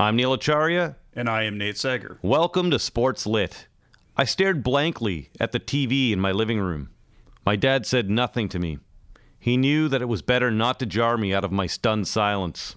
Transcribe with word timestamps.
I'm 0.00 0.16
Neil 0.16 0.32
Acharya. 0.32 0.96
And 1.12 1.28
I 1.28 1.42
am 1.42 1.58
Nate 1.58 1.76
Sager. 1.76 2.18
Welcome 2.22 2.70
to 2.70 2.78
Sports 2.78 3.26
Lit. 3.26 3.66
I 4.16 4.24
stared 4.24 4.62
blankly 4.62 5.28
at 5.38 5.52
the 5.52 5.60
TV 5.60 6.10
in 6.10 6.18
my 6.18 6.32
living 6.32 6.58
room. 6.58 6.88
My 7.44 7.54
dad 7.54 7.84
said 7.84 8.08
nothing 8.08 8.48
to 8.48 8.58
me. 8.58 8.78
He 9.38 9.58
knew 9.58 9.88
that 9.88 10.00
it 10.00 10.08
was 10.08 10.22
better 10.22 10.50
not 10.50 10.78
to 10.78 10.86
jar 10.86 11.18
me 11.18 11.34
out 11.34 11.44
of 11.44 11.52
my 11.52 11.66
stunned 11.66 12.08
silence. 12.08 12.76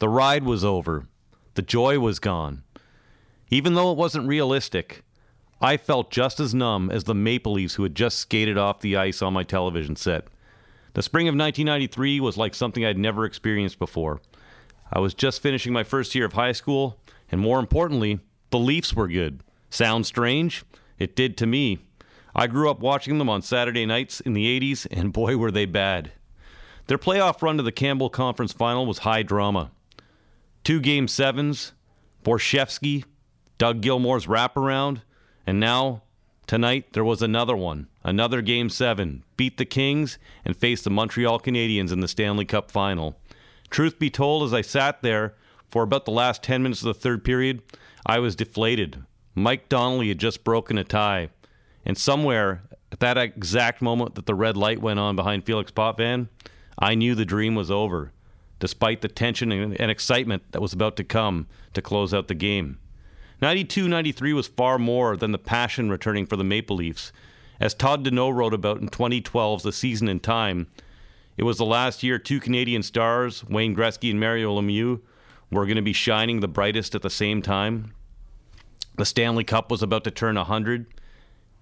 The 0.00 0.08
ride 0.08 0.42
was 0.42 0.64
over. 0.64 1.06
The 1.54 1.62
joy 1.62 2.00
was 2.00 2.18
gone. 2.18 2.64
Even 3.50 3.74
though 3.74 3.92
it 3.92 3.96
wasn't 3.96 4.26
realistic, 4.26 5.04
I 5.60 5.76
felt 5.76 6.10
just 6.10 6.40
as 6.40 6.56
numb 6.56 6.90
as 6.90 7.04
the 7.04 7.14
Maple 7.14 7.52
Leafs 7.52 7.74
who 7.74 7.84
had 7.84 7.94
just 7.94 8.18
skated 8.18 8.58
off 8.58 8.80
the 8.80 8.96
ice 8.96 9.22
on 9.22 9.32
my 9.32 9.44
television 9.44 9.94
set. 9.94 10.26
The 10.94 11.02
spring 11.02 11.28
of 11.28 11.36
1993 11.36 12.18
was 12.18 12.36
like 12.36 12.52
something 12.52 12.84
I'd 12.84 12.98
never 12.98 13.24
experienced 13.24 13.78
before. 13.78 14.20
I 14.94 15.00
was 15.00 15.12
just 15.12 15.42
finishing 15.42 15.72
my 15.72 15.82
first 15.82 16.14
year 16.14 16.24
of 16.24 16.34
high 16.34 16.52
school, 16.52 17.00
and 17.30 17.40
more 17.40 17.58
importantly, 17.58 18.20
the 18.50 18.60
Leafs 18.60 18.94
were 18.94 19.08
good. 19.08 19.42
Sounds 19.68 20.06
strange? 20.06 20.64
It 21.00 21.16
did 21.16 21.36
to 21.38 21.46
me. 21.46 21.80
I 22.32 22.46
grew 22.46 22.70
up 22.70 22.78
watching 22.78 23.18
them 23.18 23.28
on 23.28 23.42
Saturday 23.42 23.86
nights 23.86 24.20
in 24.20 24.34
the 24.34 24.60
80s, 24.60 24.86
and 24.92 25.12
boy, 25.12 25.36
were 25.36 25.50
they 25.50 25.66
bad. 25.66 26.12
Their 26.86 26.98
playoff 26.98 27.42
run 27.42 27.56
to 27.56 27.62
the 27.64 27.72
Campbell 27.72 28.08
Conference 28.08 28.52
Final 28.52 28.86
was 28.86 28.98
high 28.98 29.24
drama. 29.24 29.72
Two 30.62 30.80
game 30.80 31.08
sevens, 31.08 31.72
Borschevsky, 32.22 33.04
Doug 33.58 33.80
Gilmour's 33.80 34.26
wraparound, 34.26 35.02
and 35.44 35.58
now, 35.58 36.02
tonight, 36.46 36.92
there 36.92 37.04
was 37.04 37.20
another 37.20 37.56
one. 37.56 37.88
Another 38.04 38.42
game 38.42 38.68
seven. 38.68 39.24
Beat 39.36 39.56
the 39.56 39.64
Kings 39.64 40.18
and 40.44 40.56
face 40.56 40.82
the 40.82 40.90
Montreal 40.90 41.40
Canadiens 41.40 41.90
in 41.90 41.98
the 41.98 42.08
Stanley 42.08 42.44
Cup 42.44 42.70
final. 42.70 43.18
Truth 43.74 43.98
be 43.98 44.08
told, 44.08 44.44
as 44.44 44.54
I 44.54 44.60
sat 44.60 45.02
there 45.02 45.34
for 45.68 45.82
about 45.82 46.04
the 46.04 46.12
last 46.12 46.44
10 46.44 46.62
minutes 46.62 46.82
of 46.82 46.86
the 46.86 46.94
third 46.94 47.24
period, 47.24 47.60
I 48.06 48.20
was 48.20 48.36
deflated. 48.36 49.02
Mike 49.34 49.68
Donnelly 49.68 50.06
had 50.06 50.18
just 50.18 50.44
broken 50.44 50.78
a 50.78 50.84
tie. 50.84 51.30
And 51.84 51.98
somewhere, 51.98 52.62
at 52.92 53.00
that 53.00 53.18
exact 53.18 53.82
moment 53.82 54.14
that 54.14 54.26
the 54.26 54.34
red 54.36 54.56
light 54.56 54.80
went 54.80 55.00
on 55.00 55.16
behind 55.16 55.44
Felix 55.44 55.72
Potvin, 55.72 56.28
I 56.78 56.94
knew 56.94 57.16
the 57.16 57.24
dream 57.24 57.56
was 57.56 57.68
over, 57.68 58.12
despite 58.60 59.00
the 59.00 59.08
tension 59.08 59.50
and 59.50 59.90
excitement 59.90 60.44
that 60.52 60.62
was 60.62 60.72
about 60.72 60.94
to 60.98 61.02
come 61.02 61.48
to 61.72 61.82
close 61.82 62.14
out 62.14 62.28
the 62.28 62.36
game. 62.36 62.78
92 63.42 63.88
93 63.88 64.34
was 64.34 64.46
far 64.46 64.78
more 64.78 65.16
than 65.16 65.32
the 65.32 65.36
passion 65.36 65.90
returning 65.90 66.26
for 66.26 66.36
the 66.36 66.44
Maple 66.44 66.76
Leafs. 66.76 67.10
As 67.58 67.74
Todd 67.74 68.04
Denault 68.04 68.36
wrote 68.36 68.54
about 68.54 68.80
in 68.80 68.88
2012's 68.88 69.64
The 69.64 69.72
Season 69.72 70.06
in 70.06 70.20
Time, 70.20 70.68
it 71.36 71.42
was 71.42 71.58
the 71.58 71.64
last 71.64 72.02
year 72.02 72.18
two 72.18 72.40
Canadian 72.40 72.82
stars, 72.82 73.44
Wayne 73.44 73.74
Gretzky 73.74 74.10
and 74.10 74.20
Mario 74.20 74.54
Lemieux, 74.54 75.00
were 75.50 75.66
going 75.66 75.76
to 75.76 75.82
be 75.82 75.92
shining 75.92 76.40
the 76.40 76.48
brightest 76.48 76.94
at 76.94 77.02
the 77.02 77.10
same 77.10 77.42
time. 77.42 77.94
The 78.96 79.04
Stanley 79.04 79.44
Cup 79.44 79.70
was 79.70 79.82
about 79.82 80.04
to 80.04 80.10
turn 80.10 80.36
100, 80.36 80.86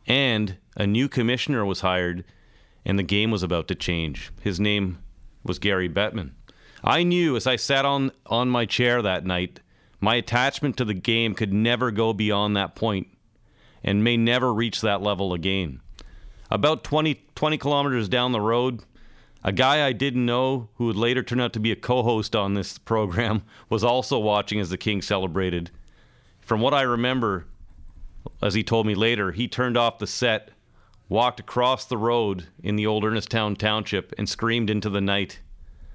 and 0.07 0.57
a 0.77 0.87
new 0.87 1.09
commissioner 1.09 1.65
was 1.65 1.81
hired, 1.81 2.25
and 2.85 2.99
the 2.99 3.03
game 3.03 3.31
was 3.31 3.43
about 3.43 3.69
to 3.69 3.75
change. 3.75 4.31
His 4.41 4.61
name 4.61 4.99
was 5.45 5.59
Gary 5.59 5.89
Bettman. 5.89 6.33
I 6.85 7.05
knew 7.05 7.37
as 7.37 7.47
I 7.47 7.57
sat 7.57 7.85
on, 7.85 8.11
on 8.27 8.49
my 8.49 8.67
chair 8.67 9.01
that 9.03 9.25
night, 9.25 9.61
my 10.01 10.17
attachment 10.17 10.77
to 10.79 10.85
the 10.85 10.95
game 10.95 11.35
could 11.35 11.53
never 11.53 11.91
go 11.91 12.13
beyond 12.13 12.57
that 12.57 12.75
point 12.75 13.07
and 13.85 14.05
may 14.05 14.17
never 14.17 14.53
reach 14.53 14.81
that 14.81 15.01
level 15.01 15.33
again. 15.33 15.81
About 16.51 16.85
20, 16.85 17.23
20 17.35 17.59
kilometers 17.59 18.09
down 18.09 18.33
the 18.33 18.41
road, 18.41 18.83
a 19.45 19.53
guy 19.53 19.87
I 19.87 19.93
didn't 19.93 20.25
know, 20.25 20.69
who 20.75 20.87
would 20.87 20.97
later 20.97 21.23
turn 21.23 21.41
out 21.41 21.53
to 21.55 21.61
be 21.61 21.73
a 21.73 21.77
co 21.77 22.03
host 22.03 22.37
on 22.37 22.55
this 22.55 22.79
program, 22.79 23.43
was 23.69 23.83
also 23.85 24.19
watching 24.19 24.61
as 24.61 24.71
the 24.71 24.79
King 24.79 25.03
celebrated. 25.03 25.71
From 26.41 26.61
what 26.61 26.75
I 26.75 26.83
remember, 26.83 27.47
as 28.41 28.55
he 28.55 28.63
told 28.63 28.87
me 28.87 28.95
later, 28.95 29.33
he 29.33 29.49
turned 29.49 29.77
off 29.77 29.99
the 29.99 30.07
set, 30.07 30.51
walked 31.09 31.41
across 31.41 31.85
the 31.85 31.97
road 31.99 32.47
in 32.63 32.77
the 32.77 32.87
old 32.87 33.05
Ernestown 33.05 33.57
Township, 33.57 34.13
and 34.17 34.29
screamed 34.29 34.71
into 34.71 34.91
the 34.91 35.01
night. 35.01 35.41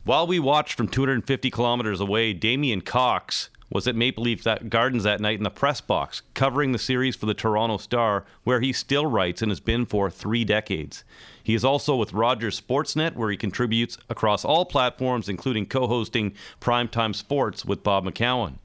While 0.03 0.27
we 0.27 0.39
watched 0.39 0.75
from 0.75 0.87
250 0.87 1.51
kilometers 1.51 1.99
away, 1.99 2.33
Damien 2.33 2.81
Cox 2.81 3.49
was 3.69 3.87
at 3.87 3.95
Maple 3.95 4.23
Leaf 4.23 4.45
Gardens 4.69 5.03
that 5.03 5.19
night 5.19 5.37
in 5.37 5.43
the 5.43 5.49
press 5.49 5.81
box, 5.81 6.21
covering 6.33 6.71
the 6.71 6.79
series 6.79 7.15
for 7.15 7.25
the 7.25 7.33
Toronto 7.33 7.77
Star, 7.77 8.25
where 8.43 8.61
he 8.61 8.71
still 8.71 9.05
writes 9.05 9.41
and 9.41 9.51
has 9.51 9.59
been 9.59 9.85
for 9.85 10.09
three 10.09 10.45
decades. 10.45 11.03
He 11.43 11.53
is 11.53 11.65
also 11.65 11.95
with 11.95 12.13
Rogers 12.13 12.59
Sportsnet, 12.59 13.15
where 13.15 13.29
he 13.29 13.37
contributes 13.37 13.97
across 14.09 14.45
all 14.45 14.65
platforms, 14.65 15.29
including 15.29 15.65
co 15.65 15.87
hosting 15.87 16.33
Primetime 16.61 17.15
Sports 17.15 17.65
with 17.65 17.83
Bob 17.83 18.05
McCown. 18.05 18.55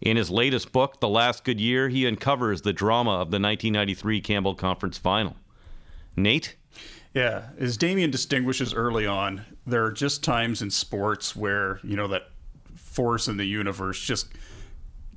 In 0.00 0.16
his 0.16 0.30
latest 0.30 0.72
book, 0.72 1.00
The 1.00 1.08
Last 1.08 1.44
Good 1.44 1.60
Year, 1.60 1.88
he 1.88 2.06
uncovers 2.06 2.62
the 2.62 2.72
drama 2.72 3.12
of 3.12 3.30
the 3.30 3.38
1993 3.38 4.20
Campbell 4.20 4.54
Conference 4.54 4.98
Final. 4.98 5.36
Nate? 6.16 6.56
Yeah, 7.14 7.50
as 7.58 7.76
Damien 7.76 8.10
distinguishes 8.10 8.74
early 8.74 9.06
on, 9.06 9.44
there 9.66 9.84
are 9.84 9.92
just 9.92 10.24
times 10.24 10.62
in 10.62 10.70
sports 10.70 11.36
where, 11.36 11.78
you 11.84 11.94
know, 11.94 12.08
that 12.08 12.31
force 12.92 13.28
in 13.28 13.36
the 13.36 13.44
universe 13.44 14.00
just, 14.00 14.28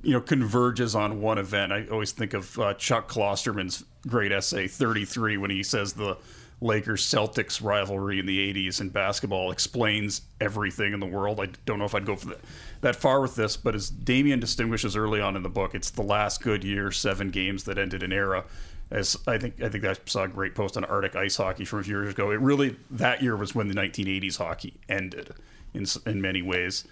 you 0.02 0.12
know, 0.12 0.20
converges 0.20 0.94
on 0.94 1.20
one 1.20 1.38
event. 1.38 1.72
I 1.72 1.86
always 1.90 2.12
think 2.12 2.34
of 2.34 2.58
uh, 2.58 2.74
Chuck 2.74 3.08
Klosterman's 3.08 3.84
great 4.06 4.32
essay, 4.32 4.66
33, 4.66 5.36
when 5.36 5.50
he 5.50 5.62
says 5.62 5.92
the 5.92 6.16
Lakers 6.60 7.04
Celtics 7.04 7.62
rivalry 7.62 8.18
in 8.18 8.24
the 8.24 8.52
80s 8.52 8.80
in 8.80 8.88
basketball 8.88 9.50
explains 9.50 10.22
everything 10.40 10.94
in 10.94 11.00
the 11.00 11.06
world. 11.06 11.38
I 11.38 11.48
don't 11.66 11.78
know 11.78 11.84
if 11.84 11.94
I'd 11.94 12.06
go 12.06 12.16
for 12.16 12.28
that, 12.28 12.40
that 12.80 12.96
far 12.96 13.20
with 13.20 13.36
this, 13.36 13.56
but 13.56 13.74
as 13.74 13.90
Damien 13.90 14.40
distinguishes 14.40 14.96
early 14.96 15.20
on 15.20 15.36
in 15.36 15.42
the 15.42 15.50
book, 15.50 15.74
it's 15.74 15.90
the 15.90 16.02
last 16.02 16.42
good 16.42 16.64
year, 16.64 16.90
seven 16.90 17.30
games 17.30 17.64
that 17.64 17.76
ended 17.76 18.02
an 18.02 18.12
era. 18.12 18.44
As 18.90 19.18
I 19.26 19.36
think, 19.36 19.60
I 19.60 19.68
think 19.68 19.84
I 19.84 19.96
saw 20.06 20.24
a 20.24 20.28
great 20.28 20.54
post 20.54 20.76
on 20.76 20.84
Arctic 20.84 21.16
ice 21.16 21.36
hockey 21.36 21.64
from 21.64 21.80
a 21.80 21.82
few 21.82 21.96
years 21.96 22.14
ago. 22.14 22.30
It 22.30 22.40
really 22.40 22.76
that 22.92 23.20
year 23.20 23.36
was 23.36 23.54
when 23.54 23.68
the 23.68 23.74
1980s 23.74 24.38
hockey 24.38 24.74
ended 24.88 25.34
in 25.74 25.84
in 26.06 26.22
many 26.22 26.40
ways. 26.40 26.84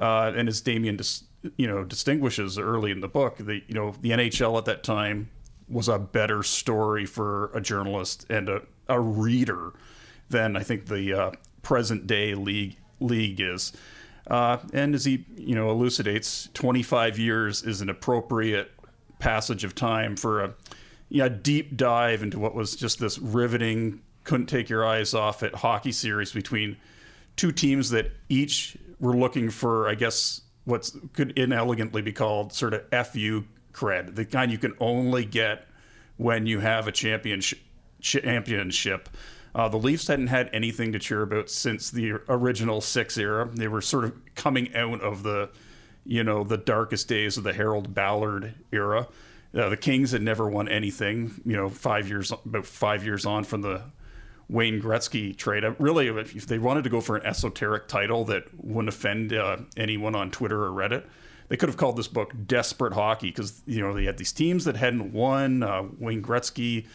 Uh, 0.00 0.32
and 0.34 0.48
as 0.48 0.60
Damien, 0.60 0.96
dis, 0.96 1.24
you 1.56 1.66
know, 1.66 1.84
distinguishes 1.84 2.58
early 2.58 2.90
in 2.90 3.00
the 3.00 3.08
book, 3.08 3.36
the 3.38 3.62
you 3.66 3.74
know 3.74 3.94
the 4.00 4.10
NHL 4.10 4.58
at 4.58 4.64
that 4.66 4.82
time 4.82 5.30
was 5.68 5.88
a 5.88 5.98
better 5.98 6.42
story 6.42 7.06
for 7.06 7.50
a 7.54 7.60
journalist 7.60 8.24
and 8.30 8.48
a, 8.48 8.62
a 8.88 9.00
reader 9.00 9.72
than 10.28 10.56
I 10.56 10.62
think 10.62 10.86
the 10.86 11.12
uh, 11.12 11.30
present 11.62 12.06
day 12.06 12.34
league 12.34 12.76
league 13.00 13.40
is. 13.40 13.72
Uh, 14.28 14.58
and 14.72 14.94
as 14.94 15.04
he 15.04 15.24
you 15.36 15.54
know 15.54 15.70
elucidates, 15.70 16.48
25 16.54 17.18
years 17.18 17.62
is 17.62 17.80
an 17.80 17.88
appropriate 17.88 18.70
passage 19.18 19.64
of 19.64 19.74
time 19.74 20.16
for 20.16 20.42
a 20.42 20.54
you 21.08 21.22
know, 21.22 21.28
deep 21.28 21.76
dive 21.76 22.22
into 22.22 22.38
what 22.38 22.54
was 22.54 22.74
just 22.74 22.98
this 22.98 23.18
riveting, 23.18 24.00
couldn't 24.24 24.46
take 24.46 24.68
your 24.68 24.84
eyes 24.84 25.14
off 25.14 25.42
it 25.42 25.54
hockey 25.54 25.92
series 25.92 26.32
between 26.32 26.76
two 27.36 27.52
teams 27.52 27.90
that 27.90 28.10
each 28.28 28.76
were 29.00 29.16
looking 29.16 29.50
for, 29.50 29.88
I 29.88 29.94
guess, 29.94 30.42
what 30.64 30.90
could 31.12 31.38
inelegantly 31.38 32.02
be 32.02 32.12
called 32.12 32.52
sort 32.52 32.74
of 32.74 33.08
FU 33.08 33.44
cred, 33.72 34.14
the 34.14 34.24
kind 34.24 34.50
you 34.50 34.58
can 34.58 34.74
only 34.80 35.24
get 35.24 35.66
when 36.16 36.46
you 36.46 36.60
have 36.60 36.88
a 36.88 36.92
championship. 36.92 37.58
championship. 38.00 39.08
Uh, 39.54 39.68
the 39.68 39.76
Leafs 39.76 40.06
hadn't 40.06 40.26
had 40.26 40.50
anything 40.52 40.92
to 40.92 40.98
cheer 40.98 41.22
about 41.22 41.48
since 41.48 41.90
the 41.90 42.12
original 42.28 42.80
six 42.80 43.16
era. 43.16 43.48
They 43.54 43.68
were 43.68 43.80
sort 43.80 44.04
of 44.04 44.34
coming 44.34 44.74
out 44.74 45.00
of 45.00 45.22
the, 45.22 45.48
you 46.04 46.24
know, 46.24 46.44
the 46.44 46.58
darkest 46.58 47.08
days 47.08 47.38
of 47.38 47.44
the 47.44 47.54
Harold 47.54 47.94
Ballard 47.94 48.54
era. 48.70 49.08
Uh, 49.54 49.70
the 49.70 49.76
Kings 49.76 50.10
had 50.10 50.20
never 50.20 50.48
won 50.48 50.68
anything. 50.68 51.40
You 51.46 51.56
know, 51.56 51.70
five 51.70 52.08
years 52.08 52.32
about 52.32 52.66
five 52.66 53.04
years 53.04 53.24
on 53.24 53.44
from 53.44 53.62
the 53.62 53.82
Wayne 54.48 54.80
Gretzky 54.80 55.36
trade. 55.36 55.64
Really, 55.78 56.08
if 56.08 56.46
they 56.46 56.58
wanted 56.58 56.84
to 56.84 56.90
go 56.90 57.00
for 57.00 57.16
an 57.16 57.26
esoteric 57.26 57.88
title 57.88 58.24
that 58.26 58.44
wouldn't 58.56 58.88
offend 58.88 59.32
uh, 59.32 59.58
anyone 59.76 60.14
on 60.14 60.30
Twitter 60.30 60.64
or 60.64 60.70
Reddit, 60.70 61.04
they 61.48 61.56
could 61.56 61.68
have 61.68 61.76
called 61.76 61.96
this 61.96 62.08
book 62.08 62.32
"Desperate 62.46 62.92
Hockey" 62.92 63.28
because 63.28 63.62
you 63.66 63.80
know 63.80 63.92
they 63.94 64.04
had 64.04 64.18
these 64.18 64.32
teams 64.32 64.64
that 64.64 64.76
hadn't 64.76 65.12
won. 65.12 65.62
Uh, 65.62 65.84
Wayne 65.98 66.22
Gretzky 66.22 66.86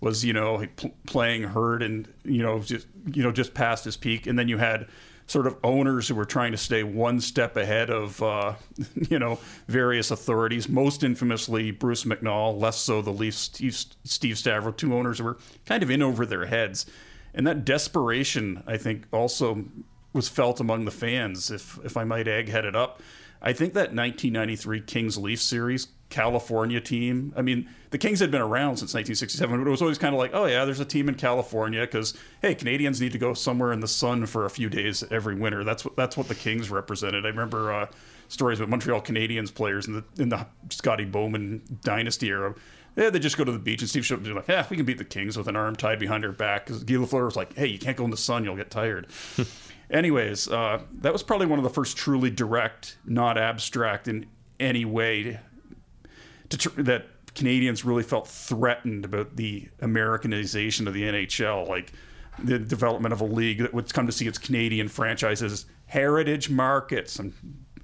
was 0.00 0.24
you 0.24 0.32
know 0.32 0.64
pl- 0.76 0.94
playing 1.06 1.42
hurt 1.42 1.82
and 1.82 2.12
you 2.24 2.42
know 2.42 2.60
just 2.60 2.86
you 3.12 3.22
know 3.22 3.32
just 3.32 3.54
past 3.54 3.84
his 3.84 3.96
peak, 3.96 4.26
and 4.26 4.38
then 4.38 4.48
you 4.48 4.58
had 4.58 4.88
sort 5.26 5.46
of 5.46 5.56
owners 5.62 6.08
who 6.08 6.14
were 6.16 6.24
trying 6.24 6.50
to 6.50 6.58
stay 6.58 6.82
one 6.82 7.20
step 7.20 7.56
ahead 7.56 7.88
of 7.88 8.20
uh, 8.22 8.54
you 9.10 9.18
know 9.18 9.38
various 9.68 10.10
authorities. 10.10 10.68
Most 10.68 11.04
infamously, 11.04 11.70
Bruce 11.70 12.04
McNall. 12.04 12.60
Less 12.60 12.78
so 12.78 13.00
the 13.02 13.12
Leafs, 13.12 13.38
Steve, 13.38 13.76
Steve 14.04 14.36
Stavro. 14.36 14.76
Two 14.76 14.94
owners 14.94 15.18
who 15.18 15.24
were 15.24 15.38
kind 15.66 15.82
of 15.82 15.90
in 15.90 16.02
over 16.02 16.26
their 16.26 16.46
heads, 16.46 16.86
and 17.34 17.46
that 17.46 17.64
desperation, 17.64 18.62
I 18.66 18.76
think, 18.76 19.06
also 19.12 19.64
was 20.12 20.28
felt 20.28 20.58
among 20.60 20.84
the 20.84 20.90
fans, 20.90 21.50
if 21.50 21.78
if 21.84 21.96
I 21.96 22.04
might 22.04 22.26
egghead 22.26 22.64
it 22.64 22.74
up. 22.74 23.00
I 23.42 23.52
think 23.52 23.74
that 23.74 23.94
1993 23.94 24.82
Kings 24.82 25.16
Leaf 25.16 25.40
series, 25.40 25.88
California 26.10 26.80
team. 26.80 27.32
I 27.36 27.42
mean, 27.42 27.68
the 27.90 27.98
Kings 27.98 28.20
had 28.20 28.30
been 28.30 28.42
around 28.42 28.76
since 28.76 28.92
1967, 28.92 29.58
but 29.58 29.66
it 29.66 29.70
was 29.70 29.80
always 29.80 29.96
kind 29.96 30.14
of 30.14 30.18
like, 30.18 30.32
oh 30.34 30.44
yeah, 30.44 30.64
there's 30.64 30.80
a 30.80 30.84
team 30.84 31.08
in 31.08 31.14
California 31.14 31.80
because 31.80 32.14
hey, 32.42 32.54
Canadians 32.54 33.00
need 33.00 33.12
to 33.12 33.18
go 33.18 33.32
somewhere 33.32 33.72
in 33.72 33.80
the 33.80 33.88
sun 33.88 34.26
for 34.26 34.44
a 34.44 34.50
few 34.50 34.68
days 34.68 35.02
every 35.10 35.34
winter. 35.34 35.64
That's 35.64 35.84
what 35.84 35.96
that's 35.96 36.16
what 36.16 36.28
the 36.28 36.34
Kings 36.34 36.70
represented. 36.70 37.24
I 37.24 37.28
remember 37.28 37.72
uh, 37.72 37.86
stories 38.28 38.60
about 38.60 38.68
Montreal 38.70 39.00
Canadiens 39.00 39.54
players 39.54 39.86
in 39.86 39.94
the 39.94 40.04
in 40.18 40.28
the 40.28 40.46
Scotty 40.68 41.04
Bowman 41.04 41.62
dynasty 41.82 42.28
era. 42.28 42.54
Yeah, 42.96 43.08
they 43.08 43.20
just 43.20 43.38
go 43.38 43.44
to 43.44 43.52
the 43.52 43.58
beach 43.58 43.82
and 43.82 43.88
Steve 43.88 44.04
should 44.04 44.22
be 44.22 44.32
like, 44.32 44.48
yeah, 44.48 44.66
we 44.68 44.76
can 44.76 44.84
beat 44.84 44.98
the 44.98 45.04
Kings 45.04 45.38
with 45.38 45.46
an 45.46 45.54
arm 45.54 45.76
tied 45.76 46.00
behind 46.00 46.24
our 46.24 46.32
back. 46.32 46.66
Because 46.66 46.82
Guy 46.82 46.94
Lafleur 46.94 47.24
was 47.24 47.36
like, 47.36 47.54
hey, 47.54 47.66
you 47.66 47.78
can't 47.78 47.96
go 47.96 48.04
in 48.04 48.10
the 48.10 48.16
sun, 48.16 48.42
you'll 48.44 48.56
get 48.56 48.70
tired. 48.70 49.06
Anyways, 49.90 50.48
uh, 50.48 50.82
that 51.00 51.12
was 51.12 51.22
probably 51.22 51.46
one 51.46 51.58
of 51.58 51.62
the 51.64 51.70
first 51.70 51.96
truly 51.96 52.30
direct, 52.30 52.96
not 53.04 53.36
abstract 53.36 54.06
in 54.06 54.26
any 54.60 54.84
way, 54.84 55.40
tr- 56.48 56.82
that 56.82 57.06
Canadians 57.34 57.84
really 57.84 58.02
felt 58.02 58.28
threatened 58.28 59.04
about 59.04 59.36
the 59.36 59.68
Americanization 59.80 60.86
of 60.86 60.94
the 60.94 61.02
NHL, 61.02 61.68
like 61.68 61.92
the 62.38 62.58
development 62.58 63.12
of 63.12 63.20
a 63.20 63.24
league 63.24 63.58
that 63.58 63.74
would 63.74 63.92
come 63.92 64.06
to 64.06 64.12
see 64.12 64.26
its 64.26 64.38
Canadian 64.38 64.88
franchises 64.88 65.66
heritage 65.86 66.50
markets. 66.50 67.18
And 67.18 67.32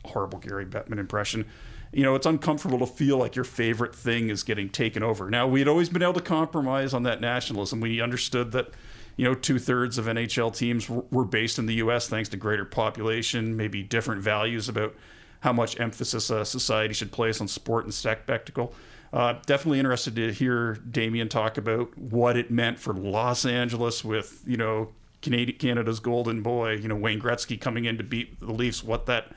horrible 0.04 0.38
Gary 0.38 0.64
Bettman 0.66 0.98
impression. 0.98 1.44
You 1.92 2.02
know, 2.02 2.14
it's 2.14 2.26
uncomfortable 2.26 2.78
to 2.80 2.86
feel 2.86 3.16
like 3.16 3.34
your 3.34 3.44
favorite 3.44 3.94
thing 3.94 4.28
is 4.28 4.42
getting 4.42 4.68
taken 4.68 5.02
over. 5.02 5.30
Now, 5.30 5.46
we 5.46 5.60
had 5.60 5.68
always 5.68 5.88
been 5.88 6.02
able 6.02 6.14
to 6.14 6.20
compromise 6.20 6.94
on 6.94 7.04
that 7.04 7.20
nationalism. 7.20 7.80
We 7.80 8.00
understood 8.00 8.52
that 8.52 8.70
you 9.16 9.24
know, 9.24 9.34
two 9.34 9.58
thirds 9.58 9.98
of 9.98 10.06
NHL 10.06 10.54
teams 10.54 10.88
were 10.88 11.24
based 11.24 11.58
in 11.58 11.66
the 11.66 11.74
U.S. 11.74 12.08
thanks 12.08 12.28
to 12.30 12.36
greater 12.36 12.64
population, 12.64 13.56
maybe 13.56 13.82
different 13.82 14.22
values 14.22 14.68
about 14.68 14.94
how 15.40 15.52
much 15.52 15.78
emphasis 15.80 16.30
a 16.30 16.44
society 16.44 16.92
should 16.92 17.12
place 17.12 17.40
on 17.40 17.48
sport 17.48 17.84
and 17.84 17.94
spectacle. 17.94 18.74
Uh, 19.12 19.34
definitely 19.46 19.78
interested 19.78 20.14
to 20.16 20.32
hear 20.32 20.74
Damien 20.90 21.28
talk 21.28 21.56
about 21.56 21.96
what 21.96 22.36
it 22.36 22.50
meant 22.50 22.78
for 22.78 22.92
Los 22.92 23.46
Angeles 23.46 24.04
with 24.04 24.42
you 24.46 24.56
know 24.56 24.88
Canada, 25.22 25.52
Canada's 25.52 26.00
golden 26.00 26.42
boy, 26.42 26.72
you 26.72 26.88
know 26.88 26.96
Wayne 26.96 27.20
Gretzky 27.20 27.58
coming 27.58 27.86
in 27.86 27.96
to 27.96 28.04
beat 28.04 28.38
the 28.40 28.52
Leafs. 28.52 28.84
What 28.84 29.06
that 29.06 29.32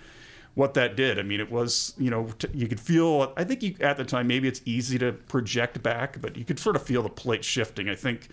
what 0.55 0.73
that 0.73 0.97
did. 0.97 1.19
I 1.19 1.23
mean, 1.23 1.39
it 1.39 1.51
was 1.51 1.93
you 1.97 2.09
know 2.09 2.27
t- 2.39 2.49
you 2.53 2.67
could 2.67 2.79
feel. 2.79 3.31
I 3.37 3.43
think 3.43 3.63
you, 3.63 3.75
at 3.79 3.95
the 3.97 4.03
time 4.03 4.27
maybe 4.27 4.47
it's 4.47 4.61
easy 4.65 4.97
to 4.99 5.13
project 5.13 5.81
back, 5.81 6.19
but 6.19 6.35
you 6.35 6.43
could 6.43 6.59
sort 6.59 6.75
of 6.75 6.83
feel 6.83 7.03
the 7.03 7.09
plate 7.09 7.45
shifting. 7.45 7.87
I 7.87 7.95
think 7.95 8.27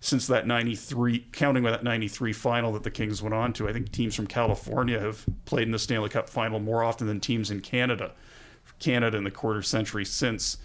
since 0.00 0.26
that 0.26 0.46
93 0.46 1.26
counting 1.32 1.62
with 1.62 1.72
that 1.72 1.84
93 1.84 2.32
final 2.32 2.72
that 2.72 2.82
the 2.82 2.90
kings 2.90 3.22
went 3.22 3.34
on 3.34 3.52
to 3.52 3.68
i 3.68 3.72
think 3.72 3.92
teams 3.92 4.14
from 4.14 4.26
california 4.26 4.98
have 4.98 5.24
played 5.44 5.64
in 5.64 5.72
the 5.72 5.78
stanley 5.78 6.08
cup 6.08 6.28
final 6.28 6.58
more 6.58 6.82
often 6.82 7.06
than 7.06 7.20
teams 7.20 7.50
in 7.50 7.60
canada 7.60 8.12
canada 8.80 9.16
in 9.16 9.24
the 9.24 9.30
quarter 9.30 9.62
century 9.62 10.04
since. 10.04 10.56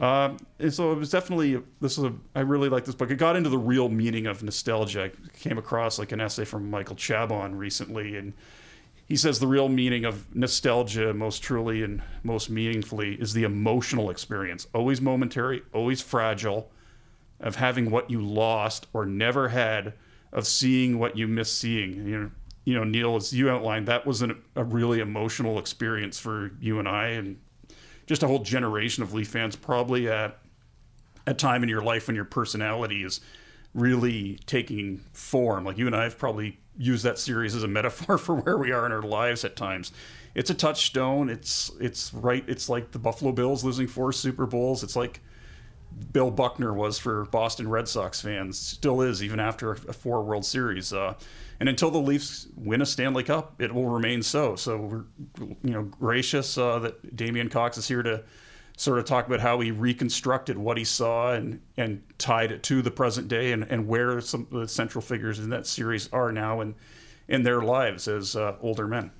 Um, 0.00 0.38
and 0.58 0.72
so 0.72 0.92
it 0.92 0.96
was 0.96 1.10
definitely 1.10 1.60
this 1.80 1.98
is 1.98 2.04
a 2.04 2.12
i 2.34 2.40
really 2.40 2.68
like 2.68 2.84
this 2.84 2.94
book. 2.94 3.10
It 3.10 3.16
got 3.16 3.36
into 3.36 3.50
the 3.50 3.58
real 3.58 3.88
meaning 3.88 4.26
of 4.26 4.42
nostalgia. 4.42 5.04
I 5.04 5.38
came 5.38 5.58
across 5.58 5.98
like 5.98 6.12
an 6.12 6.20
essay 6.20 6.44
from 6.44 6.70
michael 6.70 6.96
chabon 6.96 7.56
recently 7.56 8.16
and 8.16 8.32
he 9.06 9.16
says 9.16 9.38
the 9.38 9.46
real 9.46 9.68
meaning 9.68 10.04
of 10.04 10.34
nostalgia 10.36 11.14
most 11.14 11.42
truly 11.42 11.82
and 11.82 12.02
most 12.22 12.50
meaningfully 12.50 13.14
is 13.14 13.32
the 13.32 13.44
emotional 13.44 14.10
experience. 14.10 14.66
Always 14.72 15.00
momentary 15.00 15.62
always 15.72 16.00
fragile 16.00 16.70
of 17.40 17.56
having 17.56 17.90
what 17.90 18.10
you 18.10 18.20
lost 18.20 18.86
or 18.92 19.06
never 19.06 19.48
had, 19.48 19.94
of 20.32 20.46
seeing 20.46 20.98
what 20.98 21.16
you 21.16 21.28
miss 21.28 21.52
seeing. 21.52 21.94
You 22.06 22.20
know, 22.20 22.30
you 22.64 22.74
know, 22.74 22.84
Neil, 22.84 23.16
as 23.16 23.32
you 23.32 23.48
outlined, 23.48 23.88
that 23.88 24.06
was 24.06 24.22
an, 24.22 24.42
a 24.56 24.64
really 24.64 25.00
emotional 25.00 25.58
experience 25.58 26.18
for 26.18 26.50
you 26.60 26.78
and 26.78 26.88
I, 26.88 27.08
and 27.08 27.38
just 28.06 28.22
a 28.22 28.26
whole 28.26 28.40
generation 28.40 29.02
of 29.02 29.14
Leaf 29.14 29.28
fans. 29.28 29.56
Probably 29.56 30.08
at 30.08 30.38
a 31.26 31.34
time 31.34 31.62
in 31.62 31.68
your 31.68 31.82
life 31.82 32.06
when 32.06 32.16
your 32.16 32.24
personality 32.24 33.04
is 33.04 33.20
really 33.74 34.38
taking 34.46 34.98
form. 35.12 35.64
Like 35.64 35.78
you 35.78 35.86
and 35.86 35.94
I 35.94 36.04
have 36.04 36.18
probably 36.18 36.58
used 36.76 37.04
that 37.04 37.18
series 37.18 37.54
as 37.54 37.62
a 37.62 37.68
metaphor 37.68 38.18
for 38.18 38.34
where 38.34 38.58
we 38.58 38.72
are 38.72 38.86
in 38.86 38.92
our 38.92 39.02
lives 39.02 39.44
at 39.44 39.56
times. 39.56 39.92
It's 40.34 40.50
a 40.50 40.54
touchstone. 40.54 41.28
It's 41.28 41.70
it's 41.80 42.12
right. 42.14 42.44
It's 42.46 42.68
like 42.68 42.92
the 42.92 42.98
Buffalo 42.98 43.32
Bills 43.32 43.64
losing 43.64 43.86
four 43.86 44.12
Super 44.12 44.46
Bowls. 44.46 44.82
It's 44.82 44.94
like 44.94 45.20
Bill 46.12 46.30
Buckner 46.30 46.72
was 46.72 46.98
for 46.98 47.24
Boston 47.26 47.68
Red 47.68 47.88
Sox 47.88 48.20
fans, 48.20 48.58
still 48.58 49.02
is 49.02 49.22
even 49.22 49.40
after 49.40 49.72
a 49.72 49.92
four 49.92 50.22
World 50.22 50.44
Series. 50.44 50.92
Uh, 50.92 51.14
and 51.60 51.68
until 51.68 51.90
the 51.90 51.98
Leafs 51.98 52.46
win 52.56 52.82
a 52.82 52.86
Stanley 52.86 53.24
Cup, 53.24 53.60
it 53.60 53.72
will 53.74 53.88
remain 53.88 54.22
so. 54.22 54.56
So 54.56 54.76
we're 54.76 55.04
you 55.62 55.72
know 55.72 55.82
gracious 55.82 56.56
uh, 56.56 56.78
that 56.80 57.16
Damien 57.16 57.48
Cox 57.48 57.78
is 57.78 57.88
here 57.88 58.02
to 58.02 58.22
sort 58.76 58.98
of 59.00 59.04
talk 59.04 59.26
about 59.26 59.40
how 59.40 59.58
he 59.58 59.72
reconstructed 59.72 60.56
what 60.56 60.78
he 60.78 60.84
saw 60.84 61.32
and 61.32 61.60
and 61.76 62.02
tied 62.18 62.52
it 62.52 62.62
to 62.62 62.80
the 62.80 62.90
present 62.90 63.28
day 63.28 63.52
and, 63.52 63.64
and 63.64 63.88
where 63.88 64.20
some 64.20 64.46
of 64.52 64.60
the 64.60 64.68
central 64.68 65.02
figures 65.02 65.38
in 65.38 65.50
that 65.50 65.66
series 65.66 66.08
are 66.12 66.30
now 66.30 66.60
and 66.60 66.74
in 67.26 67.42
their 67.42 67.60
lives 67.60 68.08
as 68.08 68.36
uh, 68.36 68.54
older 68.60 68.86
men. 68.86 69.10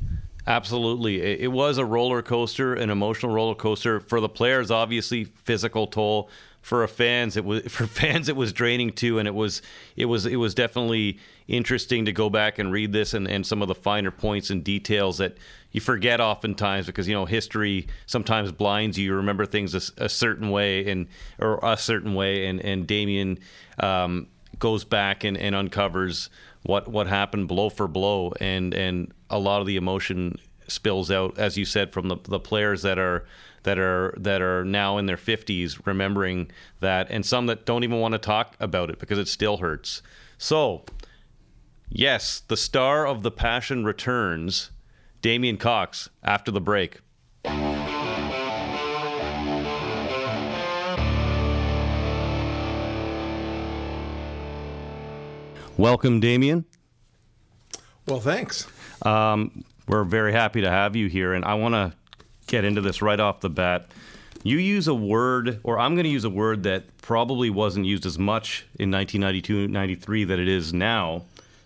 Absolutely. 0.47 1.21
It 1.21 1.53
was 1.53 1.77
a 1.77 1.85
roller 1.85 2.23
coaster, 2.23 2.73
an 2.73 2.89
emotional 2.89 3.35
roller 3.35 3.55
coaster 3.55 4.01
for 4.01 4.19
the 4.19 4.31
players, 4.31 4.71
obviously, 4.71 5.25
physical 5.25 5.87
toll 5.87 6.31
for 6.69 6.87
fans 6.87 7.35
it 7.39 7.47
was 7.47 7.63
for 7.73 7.87
fans 7.87 8.29
it 8.29 8.37
was 8.37 8.53
draining 8.53 8.93
too 8.93 9.19
and 9.19 9.27
it 9.27 9.35
was 9.35 9.63
it 9.97 10.05
was 10.05 10.27
it 10.27 10.37
was 10.37 10.55
definitely 10.55 11.19
interesting 11.47 12.05
to 12.05 12.13
go 12.13 12.29
back 12.29 12.59
and 12.59 12.71
read 12.71 12.93
this 12.93 13.15
and, 13.15 13.27
and 13.27 13.47
some 13.47 13.63
of 13.63 13.69
the 13.69 13.75
finer 13.75 14.11
points 14.11 14.51
and 14.51 14.63
details 14.65 15.17
that 15.17 15.39
you 15.73 15.81
forget 15.81 16.21
oftentimes 16.21 16.85
because 16.85 17.09
you 17.09 17.15
know 17.15 17.25
history 17.25 17.87
sometimes 18.05 18.53
blinds 18.53 18.99
you. 18.99 19.07
You 19.07 19.15
remember 19.15 19.47
things 19.47 19.75
a, 19.75 20.05
a 20.05 20.09
certain 20.11 20.51
way 20.51 20.91
and 20.91 21.07
or 21.39 21.59
a 21.63 21.79
certain 21.79 22.15
way 22.15 22.47
and 22.47 22.61
and 22.61 22.87
Damien 22.87 23.39
um, 23.81 24.27
goes 24.59 24.85
back 24.85 25.25
and, 25.25 25.39
and 25.39 25.55
uncovers 25.55 26.29
what 26.65 26.87
what 26.87 27.07
happened 27.07 27.49
blow 27.49 27.71
for 27.71 27.89
blow 27.89 28.35
and 28.43 28.75
and 28.75 29.11
a 29.31 29.39
lot 29.39 29.63
of 29.63 29.67
the 29.67 29.77
emotion 29.77 30.37
spills 30.67 31.11
out 31.11 31.39
as 31.39 31.57
you 31.57 31.65
said 31.65 31.95
from 31.95 32.09
the 32.09 32.17
the 32.25 32.39
players 32.39 32.83
that 32.83 32.99
are 32.99 33.25
that 33.69 33.79
are 33.79 34.15
that 34.17 34.41
are 34.41 34.65
now 34.65 34.97
in 34.97 35.05
their 35.05 35.19
50s 35.19 35.85
remembering 35.85 36.51
that 36.81 37.07
and 37.11 37.27
some 37.27 37.45
that 37.49 37.67
don't 37.67 37.85
even 37.85 38.01
want 38.01 38.13
to 38.13 38.19
talk 38.19 38.57
about 38.61 38.89
it 38.89 38.99
because 38.99 39.19
it 39.19 39.29
still 39.29 39.59
hurts. 39.59 40.01
So, 40.39 40.87
yes, 41.91 42.41
the 42.49 42.57
star 42.57 43.07
of 43.07 43.23
the 43.23 43.31
passion 43.31 43.85
returns, 43.85 44.71
Damien 45.21 45.59
Cox 45.59 46.09
after 46.23 46.51
the 46.51 46.63
break. 46.63 47.01
Welcome, 55.77 56.21
Damien. 56.21 56.65
Well, 58.07 58.21
thanks. 58.21 58.67
Um, 59.03 59.63
we're 59.87 60.05
very 60.05 60.33
happy 60.33 60.63
to 60.63 60.71
have 60.71 60.97
you 60.97 61.09
here, 61.09 61.35
and 61.35 61.45
I 61.45 61.53
want 61.55 61.75
to 61.75 61.98
get 62.49 62.65
into 62.65 62.81
this 62.81 63.01
right 63.01 63.21
off 63.21 63.41
the 63.41 63.51
bat. 63.51 63.87
You 64.43 64.59
use 64.59 64.89
a 64.89 64.95
word, 64.95 65.61
or 65.63 65.79
I'm 65.79 65.95
going 65.95 66.05
to 66.05 66.11
use 66.11 66.25
a 66.25 66.31
word 66.31 66.63
that 66.65 66.85
probably 66.99 67.51
wasn't 67.51 67.87
used 67.87 68.07
as 68.07 68.19
much 68.19 68.67
in 68.79 68.91
1992 68.91 69.69
93 69.69 70.25
that 70.25 70.39
it 70.39 70.49
is 70.49 70.73
now. 70.73 71.23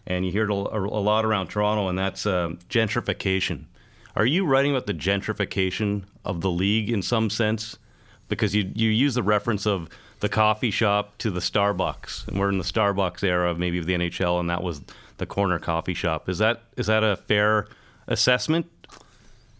And 0.07 0.27
you 0.27 0.33
hear 0.33 0.45
it 0.45 0.51
a, 0.51 0.55
a 0.55 1.03
lot 1.03 1.25
around 1.25 1.49
Toronto, 1.49 1.89
and 1.89 1.99
that's 1.99 2.27
uh, 2.27 2.51
gentrification. 2.69 3.65
Are 4.17 4.27
you 4.27 4.45
writing 4.45 4.73
about 4.73 4.87
the 4.87 4.95
gentrification 4.95 6.03
of 6.25 6.41
the 6.41 6.51
league 6.51 6.91
in 6.91 7.03
some 7.03 7.31
sense? 7.31 7.79
Because 8.29 8.55
you, 8.55 8.71
you 8.75 8.91
use 8.91 9.15
the 9.15 9.23
reference 9.23 9.67
of 9.67 9.89
the 10.21 10.29
coffee 10.29 10.71
shop 10.71 11.17
to 11.19 11.31
the 11.31 11.41
Starbucks, 11.41 12.29
and 12.29 12.39
we're 12.39 12.49
in 12.49 12.59
the 12.59 12.65
Starbucks 12.65 13.23
era 13.23 13.51
of 13.51 13.59
maybe 13.59 13.79
of 13.79 13.87
the 13.87 13.95
NHL, 13.95 14.41
and 14.41 14.51
that 14.51 14.63
was 14.63 14.81
the 15.19 15.27
corner 15.27 15.59
coffee 15.59 15.95
shop. 15.95 16.29
Is 16.29 16.39
that 16.39 16.63
is 16.77 16.87
that 16.87 17.05
a 17.05 17.17
fair 17.17 17.67
assessment? 18.07 18.67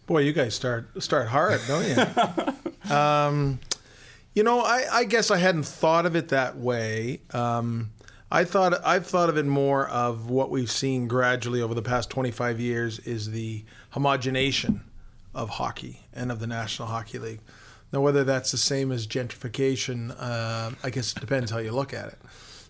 Boy, 0.05 0.19
you 0.19 0.33
guys 0.33 0.53
start 0.53 1.01
start 1.01 1.27
hard, 1.29 1.61
don't 1.67 1.87
you? 1.87 2.91
um, 2.93 3.59
you 4.33 4.43
know, 4.43 4.59
I, 4.59 4.85
I, 4.91 5.03
guess 5.05 5.31
I 5.31 5.37
hadn't 5.37 5.63
thought 5.63 6.05
of 6.05 6.15
it 6.15 6.29
that 6.29 6.57
way. 6.57 7.21
Um, 7.31 7.91
I 8.31 8.43
thought 8.43 8.73
I've 8.83 9.05
thought 9.05 9.29
of 9.29 9.37
it 9.37 9.45
more 9.45 9.87
of 9.87 10.29
what 10.29 10.49
we've 10.49 10.71
seen 10.71 11.07
gradually 11.07 11.61
over 11.61 11.73
the 11.73 11.83
past 11.83 12.09
25 12.09 12.59
years 12.59 12.99
is 12.99 13.29
the 13.29 13.63
homogenation 13.91 14.81
of 15.33 15.49
hockey 15.49 16.01
and 16.13 16.31
of 16.31 16.39
the 16.39 16.47
National 16.47 16.87
Hockey 16.87 17.19
League. 17.19 17.39
Now, 17.93 18.01
whether 18.01 18.23
that's 18.23 18.51
the 18.51 18.57
same 18.57 18.91
as 18.91 19.05
gentrification, 19.05 20.15
uh, 20.19 20.71
I 20.83 20.89
guess 20.89 21.15
it 21.15 21.19
depends 21.19 21.51
how 21.51 21.59
you 21.59 21.71
look 21.71 21.93
at 21.93 22.07
it. 22.07 22.19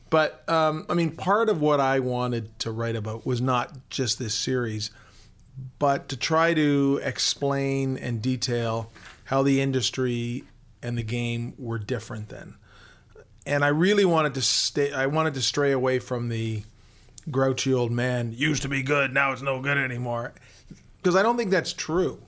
But 0.09 0.47
um, 0.47 0.85
I 0.89 0.93
mean, 0.93 1.15
part 1.15 1.49
of 1.49 1.61
what 1.61 1.79
I 1.79 1.99
wanted 1.99 2.59
to 2.59 2.71
write 2.71 2.95
about 2.95 3.25
was 3.25 3.41
not 3.41 3.89
just 3.89 4.19
this 4.19 4.35
series 4.35 4.91
but 5.79 6.09
to 6.09 6.17
try 6.17 6.53
to 6.53 6.99
explain 7.03 7.97
and 7.97 8.21
detail 8.21 8.91
how 9.25 9.43
the 9.43 9.61
industry 9.61 10.43
and 10.81 10.97
the 10.97 11.03
game 11.03 11.53
were 11.57 11.79
different 11.79 12.29
then. 12.29 12.55
And 13.45 13.63
I 13.63 13.69
really 13.69 14.05
wanted 14.05 14.33
to 14.35 14.41
stay 14.41 14.93
I 14.93 15.07
wanted 15.07 15.33
to 15.35 15.41
stray 15.41 15.71
away 15.71 15.99
from 15.99 16.29
the 16.29 16.63
grouchy 17.29 17.73
old 17.73 17.91
man 17.91 18.33
used 18.33 18.61
to 18.63 18.69
be 18.69 18.83
good, 18.83 19.13
now 19.13 19.31
it's 19.31 19.41
no 19.41 19.61
good 19.61 19.77
anymore. 19.77 20.33
Because 20.97 21.15
I 21.15 21.23
don't 21.23 21.37
think 21.37 21.51
that's 21.51 21.73
true. 21.73 22.21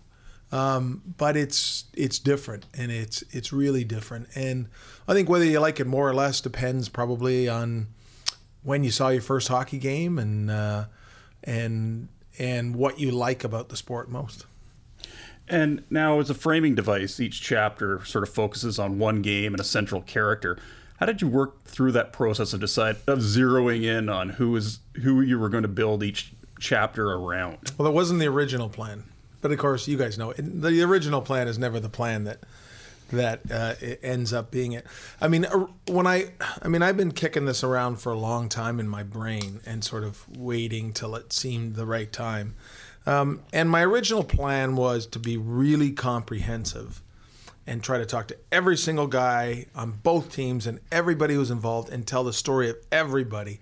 Um, 0.51 1.01
but 1.17 1.35
it's 1.35 1.85
it's 1.93 2.19
different, 2.19 2.65
and 2.77 2.91
it's 2.91 3.23
it's 3.31 3.51
really 3.51 3.83
different. 3.83 4.27
And 4.35 4.67
I 5.07 5.13
think 5.13 5.27
whether 5.27 5.43
you 5.43 5.59
like 5.59 5.79
it 5.79 5.87
more 5.87 6.07
or 6.07 6.13
less 6.13 6.39
depends 6.39 6.87
probably 6.87 7.49
on 7.49 7.87
when 8.63 8.83
you 8.83 8.91
saw 8.91 9.09
your 9.09 9.21
first 9.21 9.47
hockey 9.47 9.79
game 9.79 10.19
and 10.19 10.51
uh, 10.51 10.85
and 11.43 12.09
and 12.39 12.75
what 12.75 12.99
you 12.99 13.11
like 13.11 13.43
about 13.43 13.69
the 13.69 13.77
sport 13.77 14.09
most. 14.09 14.45
And 15.47 15.83
now, 15.89 16.19
as 16.19 16.29
a 16.29 16.33
framing 16.33 16.73
device, 16.75 17.19
each 17.19 17.41
chapter 17.41 18.03
sort 18.03 18.23
of 18.23 18.33
focuses 18.33 18.79
on 18.79 18.97
one 18.97 19.21
game 19.21 19.53
and 19.53 19.61
a 19.61 19.65
central 19.65 20.01
character. 20.01 20.57
How 20.99 21.05
did 21.05 21.21
you 21.21 21.27
work 21.27 21.65
through 21.65 21.91
that 21.91 22.13
process 22.13 22.53
of 22.53 22.61
decide 22.61 22.95
of 23.05 23.19
zeroing 23.19 23.83
in 23.83 24.09
on 24.09 24.29
who 24.29 24.55
is 24.55 24.79
who 25.03 25.21
you 25.21 25.37
were 25.37 25.49
going 25.49 25.63
to 25.63 25.69
build 25.69 26.03
each 26.03 26.31
chapter 26.59 27.11
around? 27.11 27.71
Well, 27.77 27.85
that 27.85 27.91
wasn't 27.91 28.19
the 28.21 28.27
original 28.27 28.69
plan, 28.69 29.03
but 29.41 29.51
of 29.51 29.59
course, 29.59 29.87
you 29.87 29.97
guys 29.97 30.17
know 30.17 30.31
it. 30.31 30.61
the 30.61 30.81
original 30.81 31.21
plan 31.21 31.47
is 31.47 31.59
never 31.59 31.79
the 31.79 31.89
plan 31.89 32.23
that 32.23 32.39
that 33.11 33.41
uh, 33.51 33.75
it 33.81 33.99
ends 34.03 34.33
up 34.33 34.51
being 34.51 34.73
it. 34.73 34.85
I 35.21 35.27
mean, 35.27 35.45
uh, 35.45 35.67
when 35.87 36.07
I, 36.07 36.31
I 36.61 36.67
mean, 36.67 36.81
I've 36.81 36.97
been 36.97 37.11
kicking 37.11 37.45
this 37.45 37.63
around 37.63 37.97
for 37.97 38.11
a 38.11 38.17
long 38.17 38.49
time 38.49 38.79
in 38.79 38.87
my 38.87 39.03
brain 39.03 39.61
and 39.65 39.83
sort 39.83 40.03
of 40.03 40.25
waiting 40.37 40.93
till 40.93 41.15
it 41.15 41.31
seemed 41.31 41.75
the 41.75 41.85
right 41.85 42.11
time. 42.11 42.55
Um, 43.05 43.41
and 43.53 43.69
my 43.69 43.83
original 43.83 44.23
plan 44.23 44.75
was 44.75 45.05
to 45.07 45.19
be 45.19 45.37
really 45.37 45.91
comprehensive 45.91 47.01
and 47.67 47.83
try 47.83 47.97
to 47.97 48.05
talk 48.05 48.27
to 48.27 48.37
every 48.51 48.77
single 48.77 49.07
guy 49.07 49.65
on 49.75 49.91
both 49.91 50.33
teams 50.33 50.67
and 50.67 50.79
everybody 50.91 51.33
who's 51.33 51.51
involved 51.51 51.89
and 51.89 52.05
tell 52.05 52.23
the 52.23 52.33
story 52.33 52.69
of 52.69 52.77
everybody. 52.91 53.59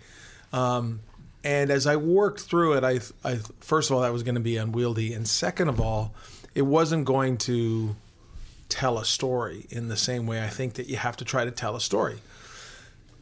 Um, 0.51 1.01
and 1.43 1.69
as 1.69 1.87
I 1.87 1.97
worked 1.97 2.41
through 2.41 2.73
it, 2.73 2.83
I, 2.83 2.99
I 3.27 3.39
first 3.59 3.89
of 3.89 3.95
all 3.95 4.03
that 4.03 4.13
was 4.13 4.23
going 4.23 4.35
to 4.35 4.41
be 4.41 4.57
unwieldy, 4.57 5.13
and 5.13 5.27
second 5.27 5.67
of 5.67 5.81
all, 5.81 6.13
it 6.55 6.61
wasn't 6.61 7.05
going 7.05 7.37
to 7.39 7.95
tell 8.73 8.97
a 8.97 9.05
story 9.05 9.67
in 9.69 9.87
the 9.87 9.95
same 9.95 10.25
way 10.25 10.43
I 10.43 10.49
think 10.49 10.73
that 10.73 10.87
you 10.87 10.97
have 10.97 11.15
to 11.17 11.25
try 11.25 11.45
to 11.45 11.51
tell 11.51 11.75
a 11.75 11.79
story. 11.79 12.17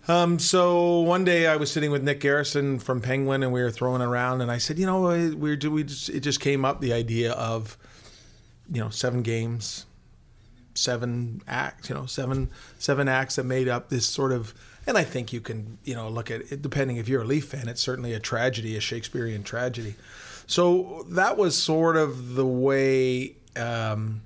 Um, 0.08 0.40
so 0.40 1.02
one 1.02 1.26
day 1.26 1.46
I 1.46 1.58
was 1.58 1.70
sitting 1.70 1.92
with 1.92 2.04
Nick 2.04 2.22
Garrison 2.22 2.80
from 2.80 3.02
Penguin, 3.02 3.44
and 3.44 3.52
we 3.52 3.62
were 3.62 3.70
throwing 3.70 4.02
around, 4.02 4.42
and 4.42 4.50
I 4.50 4.60
said, 4.60 4.80
you 4.80 4.86
know, 4.86 5.02
we 5.36 5.56
we 5.56 5.84
just, 5.84 6.10
it 6.10 6.22
just 6.22 6.40
came 6.40 6.64
up 6.66 6.80
the 6.80 6.94
idea 6.94 7.34
of, 7.34 7.78
you 8.72 8.82
know, 8.82 8.90
seven 8.90 9.22
games, 9.22 9.86
seven 10.74 11.42
acts, 11.48 11.90
you 11.90 11.96
know, 11.96 12.06
seven 12.06 12.50
seven 12.80 13.08
acts 13.08 13.36
that 13.36 13.46
made 13.46 13.68
up 13.68 13.90
this 13.90 14.06
sort 14.08 14.32
of. 14.32 14.54
And 14.88 14.98
I 14.98 15.04
think 15.04 15.32
you 15.34 15.42
can, 15.42 15.78
you 15.84 15.94
know, 15.94 16.10
look 16.10 16.32
at 16.32 16.52
it, 16.52 16.62
depending 16.62 16.98
if 16.98 17.08
you're 17.08 17.22
a 17.22 17.26
Leaf 17.26 17.46
fan, 17.46 17.68
it's 17.68 17.82
certainly 17.82 18.14
a 18.14 18.20
tragedy, 18.20 18.76
a 18.78 18.82
Shakespearean 18.82 19.44
tragedy. 19.44 19.94
So 20.48 21.06
that 21.10 21.38
was 21.38 21.56
sort 21.56 21.98
of 21.98 22.34
the 22.34 22.48
way 22.48 23.36
um, 23.56 24.22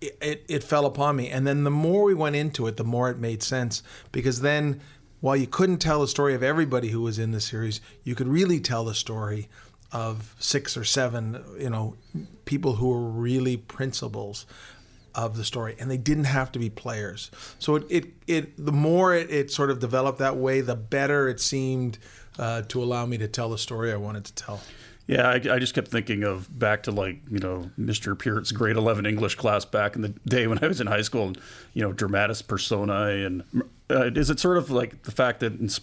it, 0.00 0.44
it, 0.48 0.64
fell 0.64 0.86
upon 0.86 1.16
me. 1.16 1.28
And 1.28 1.46
then 1.46 1.64
the 1.64 1.70
more 1.70 2.04
we 2.04 2.14
went 2.14 2.36
into 2.36 2.66
it, 2.66 2.76
the 2.76 2.84
more 2.84 3.10
it 3.10 3.18
made 3.18 3.42
sense 3.42 3.82
because 4.12 4.40
then 4.40 4.80
while 5.20 5.36
you 5.36 5.46
couldn't 5.46 5.78
tell 5.78 6.00
the 6.00 6.08
story 6.08 6.34
of 6.34 6.42
everybody 6.42 6.88
who 6.88 7.02
was 7.02 7.18
in 7.18 7.32
the 7.32 7.40
series, 7.40 7.80
you 8.04 8.14
could 8.14 8.28
really 8.28 8.60
tell 8.60 8.84
the 8.84 8.94
story 8.94 9.48
of 9.92 10.34
six 10.38 10.76
or 10.76 10.84
seven, 10.84 11.42
you 11.58 11.68
know, 11.68 11.96
people 12.44 12.74
who 12.76 12.88
were 12.88 13.10
really 13.10 13.56
principals 13.56 14.46
of 15.14 15.36
the 15.36 15.44
story, 15.44 15.74
and 15.78 15.90
they 15.90 15.96
didn't 15.96 16.24
have 16.24 16.52
to 16.52 16.58
be 16.58 16.70
players. 16.70 17.30
So 17.58 17.76
it 17.76 17.86
it, 17.90 18.04
it 18.26 18.64
the 18.64 18.72
more 18.72 19.14
it, 19.14 19.30
it 19.30 19.50
sort 19.50 19.70
of 19.70 19.80
developed 19.80 20.20
that 20.20 20.36
way, 20.36 20.60
the 20.60 20.76
better 20.76 21.28
it 21.28 21.40
seemed 21.40 21.98
uh, 22.38 22.62
to 22.62 22.82
allow 22.82 23.04
me 23.06 23.18
to 23.18 23.28
tell 23.28 23.50
the 23.50 23.58
story 23.58 23.92
I 23.92 23.96
wanted 23.96 24.24
to 24.26 24.34
tell. 24.34 24.60
Yeah, 25.10 25.28
I, 25.28 25.34
I, 25.34 25.58
just 25.58 25.74
kept 25.74 25.88
thinking 25.88 26.22
of 26.22 26.56
back 26.56 26.84
to 26.84 26.92
like 26.92 27.18
you 27.28 27.40
know 27.40 27.68
Mr. 27.76 28.16
Peart's 28.16 28.52
grade 28.52 28.76
eleven 28.76 29.06
English 29.06 29.34
class 29.34 29.64
back 29.64 29.96
in 29.96 30.02
the 30.02 30.10
day 30.28 30.46
when 30.46 30.62
I 30.62 30.68
was 30.68 30.80
in 30.80 30.86
high 30.86 31.02
school, 31.02 31.26
and 31.26 31.38
you 31.74 31.82
know 31.82 31.92
dramatis 31.92 32.42
personae, 32.42 33.24
and 33.24 33.42
uh, 33.90 34.04
is 34.14 34.30
it 34.30 34.38
sort 34.38 34.56
of 34.56 34.70
like 34.70 35.02
the 35.02 35.10
fact 35.10 35.40
that 35.40 35.80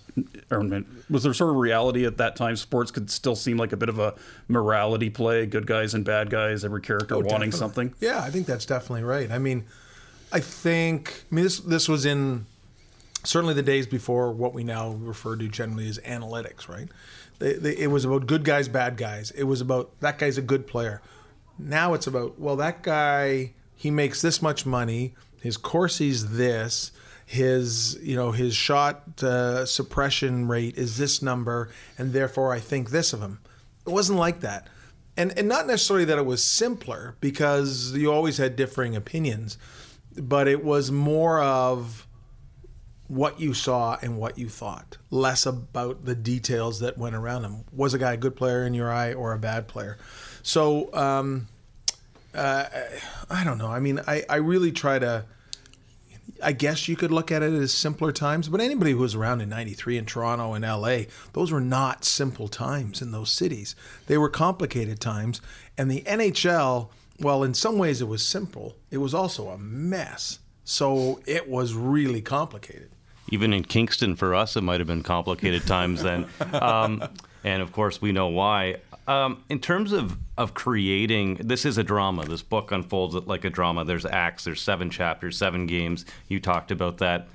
or, 0.49 0.65
was 1.09 1.23
there 1.23 1.33
sort 1.33 1.49
of 1.49 1.57
reality 1.57 2.05
at 2.05 2.15
that 2.19 2.37
time? 2.37 2.55
Sports 2.55 2.89
could 2.89 3.11
still 3.11 3.35
seem 3.35 3.57
like 3.57 3.73
a 3.73 3.77
bit 3.77 3.89
of 3.89 3.99
a 3.99 4.15
morality 4.47 5.09
play, 5.09 5.45
good 5.45 5.67
guys 5.67 5.93
and 5.93 6.05
bad 6.05 6.29
guys, 6.29 6.63
every 6.63 6.81
character 6.81 7.15
oh, 7.15 7.17
wanting 7.17 7.49
definitely. 7.49 7.57
something. 7.57 7.93
Yeah, 7.99 8.21
I 8.21 8.29
think 8.29 8.47
that's 8.47 8.65
definitely 8.65 9.03
right. 9.03 9.29
I 9.29 9.39
mean, 9.39 9.65
I 10.31 10.39
think 10.39 11.25
I 11.29 11.35
mean 11.35 11.43
this 11.43 11.59
this 11.59 11.89
was 11.89 12.05
in 12.05 12.45
certainly 13.25 13.55
the 13.55 13.61
days 13.61 13.87
before 13.87 14.31
what 14.31 14.53
we 14.53 14.63
now 14.63 14.91
refer 14.91 15.35
to 15.35 15.49
generally 15.49 15.89
as 15.89 15.99
analytics, 15.99 16.69
right? 16.69 16.87
They, 17.39 17.53
they, 17.53 17.77
it 17.77 17.91
was 17.91 18.05
about 18.05 18.27
good 18.27 18.43
guys, 18.43 18.67
bad 18.67 18.97
guys. 18.97 19.31
It 19.31 19.43
was 19.43 19.61
about 19.61 19.99
that 19.99 20.17
guy's 20.17 20.37
a 20.37 20.41
good 20.41 20.67
player. 20.67 21.01
Now 21.59 21.93
it's 21.93 22.07
about 22.07 22.39
well, 22.39 22.55
that 22.57 22.83
guy 22.83 23.53
he 23.75 23.91
makes 23.91 24.21
this 24.21 24.41
much 24.41 24.65
money. 24.65 25.13
His 25.41 25.57
Corsi's 25.57 26.37
this. 26.37 26.91
His 27.25 27.99
you 28.01 28.15
know 28.15 28.31
his 28.31 28.55
shot 28.55 29.21
uh, 29.21 29.65
suppression 29.65 30.47
rate 30.47 30.77
is 30.77 30.97
this 30.97 31.21
number, 31.21 31.69
and 31.97 32.13
therefore 32.13 32.53
I 32.53 32.59
think 32.59 32.89
this 32.89 33.13
of 33.13 33.21
him. 33.21 33.39
It 33.85 33.91
wasn't 33.91 34.19
like 34.19 34.39
that, 34.41 34.67
and 35.17 35.37
and 35.37 35.47
not 35.47 35.67
necessarily 35.67 36.05
that 36.05 36.17
it 36.17 36.25
was 36.25 36.43
simpler 36.43 37.17
because 37.19 37.93
you 37.93 38.11
always 38.11 38.37
had 38.37 38.55
differing 38.55 38.95
opinions, 38.95 39.57
but 40.17 40.47
it 40.47 40.63
was 40.63 40.89
more 40.89 41.41
of 41.41 42.06
what 43.07 43.39
you 43.39 43.53
saw 43.53 43.97
and 44.01 44.17
what 44.17 44.37
you 44.37 44.49
thought, 44.49 44.97
less 45.09 45.45
about 45.45 46.05
the 46.05 46.15
details 46.15 46.79
that 46.81 46.97
went 46.97 47.15
around 47.15 47.43
him. 47.43 47.63
Was 47.71 47.93
a 47.93 47.97
guy 47.97 48.13
a 48.13 48.17
good 48.17 48.35
player 48.35 48.65
in 48.65 48.73
your 48.73 48.91
eye 48.91 49.13
or 49.13 49.33
a 49.33 49.39
bad 49.39 49.67
player? 49.67 49.97
So 50.43 50.93
um, 50.93 51.47
uh, 52.33 52.65
I 53.29 53.43
don't 53.43 53.57
know. 53.57 53.67
I 53.67 53.79
mean, 53.79 54.01
I, 54.07 54.23
I 54.29 54.35
really 54.37 54.71
try 54.71 54.99
to. 54.99 55.25
I 56.43 56.51
guess 56.51 56.87
you 56.87 56.95
could 56.95 57.11
look 57.11 57.31
at 57.31 57.41
it 57.41 57.51
as 57.51 57.73
simpler 57.73 58.11
times, 58.11 58.47
but 58.47 58.61
anybody 58.61 58.91
who 58.91 58.99
was 58.99 59.15
around 59.15 59.41
in 59.41 59.49
93 59.49 59.97
in 59.97 60.05
Toronto 60.05 60.53
and 60.53 60.63
LA, 60.63 61.09
those 61.33 61.51
were 61.51 61.61
not 61.61 62.05
simple 62.05 62.47
times 62.47 63.01
in 63.01 63.11
those 63.11 63.31
cities. 63.31 63.75
They 64.05 64.19
were 64.19 64.29
complicated 64.29 64.99
times. 64.99 65.41
And 65.79 65.89
the 65.89 66.01
NHL, 66.01 66.89
well, 67.19 67.43
in 67.43 67.55
some 67.55 67.79
ways 67.79 68.01
it 68.01 68.07
was 68.07 68.23
simple, 68.23 68.75
it 68.91 68.97
was 68.97 69.15
also 69.15 69.49
a 69.49 69.57
mess. 69.57 70.37
So 70.63 71.21
it 71.25 71.49
was 71.49 71.73
really 71.73 72.21
complicated 72.21 72.91
even 73.29 73.53
in 73.53 73.63
Kingston 73.63 74.15
for 74.15 74.35
us, 74.35 74.55
it 74.55 74.61
might 74.61 74.79
have 74.79 74.87
been 74.87 75.03
complicated 75.03 75.65
times 75.65 76.03
then. 76.03 76.27
Um, 76.53 77.03
and 77.43 77.61
of 77.61 77.71
course, 77.71 78.01
we 78.01 78.11
know 78.11 78.27
why. 78.27 78.77
Um, 79.07 79.43
in 79.49 79.59
terms 79.59 79.91
of, 79.91 80.17
of 80.37 80.53
creating, 80.53 81.35
this 81.35 81.65
is 81.65 81.77
a 81.77 81.83
drama. 81.83 82.25
This 82.25 82.41
book 82.41 82.71
unfolds 82.71 83.15
like 83.15 83.45
a 83.45 83.49
drama. 83.49 83.85
There's 83.85 84.05
acts, 84.05 84.43
there's 84.43 84.61
seven 84.61 84.89
chapters, 84.89 85.37
seven 85.37 85.65
games. 85.65 86.05
You 86.27 86.39
talked 86.39 86.71
about 86.71 86.97
that. 86.97 87.27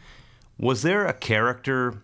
Was 0.58 0.82
there 0.82 1.06
a 1.06 1.12
character, 1.12 1.94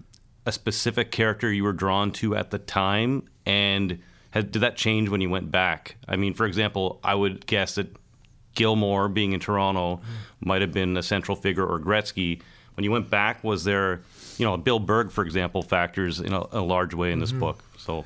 a 0.47 0.53
specific 0.53 1.11
character 1.11 1.53
you 1.53 1.65
were 1.65 1.73
drawn 1.73 2.13
to 2.13 2.35
at 2.35 2.51
the 2.51 2.59
time? 2.59 3.29
And 3.45 3.99
had, 4.31 4.53
did 4.53 4.61
that 4.61 4.77
change 4.77 5.09
when 5.09 5.21
you 5.21 5.29
went 5.31 5.51
back? 5.51 5.97
I 6.07 6.17
mean, 6.17 6.35
for 6.35 6.47
example, 6.47 7.01
I 7.05 7.15
would 7.15 7.47
guess 7.47 7.75
that 7.75 7.95
Gilmour, 8.55 9.13
being 9.13 9.33
in 9.33 9.41
Toronto, 9.41 9.97
mm-hmm. 9.97 10.49
might 10.49 10.63
have 10.63 10.73
been 10.73 10.97
a 10.97 11.03
central 11.03 11.37
figure, 11.37 11.67
or 11.67 11.79
Gretzky 11.79 12.41
when 12.79 12.85
you 12.85 12.93
went 12.93 13.11
back, 13.11 13.43
was 13.43 13.65
there, 13.65 14.03
you 14.37 14.47
know, 14.47 14.57
Bill 14.57 14.79
Berg, 14.79 15.11
for 15.11 15.25
example, 15.25 15.63
factors 15.65 16.21
in 16.21 16.33
a, 16.33 16.47
a 16.53 16.61
large 16.61 16.95
way 16.95 17.11
in 17.11 17.19
this 17.19 17.31
mm-hmm. 17.31 17.41
book. 17.41 17.65
So. 17.77 18.05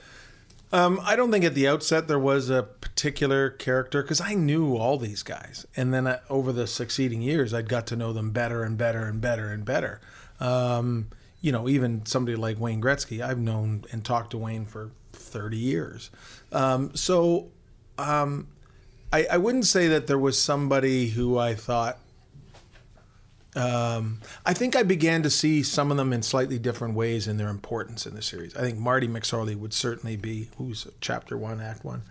Um, 0.73 0.99
I 1.05 1.14
don't 1.14 1.31
think 1.31 1.45
at 1.45 1.55
the 1.55 1.69
outset 1.69 2.09
there 2.09 2.19
was 2.19 2.49
a 2.49 2.62
particular 2.62 3.50
character 3.50 4.00
because 4.00 4.23
I 4.23 4.33
knew 4.33 4.79
all 4.79 4.97
these 4.97 5.23
guys, 5.23 5.67
and 5.76 5.93
then 5.93 6.07
uh, 6.07 6.21
over 6.31 6.52
the 6.52 6.67
succeeding 6.67 7.21
years, 7.21 7.52
I'd 7.52 7.69
got 7.69 7.87
to 7.88 7.97
know 7.97 8.14
them 8.14 8.31
better 8.31 8.62
and 8.62 8.79
better 8.79 9.05
and 9.05 9.21
better 9.21 9.50
and 9.50 9.62
better. 9.62 10.00
Um, 10.41 11.09
you 11.43 11.52
know, 11.52 11.69
even 11.69 12.07
somebody 12.07 12.35
like 12.35 12.59
Wayne 12.59 12.81
Gretzky, 12.81 13.21
I've 13.21 13.37
known 13.37 13.85
and 13.93 14.02
talked 14.02 14.31
to 14.31 14.38
Wayne 14.38 14.64
for 14.64 14.91
30 15.12 15.59
years. 15.59 16.09
Um, 16.50 16.97
so 16.97 17.49
um, 17.99 18.49
I, 19.12 19.26
I, 19.33 19.37
wouldn't 19.37 19.67
say 19.67 19.88
that 19.88 20.07
there 20.07 20.19
was 20.19 20.41
somebody 20.41 21.09
who 21.09 21.37
I 21.37 21.55
thought 21.55 21.99
um, 23.54 24.21
I 24.47 24.54
think 24.54 24.75
I 24.75 24.82
began 24.82 25.23
to 25.25 25.30
see 25.30 25.62
some 25.62 25.90
of 25.90 25.99
them 25.99 26.12
in 26.12 26.23
slightly 26.23 26.59
different 26.59 26.94
ways 26.94 27.28
in 27.28 27.37
their 27.37 27.50
importance 27.50 28.06
in 28.06 28.14
the 28.14 28.23
series. 28.23 28.56
I 28.56 28.61
think 28.61 28.78
Marty 28.78 29.06
McSorley 29.06 29.54
would 29.54 29.75
certainly 29.75 30.16
be, 30.16 30.49
who's 30.56 30.87
chapter 31.00 31.37
one, 31.37 31.61
act 31.61 31.85
one, 31.85 32.02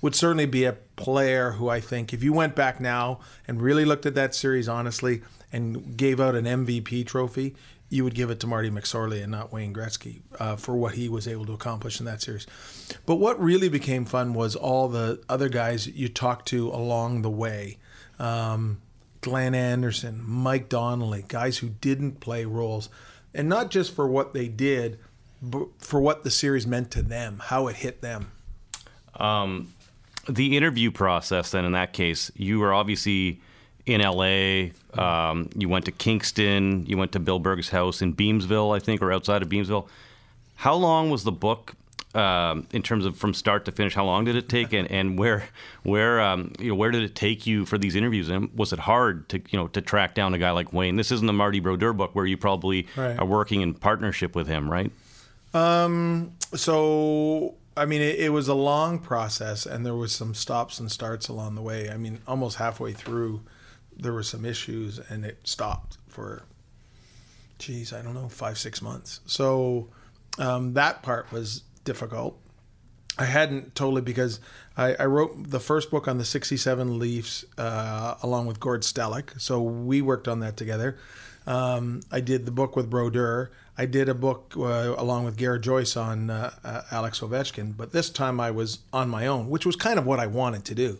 would 0.00 0.14
certainly 0.14 0.46
be 0.46 0.64
a 0.64 0.72
player 0.96 1.52
who 1.52 1.68
I 1.68 1.80
think, 1.80 2.14
if 2.14 2.22
you 2.22 2.32
went 2.32 2.54
back 2.54 2.80
now 2.80 3.20
and 3.46 3.60
really 3.60 3.84
looked 3.84 4.06
at 4.06 4.14
that 4.14 4.34
series 4.34 4.66
honestly 4.66 5.22
and 5.52 5.96
gave 5.96 6.20
out 6.20 6.34
an 6.34 6.46
MVP 6.46 7.06
trophy, 7.06 7.54
you 7.90 8.04
would 8.04 8.14
give 8.14 8.30
it 8.30 8.40
to 8.40 8.46
Marty 8.46 8.70
McSorley 8.70 9.22
and 9.22 9.32
not 9.32 9.52
Wayne 9.52 9.74
Gretzky 9.74 10.20
uh, 10.38 10.56
for 10.56 10.76
what 10.76 10.94
he 10.94 11.08
was 11.08 11.28
able 11.28 11.44
to 11.46 11.52
accomplish 11.52 12.00
in 12.00 12.06
that 12.06 12.22
series. 12.22 12.46
But 13.04 13.16
what 13.16 13.40
really 13.40 13.68
became 13.68 14.06
fun 14.06 14.32
was 14.32 14.56
all 14.56 14.88
the 14.88 15.22
other 15.28 15.48
guys 15.48 15.86
you 15.86 16.08
talked 16.08 16.48
to 16.48 16.68
along 16.68 17.22
the 17.22 17.30
way. 17.30 17.78
Um, 18.18 18.80
Glenn 19.20 19.54
Anderson, 19.54 20.22
Mike 20.24 20.68
Donnelly, 20.68 21.24
guys 21.28 21.58
who 21.58 21.68
didn't 21.68 22.20
play 22.20 22.44
roles, 22.44 22.88
and 23.34 23.48
not 23.48 23.70
just 23.70 23.94
for 23.94 24.06
what 24.06 24.34
they 24.34 24.48
did, 24.48 24.98
but 25.42 25.68
for 25.78 26.00
what 26.00 26.24
the 26.24 26.30
series 26.30 26.66
meant 26.66 26.90
to 26.92 27.02
them, 27.02 27.40
how 27.44 27.68
it 27.68 27.76
hit 27.76 28.00
them. 28.00 28.32
Um, 29.16 29.72
the 30.28 30.56
interview 30.56 30.90
process, 30.90 31.50
then, 31.50 31.64
in 31.64 31.72
that 31.72 31.92
case, 31.92 32.30
you 32.36 32.58
were 32.58 32.72
obviously 32.72 33.40
in 33.86 34.00
LA. 34.00 34.70
Um, 35.00 35.48
you 35.56 35.68
went 35.68 35.86
to 35.86 35.92
Kingston. 35.92 36.84
You 36.86 36.98
went 36.98 37.12
to 37.12 37.18
Bill 37.18 37.38
Berg's 37.38 37.70
house 37.70 38.02
in 38.02 38.14
Beamsville, 38.14 38.76
I 38.76 38.78
think, 38.78 39.02
or 39.02 39.12
outside 39.12 39.42
of 39.42 39.48
Beamsville. 39.48 39.88
How 40.56 40.74
long 40.74 41.10
was 41.10 41.24
the 41.24 41.32
book 41.32 41.74
um, 42.14 42.66
in 42.72 42.82
terms 42.82 43.04
of 43.04 43.16
from 43.16 43.34
start 43.34 43.64
to 43.66 43.72
finish? 43.72 43.94
How 43.94 44.04
long 44.04 44.24
did 44.24 44.34
it 44.36 44.48
take, 44.48 44.72
and, 44.72 44.90
and 44.90 45.18
where 45.18 45.44
where 45.82 46.20
um, 46.20 46.52
you 46.58 46.68
know 46.70 46.74
where 46.74 46.90
did 46.90 47.02
it 47.02 47.14
take 47.14 47.46
you 47.46 47.64
for 47.66 47.78
these 47.78 47.94
interviews? 47.94 48.28
And 48.28 48.50
was 48.54 48.72
it 48.72 48.78
hard 48.78 49.28
to 49.30 49.38
you 49.50 49.58
know 49.58 49.68
to 49.68 49.80
track 49.80 50.14
down 50.14 50.34
a 50.34 50.38
guy 50.38 50.50
like 50.50 50.72
Wayne? 50.72 50.96
This 50.96 51.12
isn't 51.12 51.26
the 51.26 51.32
Marty 51.32 51.60
Brodeur 51.60 51.92
book 51.92 52.14
where 52.14 52.26
you 52.26 52.36
probably 52.36 52.86
Right. 52.96 53.18
are 53.18 53.26
working 53.26 53.60
in 53.60 53.74
partnership 53.74 54.34
with 54.34 54.46
him, 54.48 54.70
right? 54.70 54.90
Um, 55.54 56.32
so 56.54 57.54
I 57.76 57.84
mean, 57.84 58.00
it, 58.00 58.18
it 58.18 58.28
was 58.32 58.48
a 58.48 58.54
long 58.54 58.98
process, 58.98 59.64
and 59.66 59.86
there 59.86 59.94
was 59.94 60.12
some 60.14 60.34
stops 60.34 60.80
and 60.80 60.90
starts 60.90 61.28
along 61.28 61.54
the 61.54 61.62
way. 61.62 61.90
I 61.90 61.96
mean, 61.96 62.20
almost 62.26 62.56
halfway 62.56 62.92
through, 62.92 63.42
there 63.96 64.12
were 64.12 64.24
some 64.24 64.44
issues, 64.44 64.98
and 64.98 65.24
it 65.24 65.38
stopped 65.44 65.96
for, 66.08 66.42
geez, 67.58 67.92
I 67.92 68.02
don't 68.02 68.14
know, 68.14 68.28
five 68.28 68.58
six 68.58 68.82
months. 68.82 69.20
So 69.26 69.88
um, 70.38 70.74
that 70.74 71.02
part 71.02 71.30
was 71.30 71.62
difficult. 71.88 72.38
I 73.18 73.24
hadn't 73.24 73.74
totally 73.74 74.02
because 74.02 74.40
I, 74.76 74.94
I 74.94 75.06
wrote 75.06 75.50
the 75.50 75.58
first 75.58 75.90
book 75.90 76.06
on 76.06 76.18
the 76.18 76.24
67 76.24 76.98
Leafs 76.98 77.46
uh, 77.56 78.16
along 78.22 78.46
with 78.46 78.60
Gord 78.60 78.82
Stellick. 78.82 79.40
So 79.40 79.62
we 79.62 80.02
worked 80.02 80.28
on 80.28 80.40
that 80.40 80.58
together. 80.58 80.98
Um, 81.46 82.02
I 82.12 82.20
did 82.20 82.44
the 82.44 82.52
book 82.52 82.76
with 82.76 82.90
Brodeur. 82.90 83.50
I 83.78 83.86
did 83.86 84.10
a 84.10 84.14
book 84.14 84.52
uh, 84.54 84.94
along 84.98 85.24
with 85.24 85.38
Garrett 85.38 85.62
Joyce 85.62 85.96
on 85.96 86.28
uh, 86.28 86.52
uh, 86.62 86.82
Alex 86.90 87.20
Ovechkin. 87.20 87.74
But 87.74 87.92
this 87.92 88.10
time 88.10 88.38
I 88.38 88.50
was 88.50 88.80
on 88.92 89.08
my 89.08 89.26
own, 89.26 89.48
which 89.48 89.64
was 89.64 89.74
kind 89.74 89.98
of 89.98 90.04
what 90.04 90.20
I 90.20 90.26
wanted 90.26 90.66
to 90.66 90.74
do. 90.74 90.98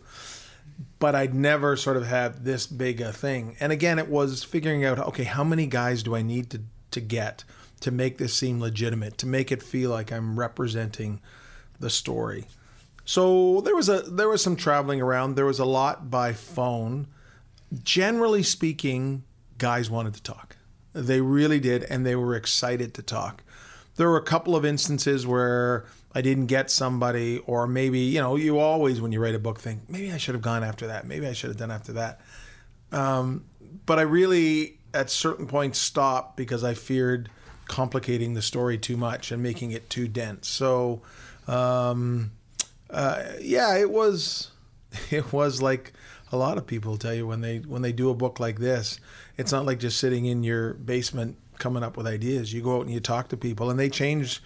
But 0.99 1.15
I'd 1.15 1.35
never 1.35 1.77
sort 1.77 1.99
of 1.99 2.07
had 2.07 2.47
this 2.47 2.67
big 2.67 3.03
a 3.03 3.13
thing. 3.13 3.57
And 3.61 3.73
again, 3.73 3.99
it 3.99 4.09
was 4.09 4.43
figuring 4.43 4.87
out 4.87 4.99
okay, 4.99 5.25
how 5.25 5.45
many 5.45 5.67
guys 5.67 6.03
do 6.03 6.17
I 6.17 6.23
need 6.23 6.49
to, 6.51 6.63
to 6.93 7.01
get 7.01 7.45
to 7.81 7.91
make 7.91 8.19
this 8.19 8.35
seem 8.35 8.61
legitimate, 8.61 9.19
to 9.19 9.27
make 9.27 9.53
it 9.53 9.63
feel 9.63 9.91
like 9.91 10.13
I'm 10.13 10.39
representing 10.39 11.21
the 11.79 11.91
story. 11.91 12.47
So 13.05 13.63
there 13.63 13.75
was 13.75 13.89
a 13.89 14.03
there 14.03 14.29
was 14.29 14.43
some 14.43 14.57
traveling 14.57 15.01
around. 15.01 15.35
There 15.35 15.47
was 15.47 15.59
a 15.59 15.65
lot 15.65 16.11
by 16.11 16.33
phone. 16.35 17.07
Generally 17.83 18.43
speaking, 18.43 19.25
guys 19.57 19.91
wanted 19.91 20.15
to 20.15 20.23
talk. 20.23 20.57
They 20.93 21.21
really 21.21 21.61
did, 21.61 21.85
and 21.85 22.05
they 22.05 22.17
were 22.17 22.35
excited 22.35 22.95
to 22.95 23.03
talk. 23.03 23.43
There 23.97 24.09
were 24.09 24.17
a 24.17 24.23
couple 24.23 24.57
of 24.57 24.65
instances 24.65 25.27
where 25.27 25.87
I 26.15 26.21
didn't 26.21 26.47
get 26.47 26.71
somebody, 26.71 27.39
or 27.47 27.67
maybe 27.67 28.01
you 28.01 28.21
know, 28.21 28.37
you 28.37 28.59
always 28.59 29.01
when 29.01 29.13
you 29.13 29.21
write 29.21 29.35
a 29.35 29.39
book 29.39 29.59
think 29.59 29.89
maybe 29.89 30.13
I 30.13 30.19
should 30.19 30.35
have 30.35 30.43
gone 30.43 30.63
after 30.63 30.89
that. 30.89 31.07
Maybe 31.07 31.27
I 31.27 31.33
should 31.33 31.49
have 31.49 31.57
done 31.57 31.71
after 31.71 31.95
that. 31.95 32.21
Um, 32.93 33.45
but 33.87 33.99
I 33.99 34.03
really, 34.03 34.79
at 34.93 35.09
certain 35.11 35.47
points, 35.47 35.79
stopped 35.79 36.37
because 36.37 36.65
I 36.65 36.75
feared 36.75 37.31
complicating 37.69 38.35
the 38.35 38.43
story 38.43 38.79
too 38.79 38.97
much 38.97 39.31
and 39.31 39.43
making 39.43 39.71
it 39.71 39.89
too 39.89 40.09
dense. 40.09 40.49
So, 40.49 41.03
um, 41.47 42.33
uh, 42.91 43.23
yeah, 43.41 43.77
it 43.77 43.91
was, 43.91 44.51
it 45.11 45.33
was 45.33 45.63
like 45.63 45.93
a 46.33 46.37
lot 46.37 46.59
of 46.59 46.67
people 46.67 46.97
tell 46.97 47.15
you 47.15 47.27
when 47.27 47.41
they 47.41 47.59
when 47.59 47.83
they 47.83 47.93
do 47.93 48.11
a 48.11 48.15
book 48.15 48.41
like 48.41 48.59
this, 48.59 49.01
it's 49.37 49.53
not 49.53 49.65
like 49.65 49.79
just 49.79 49.99
sitting 49.99 50.27
in 50.27 50.43
your 50.43 50.75
basement 50.75 51.37
coming 51.59 51.83
up 51.83 51.97
with 51.97 52.07
ideas. 52.07 52.53
You 52.53 52.63
go 52.63 52.77
out 52.77 52.83
and 52.83 52.93
you 52.93 53.01
talk 53.01 53.29
to 53.29 53.37
people, 53.37 53.71
and 53.71 53.79
they 53.79 53.89
change. 53.89 54.43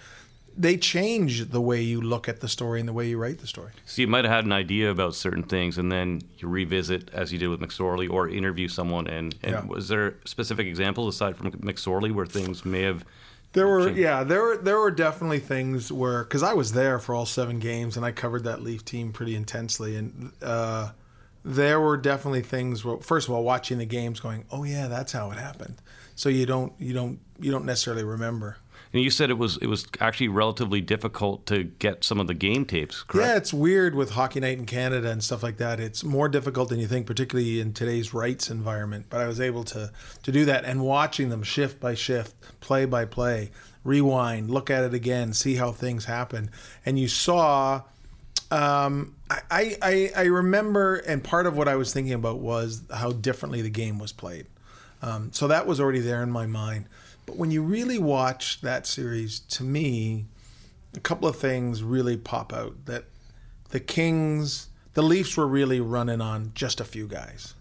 They 0.57 0.77
change 0.77 1.49
the 1.51 1.61
way 1.61 1.81
you 1.81 2.01
look 2.01 2.29
at 2.29 2.41
the 2.41 2.49
story 2.49 2.79
and 2.81 2.89
the 2.89 2.93
way 2.93 3.09
you 3.09 3.19
write 3.19 3.39
the 3.39 3.47
story. 3.47 3.73
So 3.87 4.03
you 4.03 4.09
might 4.09 4.25
have 4.25 4.33
had 4.35 4.45
an 4.45 4.53
idea 4.53 4.91
about 4.91 5.15
certain 5.15 5.43
things, 5.43 5.79
and 5.79 5.91
then 5.91 6.21
you 6.39 6.49
revisit, 6.49 7.09
as 7.15 7.33
you 7.33 7.39
did 7.39 7.49
with 7.49 7.61
McSorley, 7.61 8.11
or 8.11 8.29
interview 8.29 8.69
someone. 8.69 9.07
And, 9.07 9.35
and 9.43 9.53
Yeah. 9.53 9.65
was 9.65 9.89
there 9.89 10.15
specific 10.27 10.67
examples 10.67 11.15
aside 11.15 11.37
from 11.37 11.51
McSorley 11.53 12.13
where 12.13 12.27
things 12.27 12.65
may 12.65 12.83
have? 12.83 13.05
There 13.55 13.67
were 13.69 13.87
Changed. 13.87 14.01
yeah, 14.01 14.25
there 14.25 14.43
were 14.43 14.57
there 14.57 14.79
were 14.79 14.91
definitely 14.91 15.39
things 15.41 15.93
where 15.93 16.25
because 16.25 16.43
I 16.43 16.55
was 16.55 16.73
there 16.73 16.99
for 16.99 17.15
all 17.15 17.27
seven 17.27 17.59
games 17.59 17.97
and 17.99 18.05
I 18.07 18.11
covered 18.11 18.45
that 18.45 18.63
Leaf 18.63 18.83
team 18.85 19.13
pretty 19.13 19.35
intensely 19.37 19.95
and 19.97 20.33
uh, 20.41 20.93
there 21.45 21.79
were 21.79 21.99
definitely 21.99 22.41
things 22.41 22.83
where 22.83 22.97
first 22.99 23.29
of 23.29 23.35
all 23.35 23.43
watching 23.45 23.77
the 23.77 23.85
games 23.85 24.21
going 24.21 24.47
oh 24.51 24.65
yeah 24.65 24.89
that's 24.89 25.13
how 25.13 25.31
it 25.33 25.37
happened 25.39 25.83
so 26.15 26.31
you 26.31 26.47
don't 26.47 26.73
you 26.79 26.95
don't 26.95 27.19
you 27.41 27.51
don't 27.51 27.67
necessarily 27.67 28.05
remember 28.05 28.57
And 28.93 29.03
you 29.03 29.11
said 29.11 29.31
it 29.31 29.39
was 29.39 29.57
it 29.59 29.67
was 29.67 29.87
actually 30.01 30.29
relatively 30.29 30.81
difficult 30.81 31.47
to 31.47 31.65
get 31.65 32.05
some 32.05 32.21
of 32.21 32.27
the 32.27 32.35
game 32.35 32.67
tapes. 32.67 33.03
Correct? 33.03 33.29
Yeah, 33.29 33.37
it's 33.37 33.53
weird 33.53 33.95
with 33.95 34.11
Hockey 34.11 34.41
Night 34.41 34.59
in 34.59 34.67
Canada 34.67 35.11
and 35.11 35.25
stuff 35.25 35.43
like 35.43 35.57
that. 35.59 35.81
It's 35.81 36.05
more 36.05 36.29
difficult 36.29 36.69
than 36.69 36.79
you 36.79 36.87
think, 36.87 37.07
particularly 37.07 37.61
in 37.61 37.73
today's 37.73 38.13
rights 38.13 38.51
environment. 38.51 39.07
But 39.09 39.21
I 39.21 39.27
was 39.27 39.41
able 39.41 39.65
to 39.65 39.91
to 40.23 40.33
do 40.33 40.45
that 40.45 40.65
and 40.65 40.83
watching 40.83 41.31
them 41.31 41.43
shift 41.43 41.81
by 41.81 41.95
shift, 41.95 42.35
play 42.61 42.85
by 42.85 43.07
play, 43.07 43.51
rewind, 43.83 44.51
look 44.51 44.71
at 44.71 44.85
it 44.85 44.93
again, 44.93 45.33
see 45.33 45.55
how 45.55 45.73
things 45.73 46.05
happen. 46.05 46.51
And 46.85 46.99
you 46.99 47.09
saw 47.09 47.83
um, 48.51 49.15
I, 49.31 49.77
I 49.81 50.11
I 50.15 50.25
remember, 50.25 50.97
and 50.97 51.25
part 51.25 51.47
of 51.47 51.57
what 51.57 51.67
I 51.67 51.77
was 51.77 51.95
thinking 51.95 52.13
about 52.13 52.41
was 52.41 52.83
how 52.95 53.13
differently 53.13 53.63
the 53.63 53.71
game 53.71 53.99
was 53.99 54.13
played. 54.13 54.47
Um, 55.01 55.33
so 55.33 55.49
that 55.49 55.67
was 55.67 55.81
already 55.81 56.01
there 56.01 56.23
in 56.23 56.31
my 56.31 56.47
mind. 56.47 56.87
But 57.27 57.37
when 57.37 57.51
you 57.51 57.63
really 57.63 57.99
watch 57.99 58.61
that 58.63 58.87
series, 58.87 59.41
to 59.41 59.63
me, 59.63 60.27
a 60.95 61.01
couple 61.01 61.29
of 61.29 61.37
things 61.37 61.83
really 61.83 62.17
pop 62.17 62.53
out. 62.53 62.85
That 62.87 63.05
the 63.71 63.81
Kings, 63.81 64.69
the 64.95 65.03
Leafs 65.03 65.37
were 65.37 65.47
really 65.47 65.81
running 65.81 66.21
on 66.21 66.53
just 66.55 66.81
a 66.81 66.85
few 66.85 67.07
guys, 67.07 67.55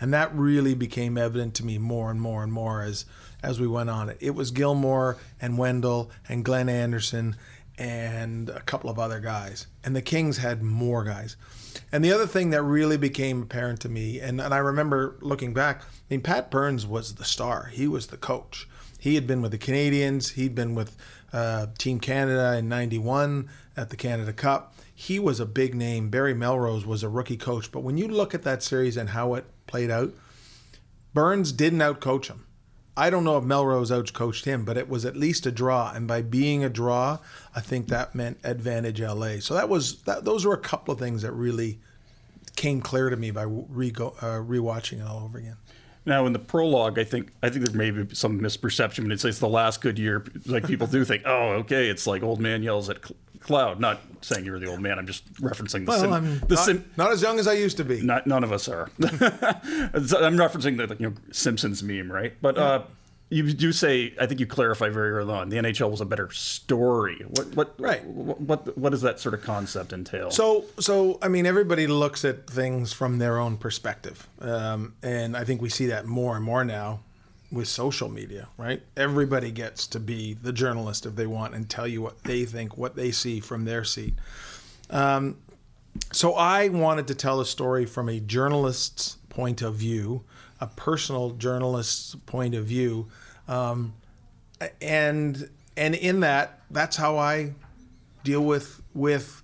and 0.00 0.12
that 0.14 0.34
really 0.34 0.74
became 0.74 1.18
evident 1.18 1.54
to 1.54 1.64
me 1.64 1.78
more 1.78 2.10
and 2.10 2.20
more 2.20 2.42
and 2.42 2.52
more 2.52 2.82
as 2.82 3.04
as 3.42 3.60
we 3.60 3.66
went 3.66 3.90
on. 3.90 4.14
It 4.20 4.34
was 4.34 4.50
Gilmour 4.50 5.16
and 5.40 5.58
Wendel 5.58 6.10
and 6.28 6.44
Glenn 6.44 6.68
Anderson 6.68 7.36
and 7.78 8.48
a 8.50 8.60
couple 8.60 8.90
of 8.90 8.98
other 8.98 9.20
guys, 9.20 9.66
and 9.84 9.94
the 9.94 10.02
Kings 10.02 10.38
had 10.38 10.62
more 10.62 11.04
guys. 11.04 11.36
And 11.92 12.04
the 12.04 12.12
other 12.12 12.26
thing 12.26 12.50
that 12.50 12.62
really 12.62 12.96
became 12.96 13.42
apparent 13.42 13.80
to 13.80 13.88
me, 13.88 14.20
and, 14.20 14.40
and 14.40 14.52
I 14.52 14.58
remember 14.58 15.16
looking 15.20 15.54
back, 15.54 15.82
I 15.82 15.86
mean, 16.10 16.20
Pat 16.20 16.50
Burns 16.50 16.86
was 16.86 17.14
the 17.14 17.24
star. 17.24 17.70
He 17.72 17.86
was 17.86 18.08
the 18.08 18.16
coach. 18.16 18.68
He 18.98 19.14
had 19.14 19.26
been 19.26 19.40
with 19.40 19.52
the 19.52 19.58
Canadiens. 19.58 20.32
He'd 20.32 20.54
been 20.54 20.74
with 20.74 20.96
uh, 21.32 21.68
Team 21.78 22.00
Canada 22.00 22.56
in 22.58 22.68
'91 22.68 23.48
at 23.76 23.90
the 23.90 23.96
Canada 23.96 24.32
Cup. 24.32 24.74
He 24.94 25.18
was 25.18 25.38
a 25.38 25.46
big 25.46 25.74
name. 25.74 26.10
Barry 26.10 26.34
Melrose 26.34 26.84
was 26.84 27.02
a 27.02 27.08
rookie 27.08 27.36
coach. 27.36 27.70
But 27.70 27.80
when 27.80 27.96
you 27.96 28.08
look 28.08 28.34
at 28.34 28.42
that 28.42 28.62
series 28.62 28.96
and 28.96 29.10
how 29.10 29.34
it 29.34 29.44
played 29.66 29.90
out, 29.90 30.12
Burns 31.14 31.52
didn't 31.52 31.78
outcoach 31.78 32.26
him. 32.26 32.46
I 32.96 33.10
don't 33.10 33.22
know 33.22 33.38
if 33.38 33.44
Melrose 33.44 33.92
outcoached 33.92 34.44
him, 34.44 34.64
but 34.64 34.76
it 34.76 34.88
was 34.88 35.04
at 35.04 35.16
least 35.16 35.46
a 35.46 35.52
draw. 35.52 35.92
And 35.94 36.08
by 36.08 36.20
being 36.20 36.64
a 36.64 36.68
draw, 36.68 37.18
I 37.54 37.60
think 37.60 37.86
that 37.88 38.16
meant 38.16 38.38
advantage 38.42 39.00
LA. 39.00 39.38
So 39.38 39.54
that 39.54 39.68
was 39.68 40.02
that. 40.02 40.24
Those 40.24 40.44
were 40.44 40.54
a 40.54 40.58
couple 40.58 40.92
of 40.92 40.98
things 40.98 41.22
that 41.22 41.30
really 41.30 41.78
came 42.56 42.80
clear 42.80 43.08
to 43.08 43.16
me 43.16 43.30
by 43.30 43.44
re 43.44 43.90
uh, 43.96 44.42
rewatching 44.42 45.00
it 45.00 45.06
all 45.06 45.22
over 45.22 45.38
again. 45.38 45.56
Now, 46.08 46.24
in 46.24 46.32
the 46.32 46.38
prologue, 46.38 46.98
I 46.98 47.04
think 47.04 47.32
I 47.42 47.50
think 47.50 47.66
there 47.66 47.76
may 47.76 47.90
be 47.90 48.14
some 48.14 48.40
misperception 48.40 49.00
when 49.00 49.12
it 49.12 49.20
says 49.20 49.38
the 49.40 49.48
last 49.48 49.82
good 49.82 49.98
year. 49.98 50.24
Like 50.46 50.66
people 50.66 50.86
do 50.86 51.04
think, 51.04 51.22
oh, 51.26 51.50
okay, 51.60 51.88
it's 51.90 52.06
like 52.06 52.22
old 52.22 52.40
man 52.40 52.62
yells 52.62 52.88
at 52.88 53.04
cl- 53.04 53.16
cloud. 53.40 53.78
Not 53.78 54.00
saying 54.22 54.46
you're 54.46 54.58
the 54.58 54.66
old 54.66 54.80
man. 54.80 54.98
I'm 54.98 55.06
just 55.06 55.30
referencing 55.34 55.84
the 55.84 55.90
Well, 55.90 56.00
sim. 56.00 56.12
I'm 56.14 56.38
the 56.40 56.54
not, 56.54 56.64
sim. 56.64 56.90
not 56.96 57.12
as 57.12 57.20
young 57.20 57.38
as 57.38 57.46
I 57.46 57.52
used 57.52 57.76
to 57.76 57.84
be. 57.84 58.00
Not, 58.00 58.26
none 58.26 58.42
of 58.42 58.52
us 58.52 58.68
are. 58.68 58.90
I'm 59.02 60.36
referencing 60.38 60.78
the 60.78 60.96
you 60.98 61.10
know 61.10 61.14
Simpsons 61.30 61.82
meme, 61.82 62.10
right? 62.10 62.32
But 62.40 62.56
uh, 62.56 62.82
you 63.30 63.52
do 63.52 63.72
say 63.72 64.14
I 64.18 64.26
think 64.26 64.40
you 64.40 64.46
clarify 64.46 64.88
very 64.88 65.10
early 65.10 65.32
on 65.34 65.50
the 65.50 65.56
NHL 65.56 65.90
was 65.90 66.00
a 66.00 66.06
better 66.06 66.30
story. 66.30 67.24
What 67.28 67.54
what 67.54 67.74
Right. 67.78 68.04
What 68.04 68.40
what, 68.40 68.78
what 68.78 68.90
does 68.90 69.02
that 69.02 69.20
sort 69.20 69.34
of 69.34 69.42
concept 69.42 69.92
entail? 69.92 70.30
So, 70.30 70.64
so 70.78 71.18
I 71.20 71.28
mean, 71.28 71.44
everybody 71.44 71.86
looks 71.86 72.24
at 72.24 72.48
things 72.48 72.92
from 72.92 73.18
their 73.18 73.38
own 73.38 73.56
perspective, 73.56 74.26
um, 74.40 74.94
and 75.02 75.36
I 75.36 75.44
think 75.44 75.60
we 75.60 75.68
see 75.68 75.86
that 75.86 76.06
more 76.06 76.36
and 76.36 76.44
more 76.44 76.64
now 76.64 77.00
with 77.52 77.68
social 77.68 78.08
media. 78.08 78.48
Right? 78.56 78.82
Everybody 78.96 79.50
gets 79.50 79.86
to 79.88 80.00
be 80.00 80.34
the 80.34 80.52
journalist 80.52 81.04
if 81.04 81.14
they 81.14 81.26
want 81.26 81.54
and 81.54 81.68
tell 81.68 81.86
you 81.86 82.00
what 82.00 82.22
they 82.24 82.44
think, 82.44 82.78
what 82.78 82.96
they 82.96 83.10
see 83.10 83.40
from 83.40 83.64
their 83.64 83.84
seat. 83.84 84.14
Um, 84.90 85.36
so, 86.12 86.34
I 86.34 86.68
wanted 86.68 87.08
to 87.08 87.14
tell 87.14 87.40
a 87.40 87.46
story 87.46 87.84
from 87.84 88.08
a 88.08 88.20
journalist's 88.20 89.18
point 89.28 89.62
of 89.62 89.74
view, 89.74 90.24
a 90.60 90.66
personal 90.66 91.30
journalist's 91.30 92.14
point 92.26 92.54
of 92.54 92.64
view, 92.64 93.08
um, 93.46 93.94
and 94.80 95.48
and 95.76 95.94
in 95.94 96.20
that, 96.20 96.60
that's 96.70 96.96
how 96.96 97.18
I 97.18 97.54
deal 98.24 98.42
with 98.44 98.82
with 98.94 99.42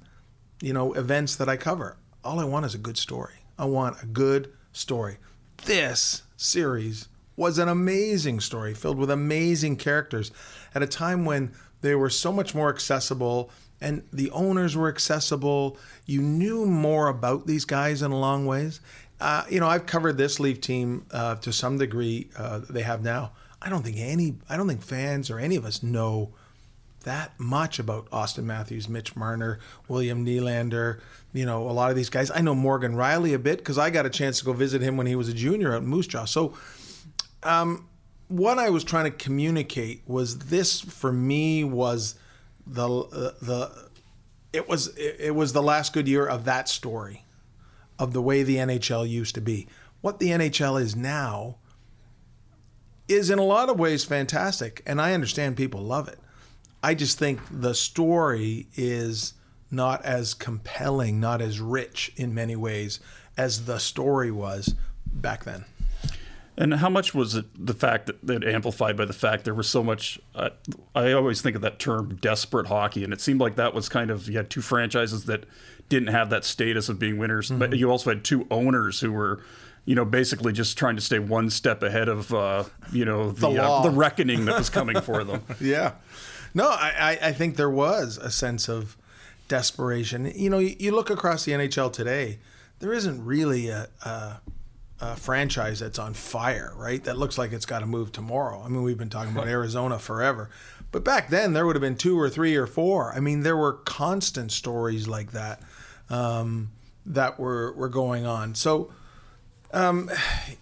you 0.61 0.73
know 0.73 0.93
events 0.95 1.37
that 1.37 1.49
I 1.49 1.57
cover. 1.57 1.97
All 2.25 2.41
I 2.41 2.45
want 2.45 2.67
is 2.67 2.75
a 2.75 2.79
good 2.79 2.97
story. 2.99 3.35
I 3.59 3.67
want 3.67 4.03
a 4.03 4.07
good 4.07 4.53
story. 4.73 5.19
This 5.65 6.23
series 6.37 7.09
was 7.37 7.59
an 7.59 7.69
amazing 7.69 8.41
story 8.41 8.75
filled 8.75 8.99
with 8.99 9.11
amazing 9.11 9.77
characters 9.77 10.31
at 10.75 10.83
a 10.83 10.87
time 10.87 11.25
when 11.25 11.53
They 11.81 11.95
were 11.95 12.09
so 12.09 12.33
much 12.33 12.55
more 12.55 12.71
accessible, 12.71 13.51
and 13.79 14.05
the 14.11 14.31
owners 14.31 14.75
were 14.75 14.89
accessible. 14.89 15.77
You 16.07 16.23
knew 16.23 16.65
more 16.65 17.09
about 17.09 17.47
these 17.47 17.67
guys 17.67 18.01
in 18.01 18.11
a 18.11 18.19
long 18.19 18.47
ways. 18.47 18.81
Uh, 19.25 19.43
you 19.49 19.59
know, 19.59 19.67
I've 19.67 19.87
covered 19.87 20.19
this 20.19 20.39
Leaf 20.39 20.61
team 20.61 21.07
uh, 21.11 21.37
to 21.37 21.51
some 21.51 21.79
degree. 21.79 22.29
Uh, 22.37 22.61
they 22.69 22.83
have 22.83 23.03
now. 23.03 23.33
I 23.63 23.71
don't 23.71 23.83
think 23.83 23.97
any. 23.99 24.37
I 24.51 24.59
don't 24.59 24.69
think 24.69 24.83
fans 24.83 25.31
or 25.31 25.39
any 25.39 25.57
of 25.57 25.65
us 25.65 25.83
know 25.83 26.35
that 27.05 27.33
much 27.41 27.79
about 27.79 28.11
Auston 28.11 28.45
Matthews, 28.45 28.87
Mitch 28.87 29.17
Marner, 29.17 29.61
William 29.89 30.27
Nylander, 30.27 31.01
you 31.33 31.47
know, 31.47 31.71
a 31.71 31.73
lot 31.73 31.89
of 31.89 31.97
these 31.97 32.11
guys. 32.11 32.31
I 32.31 32.43
know 32.43 32.55
Morgan 32.55 32.97
Rielly 32.97 33.35
a 33.35 33.39
bit 33.39 33.57
because 33.57 33.79
I 33.79 33.89
got 33.89 34.05
a 34.05 34.11
chance 34.11 34.41
to 34.41 34.45
go 34.45 34.53
visit 34.53 34.83
him 34.83 34.99
when 34.99 35.07
he 35.07 35.17
was 35.17 35.31
a 35.31 35.35
junior 35.35 35.75
in 35.75 35.87
Moose 35.87 36.07
Jaw. 36.07 36.27
So, 36.27 36.53
um, 37.45 37.89
what 38.29 38.59
I 38.59 38.69
was 38.69 38.85
trying 38.85 39.05
to 39.05 39.11
communicate 39.11 40.03
was 40.07 40.39
this 40.39 40.83
for 40.83 41.11
me 41.11 41.65
was 41.65 42.17
the 42.67 42.87
uh, 42.87 43.31
the 43.41 43.89
it 44.53 44.69
was 44.69 44.95
it 44.99 45.35
was 45.35 45.55
the 45.55 45.63
last 45.63 45.95
good 45.95 46.09
year 46.09 46.27
of 46.27 46.45
that 46.45 46.69
story 46.69 47.24
of 47.99 48.13
the 48.13 48.23
way 48.23 48.43
the 48.43 48.57
NHL 48.57 49.09
used 49.09 49.35
to 49.35 49.41
be. 49.41 49.67
What 50.01 50.19
the 50.19 50.29
NHL 50.29 50.81
is 50.81 50.95
now 50.95 51.57
is 53.09 53.31
in 53.31 53.39
a 53.39 53.45
lot 53.45 53.69
of 53.69 53.79
ways 53.79 54.05
fantastic 54.05 54.83
and 54.87 55.01
I 55.01 55.13
understand 55.13 55.57
people 55.57 55.81
love 55.81 56.09
it. 56.09 56.19
I 56.83 56.95
just 56.95 57.19
think 57.19 57.41
the 57.51 57.75
story 57.75 58.67
is 58.77 59.35
not 59.71 60.05
as 60.05 60.35
compelling, 60.35 61.19
not 61.21 61.41
as 61.41 61.61
rich 61.61 62.13
in 62.17 62.35
many 62.35 62.57
ways 62.57 63.01
as 63.37 63.65
the 63.65 63.79
story 63.79 64.31
was 64.31 64.75
back 65.07 65.45
then. 65.45 65.65
And 66.57 66.75
how 66.75 66.89
much 66.89 67.15
was 67.15 67.35
it 67.35 67.47
the 67.59 67.75
fact 67.75 68.07
that, 68.07 68.25
that 68.27 68.45
amplified 68.45 68.97
by 68.97 69.07
the 69.07 69.13
fact 69.13 69.45
there 69.45 69.55
was 69.55 69.69
so 69.69 69.83
much? 69.83 70.21
Uh, 70.35 70.51
I 70.95 71.13
always 71.13 71.43
think 71.43 71.57
of 71.57 71.63
that 71.63 71.81
term 71.81 72.17
desperate 72.17 72.69
hockey, 72.69 73.03
and 73.03 73.13
it 73.13 73.21
seemed 73.21 73.41
like 73.41 73.57
that 73.57 73.75
was 73.75 73.89
kind 73.89 74.11
of 74.11 74.29
you 74.29 74.37
had 74.37 74.51
two 74.51 74.61
franchises 74.61 75.25
that 75.25 75.47
didn't 75.89 76.09
have 76.09 76.31
that 76.31 76.45
status 76.45 76.89
of 76.89 76.99
being 76.99 77.19
winners, 77.19 77.49
mm-hmm. 77.49 77.59
but 77.59 77.77
you 77.77 77.91
also 77.91 78.11
had 78.11 78.25
two 78.25 78.47
owners 78.51 79.01
who 79.01 79.13
were, 79.13 79.43
you 79.85 79.95
know, 79.95 80.05
basically 80.05 80.53
just 80.53 80.79
trying 80.79 80.97
to 80.97 81.03
stay 81.03 81.19
one 81.19 81.51
step 81.51 81.83
ahead 81.83 82.09
of, 82.09 82.33
uh, 82.33 82.65
you 82.93 83.05
know, 83.05 83.31
the 83.31 83.51
the, 83.51 83.63
uh, 83.63 83.83
the, 83.83 83.91
reckoning 83.91 84.45
that 84.47 84.59
was 84.59 84.71
coming 84.71 85.01
for 85.01 85.25
them. 85.25 85.43
yeah, 85.61 85.93
no, 86.55 86.69
I, 86.69 87.19
I 87.21 87.33
think 87.33 87.57
there 87.57 87.71
was 87.71 88.17
a 88.19 88.31
sense 88.31 88.69
of 88.69 88.97
desperation. 89.49 90.31
You 90.35 90.51
know, 90.51 90.59
you, 90.59 90.93
look 90.93 91.11
across 91.11 91.45
the 91.45 91.53
NHL 91.53 91.93
today, 91.93 92.39
there 92.79 92.93
isn't 92.93 93.25
really 93.25 93.69
a, 93.69 93.89
a 94.05 94.41
uh, 95.01 95.15
franchise 95.17 95.81
that's 95.81 95.99
on 95.99 96.15
fire, 96.15 96.73
right? 96.77 97.03
That 97.05 97.19
looks 97.19 97.37
like 97.37 97.53
it's 97.53 97.67
got 97.67 97.81
to 97.81 97.87
move 97.87 98.13
tomorrow. 98.13 98.63
I 98.65 98.69
mean, 98.69 98.83
we've 98.83 98.99
been 98.99 99.11
talking 99.11 99.33
about 99.33 99.49
Arizona 99.59 99.99
forever, 99.99 100.51
but 100.95 101.03
back 101.03 101.29
then 101.29 101.55
there 101.55 101.67
would 101.67 101.75
have 101.75 101.81
been 101.81 101.97
two 101.97 102.17
or 102.17 102.31
three 102.31 102.55
or 102.55 102.69
four. 102.69 103.13
I 103.13 103.19
mean, 103.19 103.41
there 103.41 103.57
were 103.57 103.73
constant 103.73 104.53
stories 104.53 105.09
like 105.09 105.33
that 105.33 105.61
um, 106.09 106.71
that 107.05 107.37
were 107.37 107.73
were 107.73 107.89
going 107.89 108.27
on. 108.27 108.55
So, 108.55 108.93
um, 109.73 110.09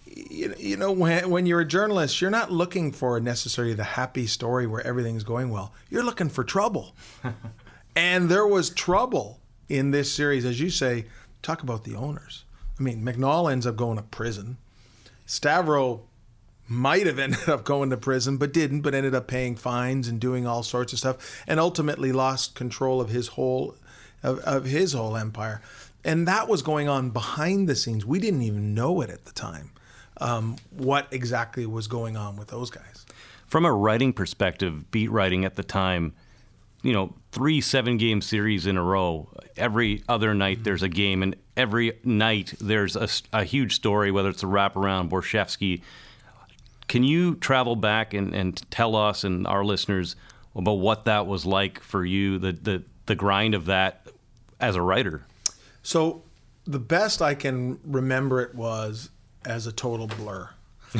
you, 0.07 0.55
you 0.57 0.75
know, 0.75 0.91
when 0.91 1.29
when 1.29 1.45
you're 1.45 1.59
a 1.59 1.67
journalist, 1.67 2.19
you're 2.19 2.31
not 2.31 2.51
looking 2.51 2.91
for 2.91 3.19
necessarily 3.19 3.75
the 3.75 3.83
happy 3.83 4.25
story 4.25 4.65
where 4.65 4.81
everything's 4.87 5.23
going 5.23 5.51
well. 5.51 5.71
You're 5.91 6.03
looking 6.03 6.29
for 6.29 6.43
trouble, 6.43 6.95
and 7.95 8.27
there 8.27 8.47
was 8.47 8.71
trouble 8.71 9.39
in 9.69 9.91
this 9.91 10.11
series, 10.11 10.45
as 10.45 10.59
you 10.59 10.71
say. 10.71 11.05
Talk 11.43 11.61
about 11.61 11.83
the 11.83 11.93
owners 11.93 12.45
I 12.79 12.81
mean, 12.81 13.05
McNall 13.05 13.51
ends 13.51 13.67
up 13.67 13.75
going 13.75 13.97
to 13.97 14.03
prison. 14.03 14.57
Stavro 15.27 16.01
might 16.73 17.05
have 17.05 17.19
ended 17.19 17.47
up 17.47 17.63
going 17.63 17.89
to 17.91 17.97
prison, 17.97 18.37
but 18.37 18.53
didn't, 18.53 18.81
but 18.81 18.93
ended 18.93 19.15
up 19.15 19.27
paying 19.27 19.55
fines 19.55 20.07
and 20.07 20.19
doing 20.19 20.45
all 20.47 20.63
sorts 20.63 20.93
of 20.93 20.99
stuff, 20.99 21.43
and 21.47 21.59
ultimately 21.59 22.11
lost 22.11 22.55
control 22.55 22.99
of 22.99 23.09
his 23.09 23.29
whole 23.29 23.75
of, 24.23 24.39
of 24.39 24.65
his 24.65 24.93
whole 24.93 25.17
empire. 25.17 25.61
And 26.03 26.27
that 26.27 26.47
was 26.47 26.61
going 26.61 26.89
on 26.89 27.11
behind 27.11 27.69
the 27.69 27.75
scenes. 27.75 28.05
We 28.05 28.19
didn't 28.19 28.41
even 28.41 28.73
know 28.73 29.01
it 29.01 29.09
at 29.09 29.25
the 29.25 29.31
time. 29.31 29.71
Um, 30.17 30.57
what 30.71 31.07
exactly 31.11 31.65
was 31.65 31.87
going 31.87 32.17
on 32.17 32.35
with 32.35 32.49
those 32.49 32.69
guys? 32.69 33.05
From 33.47 33.65
a 33.65 33.71
writing 33.71 34.13
perspective, 34.13 34.89
beat 34.91 35.11
writing 35.11 35.45
at 35.45 35.55
the 35.55 35.63
time, 35.63 36.13
you 36.81 36.93
know, 36.93 37.13
three 37.31 37.61
seven 37.61 37.97
game 37.97 38.21
series 38.21 38.67
in 38.67 38.77
a 38.77 38.83
row. 38.83 39.29
Every 39.55 40.03
other 40.09 40.33
night 40.33 40.57
mm-hmm. 40.57 40.63
there's 40.63 40.83
a 40.83 40.89
game, 40.89 41.23
and 41.23 41.35
every 41.55 41.93
night 42.03 42.53
there's 42.59 42.95
a, 42.95 43.07
a 43.31 43.43
huge 43.43 43.75
story, 43.75 44.11
whether 44.11 44.29
it's 44.29 44.43
a 44.43 44.47
wraparound, 44.47 45.09
Borschevsky. 45.09 45.81
Can 46.87 47.03
you 47.03 47.35
travel 47.35 47.75
back 47.75 48.13
and, 48.13 48.33
and 48.33 48.71
tell 48.71 48.95
us 48.95 49.23
and 49.23 49.47
our 49.47 49.63
listeners 49.63 50.15
about 50.55 50.73
what 50.73 51.05
that 51.05 51.27
was 51.27 51.45
like 51.45 51.79
for 51.81 52.05
you, 52.05 52.37
the, 52.37 52.51
the, 52.51 52.83
the 53.05 53.15
grind 53.15 53.55
of 53.55 53.65
that 53.65 54.07
as 54.59 54.75
a 54.75 54.81
writer? 54.81 55.25
So, 55.81 56.23
the 56.65 56.79
best 56.79 57.21
I 57.21 57.35
can 57.35 57.79
remember 57.83 58.41
it 58.41 58.55
was 58.55 59.09
as 59.43 59.67
a 59.67 59.71
total 59.71 60.07
blur. 60.07 60.49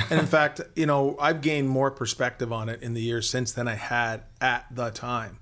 and 0.09 0.19
in 0.19 0.25
fact, 0.27 0.61
you 0.75 0.85
know, 0.85 1.15
I've 1.19 1.41
gained 1.41 1.69
more 1.69 1.91
perspective 1.91 2.51
on 2.51 2.69
it 2.69 2.81
in 2.81 2.93
the 2.93 3.01
years 3.01 3.29
since 3.29 3.53
than 3.53 3.67
I 3.67 3.75
had 3.75 4.23
at 4.41 4.65
the 4.71 4.89
time. 4.89 5.39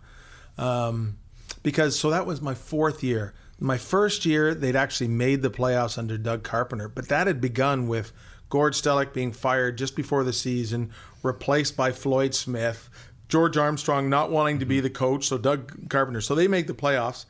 Um, 0.58 1.18
because 1.64 1.98
so 1.98 2.10
that 2.12 2.26
was 2.26 2.42
my 2.42 2.54
fourth 2.54 3.04
year. 3.04 3.34
My 3.60 3.78
first 3.78 4.26
year, 4.26 4.54
they'd 4.56 4.76
actually 4.76 5.08
made 5.08 5.42
the 5.42 5.52
playoffs 5.52 5.98
under 5.98 6.18
Doug 6.18 6.44
Carpenter, 6.44 6.88
but 6.88 7.10
that 7.10 7.28
had 7.28 7.40
begun 7.40 7.88
with 7.88 8.12
Gord 8.52 8.74
Stellick 8.74 9.14
being 9.14 9.32
fired 9.32 9.80
just 9.80 9.96
before 9.96 10.24
the 10.24 10.34
season, 10.34 10.92
replaced 11.24 11.76
by 11.76 11.92
Floyd 11.92 12.36
Smith, 12.36 12.90
George 13.28 13.58
Armstrong 13.58 14.10
not 14.10 14.30
wanting 14.30 14.60
to 14.60 14.66
be 14.66 14.80
the 14.80 14.90
coach, 14.90 15.26
so 15.26 15.40
Doug 15.40 15.90
Carpenter. 15.90 16.22
So 16.22 16.36
they 16.36 16.48
make 16.48 16.68
the 16.68 16.74
playoffs, 16.74 17.26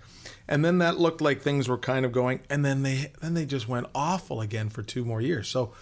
and 0.48 0.66
then 0.66 0.80
that 0.80 1.00
looked 1.00 1.22
like 1.22 1.42
things 1.42 1.70
were 1.70 1.78
kind 1.78 2.06
of 2.06 2.12
going, 2.12 2.42
and 2.50 2.66
then 2.66 2.84
they 2.84 3.14
then 3.22 3.36
they 3.36 3.46
just 3.46 3.70
went 3.70 3.88
awful 3.96 4.42
again 4.42 4.70
for 4.70 4.82
two 4.82 5.06
more 5.06 5.22
years. 5.22 5.48
So 5.48 5.74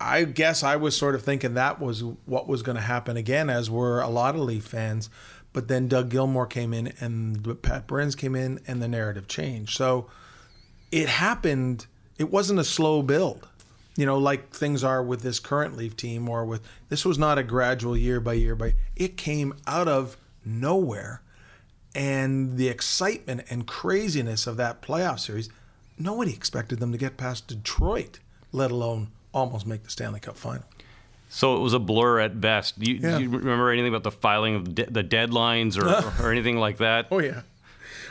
I 0.00 0.24
guess 0.24 0.62
I 0.62 0.76
was 0.76 0.96
sort 0.96 1.14
of 1.14 1.22
thinking 1.22 1.54
that 1.54 1.80
was 1.80 2.02
what 2.24 2.48
was 2.48 2.62
going 2.62 2.76
to 2.76 2.82
happen 2.82 3.18
again, 3.18 3.50
as 3.50 3.68
were 3.68 4.00
a 4.00 4.08
lot 4.08 4.34
of 4.34 4.40
Leaf 4.40 4.64
fans. 4.64 5.10
But 5.52 5.68
then 5.68 5.88
Doug 5.88 6.10
Gilmour 6.10 6.46
came 6.48 6.72
in 6.72 6.92
and 7.00 7.60
Pat 7.60 7.86
Burns 7.86 8.14
came 8.14 8.36
in 8.36 8.60
and 8.66 8.80
the 8.80 8.88
narrative 8.88 9.26
changed. 9.26 9.76
So 9.76 10.08
it 10.92 11.08
happened. 11.08 11.86
It 12.18 12.30
wasn't 12.30 12.60
a 12.60 12.64
slow 12.64 13.02
build, 13.02 13.48
you 13.96 14.06
know, 14.06 14.18
like 14.18 14.50
things 14.50 14.84
are 14.84 15.02
with 15.02 15.22
this 15.22 15.40
current 15.40 15.76
Leaf 15.76 15.96
team 15.96 16.28
or 16.28 16.44
with 16.44 16.62
this 16.88 17.04
was 17.04 17.18
not 17.18 17.38
a 17.38 17.42
gradual 17.42 17.96
year 17.96 18.20
by 18.20 18.34
year 18.34 18.54
by. 18.54 18.74
It 18.96 19.16
came 19.16 19.54
out 19.66 19.88
of 19.88 20.16
nowhere, 20.44 21.22
and 21.94 22.56
the 22.56 22.68
excitement 22.68 23.44
and 23.50 23.66
craziness 23.66 24.46
of 24.46 24.56
that 24.56 24.82
playoff 24.82 25.20
series. 25.20 25.48
Nobody 25.98 26.32
expected 26.32 26.80
them 26.80 26.92
to 26.92 26.98
get 26.98 27.18
past 27.18 27.48
Detroit, 27.48 28.20
let 28.52 28.70
alone 28.70 29.08
almost 29.34 29.66
make 29.66 29.82
the 29.82 29.90
Stanley 29.90 30.20
Cup 30.20 30.36
final. 30.36 30.64
So 31.28 31.56
it 31.56 31.60
was 31.60 31.74
a 31.74 31.78
blur 31.78 32.18
at 32.20 32.40
best. 32.40 32.78
Do 32.80 32.90
you, 32.90 32.98
yeah. 32.98 33.18
do 33.18 33.22
you 33.22 33.30
remember 33.30 33.70
anything 33.70 33.88
about 33.88 34.02
the 34.02 34.10
filing 34.10 34.56
of 34.56 34.74
de- 34.74 34.90
the 34.90 35.04
deadlines 35.04 35.78
or, 35.78 36.22
or, 36.24 36.32
anything 36.32 36.56
like 36.56 36.78
that? 36.78 37.06
Oh 37.10 37.20
yeah. 37.20 37.42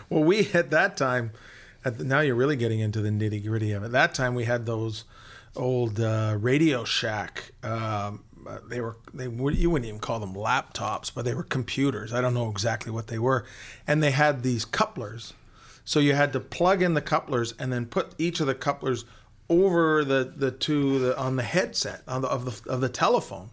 Well, 0.10 0.24
we 0.24 0.50
at 0.54 0.70
that 0.70 0.96
time, 0.96 1.32
at 1.84 1.98
the, 1.98 2.06
now 2.06 2.22
you're 2.22 2.36
really 2.36 2.56
getting 2.56 2.80
into 2.80 3.02
the 3.02 3.10
nitty 3.10 3.46
gritty 3.46 3.74
of 3.74 3.84
it. 3.84 3.92
That 3.92 4.16
time 4.16 4.36
we 4.36 4.46
had 4.46 4.66
those 4.66 5.04
old 5.56 6.00
uh, 6.00 6.38
Radio 6.40 6.84
Shack. 6.84 7.52
Um, 7.64 8.24
they 8.70 8.82
were 8.82 8.98
they 9.14 9.26
you 9.26 9.70
wouldn't 9.70 9.88
even 9.88 10.00
call 10.00 10.20
them 10.20 10.34
laptops, 10.34 11.12
but 11.14 11.26
they 11.26 11.34
were 11.34 11.44
computers. 11.44 12.14
I 12.14 12.22
don't 12.22 12.34
know 12.34 12.50
exactly 12.50 12.92
what 12.92 13.08
they 13.08 13.20
were, 13.20 13.46
and 13.86 14.02
they 14.02 14.12
had 14.12 14.44
these 14.44 14.66
couplers. 14.66 15.34
So 15.86 16.00
you 16.00 16.14
had 16.14 16.34
to 16.34 16.40
plug 16.40 16.82
in 16.82 16.94
the 16.94 17.02
couplers 17.02 17.54
and 17.60 17.74
then 17.74 17.86
put 17.86 18.14
each 18.18 18.40
of 18.40 18.48
the 18.48 18.56
couplers 18.56 19.06
over 19.50 20.04
the 20.04 20.32
the 20.36 20.52
two 20.52 21.00
the, 21.00 21.18
on 21.18 21.36
the 21.36 21.44
headset 21.44 22.04
on 22.08 22.22
the, 22.22 22.28
of 22.28 22.46
the 22.46 22.72
of 22.72 22.82
the 22.82 22.90
telephone. 22.90 23.50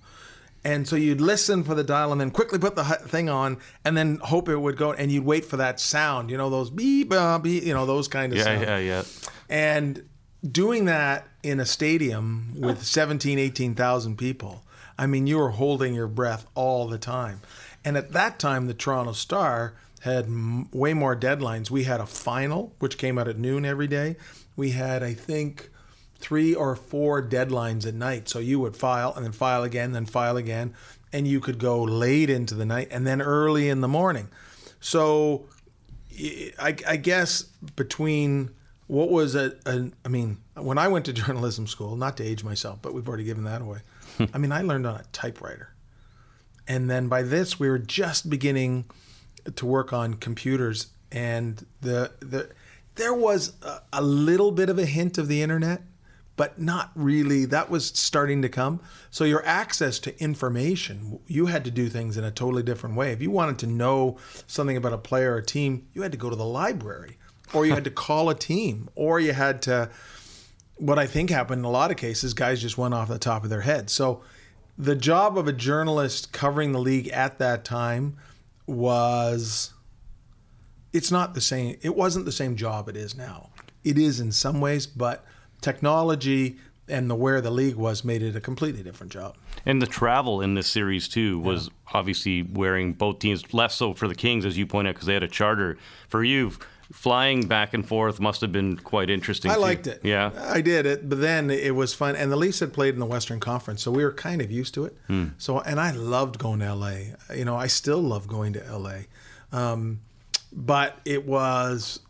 And 0.64 0.88
so 0.88 0.96
you'd 0.96 1.20
listen 1.20 1.62
for 1.62 1.76
the 1.76 1.85
dial 1.85 2.11
and 2.11 2.20
then 2.20 2.32
quickly 2.32 2.59
put 2.59 2.74
the 2.74 2.82
thing 2.82 3.28
on 3.28 3.59
and 3.85 3.96
then 3.96 4.18
hope 4.20 4.48
it 4.48 4.56
would 4.56 4.76
go 4.76 4.92
and 4.92 5.12
you'd 5.12 5.24
wait 5.24 5.44
for 5.44 5.59
that 5.59 5.78
sound, 5.78 6.28
you 6.28 6.37
know, 6.37 6.50
those 6.50 6.70
beep, 6.70 7.12
uh, 7.12 7.38
beep 7.38 7.62
you 7.62 7.72
know, 7.72 7.87
those 7.87 8.09
kind 8.09 8.32
of 8.32 8.38
yeah, 8.38 8.44
sounds. 8.44 8.62
Yeah, 8.62 8.78
yeah, 8.78 9.02
And 9.48 10.02
doing 10.52 10.85
that 10.87 11.28
in 11.42 11.61
a 11.61 11.66
stadium 11.66 12.54
with 12.56 12.82
17, 12.82 13.38
18,000 13.38 14.16
people, 14.16 14.64
I 14.98 15.06
mean, 15.06 15.26
you 15.26 15.38
were 15.38 15.50
holding 15.50 15.94
your 15.94 16.09
breath 16.09 16.46
all 16.54 16.88
the 16.88 16.98
time. 16.98 17.40
And 17.85 17.96
at 17.96 18.12
that 18.12 18.38
time, 18.38 18.66
the 18.66 18.74
Toronto 18.74 19.12
Star 19.12 19.74
had 20.00 20.24
m- 20.24 20.68
way 20.72 20.94
more 20.94 21.16
deadlines. 21.16 21.70
We 21.70 21.85
had 21.85 22.00
a 22.00 22.06
final, 22.06 22.74
which 22.78 22.98
came 22.98 23.18
out 23.18 23.28
at 23.28 23.38
noon 23.38 23.64
every 23.64 23.87
day. 23.87 24.16
We 24.56 24.70
had, 24.70 25.02
I 25.02 25.14
think, 25.14 25.70
three 26.18 26.54
or 26.54 26.74
four 26.74 27.22
deadlines 27.22 27.87
at 27.87 27.94
night. 27.94 28.28
So 28.28 28.38
you 28.38 28.59
would 28.61 28.76
file 28.76 29.12
and 29.14 29.24
then 29.24 29.32
file 29.32 29.62
again, 29.62 29.92
then 29.92 30.06
file 30.06 30.37
again, 30.37 30.74
and 31.12 31.28
you 31.28 31.40
could 31.40 31.59
go 31.59 31.82
late 31.82 32.30
into 32.30 32.54
the 32.54 32.66
night 32.66 32.88
and 32.90 33.06
then 33.06 33.20
early 33.20 33.68
in 33.68 33.80
the 33.80 33.88
morning. 33.88 34.28
So 34.80 35.46
I, 36.59 36.76
I 36.87 36.96
guess 36.96 37.42
between 37.76 38.50
what 38.87 39.11
was 39.11 39.35
a, 39.35 39.53
a, 39.66 39.90
I 40.05 40.09
mean, 40.09 40.38
when 40.55 40.79
I 40.79 40.88
went 40.88 41.05
to 41.07 41.12
journalism 41.25 41.66
school, 41.66 41.96
not 41.96 42.16
to 42.18 42.25
age 42.25 42.44
myself, 42.44 42.79
but 42.83 42.94
we've 42.94 43.09
already 43.09 43.25
given 43.25 43.44
that 43.44 43.62
away. 43.62 43.81
I 44.35 44.38
mean, 44.38 44.53
I 44.53 44.62
learned 44.62 44.87
on 44.87 44.96
a 44.96 45.05
typewriter. 45.12 45.70
And 46.68 46.90
then 46.90 47.09
by 47.09 47.22
this, 47.22 47.61
we 47.61 47.68
were 47.68 47.79
just 47.79 48.29
beginning 48.29 48.87
to 49.55 49.66
work 49.66 49.92
on 49.92 50.14
computers, 50.14 50.88
and 51.12 51.64
the 51.81 52.11
the 52.18 52.51
there 52.96 53.14
was 53.14 53.53
a, 53.62 53.83
a 53.92 54.03
little 54.03 54.51
bit 54.51 54.68
of 54.68 54.79
a 54.79 54.85
hint 54.85 55.16
of 55.18 55.29
the 55.29 55.42
internet, 55.42 55.83
but 56.35 56.61
not 56.61 56.90
really. 56.96 57.44
That 57.44 57.70
was 57.70 57.87
starting 57.87 58.42
to 58.42 58.49
come. 58.49 58.81
So 59.11 59.22
your 59.22 59.44
access 59.46 60.01
to 60.01 60.20
information, 60.20 61.20
you 61.29 61.46
had 61.46 61.64
to 61.66 61.70
do 61.70 61.88
things 61.88 62.16
in 62.16 62.25
a 62.25 62.33
totally 62.33 62.64
different 62.64 62.96
way. 62.96 63.12
If 63.12 63.22
you 63.22 63.31
wanted 63.31 63.59
to 63.61 63.66
know 63.66 64.18
something 64.49 64.77
about 64.77 64.92
a 64.92 64.99
player 64.99 65.35
or 65.35 65.38
a 65.38 65.44
team, 65.44 65.87
you 65.94 66.03
had 66.03 66.12
to 66.12 66.18
go 66.18 66.31
to 66.31 66.37
the 66.37 66.44
library, 66.44 67.18
or 67.52 67.66
you 67.66 67.72
had 67.72 67.85
to 67.85 67.90
call 67.90 68.28
a 68.28 68.35
team, 68.35 68.88
or 68.94 69.20
you 69.20 69.32
had 69.32 69.62
to. 69.62 69.90
What 70.78 70.98
I 70.98 71.06
think 71.06 71.30
happened 71.30 71.61
in 71.61 71.64
a 71.64 71.70
lot 71.70 71.90
of 71.90 71.96
cases, 71.96 72.35
guys 72.35 72.61
just 72.61 72.76
went 72.76 72.92
off 72.92 73.09
the 73.09 73.18
top 73.18 73.44
of 73.44 73.50
their 73.50 73.62
head. 73.62 73.88
So 73.88 74.22
the 74.76 74.94
job 74.94 75.38
of 75.38 75.48
a 75.48 75.52
journalist 75.52 76.32
covering 76.32 76.72
the 76.72 76.78
league 76.78 77.09
at 77.09 77.38
that 77.38 77.64
time 77.64 78.16
was 78.66 79.72
it's 80.92 81.11
not 81.11 81.35
the 81.35 81.40
same 81.40 81.76
it 81.82 81.94
wasn't 81.94 82.24
the 82.24 82.32
same 82.32 82.56
job 82.56 82.88
it 82.88 82.96
is 82.96 83.16
now 83.16 83.48
it 83.85 83.96
is 83.96 84.18
in 84.18 84.32
some 84.32 84.61
ways 84.61 84.87
but 84.87 85.24
technology 85.61 86.56
and 86.88 87.09
the 87.09 87.14
where 87.14 87.40
the 87.40 87.50
league 87.50 87.76
was 87.76 88.04
made 88.04 88.22
it 88.22 88.35
a 88.35 88.40
completely 88.40 88.82
different 88.82 89.12
job 89.12 89.37
And 89.64 89.80
the 89.80 89.87
travel 89.87 90.40
in 90.40 90.54
this 90.54 90.66
series 90.66 91.09
too 91.09 91.38
was 91.40 91.70
obviously 91.92 92.42
wearing 92.42 92.92
both 92.92 93.18
teams 93.18 93.52
less 93.54 93.74
so 93.74 93.94
for 93.94 94.06
the 94.06 94.14
Kings 94.14 94.44
as 94.44 94.56
you 94.56 94.66
point 94.66 94.87
out 94.87 94.94
because 94.94 95.06
they 95.06 95.14
had 95.14 95.22
a 95.22 95.28
charter. 95.28 95.76
For 96.09 96.22
you, 96.22 96.52
flying 96.92 97.46
back 97.46 97.75
and 97.75 97.87
forth 97.87 98.20
must 98.20 98.40
have 98.40 98.53
been 98.53 98.77
quite 98.77 99.11
interesting. 99.11 99.51
I 99.51 99.55
too. 99.55 99.61
liked 99.61 99.87
it. 99.87 100.01
Yeah. 100.05 100.31
I 100.38 100.61
did 100.61 100.87
it, 100.87 101.09
but 101.09 101.20
then 101.20 101.51
it 101.51 101.75
was 101.75 101.94
fun. 101.94 102.16
And 102.16 102.31
the 102.31 102.37
Leafs 102.37 102.61
had 102.61 102.72
played 102.72 102.94
in 102.94 103.01
the 103.01 103.07
Western 103.07 103.40
Conference, 103.40 103.83
so 103.83 103.90
we 103.90 104.05
were 104.05 104.12
kind 104.12 104.40
of 104.40 104.51
used 104.51 104.75
to 104.75 104.85
it. 104.85 104.96
So, 105.38 105.61
and 105.61 105.81
I 105.81 105.90
loved 105.90 106.38
going 106.38 106.61
to 106.61 106.75
LA. 106.75 106.96
You 107.35 107.44
know, 107.44 107.57
I 107.57 107.66
still 107.66 108.01
love 108.01 108.29
going 108.29 108.53
to 108.55 108.79
LA. 108.79 108.99
Um, 109.53 110.01
but 110.53 110.99
it 111.05 111.27
was 111.27 112.01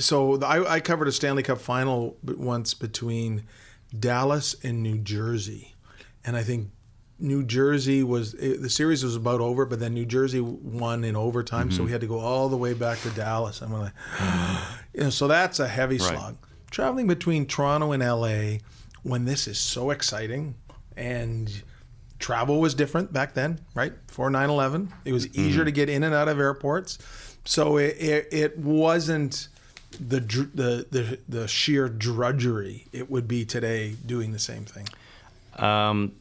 so 0.00 0.40
I, 0.42 0.74
I 0.74 0.80
covered 0.80 1.08
a 1.08 1.12
Stanley 1.12 1.42
Cup 1.42 1.58
final 1.58 2.16
once 2.24 2.74
between 2.74 3.44
Dallas 3.98 4.56
and 4.64 4.82
New 4.82 4.98
Jersey, 4.98 5.74
and 6.24 6.36
I 6.36 6.42
think 6.42 6.70
New 7.22 7.44
Jersey 7.44 8.02
was 8.02 8.34
it, 8.34 8.60
the 8.60 8.68
series 8.68 9.04
was 9.04 9.14
about 9.16 9.40
over, 9.40 9.64
but 9.64 9.78
then 9.78 9.94
New 9.94 10.04
Jersey 10.04 10.40
won 10.40 11.04
in 11.04 11.14
overtime, 11.16 11.70
so 11.70 11.84
we 11.84 11.92
had 11.92 12.00
to 12.00 12.06
go 12.08 12.18
all 12.18 12.48
the 12.48 12.56
way 12.56 12.74
back 12.74 12.98
to 13.02 13.10
Dallas. 13.10 13.60
We're 13.60 13.78
like, 13.78 13.92
you 14.94 15.04
know, 15.04 15.10
so 15.10 15.28
that's 15.28 15.60
a 15.60 15.68
heavy 15.68 15.98
Right. 15.98 16.18
slog. 16.18 16.36
Traveling 16.70 17.06
between 17.06 17.46
Toronto 17.46 17.92
and 17.92 18.02
LA 18.02 18.58
when 19.04 19.24
this 19.24 19.46
is 19.46 19.58
so 19.58 19.90
exciting 19.90 20.56
and 20.96 21.62
travel 22.18 22.60
was 22.60 22.74
different 22.74 23.12
back 23.12 23.34
then, 23.34 23.60
right? 23.74 23.92
Before 24.08 24.28
9/11, 24.30 24.88
it 25.04 25.12
was 25.12 25.26
easier 25.36 25.64
to 25.64 25.70
get 25.70 25.88
in 25.88 26.02
and 26.02 26.14
out 26.14 26.28
of 26.28 26.40
airports, 26.40 26.98
so 27.44 27.76
it 27.76 27.96
it, 28.00 28.28
it 28.32 28.58
wasn't 28.58 29.48
the, 29.92 30.20
the 30.20 30.86
the 30.90 31.18
the 31.28 31.46
sheer 31.46 31.88
drudgery 31.88 32.86
it 32.92 33.10
would 33.10 33.28
be 33.28 33.44
today 33.44 33.94
doing 34.06 34.32
the 34.32 34.38
same 34.38 34.64
thing. 34.64 34.88
Um, 35.56 36.12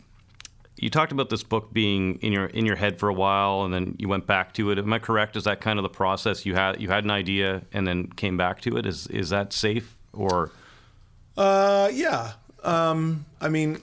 you 0.81 0.89
talked 0.89 1.11
about 1.11 1.29
this 1.29 1.43
book 1.43 1.71
being 1.71 2.15
in 2.15 2.33
your 2.33 2.47
in 2.47 2.65
your 2.65 2.75
head 2.75 2.99
for 2.99 3.07
a 3.07 3.13
while, 3.13 3.63
and 3.63 3.73
then 3.73 3.95
you 3.99 4.09
went 4.09 4.25
back 4.25 4.51
to 4.55 4.71
it. 4.71 4.79
Am 4.79 4.91
I 4.91 4.97
correct? 4.99 5.35
Is 5.35 5.43
that 5.43 5.61
kind 5.61 5.77
of 5.77 5.83
the 5.83 5.89
process? 5.89 6.45
You 6.45 6.55
had 6.55 6.81
you 6.81 6.89
had 6.89 7.03
an 7.03 7.11
idea 7.11 7.61
and 7.71 7.87
then 7.87 8.07
came 8.07 8.35
back 8.35 8.61
to 8.61 8.75
it. 8.77 8.85
Is 8.87 9.07
is 9.07 9.29
that 9.29 9.53
safe 9.53 9.95
or? 10.11 10.51
Uh, 11.37 11.89
yeah. 11.93 12.33
Um, 12.63 13.25
I 13.39 13.49
mean, 13.49 13.79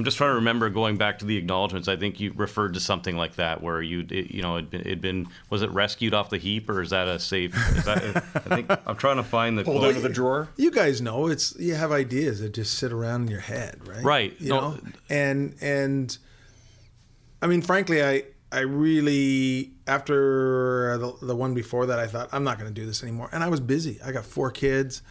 I'm 0.00 0.04
just 0.04 0.16
trying 0.16 0.30
to 0.30 0.36
remember 0.36 0.70
going 0.70 0.96
back 0.96 1.18
to 1.18 1.26
the 1.26 1.36
acknowledgments. 1.36 1.86
I 1.88 1.96
think 1.96 2.20
you 2.20 2.32
referred 2.34 2.72
to 2.74 2.80
something 2.80 3.18
like 3.18 3.36
that, 3.36 3.62
where 3.62 3.82
you, 3.82 4.00
it, 4.08 4.30
you 4.30 4.40
know, 4.40 4.56
it'd 4.56 4.70
been, 4.70 4.80
it'd 4.80 5.00
been, 5.02 5.28
was 5.50 5.60
it 5.60 5.70
rescued 5.72 6.14
off 6.14 6.30
the 6.30 6.38
heap, 6.38 6.70
or 6.70 6.80
is 6.80 6.88
that 6.88 7.06
a 7.06 7.18
safe? 7.18 7.54
Is 7.76 7.84
that, 7.84 7.98
I 8.34 8.40
think 8.56 8.70
I'm 8.86 8.96
trying 8.96 9.18
to 9.18 9.22
find 9.22 9.58
the 9.58 9.64
Pulled 9.64 9.84
out 9.84 9.96
of 9.96 10.02
the 10.02 10.08
drawer. 10.08 10.48
you 10.56 10.70
guys 10.70 11.02
know 11.02 11.26
it's 11.26 11.54
you 11.58 11.74
have 11.74 11.92
ideas 11.92 12.40
that 12.40 12.54
just 12.54 12.78
sit 12.78 12.92
around 12.92 13.22
in 13.24 13.28
your 13.28 13.40
head, 13.40 13.86
right? 13.86 14.02
Right. 14.02 14.34
You 14.40 14.48
No. 14.48 14.60
know, 14.60 14.78
and 15.10 15.54
and 15.60 16.16
I 17.42 17.46
mean, 17.46 17.60
frankly, 17.60 18.02
I 18.02 18.22
I 18.50 18.60
really 18.60 19.72
after 19.86 20.96
the, 20.98 21.12
the 21.26 21.36
one 21.36 21.52
before 21.52 21.86
that, 21.86 21.98
I 21.98 22.06
thought 22.06 22.30
I'm 22.32 22.44
not 22.44 22.58
going 22.58 22.72
to 22.72 22.80
do 22.80 22.86
this 22.86 23.02
anymore, 23.02 23.28
and 23.32 23.44
I 23.44 23.48
was 23.48 23.60
busy. 23.60 24.00
I 24.02 24.12
got 24.12 24.24
four 24.24 24.50
kids. 24.50 25.02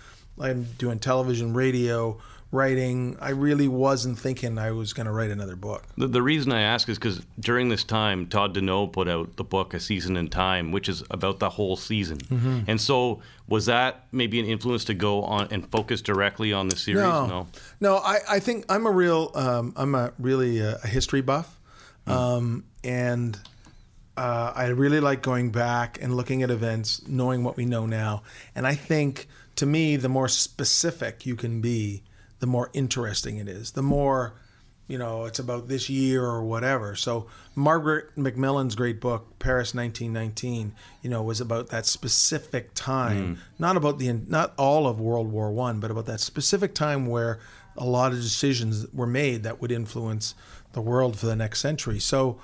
I'm 0.42 0.64
doing 0.78 1.00
television, 1.00 1.54
radio, 1.54 2.18
writing. 2.52 3.16
I 3.22 3.30
really 3.30 3.68
wasn't 3.68 4.18
thinking 4.18 4.58
I 4.58 4.72
was 4.72 4.94
going 4.94 5.06
to 5.06 5.12
write 5.12 5.30
another 5.30 5.56
book. 5.56 5.84
The, 5.98 6.08
the 6.08 6.22
reason 6.22 6.52
I 6.52 6.62
ask 6.62 6.90
is 6.90 6.98
because 6.98 7.22
during 7.40 7.70
this 7.70 7.84
time, 7.84 8.28
Todd 8.28 8.56
Denault 8.56 8.92
put 8.92 9.08
out 9.08 9.36
the 9.36 9.44
book 9.44 9.74
A 9.74 9.80
Season 9.80 10.18
in 10.18 10.30
Time, 10.30 10.72
which 10.72 10.90
is 10.90 11.04
about 11.12 11.40
the 11.40 11.50
whole 11.50 11.76
season. 11.76 12.18
Mm-hmm. 12.18 12.60
And 12.68 12.82
so, 12.82 13.22
was 13.48 13.68
that 13.68 14.06
maybe 14.12 14.40
an 14.40 14.46
influence 14.46 14.86
to 14.86 14.94
go 14.94 15.24
on 15.24 15.48
and 15.52 15.70
focus 15.70 16.02
directly 16.02 16.54
on 16.54 16.70
the 16.70 16.76
series? 16.76 17.04
No, 17.04 17.48
no. 17.80 17.98
I, 17.98 18.20
I 18.30 18.40
think 18.40 18.66
I'm 18.70 18.86
a 18.86 18.92
real 18.92 19.32
um, 19.36 19.74
I'm 19.76 19.96
a 19.96 20.14
really 20.20 20.60
a, 20.60 20.80
a 20.84 20.88
history 20.88 21.22
buff, 21.22 21.60
um, 22.08 22.64
and 22.84 23.40
uh, 24.18 24.54
I 24.56 24.68
really 24.68 25.00
like 25.00 25.22
going 25.22 25.52
back 25.52 26.00
and 26.02 26.16
looking 26.16 26.44
at 26.44 26.52
events, 26.52 27.08
knowing 27.08 27.44
what 27.44 27.58
we 27.58 27.66
know 27.66 27.86
now. 27.86 28.24
And 28.54 28.68
I 28.68 28.76
think 28.76 29.28
to 29.56 29.66
me, 29.66 29.96
the 29.96 30.10
more 30.10 30.28
specific 30.28 31.26
you 31.26 31.36
can 31.36 31.62
be, 31.62 32.04
the 32.40 32.48
more 32.48 32.70
interesting 32.74 33.38
it 33.38 33.48
is. 33.48 33.72
The 33.72 33.84
more 33.84 34.34
you 34.90 34.98
know, 34.98 35.26
it's 35.26 35.38
about 35.38 35.68
this 35.68 35.88
year 35.88 36.26
or 36.26 36.44
whatever. 36.44 36.96
So 36.96 37.28
Margaret 37.54 38.18
Macmillan's 38.18 38.74
great 38.74 39.00
book, 39.00 39.38
Paris 39.38 39.76
1919, 39.76 40.74
you 41.04 41.10
know, 41.12 41.22
was 41.22 41.40
about 41.40 41.70
that 41.70 41.86
specific 41.86 42.72
time, 42.74 43.40
not 43.60 43.78
about 43.78 44.00
the 44.00 44.12
not 44.12 44.54
all 44.58 44.88
of 44.88 45.00
World 45.00 45.32
War 45.32 45.52
One, 45.52 45.80
but 45.80 45.92
about 45.92 46.08
that 46.08 46.20
specific 46.20 46.74
time 46.74 47.06
where 47.06 47.40
a 47.78 47.86
lot 47.86 48.14
of 48.14 48.18
decisions 48.18 48.88
were 48.92 49.08
made 49.08 49.44
that 49.44 49.62
would 49.62 49.72
influence 49.72 50.34
the 50.74 50.82
world 50.82 51.20
for 51.20 51.28
the 51.28 51.36
next 51.36 51.62
century. 51.62 52.00
So 52.00 52.40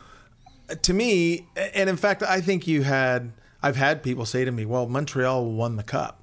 uh, 0.70 0.76
to 0.84 0.94
me, 0.94 1.48
and 1.74 1.90
in 1.90 1.98
fact, 1.98 2.22
I 2.22 2.42
think 2.42 2.68
you 2.68 2.84
had 2.84 3.32
I've 3.64 3.76
had 3.76 4.04
people 4.04 4.28
say 4.28 4.46
to 4.46 4.52
me, 4.52 4.66
"Well, 4.66 4.88
Montreal 4.88 5.52
won 5.52 5.78
the 5.78 5.84
cup. 5.84 6.22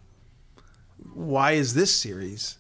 Why 1.15 1.53
is 1.53 1.75
this 1.75 1.93
series 1.93 2.59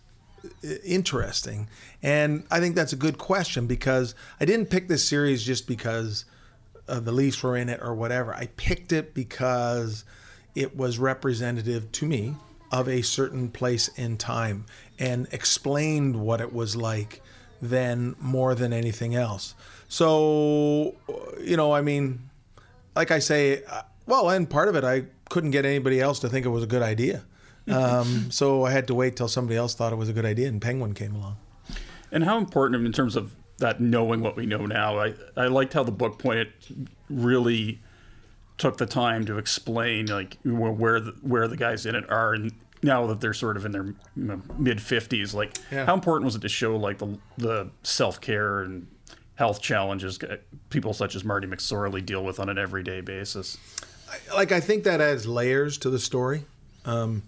interesting? 0.84 1.68
And 2.02 2.44
I 2.50 2.60
think 2.60 2.74
that's 2.74 2.92
a 2.92 2.96
good 2.96 3.18
question 3.18 3.66
because 3.66 4.14
I 4.40 4.44
didn't 4.44 4.66
pick 4.66 4.88
this 4.88 5.06
series 5.06 5.42
just 5.42 5.66
because 5.66 6.24
uh, 6.88 7.00
the 7.00 7.12
Leafs 7.12 7.42
were 7.42 7.56
in 7.56 7.68
it 7.68 7.80
or 7.82 7.94
whatever. 7.94 8.34
I 8.34 8.46
picked 8.56 8.92
it 8.92 9.14
because 9.14 10.04
it 10.54 10.76
was 10.76 10.98
representative 10.98 11.90
to 11.92 12.06
me 12.06 12.34
of 12.70 12.88
a 12.88 13.02
certain 13.02 13.50
place 13.50 13.88
in 13.88 14.16
time 14.16 14.64
and 14.98 15.28
explained 15.30 16.16
what 16.16 16.40
it 16.40 16.52
was 16.52 16.74
like 16.74 17.20
then 17.60 18.16
more 18.18 18.54
than 18.54 18.72
anything 18.72 19.14
else. 19.14 19.54
So, 19.88 20.96
you 21.40 21.56
know, 21.56 21.72
I 21.72 21.82
mean, 21.82 22.30
like 22.96 23.10
I 23.10 23.18
say, 23.18 23.62
uh, 23.64 23.82
well, 24.06 24.30
and 24.30 24.48
part 24.48 24.68
of 24.68 24.74
it, 24.74 24.84
I 24.84 25.04
couldn't 25.28 25.50
get 25.52 25.64
anybody 25.64 26.00
else 26.00 26.18
to 26.20 26.28
think 26.28 26.44
it 26.44 26.48
was 26.48 26.64
a 26.64 26.66
good 26.66 26.82
idea. 26.82 27.22
Um, 27.68 28.30
so 28.30 28.64
I 28.64 28.70
had 28.70 28.86
to 28.88 28.94
wait 28.94 29.16
till 29.16 29.28
somebody 29.28 29.56
else 29.56 29.74
thought 29.74 29.92
it 29.92 29.96
was 29.96 30.08
a 30.08 30.12
good 30.12 30.24
idea, 30.24 30.48
and 30.48 30.60
Penguin 30.60 30.94
came 30.94 31.14
along. 31.14 31.36
And 32.10 32.24
how 32.24 32.38
important 32.38 32.84
in 32.84 32.92
terms 32.92 33.16
of 33.16 33.34
that 33.58 33.80
knowing 33.80 34.20
what 34.20 34.36
we 34.36 34.46
know 34.46 34.66
now? 34.66 34.98
I, 34.98 35.14
I 35.36 35.46
liked 35.46 35.72
how 35.72 35.82
the 35.84 35.92
book 35.92 36.18
pointed 36.18 36.52
really 37.08 37.80
took 38.58 38.76
the 38.78 38.86
time 38.86 39.24
to 39.26 39.38
explain 39.38 40.06
like 40.06 40.36
where 40.44 40.72
where 40.72 41.00
the, 41.00 41.12
where 41.22 41.48
the 41.48 41.56
guys 41.56 41.86
in 41.86 41.94
it 41.94 42.08
are 42.10 42.34
and 42.34 42.52
now 42.82 43.06
that 43.06 43.20
they're 43.20 43.32
sort 43.34 43.56
of 43.56 43.64
in 43.64 43.72
their 43.72 43.94
mid 44.14 44.78
50s 44.78 45.34
like 45.34 45.56
Yeah. 45.70 45.86
how 45.86 45.94
important 45.94 46.26
was 46.26 46.34
it 46.36 46.42
to 46.42 46.48
show 46.48 46.76
like 46.76 46.98
the 46.98 47.18
the 47.38 47.70
self-care 47.82 48.60
and 48.60 48.86
health 49.36 49.62
challenges 49.62 50.18
people 50.70 50.92
such 50.92 51.16
as 51.16 51.24
Marty 51.24 51.48
McSorley 51.48 52.04
deal 52.04 52.22
with 52.24 52.38
on 52.38 52.48
an 52.50 52.58
everyday 52.58 53.00
basis 53.00 53.56
like 54.34 54.52
I 54.52 54.60
think 54.60 54.84
that 54.84 55.00
adds 55.00 55.26
layers 55.26 55.78
to 55.78 55.90
the 55.90 55.98
story. 55.98 56.44
Um, 56.84 57.22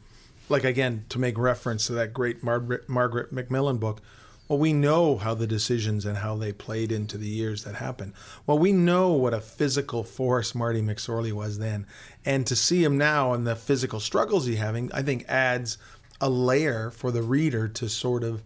like 0.48 0.64
again, 0.64 1.04
to 1.08 1.18
make 1.18 1.38
reference 1.38 1.86
to 1.86 1.92
that 1.94 2.12
great 2.12 2.42
Margaret, 2.42 2.88
Margaret 2.88 3.30
book. 3.80 4.00
Well, 4.48 4.58
we 4.58 4.74
know 4.74 5.16
how 5.16 5.34
the 5.34 5.46
decisions 5.46 6.04
and 6.04 6.18
how 6.18 6.36
they 6.36 6.52
played 6.52 6.92
into 6.92 7.16
the 7.16 7.28
years 7.28 7.64
that 7.64 7.76
happened. 7.76 8.12
Well, 8.46 8.58
we 8.58 8.72
know 8.72 9.12
what 9.12 9.32
a 9.32 9.40
physical 9.40 10.04
force 10.04 10.54
Marty 10.54 10.82
McSorley 10.82 11.32
was 11.32 11.58
then, 11.58 11.86
and 12.26 12.46
to 12.46 12.54
see 12.54 12.84
him 12.84 12.98
now 12.98 13.32
and 13.32 13.46
the 13.46 13.56
physical 13.56 14.00
struggles 14.00 14.44
he's 14.44 14.58
having, 14.58 14.92
I 14.92 15.00
think 15.00 15.24
adds 15.28 15.78
a 16.20 16.28
layer 16.28 16.90
for 16.90 17.10
the 17.10 17.22
reader 17.22 17.68
to 17.68 17.88
sort 17.88 18.22
of 18.22 18.42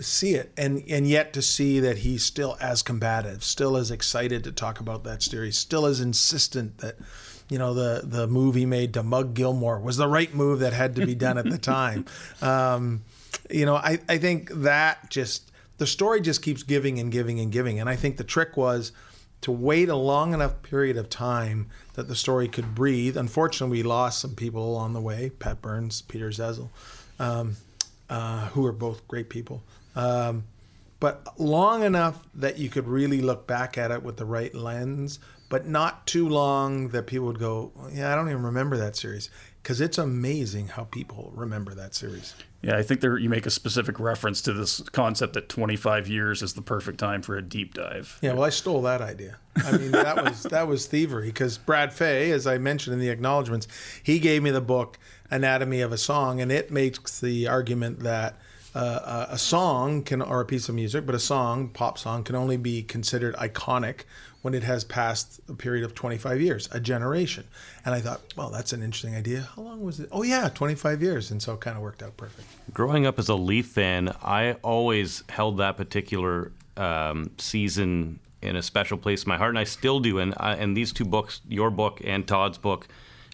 see 0.00 0.34
it 0.34 0.52
and 0.56 0.82
and 0.88 1.08
yet 1.08 1.32
to 1.32 1.40
see 1.40 1.80
that 1.80 1.98
he's 1.98 2.22
still 2.22 2.56
as 2.60 2.82
combative 2.82 3.42
still 3.42 3.78
as 3.78 3.90
excited 3.90 4.44
to 4.44 4.52
talk 4.52 4.78
about 4.78 5.04
that 5.04 5.22
series 5.22 5.56
still 5.56 5.86
as 5.86 6.00
insistent 6.00 6.76
that 6.78 6.96
you 7.48 7.58
know 7.58 7.74
the 7.74 8.02
the 8.04 8.26
move 8.26 8.54
he 8.54 8.66
made 8.66 8.94
to 8.94 9.02
mug 9.02 9.34
gilmour 9.34 9.80
was 9.80 9.96
the 9.96 10.08
right 10.08 10.34
move 10.34 10.60
that 10.60 10.72
had 10.72 10.96
to 10.96 11.06
be 11.06 11.14
done 11.14 11.38
at 11.38 11.48
the 11.48 11.58
time 11.76 12.04
um, 12.42 13.02
you 13.50 13.66
know 13.66 13.76
I, 13.76 13.98
I 14.08 14.18
think 14.18 14.50
that 14.50 15.10
just 15.10 15.52
the 15.78 15.86
story 15.86 16.20
just 16.20 16.42
keeps 16.42 16.62
giving 16.62 16.98
and 16.98 17.12
giving 17.12 17.40
and 17.40 17.52
giving 17.52 17.80
and 17.80 17.88
i 17.88 17.96
think 17.96 18.16
the 18.16 18.24
trick 18.24 18.56
was 18.56 18.92
to 19.42 19.52
wait 19.52 19.88
a 19.88 19.96
long 19.96 20.34
enough 20.34 20.62
period 20.62 20.96
of 20.96 21.08
time 21.08 21.68
that 21.94 22.08
the 22.08 22.14
story 22.14 22.48
could 22.48 22.74
breathe. 22.74 23.16
Unfortunately, 23.16 23.78
we 23.78 23.82
lost 23.82 24.20
some 24.20 24.34
people 24.34 24.64
along 24.64 24.92
the 24.92 25.00
way: 25.00 25.30
Pat 25.38 25.62
Burns, 25.62 26.02
Peter 26.02 26.30
Zezel, 26.30 26.70
um, 27.18 27.56
uh, 28.08 28.46
who 28.48 28.64
are 28.66 28.72
both 28.72 29.06
great 29.08 29.28
people. 29.28 29.62
Um, 29.94 30.44
but 30.98 31.38
long 31.38 31.82
enough 31.82 32.26
that 32.34 32.58
you 32.58 32.68
could 32.68 32.88
really 32.88 33.20
look 33.20 33.46
back 33.46 33.76
at 33.76 33.90
it 33.90 34.02
with 34.02 34.16
the 34.16 34.24
right 34.24 34.54
lens, 34.54 35.18
but 35.48 35.66
not 35.66 36.06
too 36.06 36.28
long 36.28 36.88
that 36.88 37.06
people 37.06 37.26
would 37.26 37.38
go, 37.38 37.72
"Yeah, 37.92 38.12
I 38.12 38.16
don't 38.16 38.28
even 38.28 38.42
remember 38.42 38.76
that 38.76 38.96
series." 38.96 39.30
Because 39.62 39.80
it's 39.80 39.98
amazing 39.98 40.68
how 40.68 40.84
people 40.84 41.32
remember 41.34 41.74
that 41.74 41.92
series. 41.92 42.34
Yeah, 42.62 42.76
I 42.76 42.84
think 42.84 43.00
there 43.00 43.18
you 43.18 43.28
make 43.28 43.46
a 43.46 43.50
specific 43.50 43.98
reference 43.98 44.40
to 44.42 44.52
this 44.52 44.80
concept 44.90 45.32
that 45.34 45.48
25 45.48 46.08
years 46.08 46.40
is 46.40 46.54
the 46.54 46.62
perfect 46.62 46.98
time 46.98 47.20
for 47.20 47.36
a 47.36 47.42
deep 47.42 47.74
dive. 47.74 48.16
Yeah, 48.20 48.34
well, 48.34 48.44
I 48.44 48.50
stole 48.50 48.82
that 48.82 49.00
idea. 49.00 49.38
I 49.56 49.76
mean, 49.76 49.90
that 49.90 50.22
was 50.22 50.44
that 50.44 50.68
was 50.68 50.86
thievery 50.86 51.26
because 51.26 51.58
Brad 51.58 51.92
Fay, 51.92 52.30
as 52.30 52.46
I 52.46 52.58
mentioned 52.58 52.94
in 52.94 53.00
the 53.00 53.08
acknowledgments, 53.08 53.66
he 54.02 54.18
gave 54.18 54.42
me 54.42 54.50
the 54.50 54.60
book 54.60 54.98
Anatomy 55.30 55.80
of 55.80 55.92
a 55.92 55.98
Song, 55.98 56.40
and 56.40 56.52
it 56.52 56.70
makes 56.70 57.20
the 57.20 57.48
argument 57.48 58.00
that 58.00 58.38
uh, 58.76 59.26
a 59.30 59.38
song 59.38 60.02
can 60.02 60.20
or 60.20 60.42
a 60.42 60.44
piece 60.44 60.68
of 60.68 60.74
music, 60.74 61.06
but 61.06 61.14
a 61.14 61.18
song, 61.18 61.68
pop 61.68 61.96
song, 61.96 62.22
can 62.22 62.36
only 62.36 62.58
be 62.58 62.82
considered 62.82 63.34
iconic 63.36 64.00
when 64.46 64.54
it 64.54 64.62
has 64.62 64.84
passed 64.84 65.40
a 65.48 65.54
period 65.54 65.84
of 65.84 65.92
25 65.92 66.40
years, 66.40 66.68
a 66.70 66.78
generation. 66.78 67.42
And 67.84 67.92
I 67.92 68.00
thought, 68.00 68.20
well, 68.36 68.48
that's 68.48 68.72
an 68.72 68.80
interesting 68.80 69.16
idea. 69.16 69.40
How 69.56 69.62
long 69.62 69.84
was 69.84 69.98
it? 69.98 70.08
Oh 70.12 70.22
yeah, 70.22 70.48
25 70.48 71.02
years, 71.02 71.32
and 71.32 71.42
so 71.42 71.54
it 71.54 71.60
kind 71.60 71.76
of 71.76 71.82
worked 71.82 72.00
out 72.00 72.16
perfect. 72.16 72.46
Growing 72.72 73.06
up 73.06 73.18
as 73.18 73.28
a 73.28 73.34
Leaf 73.34 73.66
fan, 73.66 74.14
I 74.22 74.52
always 74.62 75.24
held 75.30 75.58
that 75.58 75.76
particular 75.76 76.52
um, 76.76 77.32
season 77.38 78.20
in 78.40 78.54
a 78.54 78.62
special 78.62 78.96
place 78.96 79.24
in 79.24 79.30
my 79.30 79.36
heart, 79.36 79.48
and 79.48 79.58
I 79.58 79.64
still 79.64 79.98
do. 79.98 80.20
And 80.20 80.32
I, 80.36 80.54
and 80.54 80.76
these 80.76 80.92
two 80.92 81.04
books, 81.04 81.40
your 81.48 81.72
book 81.72 82.00
and 82.04 82.24
Todd's 82.24 82.56
book, 82.56 82.86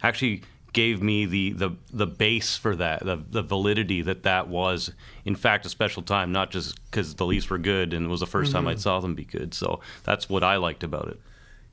actually 0.02 0.40
gave 0.72 1.02
me 1.02 1.26
the 1.26 1.52
the 1.52 1.70
the 1.92 2.06
base 2.06 2.56
for 2.56 2.74
that, 2.76 3.04
the 3.04 3.22
the 3.30 3.42
validity 3.42 4.02
that 4.02 4.22
that 4.22 4.48
was 4.48 4.92
in 5.24 5.36
fact 5.36 5.66
a 5.66 5.68
special 5.68 6.02
time, 6.02 6.32
not 6.32 6.50
just 6.50 6.82
because 6.90 7.14
the 7.14 7.26
Leafs 7.26 7.50
were 7.50 7.58
good 7.58 7.92
and 7.92 8.06
it 8.06 8.08
was 8.08 8.20
the 8.20 8.26
1st 8.26 8.44
mm-hmm. 8.44 8.52
time 8.52 8.68
I 8.68 8.74
saw 8.76 9.00
them 9.00 9.14
be 9.14 9.24
good. 9.24 9.54
So 9.54 9.80
that's 10.04 10.28
what 10.28 10.42
I 10.42 10.56
liked 10.56 10.82
about 10.82 11.08
it. 11.08 11.20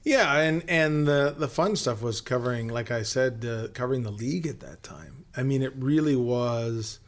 Yeah, 0.03 0.38
and 0.38 0.63
and 0.67 1.07
the 1.07 1.35
the 1.38 1.47
fun 1.47 1.75
stuff 1.75 2.01
was 2.01 2.21
covering, 2.21 2.67
like 2.67 2.91
I 2.91 3.03
said, 3.03 3.45
uh, 3.45 3.67
covering 3.73 4.03
the 4.03 4.12
league 4.12 4.47
at 4.47 4.59
that 4.62 4.83
time. 4.83 5.25
I 5.35 5.43
mean, 5.43 5.62
it 5.62 5.73
really 5.75 6.15
was. 6.15 6.99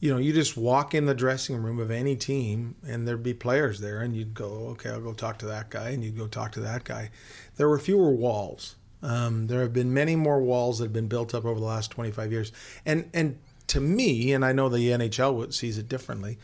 You 0.00 0.12
know, 0.12 0.18
you 0.18 0.32
just 0.32 0.56
walk 0.56 0.94
in 0.94 1.06
the 1.06 1.14
dressing 1.14 1.56
room 1.56 1.80
of 1.80 1.90
any 1.90 2.14
team, 2.14 2.76
and 2.86 3.06
there'd 3.06 3.22
be 3.22 3.34
players 3.34 3.80
there, 3.80 4.00
and 4.00 4.14
you'd 4.14 4.34
go, 4.34 4.68
"Okay, 4.68 4.90
I'll 4.90 5.00
go 5.00 5.12
talk 5.12 5.38
to 5.38 5.46
that 5.46 5.70
guy," 5.70 5.90
and 5.90 6.04
you'd 6.04 6.16
go 6.16 6.28
talk 6.28 6.52
to 6.52 6.60
that 6.60 6.84
guy. 6.84 7.10
There 7.56 7.68
were 7.68 7.80
fewer 7.80 8.10
walls 8.10 8.76
um, 9.02 9.46
there 9.46 9.60
have 9.60 9.72
been 9.72 9.92
many 9.94 10.16
more 10.16 10.40
walls 10.40 10.78
that 10.78 10.86
have 10.86 10.92
been 10.92 11.08
built 11.08 11.34
up 11.34 11.44
over 11.44 11.58
the 11.58 11.66
last 11.66 11.90
25 11.90 12.32
years, 12.32 12.52
and 12.84 13.08
and 13.14 13.38
to 13.68 13.80
me, 13.80 14.32
and 14.32 14.44
I 14.44 14.52
know 14.52 14.68
the 14.68 14.88
NHL 14.90 15.52
sees 15.52 15.78
it 15.78 15.88
differently. 15.88 16.38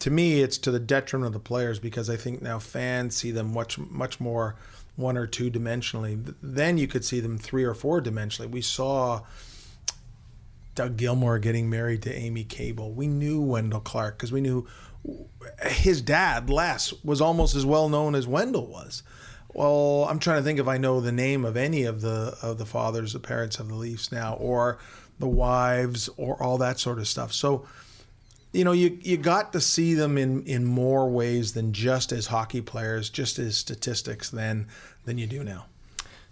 To 0.00 0.10
me, 0.10 0.42
it's 0.42 0.58
to 0.58 0.70
the 0.70 0.80
detriment 0.80 1.28
of 1.28 1.32
the 1.32 1.38
players 1.38 1.78
because 1.78 2.10
I 2.10 2.16
think 2.16 2.42
now 2.42 2.58
fans 2.58 3.16
see 3.16 3.30
them 3.30 3.52
much 3.54 3.78
much 3.78 4.20
more 4.20 4.56
one 4.96 5.16
or 5.16 5.26
two 5.26 5.50
dimensionally. 5.50 6.34
Then 6.42 6.78
you 6.78 6.86
could 6.86 7.04
see 7.04 7.20
them 7.20 7.38
three 7.38 7.64
or 7.64 7.74
four 7.74 8.00
dimensionally. 8.00 8.50
We 8.50 8.60
saw 8.60 9.22
Doug 10.74 10.96
Gilmour 10.96 11.38
getting 11.40 11.70
married 11.70 12.02
to 12.02 12.14
Amy 12.14 12.44
Cable. 12.44 12.92
We 12.92 13.06
knew 13.06 13.40
Wendel 13.40 13.80
Clark 13.80 14.18
because 14.18 14.32
we 14.32 14.40
knew 14.40 14.66
his 15.62 16.00
dad 16.00 16.50
Les 16.50 16.92
was 17.04 17.20
almost 17.20 17.54
as 17.54 17.66
well 17.66 17.88
known 17.88 18.14
as 18.14 18.26
Wendel 18.26 18.66
was. 18.66 19.02
Well, 19.54 20.06
I'm 20.10 20.18
trying 20.18 20.38
to 20.38 20.42
think 20.42 20.58
if 20.58 20.66
I 20.66 20.78
know 20.78 21.00
the 21.00 21.12
name 21.12 21.44
of 21.44 21.56
any 21.56 21.84
of 21.84 22.00
the 22.00 22.36
of 22.42 22.58
the 22.58 22.66
fathers, 22.66 23.12
the 23.12 23.20
parents 23.20 23.60
of 23.60 23.68
the 23.68 23.76
Leafs 23.76 24.10
now, 24.10 24.34
or 24.34 24.78
the 25.20 25.28
wives, 25.28 26.10
or 26.16 26.42
all 26.42 26.58
that 26.58 26.80
sort 26.80 26.98
of 26.98 27.06
stuff. 27.06 27.32
So, 27.32 27.64
you 28.52 28.64
know, 28.64 28.72
you 28.72 28.98
you 29.00 29.16
got 29.16 29.52
to 29.52 29.60
see 29.60 29.94
them 29.94 30.18
in 30.18 30.42
in 30.42 30.64
more 30.64 31.08
ways 31.08 31.54
than 31.54 31.72
just 31.72 32.10
as 32.10 32.26
hockey 32.26 32.62
players, 32.62 33.08
just 33.10 33.38
as 33.38 33.56
statistics 33.56 34.28
than 34.28 34.66
than 35.04 35.18
you 35.18 35.28
do 35.28 35.44
now. 35.44 35.66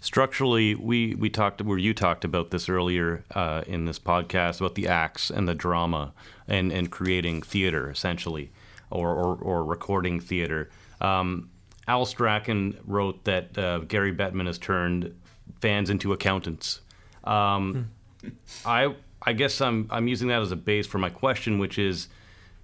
Structurally, 0.01 0.75
we 0.75 1.15
we 1.15 1.31
talked 1.31 1.63
where 1.63 1.79
you 1.79 1.95
talked 1.95 2.25
about 2.25 2.51
this 2.51 2.69
earlier 2.69 3.23
uh, 3.37 3.63
in 3.69 3.85
this 3.85 4.01
podcast 4.01 4.59
about 4.59 4.75
the 4.75 4.89
acts 4.89 5.31
and 5.31 5.47
the 5.47 5.55
drama 5.55 6.13
and 6.49 6.73
and 6.73 6.91
creating 6.91 7.43
theater 7.43 7.89
essentially, 7.89 8.51
or 8.91 9.11
or, 9.11 9.37
or 9.37 9.65
recording 9.65 10.19
theater. 10.19 10.71
Um, 11.01 11.51
Al 11.89 12.05
Strachan 12.05 12.79
wrote 12.87 13.25
that 13.25 13.57
uh, 13.59 13.79
Gary 13.81 14.15
Bettman 14.15 14.47
has 14.47 14.59
turned 14.59 15.15
fans 15.61 15.91
into 15.91 16.13
accountants. 16.13 16.81
Um, 17.25 17.91
hmm. 18.23 18.29
I 18.65 18.95
I 19.23 19.33
guess 19.33 19.61
I'm 19.61 19.87
I'm 19.91 20.09
using 20.09 20.29
that 20.29 20.43
as 20.43 20.53
a 20.53 20.57
base 20.57 20.87
for 20.87 20.99
my 20.99 21.11
question, 21.11 21.59
which 21.59 21.79
is, 21.79 22.09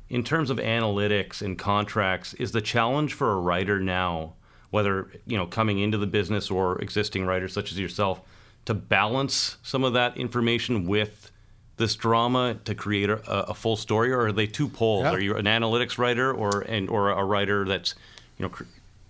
in 0.08 0.24
terms 0.24 0.50
of 0.50 0.58
analytics 0.58 1.42
and 1.42 1.58
contracts, 1.58 2.34
is 2.34 2.52
the 2.52 2.60
challenge 2.60 3.14
for 3.14 3.32
a 3.32 3.40
writer 3.40 3.80
now, 3.80 4.34
whether 4.70 5.10
you 5.26 5.36
know 5.36 5.46
coming 5.46 5.78
into 5.78 5.98
the 5.98 6.06
business 6.06 6.50
or 6.50 6.80
existing 6.80 7.24
writers 7.24 7.52
such 7.52 7.72
as 7.72 7.78
yourself, 7.78 8.20
to 8.66 8.74
balance 8.74 9.56
some 9.62 9.84
of 9.84 9.92
that 9.94 10.16
information 10.16 10.86
with 10.86 11.30
this 11.76 11.94
drama 11.94 12.56
to 12.64 12.74
create 12.74 13.08
a, 13.08 13.20
a 13.50 13.54
full 13.54 13.76
story, 13.76 14.12
or 14.12 14.26
are 14.26 14.32
they 14.32 14.46
two 14.46 14.68
poles? 14.68 15.04
Yeah. 15.04 15.12
Are 15.12 15.20
you 15.20 15.36
an 15.36 15.46
analytics 15.46 15.96
writer 15.98 16.32
or 16.32 16.60
and 16.62 16.88
or 16.90 17.10
a 17.10 17.24
writer 17.24 17.64
that's 17.64 17.94
you 18.36 18.44
know 18.44 18.52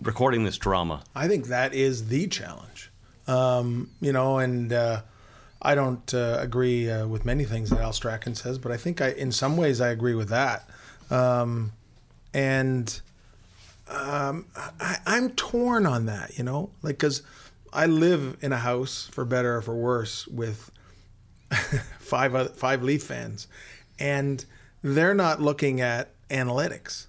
recording 0.02 0.44
this 0.44 0.58
drama? 0.58 1.02
I 1.14 1.28
think 1.28 1.46
that 1.46 1.74
is 1.74 2.08
the 2.08 2.26
challenge. 2.26 2.90
Um, 3.26 3.90
you 4.00 4.12
know, 4.12 4.38
and 4.38 4.72
uh, 4.72 5.02
I 5.60 5.74
don't 5.74 6.14
uh, 6.14 6.38
agree 6.40 6.90
uh, 6.90 7.06
with 7.06 7.24
many 7.24 7.44
things 7.44 7.70
that 7.70 7.80
Al 7.80 7.92
Strachan 7.92 8.34
says, 8.34 8.58
but 8.58 8.72
I 8.72 8.76
think 8.76 9.00
I, 9.00 9.10
in 9.10 9.32
some 9.32 9.56
ways, 9.56 9.80
I 9.80 9.88
agree 9.88 10.14
with 10.14 10.28
that. 10.30 10.68
Um, 11.10 11.72
and 12.32 13.00
um, 13.88 14.46
I, 14.80 14.98
I'm 15.06 15.30
torn 15.30 15.86
on 15.86 16.06
that, 16.06 16.38
you 16.38 16.44
know, 16.44 16.70
like 16.82 16.96
because 16.96 17.22
I 17.72 17.86
live 17.86 18.36
in 18.40 18.52
a 18.52 18.58
house, 18.58 19.08
for 19.12 19.24
better 19.24 19.56
or 19.56 19.62
for 19.62 19.74
worse, 19.74 20.26
with 20.28 20.70
five 21.98 22.56
five 22.56 22.82
Leaf 22.82 23.02
fans, 23.02 23.48
and 23.98 24.44
they're 24.82 25.14
not 25.14 25.40
looking 25.40 25.80
at 25.80 26.10
analytics. 26.28 27.06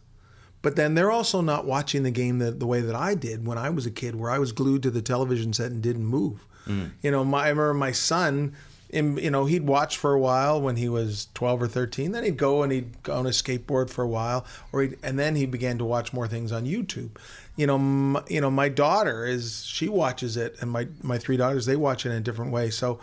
But 0.61 0.75
then 0.75 0.95
they're 0.95 1.11
also 1.11 1.41
not 1.41 1.65
watching 1.65 2.03
the 2.03 2.11
game 2.11 2.39
the, 2.39 2.51
the 2.51 2.67
way 2.67 2.81
that 2.81 2.95
I 2.95 3.15
did 3.15 3.45
when 3.45 3.57
I 3.57 3.69
was 3.69 3.85
a 3.85 3.91
kid, 3.91 4.15
where 4.15 4.29
I 4.29 4.39
was 4.39 4.51
glued 4.51 4.83
to 4.83 4.91
the 4.91 5.01
television 5.01 5.53
set 5.53 5.71
and 5.71 5.81
didn't 5.81 6.05
move. 6.05 6.45
Mm. 6.67 6.91
You 7.01 7.11
know, 7.11 7.23
my, 7.23 7.45
I 7.45 7.49
remember 7.49 7.73
my 7.73 7.91
son, 7.93 8.55
in, 8.89 9.17
you 9.17 9.31
know, 9.31 9.45
he'd 9.45 9.65
watch 9.65 9.97
for 9.97 10.13
a 10.13 10.19
while 10.19 10.61
when 10.61 10.75
he 10.75 10.89
was 10.89 11.27
12 11.33 11.63
or 11.63 11.67
13. 11.67 12.11
Then 12.11 12.23
he'd 12.23 12.37
go 12.37 12.63
and 12.63 12.71
he'd 12.71 13.03
go 13.03 13.15
on 13.15 13.25
a 13.25 13.29
skateboard 13.29 13.89
for 13.89 14.03
a 14.03 14.07
while, 14.07 14.45
or 14.73 14.89
and 15.03 15.17
then 15.17 15.35
he 15.35 15.45
began 15.45 15.77
to 15.77 15.85
watch 15.85 16.11
more 16.11 16.27
things 16.27 16.51
on 16.51 16.65
YouTube. 16.65 17.11
You 17.55 17.67
know, 17.67 17.77
my, 17.77 18.23
you 18.27 18.41
know, 18.41 18.51
my 18.51 18.67
daughter 18.69 19.25
is 19.25 19.63
she 19.65 19.87
watches 19.89 20.37
it, 20.37 20.55
and 20.61 20.71
my 20.71 20.87
my 21.03 21.17
three 21.17 21.37
daughters 21.37 21.65
they 21.65 21.75
watch 21.75 22.05
it 22.05 22.09
in 22.09 22.15
a 22.15 22.21
different 22.21 22.51
way. 22.51 22.69
So. 22.69 22.99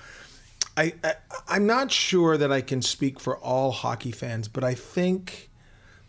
I, 0.78 0.92
I 1.02 1.14
I'm 1.48 1.66
not 1.66 1.90
sure 1.90 2.36
that 2.36 2.52
I 2.52 2.60
can 2.60 2.82
speak 2.82 3.18
for 3.18 3.38
all 3.38 3.70
hockey 3.70 4.10
fans, 4.10 4.46
but 4.46 4.62
I 4.62 4.74
think 4.74 5.45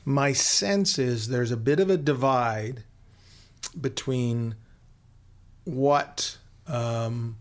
my 0.07 0.31
sense 0.31 0.97
is 0.97 1.27
there's 1.27 1.51
a 1.51 1.57
bit 1.57 1.81
of 1.81 1.89
a 1.89 1.97
divide 1.97 2.81
between 3.79 4.55
what 5.65 6.37
um, 6.65 7.35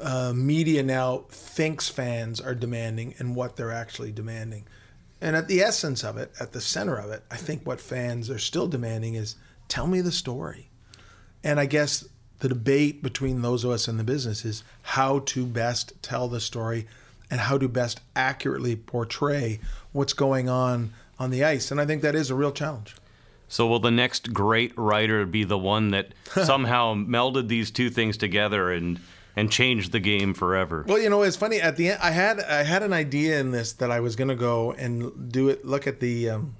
uh, 0.00 0.32
media 0.34 0.82
now 0.82 1.18
thinks 1.28 1.88
fans 1.88 2.40
are 2.40 2.56
demanding 2.56 3.14
and 3.18 3.36
what 3.36 3.54
they're 3.54 3.70
actually 3.70 4.10
demanding. 4.10 4.66
And 5.20 5.36
at 5.36 5.46
the 5.46 5.60
essence 5.60 6.02
of 6.02 6.16
it, 6.16 6.32
at 6.40 6.50
the 6.50 6.60
center 6.60 6.96
of 6.96 7.12
it, 7.12 7.22
I 7.30 7.36
think 7.36 7.64
what 7.64 7.80
fans 7.80 8.28
are 8.28 8.40
still 8.40 8.66
demanding 8.66 9.14
is 9.14 9.36
tell 9.68 9.86
me 9.86 10.00
the 10.00 10.10
story. 10.10 10.70
And 11.44 11.60
I 11.60 11.66
guess 11.66 12.04
the 12.40 12.48
debate 12.48 13.04
between 13.04 13.42
those 13.42 13.62
of 13.62 13.70
us 13.70 13.86
in 13.86 13.98
the 13.98 14.04
business 14.04 14.44
is 14.44 14.64
how 14.82 15.20
to 15.26 15.46
best 15.46 15.92
tell 16.02 16.26
the 16.26 16.40
story 16.40 16.88
and 17.30 17.38
how 17.38 17.56
to 17.56 17.68
best 17.68 18.00
accurately 18.16 18.74
portray 18.74 19.60
what's 19.92 20.12
going 20.12 20.48
on 20.48 20.92
on 21.18 21.30
the 21.30 21.44
ice. 21.44 21.70
And 21.70 21.80
I 21.80 21.86
think 21.86 22.02
that 22.02 22.14
is 22.14 22.30
a 22.30 22.34
real 22.34 22.52
challenge. 22.52 22.94
So, 23.48 23.66
will 23.66 23.78
the 23.78 23.90
next 23.90 24.32
great 24.32 24.76
writer 24.76 25.26
be 25.26 25.44
the 25.44 25.58
one 25.58 25.90
that 25.90 26.14
somehow 26.44 26.94
melded 26.94 27.48
these 27.48 27.70
two 27.70 27.90
things 27.90 28.16
together 28.16 28.72
and 28.72 29.00
and 29.36 29.50
changed 29.50 29.92
the 29.92 30.00
game 30.00 30.34
forever? 30.34 30.84
Well, 30.86 30.98
you 30.98 31.10
know, 31.10 31.22
it's 31.22 31.36
funny. 31.36 31.60
At 31.60 31.76
the 31.76 31.90
end, 31.90 31.98
I 32.02 32.10
had 32.10 32.40
I 32.40 32.62
had 32.62 32.82
an 32.82 32.92
idea 32.92 33.40
in 33.40 33.50
this 33.50 33.72
that 33.74 33.90
I 33.90 34.00
was 34.00 34.16
going 34.16 34.28
to 34.28 34.34
go 34.34 34.72
and 34.72 35.30
do 35.30 35.48
it. 35.48 35.64
Look 35.64 35.86
at 35.86 36.00
the 36.00 36.30
um, 36.30 36.56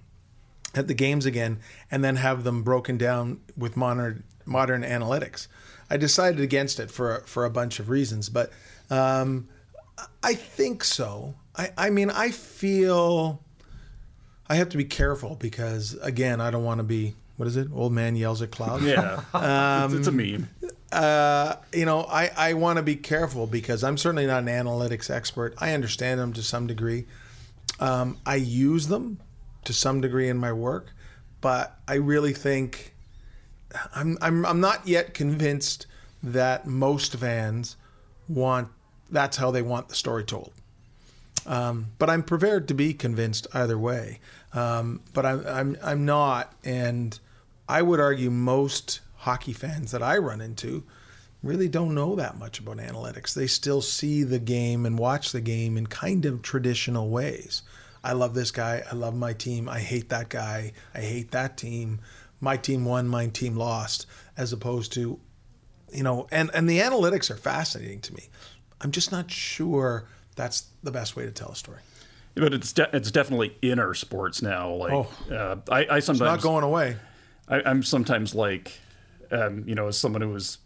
at 0.74 0.88
the 0.88 0.94
games 0.94 1.26
again, 1.26 1.60
and 1.90 2.04
then 2.04 2.16
have 2.16 2.44
them 2.44 2.62
broken 2.62 2.98
down 2.98 3.40
with 3.56 3.76
modern 3.76 4.24
modern 4.44 4.82
analytics. 4.82 5.48
I 5.90 5.96
decided 5.96 6.40
against 6.40 6.80
it 6.80 6.90
for 6.90 7.22
for 7.26 7.44
a 7.44 7.50
bunch 7.50 7.78
of 7.80 7.88
reasons, 7.88 8.28
but 8.28 8.52
um, 8.90 9.48
I 10.22 10.34
think 10.34 10.84
so. 10.84 11.34
I 11.56 11.70
I 11.76 11.90
mean, 11.90 12.10
I 12.10 12.30
feel 12.30 13.43
I 14.48 14.56
have 14.56 14.68
to 14.70 14.76
be 14.76 14.84
careful 14.84 15.36
because 15.36 15.94
again, 16.02 16.40
I 16.40 16.50
don't 16.50 16.64
want 16.64 16.78
to 16.78 16.84
be 16.84 17.14
what 17.36 17.48
is 17.48 17.56
it? 17.56 17.68
Old 17.74 17.92
man 17.92 18.14
yells 18.14 18.42
at 18.42 18.52
clouds. 18.52 18.84
Yeah, 18.84 19.20
it's, 19.84 19.94
it's 19.94 20.06
a 20.06 20.12
meme. 20.12 20.48
Uh, 20.92 21.56
you 21.72 21.84
know, 21.84 22.02
I, 22.02 22.30
I 22.36 22.52
want 22.54 22.76
to 22.76 22.82
be 22.82 22.94
careful 22.94 23.48
because 23.48 23.82
I'm 23.82 23.96
certainly 23.96 24.26
not 24.26 24.44
an 24.44 24.48
analytics 24.48 25.10
expert. 25.10 25.54
I 25.58 25.72
understand 25.72 26.20
them 26.20 26.32
to 26.34 26.42
some 26.42 26.68
degree. 26.68 27.06
Um, 27.80 28.18
I 28.24 28.36
use 28.36 28.86
them 28.86 29.18
to 29.64 29.72
some 29.72 30.00
degree 30.00 30.28
in 30.28 30.36
my 30.38 30.52
work, 30.52 30.92
but 31.40 31.76
I 31.88 31.94
really 31.94 32.32
think 32.32 32.94
I'm, 33.94 34.16
I'm, 34.20 34.46
I'm 34.46 34.60
not 34.60 34.86
yet 34.86 35.14
convinced 35.14 35.86
that 36.22 36.66
most 36.66 37.16
fans 37.16 37.76
want 38.28 38.68
that's 39.10 39.36
how 39.36 39.50
they 39.50 39.62
want 39.62 39.88
the 39.88 39.94
story 39.94 40.24
told. 40.24 40.52
Um, 41.46 41.88
but 41.98 42.08
I'm 42.08 42.22
prepared 42.22 42.68
to 42.68 42.74
be 42.74 42.94
convinced 42.94 43.46
either 43.52 43.78
way. 43.78 44.20
Um, 44.52 45.00
but 45.12 45.26
I'm, 45.26 45.46
I'm, 45.46 45.76
I'm 45.82 46.04
not. 46.04 46.52
And 46.64 47.18
I 47.68 47.82
would 47.82 48.00
argue 48.00 48.30
most 48.30 49.00
hockey 49.16 49.52
fans 49.52 49.90
that 49.92 50.02
I 50.02 50.18
run 50.18 50.40
into 50.40 50.84
really 51.42 51.68
don't 51.68 51.94
know 51.94 52.16
that 52.16 52.38
much 52.38 52.58
about 52.58 52.78
analytics. 52.78 53.34
They 53.34 53.46
still 53.46 53.82
see 53.82 54.22
the 54.22 54.38
game 54.38 54.86
and 54.86 54.98
watch 54.98 55.32
the 55.32 55.42
game 55.42 55.76
in 55.76 55.86
kind 55.86 56.24
of 56.24 56.42
traditional 56.42 57.10
ways. 57.10 57.62
I 58.02 58.12
love 58.12 58.34
this 58.34 58.50
guy. 58.50 58.82
I 58.90 58.94
love 58.94 59.14
my 59.14 59.32
team. 59.34 59.68
I 59.68 59.80
hate 59.80 60.08
that 60.08 60.30
guy. 60.30 60.72
I 60.94 61.00
hate 61.00 61.30
that 61.32 61.56
team. 61.56 62.00
My 62.40 62.56
team 62.56 62.84
won, 62.84 63.08
my 63.08 63.26
team 63.28 63.56
lost, 63.56 64.06
as 64.36 64.52
opposed 64.52 64.92
to, 64.94 65.18
you 65.92 66.02
know, 66.02 66.26
and, 66.30 66.50
and 66.52 66.68
the 66.68 66.80
analytics 66.80 67.30
are 67.30 67.36
fascinating 67.36 68.00
to 68.02 68.14
me. 68.14 68.28
I'm 68.80 68.90
just 68.90 69.12
not 69.12 69.30
sure 69.30 70.06
that's 70.36 70.64
the 70.82 70.90
best 70.90 71.16
way 71.16 71.24
to 71.24 71.30
tell 71.30 71.50
a 71.50 71.56
story. 71.56 71.80
But 72.34 72.52
it's 72.52 72.72
de- 72.72 72.90
it's 72.96 73.10
definitely 73.10 73.56
in 73.62 73.78
our 73.78 73.94
sports 73.94 74.42
now. 74.42 74.72
Like 74.74 74.92
Oh. 74.92 75.08
uh, 75.32 75.56
I, 75.70 75.86
I 75.96 76.00
sometimes 76.00 76.20
Not 76.28 76.40
going 76.42 76.64
away. 76.64 76.96
I, 77.48 77.62
I'm 77.64 77.82
sometimes 77.82 78.34
like, 78.34 78.72
um, 79.30 79.64
you 79.66 79.74
know, 79.74 79.86
as 79.88 79.96
someone 79.98 80.22
who 80.22 80.30
was, 80.30 80.58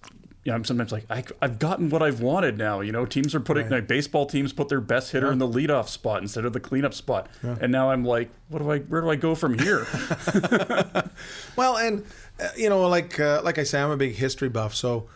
you 0.45 0.53
know, 0.53 0.57
I'm 0.57 0.65
sometimes 0.65 0.93
like, 0.93 1.05
I, 1.11 1.25
I've 1.43 1.59
gotten 1.59 1.91
what 1.91 2.01
I've 2.03 2.21
wanted 2.23 2.57
now. 2.57 2.81
You 2.81 2.93
know, 2.93 3.05
teams 3.05 3.35
are 3.35 3.41
putting, 3.41 3.65
Right. 3.65 3.73
like, 3.81 3.89
baseball 3.89 4.25
teams 4.25 4.53
put 4.55 4.69
their 4.71 4.81
best 4.81 5.11
hitter 5.13 5.31
in 5.31 5.39
the 5.39 5.49
leadoff 5.49 5.89
spot 5.89 6.23
instead 6.23 6.45
of 6.47 6.53
the 6.55 6.61
cleanup 6.61 6.95
spot. 6.95 7.29
And 7.43 7.71
now 7.71 7.91
I'm 7.91 8.05
like, 8.05 8.31
what 8.49 8.61
do 8.61 8.71
I, 8.71 8.79
where 8.79 9.01
do 9.03 9.11
I 9.11 9.17
go 9.17 9.35
from 9.35 9.59
here? 9.59 9.87
Well, 11.57 11.77
and 11.77 12.05
uh, 12.41 12.49
you 12.57 12.69
know, 12.69 12.87
like 12.89 13.19
uh, 13.19 13.43
like 13.45 13.59
I 13.59 13.65
say, 13.65 13.81
I'm 13.83 13.91
a 13.91 13.97
big 13.97 14.15
history 14.15 14.49
buff. 14.49 14.75
So 14.75 15.09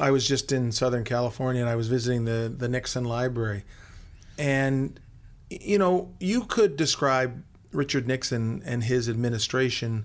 I 0.00 0.10
was 0.10 0.26
just 0.26 0.50
in 0.52 0.72
Southern 0.72 1.04
California 1.04 1.60
and 1.60 1.70
I 1.70 1.76
was 1.76 1.88
visiting 1.88 2.24
the 2.24 2.52
the 2.56 2.68
Nixon 2.68 3.04
Library, 3.04 3.64
and 4.38 4.98
you 5.60 5.78
know, 5.78 6.10
you 6.18 6.44
could 6.44 6.76
describe 6.76 7.42
Richard 7.72 8.06
Nixon 8.06 8.62
and 8.64 8.84
his 8.84 9.08
administration 9.08 10.04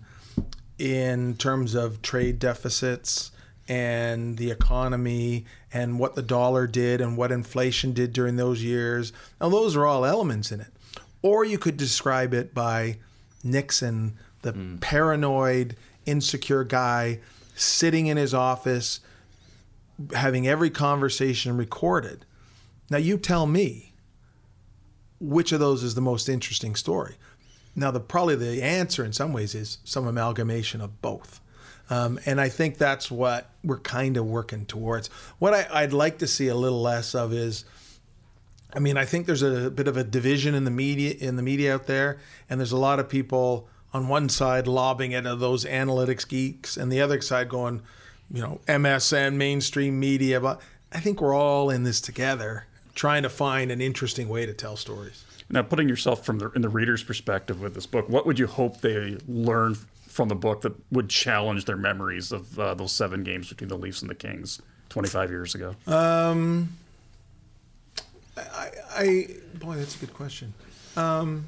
in 0.78 1.36
terms 1.36 1.76
of 1.76 2.02
trade 2.02 2.40
deficits 2.40 3.32
and 3.68 4.38
the 4.38 4.52
economy 4.52 5.46
and 5.74 6.00
what 6.00 6.16
the 6.16 6.22
dollar 6.22 6.68
did 6.68 7.02
and 7.02 7.18
what 7.18 7.32
inflation 7.32 7.94
did 7.94 8.14
during 8.14 8.36
those 8.36 8.64
years. 8.64 9.12
Now, 9.42 9.50
those 9.50 9.76
are 9.76 9.86
all 9.86 10.06
elements 10.06 10.52
in 10.52 10.62
it. 10.62 10.72
Or 11.22 11.44
you 11.44 11.58
could 11.58 11.78
describe 11.78 12.34
it 12.34 12.54
by 12.54 12.98
Nixon, 13.44 14.18
the 14.44 14.52
hmm. 14.52 14.78
paranoid, 14.78 15.76
insecure 16.06 16.64
guy 16.64 17.20
sitting 17.56 18.08
in 18.08 18.18
his 18.18 18.34
office, 18.34 19.02
having 20.14 20.48
every 20.48 20.70
conversation 20.70 21.58
recorded. 21.58 22.24
Now, 22.90 22.98
you 22.98 23.18
tell 23.18 23.46
me 23.46 23.87
which 25.20 25.52
of 25.52 25.60
those 25.60 25.84
is 25.84 25.96
the 25.96 26.02
most 26.02 26.30
interesting 26.30 26.76
story. 26.76 27.16
Now, 27.76 27.92
the 27.92 28.00
probably 28.00 28.36
the 28.36 28.64
answer 28.64 29.06
in 29.06 29.14
some 29.14 29.34
ways 29.34 29.54
is 29.54 29.78
some 29.84 30.08
amalgamation 30.08 30.82
of 30.82 31.02
both. 31.02 31.40
Um, 31.90 32.20
and 32.26 32.42
I 32.42 32.50
think 32.50 32.78
that's 32.78 33.10
what 33.10 33.50
we're 33.64 33.80
kind 33.80 34.18
of 34.18 34.26
working 34.26 34.66
towards. 34.66 35.08
What 35.40 35.54
I, 35.54 35.68
I'd 35.72 35.94
like 35.94 36.18
to 36.20 36.28
see 36.28 36.48
a 36.48 36.56
little 36.56 36.82
less 36.82 37.16
of 37.16 37.32
is, 37.32 37.64
I 38.74 38.80
mean, 38.80 38.98
I 38.98 39.06
think 39.06 39.26
there's 39.26 39.44
a 39.44 39.72
bit 39.72 39.88
of 39.88 39.96
a 39.96 40.04
division 40.04 40.54
in 40.54 40.66
the 40.66 40.72
media 40.72 41.16
in 41.20 41.38
the 41.38 41.44
media 41.44 41.74
out 41.74 41.88
there, 41.88 42.20
and 42.50 42.60
there's 42.60 42.74
a 42.74 42.78
lot 42.78 43.00
of 43.00 43.08
people 43.08 43.70
on 43.94 44.10
one 44.10 44.28
side 44.28 44.68
lobbing 44.68 45.14
at 45.14 45.24
those 45.24 45.64
analytics 45.64 46.28
geeks, 46.28 46.76
and 46.76 46.92
the 46.92 47.00
other 47.00 47.22
side 47.22 47.48
going, 47.48 47.82
you 48.32 48.42
know, 48.42 48.60
MSM, 48.68 49.36
mainstream 49.36 50.00
media. 50.00 50.42
But 50.42 50.62
I 50.92 51.00
think 51.00 51.22
we're 51.22 51.34
all 51.34 51.70
in 51.70 51.84
this 51.84 52.02
together, 52.02 52.66
trying 52.98 53.22
to 53.22 53.30
find 53.30 53.72
an 53.72 53.80
interesting 53.80 54.28
way 54.28 54.46
to 54.46 54.54
tell 54.54 54.76
stories. 54.76 55.24
now, 55.50 55.62
putting 55.62 55.88
yourself 55.88 56.26
from 56.26 56.40
the, 56.40 56.50
in 56.52 56.64
the 56.64 56.70
reader's 56.70 57.04
perspective 57.04 57.62
with 57.62 57.76
this 57.76 57.86
book, 57.86 58.10
what 58.10 58.26
would 58.26 58.40
you 58.40 58.48
hope 58.48 58.82
they 58.82 59.16
learn 59.28 59.76
from 60.08 60.28
the 60.30 60.36
book 60.36 60.62
that 60.62 60.74
would 60.92 61.08
challenge 61.08 61.66
their 61.66 61.78
memories 61.78 62.32
of 62.32 62.60
uh, 62.60 62.74
those 62.74 62.92
seven 62.92 63.24
games 63.24 63.50
between 63.50 63.68
the 63.68 63.78
Leafs 63.78 64.02
and 64.02 64.10
the 64.10 64.16
Kings 64.16 64.60
25 64.90 65.30
years 65.30 65.54
ago? 65.54 65.76
I, 68.36 68.72
I 68.96 69.28
boy, 69.54 69.76
that's 69.76 69.96
a 69.96 70.00
good 70.00 70.14
question. 70.14 70.54
Um, 70.96 71.46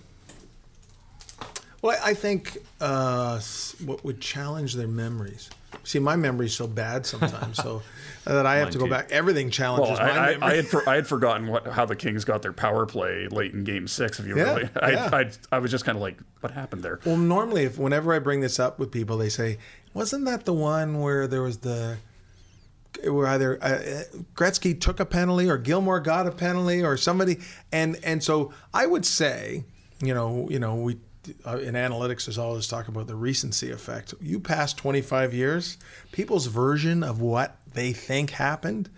well, 1.82 1.97
I, 2.03 2.09
I 2.11 2.13
think 2.13 2.57
uh, 2.82 3.39
what 3.86 4.03
would 4.03 4.19
challenge 4.21 4.75
their 4.75 4.88
memories. 4.88 5.49
See, 5.84 5.99
my 5.99 6.15
memory's 6.15 6.55
so 6.55 6.65
bad 6.67 7.05
sometimes, 7.05 7.57
so 7.57 7.82
that 8.25 8.45
I 8.45 8.55
have 8.55 8.65
Mine 8.65 8.71
to 8.73 8.77
go 8.80 8.86
too. 8.86 8.91
back. 8.91 9.11
Everything 9.11 9.49
challenges 9.51 9.97
Well, 9.99 10.07
my 10.07 10.11
I, 10.13 10.27
I, 10.27 10.32
memory. 10.32 10.43
I 10.51 10.55
had 10.55 10.67
for, 10.67 10.89
I 10.89 10.95
had 10.95 11.07
forgotten 11.07 11.47
what, 11.47 11.67
how 11.67 11.86
the 11.86 11.95
Kings 11.95 12.25
got 12.25 12.41
their 12.41 12.53
power 12.53 12.86
play 12.86 13.27
late 13.27 13.53
in 13.53 13.63
Game 13.63 13.88
Six. 13.88 14.19
If 14.19 14.25
you 14.27 14.36
Yeah, 14.36 14.43
really, 14.55 14.69
I, 14.82 14.91
yeah. 14.91 15.09
I, 15.13 15.30
I 15.51 15.59
was 15.59 15.69
just 15.71 15.86
kind 15.86 15.95
of 15.95 16.01
like, 16.01 16.17
what 16.41 16.51
happened 16.51 16.84
there? 16.84 16.99
Well, 17.05 17.17
normally, 17.17 17.63
if 17.65 17.77
whenever 17.77 18.13
I 18.13 18.19
bring 18.19 18.41
this 18.41 18.59
up 18.59 18.80
with 18.80 18.91
people, 18.91 19.17
they 19.17 19.30
say, 19.30 19.57
"Wasn't 19.93 20.25
that 20.25 20.45
the 20.45 20.53
one 20.53 20.99
where 21.01 21.27
there 21.27 21.43
was 21.43 21.59
the 21.59 21.97
where 23.03 23.27
either 23.27 23.63
uh, 23.63 24.03
Gretzky 24.36 24.80
took 24.80 24.99
a 24.99 25.05
penalty 25.05 25.49
or 25.49 25.57
Gilmour 25.57 25.99
got 26.03 26.25
a 26.27 26.32
penalty 26.32 26.84
or 26.84 26.97
somebody?" 26.97 27.39
And 27.71 27.97
and 28.03 28.23
so 28.23 28.51
I 28.73 28.86
would 28.88 29.05
say, 29.05 29.63
you 30.01 30.13
know, 30.13 30.47
you 30.49 30.59
know, 30.59 30.75
we 30.75 30.97
in 31.28 31.76
analytics 31.76 32.26
there's 32.26 32.38
always 32.38 32.67
talk 32.67 32.88
about 32.88 33.07
the 33.07 33.15
recency 33.15 33.72
effect. 33.72 34.13
You 34.22 34.39
pass 34.39 34.74
25 34.74 35.34
years, 35.34 35.78
people's 36.11 36.47
version 36.47 37.03
of 37.03 37.22
what 37.22 37.57
they 37.74 37.93
think 37.93 38.32
happened 38.32 38.89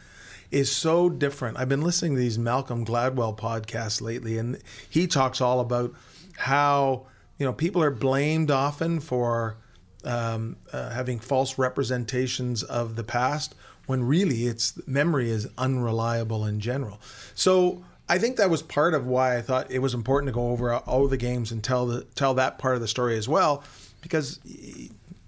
is 0.51 0.72
so 0.72 1.09
different. 1.09 1.57
I've 1.57 1.69
been 1.69 1.82
listening 1.82 2.15
to 2.15 2.19
these 2.19 2.38
Malcolm 2.38 2.86
Gladwell 2.86 3.38
podcasts 3.38 4.01
lately, 4.01 4.38
and 4.38 4.61
he 4.89 5.07
talks 5.07 5.41
all 5.41 5.59
about 5.59 5.93
how 6.38 7.07
you 7.38 7.45
know 7.45 7.53
people 7.53 7.82
are 7.82 7.91
blamed 7.91 8.51
often 8.51 8.99
for 8.99 9.57
um, 10.03 10.57
uh, 10.74 10.89
having 10.89 11.19
false 11.19 11.57
representations 11.57 12.63
of 12.63 12.95
the 12.95 13.03
past 13.03 13.55
when 13.88 14.03
really 14.03 14.45
it's 14.45 14.80
memory 14.88 15.30
is 15.30 15.47
unreliable 15.57 16.45
in 16.45 16.59
general. 16.59 16.99
So 17.34 17.84
I 18.12 18.18
think 18.18 18.36
that 18.36 18.49
was 18.49 18.62
part 18.62 18.93
of 18.93 19.07
why 19.07 19.38
I 19.38 19.41
thought 19.41 19.72
it 19.72 19.80
was 19.80 19.93
important 19.93 20.28
to 20.28 20.34
go 20.34 20.49
over 20.49 20.76
all 20.76 21.07
the 21.07 21.16
games 21.16 21.53
and 21.53 21.64
tell 21.64 21.86
the 21.86 22.01
tell 22.14 22.34
that 22.34 22.57
part 22.57 22.76
of 22.76 22.82
the 22.82 22.88
story 22.89 23.18
as 23.18 23.30
well, 23.30 23.64
because 24.01 24.38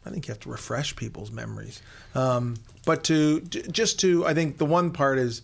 I 0.06 0.10
think 0.10 0.28
you 0.28 0.34
have 0.34 0.42
to 0.42 0.50
refresh 0.50 0.94
people's 0.94 1.32
memories. 1.32 1.82
Um, 2.14 2.58
but 2.86 3.06
to 3.06 3.40
just 3.40 4.02
to, 4.02 4.28
I 4.28 4.34
think 4.34 4.58
the 4.58 4.66
one 4.66 4.92
part 4.92 5.18
is, 5.18 5.44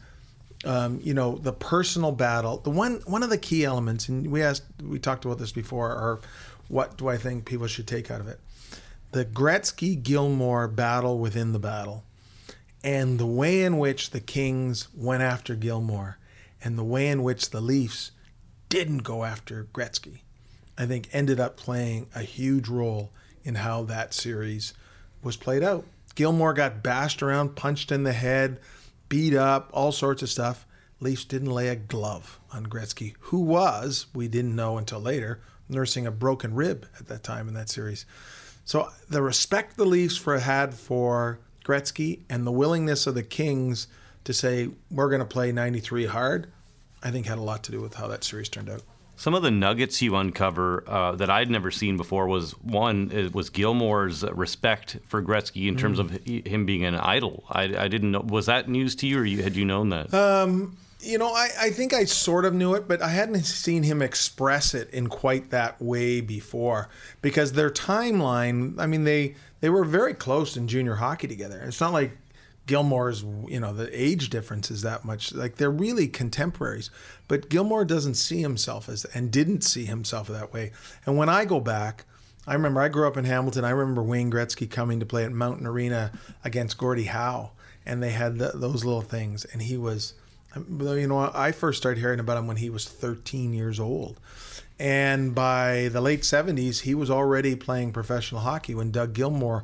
um, 0.66 1.00
you 1.02 1.14
know, 1.14 1.38
the 1.38 1.54
personal 1.54 2.12
battle. 2.12 2.58
The 2.58 2.72
one 2.72 3.02
one 3.06 3.24
of 3.24 3.30
the 3.30 3.38
key 3.38 3.64
elements, 3.64 4.10
and 4.10 4.30
we 4.30 4.44
asked, 4.44 4.64
we 4.84 5.00
talked 5.00 5.24
about 5.24 5.40
this 5.40 5.54
before, 5.54 5.96
are 5.96 6.20
what 6.68 6.98
do 6.98 7.08
I 7.08 7.16
think 7.16 7.46
people 7.46 7.68
should 7.68 7.88
take 7.88 8.12
out 8.12 8.20
of 8.20 8.28
it? 8.28 8.42
The 9.14 9.24
Gretzky 9.24 10.04
Gilmour 10.04 10.68
battle 10.68 11.18
within 11.20 11.54
the 11.54 11.60
battle, 11.60 12.04
and 12.84 13.18
the 13.18 13.26
way 13.26 13.64
in 13.64 13.78
which 13.78 14.10
the 14.10 14.20
Kings 14.20 14.90
went 14.94 15.24
after 15.24 15.56
Gilmour, 15.56 16.18
and 16.64 16.78
the 16.78 16.84
way 16.84 17.08
in 17.08 17.24
which 17.24 17.50
the 17.50 17.62
Leafs 17.62 18.12
didn't 18.70 19.00
go 19.00 19.24
after 19.24 19.68
Gretzky. 19.74 20.20
I 20.78 20.86
think 20.86 21.10
ended 21.12 21.40
up 21.40 21.58
playing 21.58 22.08
a 22.16 22.22
huge 22.22 22.70
role 22.70 23.12
in 23.44 23.56
how 23.56 23.84
that 23.84 24.14
series 24.14 24.74
was 25.24 25.36
played 25.36 25.64
out. 25.64 25.86
Gilmour 26.16 26.54
got 26.54 26.84
bashed 26.84 27.22
around, 27.22 27.56
punched 27.56 27.92
in 27.92 28.04
the 28.04 28.14
head, 28.14 28.60
beat 29.10 29.34
up, 29.34 29.70
all 29.74 29.92
sorts 29.92 30.22
of 30.22 30.30
stuff. 30.30 30.66
Leafs 31.00 31.26
didn't 31.26 31.52
lay 31.52 31.70
a 31.70 31.76
glove 31.76 32.40
on 32.52 32.66
Gretzky, 32.66 33.16
who 33.20 33.40
was, 33.40 34.08
we 34.14 34.28
didn't 34.28 34.56
know 34.56 34.78
until 34.78 35.00
later, 35.00 35.42
nursing 35.70 36.06
a 36.06 36.12
broken 36.12 36.54
rib 36.54 36.88
at 37.00 37.08
that 37.08 37.24
time 37.24 37.48
in 37.48 37.54
that 37.54 37.70
series. 37.70 38.06
So 38.66 38.90
the 39.10 39.22
respect 39.22 39.78
the 39.78 39.86
Leafs 39.86 40.18
for 40.18 40.38
had 40.40 40.74
for 40.74 41.40
Gretzky 41.64 42.22
and 42.30 42.46
the 42.46 42.52
willingness 42.52 43.08
of 43.08 43.16
the 43.16 43.24
Kings 43.24 43.88
to 44.24 44.34
say 44.34 44.70
we're 44.92 45.10
going 45.10 45.20
to 45.20 45.26
play 45.26 45.52
93 45.52 46.06
hard, 46.06 46.52
I 47.04 47.12
think 47.12 47.26
had 47.26 47.38
a 47.38 47.42
lot 47.42 47.64
to 47.64 47.72
do 47.72 47.82
with 47.82 47.96
how 47.96 48.08
that 48.08 48.24
series 48.24 48.50
turned 48.50 48.70
out. 48.70 48.82
Some 49.16 49.34
of 49.34 49.44
the 49.44 49.52
nuggets 49.52 50.02
you 50.02 50.16
uncover 50.16 50.84
uh, 50.88 51.14
that 51.18 51.30
I'd 51.30 51.50
never 51.50 51.72
seen 51.72 51.98
before 51.98 52.28
was 52.28 52.52
one 52.62 53.12
it 53.12 53.34
was 53.34 53.50
Gilmour's 53.50 54.24
respect 54.24 54.98
for 55.08 55.22
Gretzky 55.22 55.68
in 55.68 55.76
terms 55.76 56.00
of 56.00 56.12
him 56.26 56.66
being 56.66 56.86
an 56.86 56.96
idol. 56.96 57.44
I, 57.50 57.64
I 57.64 57.88
didn't 57.90 58.12
know 58.12 58.22
was 58.22 58.46
that 58.46 58.70
news 58.70 58.96
to 58.96 59.08
you, 59.08 59.20
or 59.20 59.26
you, 59.26 59.44
had 59.44 59.58
you 59.58 59.66
known 59.66 59.90
that? 59.90 60.14
you 61.02 61.18
know, 61.18 61.34
I, 61.34 61.50
I 61.60 61.70
think 61.70 61.94
I 61.94 62.04
sort 62.04 62.46
of 62.46 62.54
knew 62.54 62.74
it, 62.74 62.88
but 62.88 63.02
I 63.02 63.10
hadn't 63.10 63.44
seen 63.44 63.84
him 63.84 64.02
express 64.02 64.74
it 64.74 64.90
in 64.92 65.08
quite 65.08 65.50
that 65.52 65.82
way 65.82 66.20
before 66.20 66.90
because 67.22 67.54
their 67.54 67.70
timeline, 67.70 68.78
I 68.78 68.86
mean, 68.86 69.06
they, 69.06 69.36
they 69.62 69.70
were 69.70 69.86
very 69.86 70.14
close 70.14 70.58
in 70.58 70.68
junior 70.68 70.96
hockey 70.96 71.28
together. 71.28 71.62
It's 71.66 71.80
not 71.80 71.94
like 71.94 72.18
Gilmour's, 72.70 73.24
you 73.48 73.60
know, 73.60 73.74
the 73.74 73.90
age 73.92 74.30
difference 74.30 74.70
is 74.70 74.84
that 74.84 75.04
much. 75.04 75.34
Like 75.34 75.56
they're 75.56 75.72
really 75.72 76.08
contemporaries, 76.08 76.92
but 77.28 77.50
Gilmour 77.50 77.84
doesn't 77.86 78.14
see 78.14 78.42
himself 78.42 78.88
as 78.88 79.06
and 79.06 79.32
didn't 79.32 79.62
see 79.62 79.86
himself 79.86 80.28
that 80.28 80.54
way. 80.54 80.72
And 81.06 81.18
when 81.18 81.30
I 81.30 81.46
go 81.46 81.60
back, 81.60 82.06
I 82.46 82.54
remember 82.54 82.80
I 82.80 82.88
grew 82.88 83.08
up 83.08 83.18
in 83.18 83.26
Hamilton. 83.26 83.66
I 83.66 83.72
remember 83.72 84.04
Wayne 84.04 84.32
Gretzky 84.32 84.70
coming 84.70 85.00
to 85.00 85.06
play 85.06 85.26
at 85.26 85.32
Mountain 85.32 85.66
Arena 85.66 86.12
against 86.44 86.78
Gordie 86.78 87.06
Howe, 87.06 87.52
and 87.88 88.04
they 88.04 88.12
had 88.12 88.38
the, 88.38 88.52
those 88.54 88.86
little 88.86 89.02
things. 89.02 89.46
And 89.46 89.64
he 89.64 89.76
was, 89.76 90.14
you 90.56 91.08
know, 91.08 91.32
I 91.34 91.52
first 91.52 91.80
started 91.80 92.00
hearing 92.00 92.20
about 92.20 92.38
him 92.38 92.46
when 92.46 92.58
he 92.58 92.70
was 92.70 92.88
13 92.88 93.52
years 93.52 93.80
old. 93.80 94.20
And 94.80 95.34
by 95.34 95.90
the 95.92 96.02
late 96.02 96.22
70s, 96.22 96.82
he 96.82 96.94
was 96.94 97.10
already 97.10 97.56
playing 97.56 97.94
professional 97.94 98.42
hockey 98.42 98.76
when 98.76 98.92
Doug 98.92 99.14
Gilmour 99.14 99.64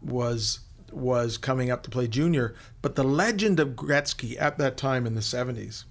was 0.00 0.60
was 0.92 1.38
coming 1.38 1.70
up 1.70 1.82
to 1.82 1.90
play 1.90 2.08
junior. 2.08 2.54
But 2.82 2.94
the 2.96 3.04
legend 3.04 3.60
of 3.60 3.70
Gretzky 3.70 4.40
at 4.40 4.58
that 4.58 4.76
time 4.76 5.06
in 5.06 5.14
the 5.14 5.20
70s, 5.20 5.84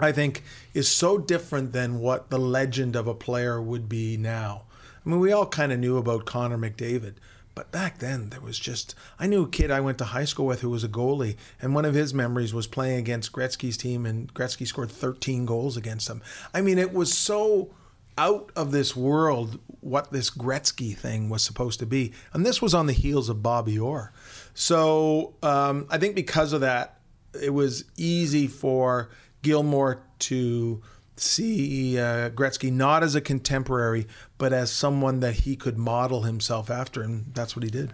I 0.00 0.12
think, 0.12 0.42
is 0.74 0.88
so 0.88 1.18
different 1.18 1.72
than 1.72 2.00
what 2.00 2.30
the 2.30 2.38
legend 2.38 2.96
of 2.96 3.06
a 3.06 3.14
player 3.14 3.60
would 3.60 3.88
be 3.88 4.16
now. 4.16 4.64
I 5.04 5.08
mean, 5.08 5.20
we 5.20 5.32
all 5.32 5.46
kind 5.46 5.72
of 5.72 5.78
knew 5.78 5.96
about 5.96 6.26
Connor 6.26 6.58
McDavid, 6.58 7.14
but 7.54 7.72
back 7.72 7.98
then 7.98 8.30
there 8.30 8.40
was 8.40 8.58
just 8.58 8.94
I 9.18 9.26
knew 9.26 9.42
a 9.42 9.48
kid 9.48 9.70
I 9.70 9.80
went 9.80 9.98
to 9.98 10.04
high 10.04 10.24
school 10.24 10.46
with 10.46 10.60
who 10.60 10.70
was 10.70 10.84
a 10.84 10.88
goalie, 10.88 11.36
and 11.60 11.74
one 11.74 11.84
of 11.84 11.94
his 11.94 12.14
memories 12.14 12.54
was 12.54 12.66
playing 12.66 12.98
against 12.98 13.32
Gretzky's 13.32 13.76
team, 13.76 14.06
and 14.06 14.32
Gretzky 14.32 14.66
scored 14.66 14.90
13 14.90 15.44
goals 15.44 15.76
against 15.76 16.08
them. 16.08 16.22
I 16.54 16.60
mean, 16.60 16.78
it 16.78 16.92
was 16.92 17.16
so 17.16 17.74
out 18.18 18.50
of 18.56 18.70
this 18.72 18.94
world 18.94 19.58
what 19.80 20.12
this 20.12 20.30
Gretzky 20.30 20.96
thing 20.96 21.28
was 21.28 21.42
supposed 21.42 21.80
to 21.80 21.86
be, 21.86 22.12
and 22.32 22.46
this 22.46 22.62
was 22.62 22.74
on 22.74 22.86
the 22.86 22.92
heels 22.92 23.28
of 23.28 23.42
Bobby 23.42 23.78
Orr. 23.78 24.12
So 24.54 25.34
um, 25.42 25.86
I 25.90 25.98
think 25.98 26.14
because 26.14 26.52
of 26.52 26.60
that, 26.60 27.00
it 27.40 27.50
was 27.50 27.84
easy 27.96 28.46
for 28.46 29.10
Gilmour 29.42 30.00
to 30.20 30.82
see 31.16 31.98
uh, 31.98 32.30
Gretzky 32.30 32.72
not 32.72 33.02
as 33.02 33.14
a 33.14 33.20
contemporary, 33.20 34.06
but 34.38 34.52
as 34.52 34.70
someone 34.70 35.20
that 35.20 35.34
he 35.34 35.56
could 35.56 35.78
model 35.78 36.22
himself 36.22 36.70
after, 36.70 37.02
and 37.02 37.34
that's 37.34 37.56
what 37.56 37.62
he 37.62 37.70
did. 37.70 37.92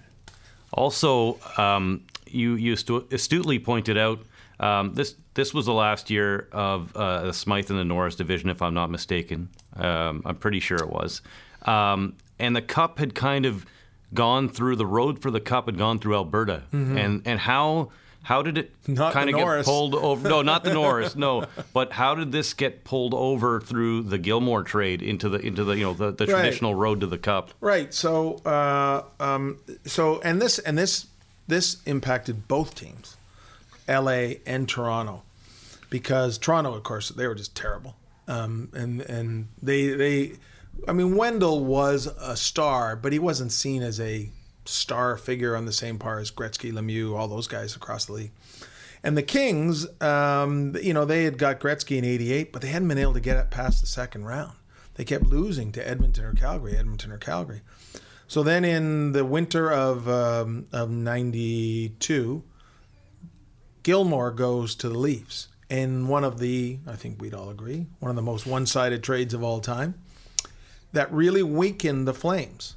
Also, 0.72 1.38
um, 1.56 2.04
you 2.26 2.54
you 2.54 2.74
astutely 2.74 3.58
pointed 3.58 3.96
out 3.96 4.20
um, 4.60 4.94
this 4.94 5.14
this 5.34 5.54
was 5.54 5.66
the 5.66 5.72
last 5.72 6.10
year 6.10 6.48
of 6.52 6.94
uh, 6.96 7.22
the 7.26 7.32
Smythe 7.32 7.70
and 7.70 7.78
the 7.78 7.84
Norris 7.84 8.16
division, 8.16 8.50
if 8.50 8.60
I'm 8.60 8.74
not 8.74 8.90
mistaken. 8.90 9.48
Um, 9.78 10.22
I'm 10.24 10.36
pretty 10.36 10.60
sure 10.60 10.78
it 10.78 10.90
was, 10.90 11.22
um, 11.62 12.14
and 12.38 12.54
the 12.54 12.62
Cup 12.62 12.98
had 12.98 13.14
kind 13.14 13.46
of 13.46 13.66
gone 14.14 14.48
through 14.48 14.76
the 14.76 14.86
road 14.86 15.20
for 15.20 15.30
the 15.30 15.40
Cup 15.40 15.66
had 15.66 15.78
gone 15.78 15.98
through 15.98 16.14
Alberta, 16.14 16.62
mm-hmm. 16.72 16.96
and 16.96 17.22
and 17.24 17.40
how 17.40 17.90
how 18.28 18.42
did 18.42 18.58
it 18.58 18.72
kind 18.94 19.30
of 19.30 19.36
get 19.36 19.64
pulled 19.64 19.94
over? 19.94 20.28
No, 20.28 20.42
not 20.42 20.62
the 20.62 20.74
Norris. 20.74 21.16
No, 21.16 21.46
but 21.72 21.92
how 21.92 22.14
did 22.14 22.30
this 22.30 22.52
get 22.52 22.84
pulled 22.84 23.14
over 23.14 23.58
through 23.60 24.02
the 24.02 24.18
Gilmour 24.18 24.64
trade 24.64 25.00
into 25.00 25.30
the 25.30 25.38
into 25.38 25.64
the 25.64 25.76
you 25.76 25.84
know 25.84 25.94
the, 25.94 26.12
the 26.12 26.26
right. 26.26 26.40
traditional 26.40 26.74
road 26.74 27.00
to 27.00 27.06
the 27.06 27.16
Cup? 27.16 27.52
Right. 27.60 27.92
So 27.94 28.36
uh, 28.44 29.04
um, 29.18 29.60
so 29.86 30.20
and 30.20 30.42
this 30.42 30.58
and 30.58 30.76
this 30.76 31.06
this 31.46 31.82
impacted 31.86 32.46
both 32.48 32.74
teams, 32.74 33.16
L.A. 33.88 34.40
and 34.44 34.68
Toronto, 34.68 35.22
because 35.88 36.36
Toronto, 36.36 36.74
of 36.74 36.82
course, 36.82 37.08
they 37.08 37.26
were 37.26 37.34
just 37.34 37.56
terrible, 37.56 37.96
um, 38.28 38.68
and 38.74 39.00
and 39.02 39.48
they 39.60 39.88
they. 39.88 40.32
I 40.86 40.92
mean, 40.92 41.16
Wendel 41.16 41.64
was 41.64 42.06
a 42.06 42.36
star, 42.36 42.94
but 42.94 43.12
he 43.12 43.18
wasn't 43.18 43.50
seen 43.50 43.82
as 43.82 43.98
a 43.98 44.30
star 44.64 45.16
figure 45.16 45.56
on 45.56 45.64
the 45.64 45.72
same 45.72 45.98
par 45.98 46.20
as 46.20 46.30
Gretzky, 46.30 46.72
Lemieux, 46.72 47.16
all 47.16 47.26
those 47.26 47.48
guys 47.48 47.74
across 47.74 48.04
the 48.06 48.12
league. 48.12 48.30
And 49.02 49.16
the 49.16 49.22
Kings, 49.22 49.86
um, 50.00 50.76
you 50.80 50.92
know, 50.92 51.04
they 51.04 51.24
had 51.24 51.38
got 51.38 51.58
Gretzky 51.58 51.96
in 51.96 52.04
'88, 52.04 52.52
but 52.52 52.62
they 52.62 52.68
hadn't 52.68 52.86
been 52.86 52.98
able 52.98 53.14
to 53.14 53.20
get 53.20 53.36
it 53.36 53.50
past 53.50 53.80
the 53.80 53.88
second 53.88 54.26
round. 54.26 54.52
They 54.94 55.04
kept 55.04 55.24
losing 55.24 55.72
to 55.72 55.88
Edmonton 55.88 56.24
or 56.24 56.34
Calgary, 56.34 56.76
Edmonton 56.76 57.10
or 57.10 57.18
Calgary. 57.18 57.62
So 58.28 58.42
then, 58.42 58.64
in 58.64 59.12
the 59.12 59.24
winter 59.24 59.72
of 59.72 60.08
um, 60.08 60.66
of 60.70 60.90
'92, 60.90 62.44
Gilmour 63.82 64.36
goes 64.36 64.74
to 64.76 64.88
the 64.88 64.98
Leafs 64.98 65.48
in 65.68 66.08
one 66.08 66.24
of 66.24 66.38
the, 66.38 66.78
I 66.86 66.96
think 66.96 67.20
we'd 67.20 67.34
all 67.34 67.50
agree, 67.50 67.86
one 68.00 68.10
of 68.10 68.16
the 68.16 68.22
most 68.22 68.46
one-sided 68.46 69.02
trades 69.02 69.34
of 69.34 69.42
all 69.42 69.60
time. 69.60 69.94
That 70.92 71.12
really 71.12 71.42
weakened 71.42 72.08
the 72.08 72.14
Flames 72.14 72.76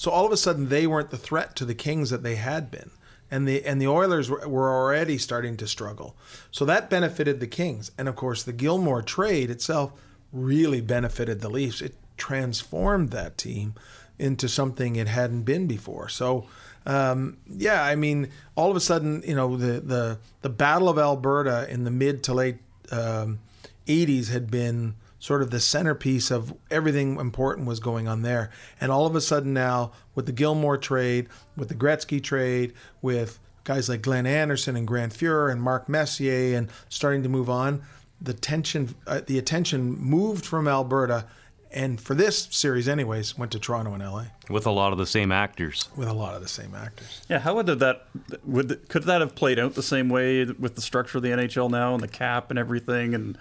so 0.00 0.10
all 0.10 0.24
of 0.24 0.32
a 0.32 0.38
sudden, 0.38 0.70
they 0.70 0.86
weren't 0.86 1.10
the 1.10 1.18
threat 1.18 1.54
to 1.56 1.66
the 1.66 1.74
Kings 1.74 2.08
that 2.08 2.22
they 2.22 2.36
had 2.36 2.70
been, 2.70 2.90
and 3.30 3.46
the 3.46 3.62
and 3.66 3.82
the 3.82 3.88
Oilers 3.88 4.30
were, 4.30 4.48
were 4.48 4.70
already 4.70 5.18
starting 5.18 5.58
to 5.58 5.66
struggle. 5.66 6.16
So 6.50 6.64
that 6.64 6.88
benefited 6.88 7.38
the 7.38 7.46
Kings, 7.46 7.90
and 7.98 8.08
of 8.08 8.16
course, 8.16 8.42
the 8.42 8.54
Gilmour 8.54 9.02
trade 9.02 9.50
itself 9.50 9.92
really 10.32 10.80
benefited 10.80 11.42
the 11.42 11.50
Leafs. 11.50 11.82
It 11.82 11.96
transformed 12.16 13.10
that 13.10 13.36
team 13.36 13.74
into 14.18 14.48
something 14.48 14.96
it 14.96 15.06
hadn't 15.08 15.42
been 15.42 15.66
before. 15.66 16.08
So. 16.08 16.46
Um, 16.90 17.36
yeah, 17.46 17.84
I 17.84 17.94
mean, 17.94 18.30
all 18.56 18.68
of 18.68 18.76
a 18.76 18.80
sudden, 18.80 19.22
you 19.24 19.36
know, 19.36 19.56
the 19.56 19.80
the 19.80 20.18
the 20.42 20.48
Battle 20.48 20.88
of 20.88 20.98
Alberta 20.98 21.68
in 21.70 21.84
the 21.84 21.90
mid 21.90 22.24
to 22.24 22.34
late 22.34 22.58
um, 22.90 23.38
80s 23.86 24.30
had 24.30 24.50
been 24.50 24.96
sort 25.20 25.40
of 25.40 25.50
the 25.50 25.60
centerpiece 25.60 26.32
of 26.32 26.52
everything 26.68 27.16
important 27.20 27.68
was 27.68 27.78
going 27.78 28.08
on 28.08 28.22
there. 28.22 28.50
And 28.80 28.90
all 28.90 29.06
of 29.06 29.14
a 29.14 29.20
sudden 29.20 29.52
now, 29.52 29.92
with 30.16 30.26
the 30.26 30.32
Gilmour 30.32 30.78
trade, 30.78 31.28
with 31.56 31.68
the 31.68 31.76
Gretzky 31.76 32.20
trade, 32.20 32.72
with 33.02 33.38
guys 33.62 33.88
like 33.88 34.02
Glenn 34.02 34.26
Anderson 34.26 34.74
and 34.74 34.84
Grant 34.84 35.12
Fuhr 35.12 35.48
and 35.48 35.62
Mark 35.62 35.88
Messier, 35.88 36.56
and 36.56 36.70
starting 36.88 37.22
to 37.22 37.28
move 37.28 37.48
on, 37.48 37.82
the 38.20 38.34
tension, 38.34 38.96
uh, 39.06 39.20
the 39.24 39.38
attention 39.38 39.96
moved 39.96 40.44
from 40.44 40.66
Alberta. 40.66 41.26
And 41.72 42.00
for 42.00 42.14
this 42.14 42.48
series, 42.50 42.88
anyways, 42.88 43.38
went 43.38 43.52
to 43.52 43.60
Toronto 43.60 43.94
and 43.94 44.02
LA 44.02 44.24
with 44.48 44.66
a 44.66 44.70
lot 44.70 44.92
of 44.92 44.98
the 44.98 45.06
same 45.06 45.30
actors. 45.30 45.88
With 45.96 46.08
a 46.08 46.12
lot 46.12 46.34
of 46.34 46.42
the 46.42 46.48
same 46.48 46.74
actors. 46.74 47.22
Yeah, 47.28 47.38
how 47.38 47.54
would 47.54 47.66
that 47.66 48.06
would 48.44 48.88
could 48.88 49.04
that 49.04 49.20
have 49.20 49.34
played 49.34 49.58
out 49.58 49.74
the 49.74 49.82
same 49.82 50.08
way 50.08 50.44
with 50.44 50.74
the 50.74 50.80
structure 50.80 51.18
of 51.18 51.22
the 51.22 51.30
NHL 51.30 51.70
now 51.70 51.94
and 51.94 52.02
the 52.02 52.08
cap 52.08 52.50
and 52.50 52.58
everything 52.58 53.14
and 53.14 53.38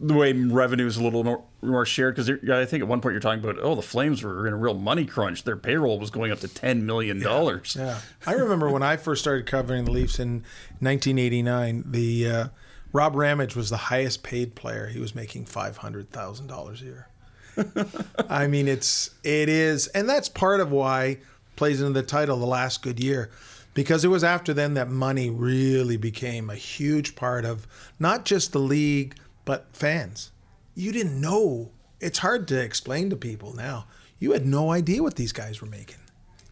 the 0.00 0.14
way 0.14 0.32
revenue 0.32 0.86
is 0.86 0.96
a 0.96 1.02
little 1.02 1.24
more, 1.24 1.42
more 1.62 1.86
shared 1.86 2.16
because 2.16 2.28
I 2.28 2.64
think 2.64 2.82
at 2.82 2.88
one 2.88 3.00
point 3.00 3.12
you're 3.12 3.20
talking 3.20 3.42
about 3.42 3.58
oh 3.62 3.74
the 3.74 3.82
Flames 3.82 4.22
were 4.22 4.46
in 4.46 4.52
a 4.52 4.56
real 4.56 4.74
money 4.74 5.06
crunch 5.06 5.44
their 5.44 5.56
payroll 5.56 5.98
was 5.98 6.10
going 6.10 6.32
up 6.32 6.40
to 6.40 6.48
ten 6.48 6.84
million 6.86 7.20
dollars. 7.20 7.76
Yeah. 7.78 7.86
yeah. 7.86 8.00
I 8.26 8.32
remember 8.32 8.70
when 8.70 8.82
I 8.82 8.96
first 8.96 9.22
started 9.22 9.46
covering 9.46 9.84
the 9.84 9.92
Leafs 9.92 10.18
in 10.18 10.42
1989. 10.80 11.84
The 11.86 12.28
uh, 12.28 12.48
Rob 12.92 13.14
Ramage 13.14 13.54
was 13.54 13.70
the 13.70 13.76
highest 13.76 14.22
paid 14.22 14.54
player. 14.54 14.86
He 14.88 14.98
was 14.98 15.14
making 15.14 15.46
five 15.46 15.78
hundred 15.78 16.10
thousand 16.10 16.48
dollars 16.48 16.82
a 16.82 16.86
year. 16.86 17.08
I 18.28 18.46
mean, 18.46 18.68
it's 18.68 19.10
it 19.24 19.48
is, 19.48 19.86
and 19.88 20.08
that's 20.08 20.28
part 20.28 20.60
of 20.60 20.70
why 20.70 21.18
plays 21.56 21.80
into 21.80 21.92
the 21.92 22.06
title 22.06 22.38
the 22.38 22.46
last 22.46 22.82
good 22.82 23.00
year 23.00 23.30
because 23.76 24.06
it 24.06 24.08
was 24.08 24.24
after 24.24 24.54
then 24.54 24.72
that 24.72 24.88
money 24.88 25.28
really 25.28 25.98
became 25.98 26.48
a 26.48 26.54
huge 26.54 27.14
part 27.14 27.44
of 27.44 27.66
not 27.98 28.24
just 28.24 28.52
the 28.52 28.58
league 28.58 29.14
but 29.44 29.66
fans, 29.72 30.32
you 30.74 30.92
didn't 30.92 31.20
know. 31.20 31.70
It's 32.00 32.18
hard 32.18 32.48
to 32.48 32.60
explain 32.60 33.10
to 33.10 33.16
people 33.16 33.54
now. 33.54 33.86
You 34.18 34.32
had 34.32 34.46
no 34.46 34.72
idea 34.72 35.02
what 35.02 35.16
these 35.16 35.32
guys 35.32 35.60
were 35.60 35.68
making. 35.68 35.98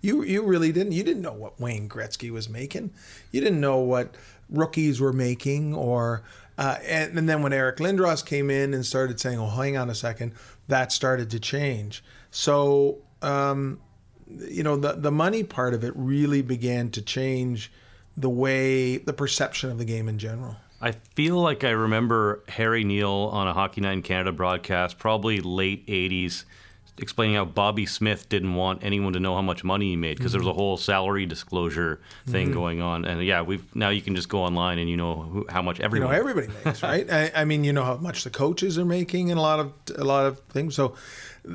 You 0.03 0.23
you 0.23 0.43
really 0.43 0.71
didn't. 0.71 0.93
You 0.93 1.03
didn't 1.03 1.23
know 1.23 1.33
what 1.33 1.59
Wayne 1.59 1.89
Gretzky 1.89 2.31
was 2.31 2.51
making. 2.51 2.93
You 3.33 3.41
didn't 3.41 3.61
know 3.61 3.79
what 3.79 4.15
rookies 4.51 5.01
were 5.01 5.15
making, 5.15 5.75
or 5.75 6.23
uh, 6.59 6.77
and, 6.85 7.19
and 7.19 7.27
then 7.27 7.43
when 7.43 7.55
Eric 7.55 7.79
Lindros 7.79 8.25
came 8.25 8.51
in 8.51 8.75
and 8.75 8.85
started 8.85 9.19
saying, 9.19 9.39
"Oh, 9.39 9.49
hang 9.49 9.79
on 9.79 9.89
a 9.89 9.95
second, 9.95 10.33
that 10.69 10.93
started 10.93 11.31
to 11.31 11.41
change. 11.41 12.03
So 12.31 12.99
um, 13.23 13.81
you 14.27 14.63
know 14.63 14.77
the 14.77 14.93
the 14.93 15.11
money 15.11 15.43
part 15.43 15.75
of 15.75 15.85
it 15.85 15.93
really 15.97 16.43
began 16.43 16.91
to 16.91 17.03
change 17.03 17.73
the 18.17 18.31
way 18.31 18.97
the 18.97 19.13
perception 19.13 19.71
of 19.71 19.79
the 19.79 19.85
game 19.85 20.09
in 20.09 20.19
general. 20.19 20.57
I 20.81 20.93
feel 21.15 21.41
like 21.41 21.65
I 21.65 21.71
remember 21.71 22.43
Harry 22.49 22.85
Neal 22.85 23.31
on 23.33 23.49
a 23.49 23.53
Hockey 23.55 23.81
Night 23.81 23.93
in 23.93 24.03
Canada 24.03 24.33
broadcast, 24.33 24.99
probably 24.99 25.41
late 25.41 25.87
80s, 25.87 26.45
explaining 26.99 27.37
how 27.37 27.45
Bobby 27.45 27.87
Smith 27.87 28.29
didn't 28.29 28.55
want 28.55 28.85
anyone 28.85 29.13
to 29.15 29.21
know 29.21 29.35
how 29.35 29.43
much 29.43 29.65
money 29.65 29.91
he 29.91 29.97
made 29.97 30.17
because 30.17 30.33
mm-hmm. 30.33 30.39
there 30.39 30.41
was 30.41 30.47
a 30.47 30.51
mm-hmm. 30.51 30.59
whole 30.59 30.77
salary 30.77 31.27
disclosure 31.27 32.01
thing 32.27 32.47
mm-hmm. 32.47 32.55
going 32.55 32.81
on. 32.81 33.05
And 33.05 33.25
yeah, 33.25 33.43
we've 33.43 33.65
now 33.75 33.89
you 33.89 34.01
can 34.01 34.15
just 34.15 34.29
go 34.29 34.41
online 34.43 34.79
and 34.79 34.89
you 34.89 34.97
know 34.97 35.17
who, 35.17 35.47
how 35.49 35.63
much 35.63 35.81
everyone. 35.81 36.09
You 36.09 36.15
know, 36.15 36.21
everybody 36.21 36.49
makes, 36.65 36.83
right? 36.83 37.11
I, 37.11 37.33
I, 37.35 37.45
mean, 37.45 37.65
you 37.65 37.73
know 37.73 37.85
how 37.85 37.97
much 37.97 38.25
the 38.25 38.31
coaches 38.31 38.79
are 38.79 38.85
making 38.85 39.31
and 39.31 39.39
a 39.39 39.43
lot 39.43 39.61
of 39.61 39.73
a 39.97 40.05
lot 40.05 40.27
of 40.27 40.39
things. 40.51 40.75
So, 40.75 40.95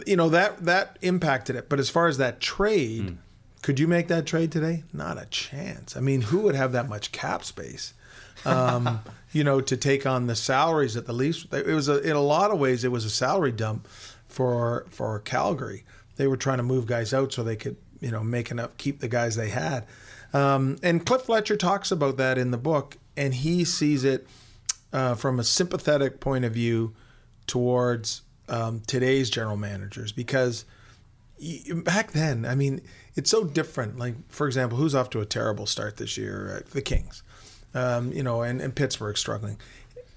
you 0.05 0.15
know 0.15 0.29
that 0.29 0.65
that 0.65 0.97
impacted 1.01 1.55
it. 1.55 1.69
But 1.69 1.79
as 1.79 1.89
far 1.89 2.07
as 2.07 2.17
that 2.17 2.39
trade. 2.39 3.03
Mm 3.03 3.17
Could 3.61 3.77
you 3.77 3.89
make 3.89 4.07
that 4.07 4.25
trade 4.25 4.53
today? 4.53 4.83
Not 4.93 5.21
a 5.21 5.25
chance. 5.25 5.97
I 5.97 5.99
mean, 5.99 6.21
who 6.21 6.39
would 6.43 6.55
have 6.55 6.71
that 6.71 6.87
much 6.87 7.11
cap 7.11 7.43
space? 7.43 7.93
Um, 8.45 9.01
you 9.31 9.43
know, 9.43 9.61
to 9.61 9.77
take 9.77 10.05
on 10.05 10.27
the 10.27 10.35
salaries 10.35 10.95
at 10.95 11.05
the 11.05 11.13
Leafs. 11.13 11.45
It 11.51 11.65
was 11.67 11.89
a, 11.89 11.99
in 12.01 12.15
a 12.15 12.21
lot 12.21 12.51
of 12.51 12.59
ways 12.59 12.83
it 12.83 12.91
was 12.91 13.05
a 13.05 13.09
salary 13.09 13.51
dump 13.51 13.87
for 14.29 14.85
for 14.89 15.19
Calgary. 15.19 15.83
They 16.15 16.27
were 16.27 16.37
trying 16.37 16.57
to 16.57 16.63
move 16.63 16.85
guys 16.85 17.13
out 17.13 17.33
so 17.33 17.43
they 17.43 17.55
could 17.55 17.75
you 17.99 18.11
know 18.11 18.23
make 18.23 18.51
enough 18.51 18.77
keep 18.77 18.99
the 18.99 19.07
guys 19.07 19.35
they 19.35 19.49
had. 19.49 19.85
Um, 20.31 20.77
and 20.83 21.05
Cliff 21.05 21.23
Fletcher 21.23 21.57
talks 21.57 21.91
about 21.91 22.17
that 22.17 22.37
in 22.37 22.51
the 22.51 22.57
book, 22.57 22.97
and 23.17 23.33
he 23.33 23.65
sees 23.65 24.03
it 24.03 24.27
uh, 24.93 25.15
from 25.15 25.39
a 25.39 25.43
sympathetic 25.43 26.19
point 26.19 26.45
of 26.45 26.53
view 26.53 26.93
towards 27.47 28.21
um, 28.47 28.81
today's 28.85 29.29
general 29.29 29.57
managers 29.57 30.11
because 30.11 30.65
back 31.73 32.11
then, 32.11 32.45
I 32.45 32.55
mean, 32.55 32.81
it's 33.15 33.29
so 33.29 33.43
different. 33.43 33.97
Like, 33.97 34.15
for 34.29 34.47
example, 34.47 34.77
who's 34.77 34.95
off 34.95 35.09
to 35.11 35.21
a 35.21 35.25
terrible 35.25 35.65
start 35.65 35.97
this 35.97 36.17
year? 36.17 36.57
Uh, 36.57 36.69
the 36.71 36.81
Kings, 36.81 37.23
um, 37.73 38.11
you 38.11 38.23
know, 38.23 38.41
and, 38.41 38.61
and 38.61 38.75
Pittsburgh 38.75 39.17
struggling. 39.17 39.57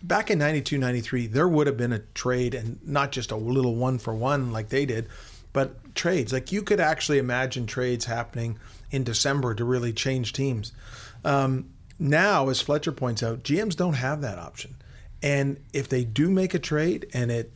Back 0.02 0.30
in 0.30 0.38
92, 0.38 0.78
93, 0.78 1.26
there 1.28 1.48
would 1.48 1.66
have 1.66 1.76
been 1.76 1.92
a 1.92 2.00
trade 2.00 2.54
and 2.54 2.78
not 2.86 3.12
just 3.12 3.30
a 3.30 3.36
little 3.36 3.76
one 3.76 3.98
for 3.98 4.14
one 4.14 4.52
like 4.52 4.68
they 4.68 4.84
did, 4.84 5.08
but 5.52 5.94
trades. 5.94 6.32
Like, 6.32 6.50
you 6.50 6.62
could 6.62 6.80
actually 6.80 7.18
imagine 7.18 7.66
trades 7.66 8.04
happening 8.04 8.58
in 8.90 9.04
December 9.04 9.54
to 9.54 9.64
really 9.64 9.92
change 9.92 10.32
teams. 10.32 10.72
Um, 11.24 11.70
now, 11.98 12.48
as 12.48 12.60
Fletcher 12.60 12.92
points 12.92 13.22
out, 13.22 13.44
GMs 13.44 13.76
don't 13.76 13.94
have 13.94 14.22
that 14.22 14.38
option. 14.38 14.74
And 15.22 15.62
if 15.72 15.88
they 15.88 16.04
do 16.04 16.28
make 16.28 16.52
a 16.54 16.58
trade 16.58 17.06
and 17.14 17.30
it 17.30 17.52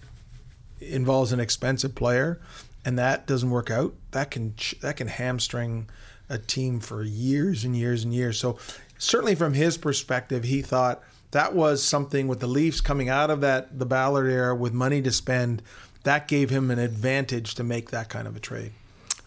involves 0.81 1.33
an 1.33 1.41
expensive 1.41 1.95
player, 1.95 2.41
and 2.85 2.99
that 2.99 3.27
doesn't 3.27 3.51
work 3.51 3.71
out, 3.71 3.95
that 4.13 4.31
can 4.31 4.55
that 4.81 4.97
can 4.97 5.09
hamstring 5.09 5.89
a 6.29 6.39
team 6.39 6.79
for 6.79 7.03
years 7.03 7.65
and 7.65 7.77
years 7.77 8.05
and 8.05 8.15
years. 8.15 8.39
So 8.39 8.59
certainly 8.99 9.35
from 9.35 9.55
his 9.55 9.77
perspective, 9.77 10.45
he 10.45 10.63
thought 10.63 11.03
that 11.37 11.55
was 11.55 11.83
something 11.83 12.29
with 12.29 12.41
the 12.41 12.47
Leafs 12.47 12.81
coming 12.81 13.11
out 13.11 13.29
of 13.29 13.43
that 13.43 13.79
the 13.79 13.85
Ballard 13.85 14.27
era 14.27 14.55
with 14.55 14.73
money 14.73 15.03
to 15.03 15.13
spend, 15.13 15.63
that 16.03 16.29
gave 16.29 16.49
him 16.49 16.71
an 16.71 16.79
advantage 16.79 17.55
to 17.57 17.63
make 17.63 17.91
that 17.91 18.09
kind 18.09 18.27
of 18.27 18.35
a 18.35 18.41
trade. 18.41 18.73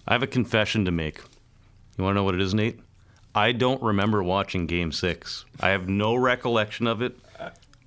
I 0.07 0.13
have 0.13 0.23
a 0.23 0.27
confession 0.27 0.85
to 0.85 0.91
make. 0.91 1.21
You 1.97 2.03
want 2.03 2.15
to 2.15 2.15
know 2.15 2.23
what 2.23 2.33
it 2.33 2.41
is, 2.41 2.55
Nate? 2.55 2.79
I 3.35 3.51
don't 3.51 3.79
remember 3.83 4.23
watching 4.23 4.65
Game 4.65 4.91
Six. 4.91 5.45
I 5.59 5.69
have 5.69 5.87
no 5.87 6.15
recollection 6.15 6.87
of 6.87 7.03
it, 7.03 7.15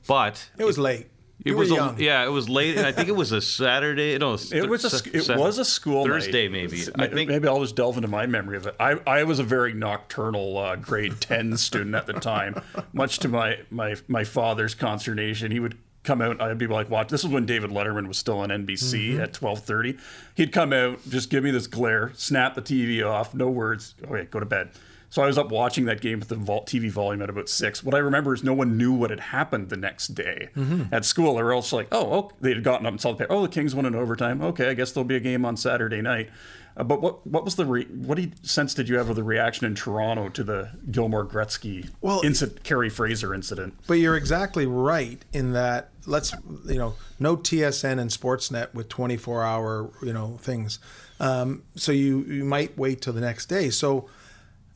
but 0.07 0.49
it 0.57 0.65
was 0.65 0.79
late. 0.79 1.09
It 1.45 1.55
was 1.55 1.71
a, 1.71 1.95
yeah, 1.99 2.25
it 2.25 2.31
was 2.31 2.49
late, 2.49 2.77
and 2.77 2.87
I 2.87 2.93
think 2.93 3.09
it 3.09 3.17
was 3.17 3.33
a 3.33 3.41
Saturday. 3.63 4.17
No, 4.19 4.35
it 4.35 4.69
was 4.69 4.85
a 5.05 5.17
it 5.17 5.37
was 5.37 5.59
a 5.59 5.65
school 5.65 6.05
Thursday, 6.05 6.49
night. 6.49 6.53
maybe. 6.53 6.83
I 6.97 7.07
think 7.09 7.29
maybe 7.29 7.49
I'll 7.49 7.61
just 7.61 7.77
delve 7.77 7.97
into 7.97 8.09
my 8.09 8.27
memory 8.27 8.57
of 8.57 8.67
it. 8.67 8.77
I, 8.79 8.99
I 9.07 9.25
was 9.25 9.39
a 9.39 9.45
very 9.45 9.73
nocturnal 9.73 10.59
uh, 10.59 10.77
grade 10.77 11.21
ten 11.21 11.57
student 11.57 11.95
at 11.95 12.07
the 12.07 12.15
time, 12.15 12.61
much 12.93 13.19
to 13.21 13.29
my 13.29 13.59
my 13.71 13.97
my 14.09 14.25
father's 14.25 14.75
consternation. 14.75 15.51
He 15.51 15.61
would 15.61 15.79
come 16.05 16.21
out. 16.21 16.41
I'd 16.41 16.59
be 16.59 16.67
like, 16.67 16.91
watch. 16.91 17.09
This 17.09 17.25
is 17.25 17.31
when 17.31 17.47
David 17.47 17.71
Letterman 17.71 18.09
was 18.09 18.19
still 18.19 18.39
on 18.39 18.51
NBC 18.51 19.13
mm-hmm. 19.13 19.21
at 19.21 19.33
twelve 19.33 19.61
thirty. 19.61 19.99
He'd 20.35 20.53
come 20.53 20.73
out, 20.73 20.99
just 21.09 21.31
give 21.31 21.45
me 21.45 21.51
this 21.51 21.67
glare, 21.67 22.13
snap 22.15 22.55
the 22.55 22.63
TV 22.63 23.05
off, 23.05 23.35
no 23.35 23.49
words. 23.49 23.95
Okay, 24.05 24.27
go 24.31 24.41
to 24.41 24.47
bed. 24.47 24.71
So 25.13 25.21
I 25.21 25.27
was 25.27 25.37
up 25.37 25.51
watching 25.51 25.85
that 25.85 26.01
game 26.01 26.21
with 26.21 26.29
the 26.29 26.37
TV 26.37 26.91
volume 26.91 27.21
at 27.21 27.29
about 27.29 27.51
six. 27.51 27.85
What 27.85 27.95
I 27.95 27.99
remember 27.99 28.33
is 28.33 28.43
no 28.43 28.55
one 28.55 28.79
knew 28.79 28.95
what 28.95 29.11
had 29.11 29.21
happened 29.21 29.69
the 29.69 29.77
next 29.77 30.15
day 30.15 30.49
mm-hmm. 30.57 30.85
at 30.91 31.05
school. 31.05 31.35
They 31.35 31.43
were 31.43 31.53
all 31.53 31.63
like, 31.71 31.89
oh, 31.93 32.15
oh, 32.15 32.31
they 32.41 32.55
had 32.55 32.65
gotten 32.65 32.87
up 32.87 32.93
and 32.93 33.01
saw 33.01 33.13
the 33.13 33.19
paper. 33.19 33.31
Oh, 33.31 33.43
the 33.43 33.49
Kings 33.49 33.75
won 33.75 33.85
in 33.85 33.95
overtime. 33.95 34.41
Okay, 34.41 34.71
I 34.71 34.73
guess 34.73 34.93
there'll 34.93 35.05
be 35.05 35.17
a 35.17 35.21
game 35.21 35.45
on 35.45 35.59
Saturday 35.59 36.01
night. 36.01 36.31
Uh, 36.79 36.85
but 36.85 37.03
what 37.03 37.27
what 37.27 37.45
was 37.45 37.57
the 37.57 37.67
re- 37.67 37.85
what 37.85 38.19
sense 38.41 38.73
did 38.73 38.89
you 38.89 38.97
have 38.97 39.11
of 39.11 39.17
the 39.17 39.23
reaction 39.23 39.67
in 39.67 39.75
Toronto 39.75 40.31
to 40.31 40.43
the 40.43 40.71
Gilmour 40.91 41.27
Gretzky 41.27 41.91
well, 42.01 42.23
incident, 42.25 42.65
Kerry 42.65 42.89
Fraser 42.89 43.35
incident? 43.35 43.75
But 43.87 43.99
you're 43.99 44.17
exactly 44.17 44.65
right 44.65 45.23
in 45.35 45.53
that. 45.53 45.91
Let's 46.07 46.35
you 46.65 46.79
know 46.79 46.95
no 47.21 47.37
TSN 47.37 47.99
and 47.99 48.11
Sportsnet 48.11 48.73
with 48.73 48.89
24 48.89 49.43
hour 49.43 49.91
you 50.03 50.15
know 50.15 50.39
things. 50.41 50.79
Um, 51.21 51.65
so 51.77 51.93
you 51.93 52.21
you 52.21 52.47
might 52.47 52.79
wait 52.79 53.03
till 53.03 53.13
the 53.13 53.21
next 53.21 53.51
day. 53.51 53.69
So 53.69 54.09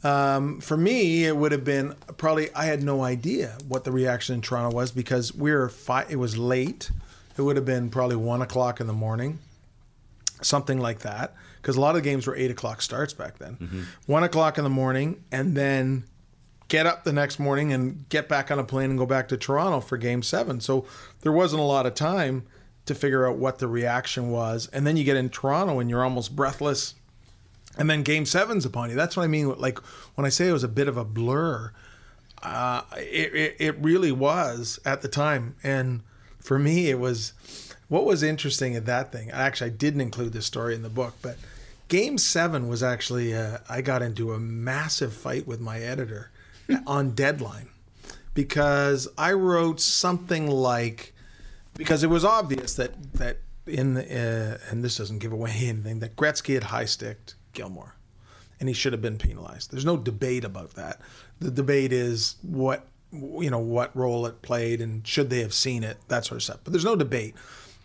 um, 0.07 0.61
for 0.61 0.77
me, 0.77 1.25
it 1.25 1.37
would 1.37 1.51
have 1.51 1.65
been 1.65 1.95
probably 2.17 2.55
I 2.55 2.67
had 2.67 2.83
no 2.83 3.03
idea 3.03 3.59
what 3.67 3.83
the 3.85 3.91
reaction 3.91 4.37
in 4.37 4.41
Toronto 4.41 4.75
was 4.75 4.93
because 4.93 5.35
we 5.35 5.51
were 5.51 5.73
it 6.09 6.17
was 6.17 6.39
late. 6.39 6.91
It 7.37 7.43
would 7.43 7.57
have 7.57 7.65
been 7.65 7.91
probably 7.91 8.17
one 8.17 8.41
o'clock 8.41 8.81
in 8.81 8.87
the 8.87 8.93
morning, 8.93 9.41
something 10.43 10.79
like 10.79 11.01
that. 11.01 11.35
Because 11.61 11.77
a 11.77 11.81
lot 11.81 11.97
of 11.97 12.03
the 12.03 12.09
games 12.09 12.29
were 12.29 12.37
eight 12.37 12.53
o'clock 12.53 12.81
starts 12.81 13.13
back 13.13 13.39
then. 13.39 13.57
Mm-hmm. 13.57 13.83
One 14.07 14.23
o'clock 14.23 14.59
in 14.59 14.65
the 14.65 14.71
morning, 14.71 15.25
and 15.33 15.57
then 15.57 16.05
get 16.69 16.87
up 16.87 17.03
the 17.03 17.13
next 17.13 17.41
morning 17.41 17.73
and 17.73 18.09
get 18.09 18.29
back 18.29 18.53
on 18.53 18.61
a 18.61 18.65
plane 18.65 18.91
and 18.91 18.99
go 18.99 19.07
back 19.07 19.27
to 19.29 19.37
Toronto 19.37 19.81
for 19.81 19.97
Game 19.97 20.23
Seven. 20.23 20.61
So 20.61 20.87
there 21.23 21.33
wasn't 21.33 21.61
a 21.61 21.65
lot 21.65 21.85
of 21.85 21.95
time 21.95 22.45
to 22.87 22.95
figure 22.95 23.27
out 23.27 23.39
what 23.39 23.59
the 23.59 23.67
reaction 23.67 24.31
was. 24.31 24.69
And 24.73 24.87
then 24.87 24.97
you 24.97 25.03
get 25.03 25.17
in 25.17 25.31
Toronto 25.31 25.81
and 25.81 25.91
you're 25.91 26.05
almost 26.05 26.37
breathless 26.37 26.95
and 27.77 27.91
then 27.91 28.03
game 28.03 28.25
seven's 28.25 28.65
upon 28.65 28.91
you. 28.91 28.97
That's 28.97 29.17
what 29.17 29.25
I 29.25 29.27
mean. 29.27 29.57
Like 29.59 29.79
when 30.15 30.25
I 30.25 30.31
say 30.31 30.49
it 30.49 30.53
was 30.53 30.65
a 30.65 30.69
bit 30.69 30.89
of 30.89 30.97
a 30.97 31.05
blur, 31.05 31.73
uh, 32.43 32.83
it, 32.97 33.35
it, 33.35 33.57
it 33.59 33.77
really 33.79 34.13
was 34.13 34.79
at 34.85 35.03
the 35.03 35.09
time. 35.09 35.57
And 35.63 36.03
for 36.39 36.59
me, 36.59 36.89
it 36.89 36.99
was 36.99 37.33
what 37.89 38.05
was 38.05 38.23
interesting 38.23 38.77
at 38.77 38.87
that 38.87 39.13
thing. 39.13 39.31
Actually, 39.31 39.71
I 39.71 39.75
didn't 39.75 40.01
include 40.01 40.33
this 40.33 40.47
story 40.47 40.75
in 40.75 40.83
the 40.83 40.89
book, 40.89 41.15
but 41.23 41.37
game 41.89 42.19
seven 42.19 42.69
was 42.69 42.83
actually, 42.83 43.35
uh, 43.35 43.59
I 43.69 43.83
got 43.83 44.03
into 44.03 44.33
a 44.33 44.41
massive 44.41 45.13
fight 45.13 45.47
with 45.47 45.61
my 45.61 45.81
editor 45.81 46.31
on 46.87 47.13
deadline 47.13 47.69
because 48.35 49.09
I 49.17 49.33
wrote 49.33 49.81
something 49.81 50.49
like, 50.51 51.15
because 51.75 52.03
it 52.03 52.11
was 52.11 52.25
obvious 52.25 52.75
that, 52.75 53.13
that 53.15 53.39
in 53.67 53.95
the, 53.95 54.03
uh, 54.03 54.71
and 54.71 54.83
this 54.83 54.97
doesn't 54.97 55.19
give 55.19 55.33
away 55.33 55.51
anything, 55.63 56.01
that 56.01 56.17
Gretzky 56.17 56.55
had 56.55 56.65
high 56.65 56.87
sticked 56.87 57.35
Gilmour, 57.57 57.95
and 58.61 58.69
he 58.69 58.75
should 58.75 58.93
have 58.93 59.03
been 59.03 59.19
penalized. 59.19 59.73
There's 59.73 59.85
no 59.85 59.97
debate 59.97 60.45
about 60.45 60.75
that. 60.75 61.01
The 61.41 61.51
debate 61.51 61.93
is 61.93 62.37
what 62.43 62.87
you 63.13 63.51
know 63.51 63.59
what 63.59 63.97
role 63.97 64.27
it 64.27 64.43
played 64.43 64.81
and 64.81 65.07
should 65.07 65.31
they 65.31 65.41
have 65.41 65.55
seen 65.55 65.85
it 65.85 65.97
that 66.09 66.25
sort 66.25 66.37
of 66.37 66.43
stuff. 66.43 66.61
But 66.65 66.73
there's 66.73 66.85
no 66.85 66.97
debate 66.97 67.35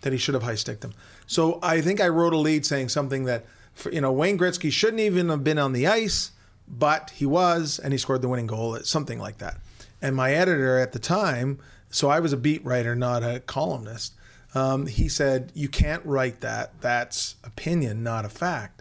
that 0.01 0.11
he 0.11 0.19
should 0.19 0.33
have 0.33 0.43
high 0.43 0.55
sticked 0.55 0.83
him. 0.83 0.93
So 1.27 1.59
I 1.61 1.81
think 1.81 2.01
I 2.01 2.07
wrote 2.07 2.33
a 2.33 2.37
lead 2.37 2.65
saying 2.65 2.89
something 2.89 3.25
that 3.25 3.45
you 3.91 4.01
know 4.01 4.11
Wayne 4.11 4.37
Gretzky 4.37 4.71
shouldn't 4.71 4.99
even 4.99 5.29
have 5.29 5.43
been 5.43 5.57
on 5.57 5.73
the 5.73 5.87
ice, 5.87 6.31
but 6.67 7.11
he 7.11 7.25
was, 7.25 7.79
and 7.79 7.93
he 7.93 7.97
scored 7.97 8.21
the 8.21 8.29
winning 8.29 8.47
goal. 8.47 8.77
Something 8.83 9.19
like 9.19 9.37
that. 9.39 9.57
And 10.01 10.15
my 10.15 10.33
editor 10.33 10.79
at 10.79 10.91
the 10.91 10.99
time, 10.99 11.59
so 11.89 12.09
I 12.09 12.19
was 12.19 12.33
a 12.33 12.37
beat 12.37 12.65
writer, 12.65 12.95
not 12.95 13.23
a 13.23 13.39
columnist. 13.41 14.13
Um, 14.53 14.87
he 14.87 15.07
said, 15.07 15.51
"You 15.53 15.69
can't 15.69 16.05
write 16.05 16.41
that. 16.41 16.73
That's 16.81 17.35
opinion, 17.43 18.03
not 18.03 18.25
a 18.25 18.29
fact." 18.29 18.80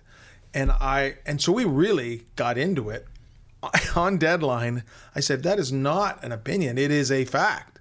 And 0.55 0.71
I 0.71 1.17
and 1.27 1.41
so 1.41 1.53
we 1.53 1.65
really 1.65 2.23
got 2.37 2.59
into 2.59 2.91
it 2.91 3.07
on 3.97 4.19
deadline. 4.19 4.85
I 5.15 5.21
said 5.21 5.43
that 5.43 5.59
is 5.59 5.73
not 5.73 6.23
an 6.25 6.33
opinion; 6.33 6.79
it 6.79 6.91
is 6.91 7.11
a 7.11 7.25
fact 7.25 7.81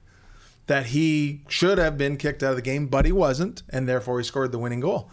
that 0.67 0.87
he 0.87 1.41
should 1.47 1.79
have 1.79 1.97
been 1.97 2.15
kicked 2.15 2.43
out 2.43 2.51
of 2.51 2.55
the 2.55 2.61
game, 2.61 2.85
but 2.85 3.03
he 3.03 3.11
wasn't, 3.11 3.63
and 3.69 3.89
therefore 3.89 4.19
he 4.19 4.23
scored 4.23 4.51
the 4.51 4.59
winning 4.59 4.79
goal. 4.79 5.09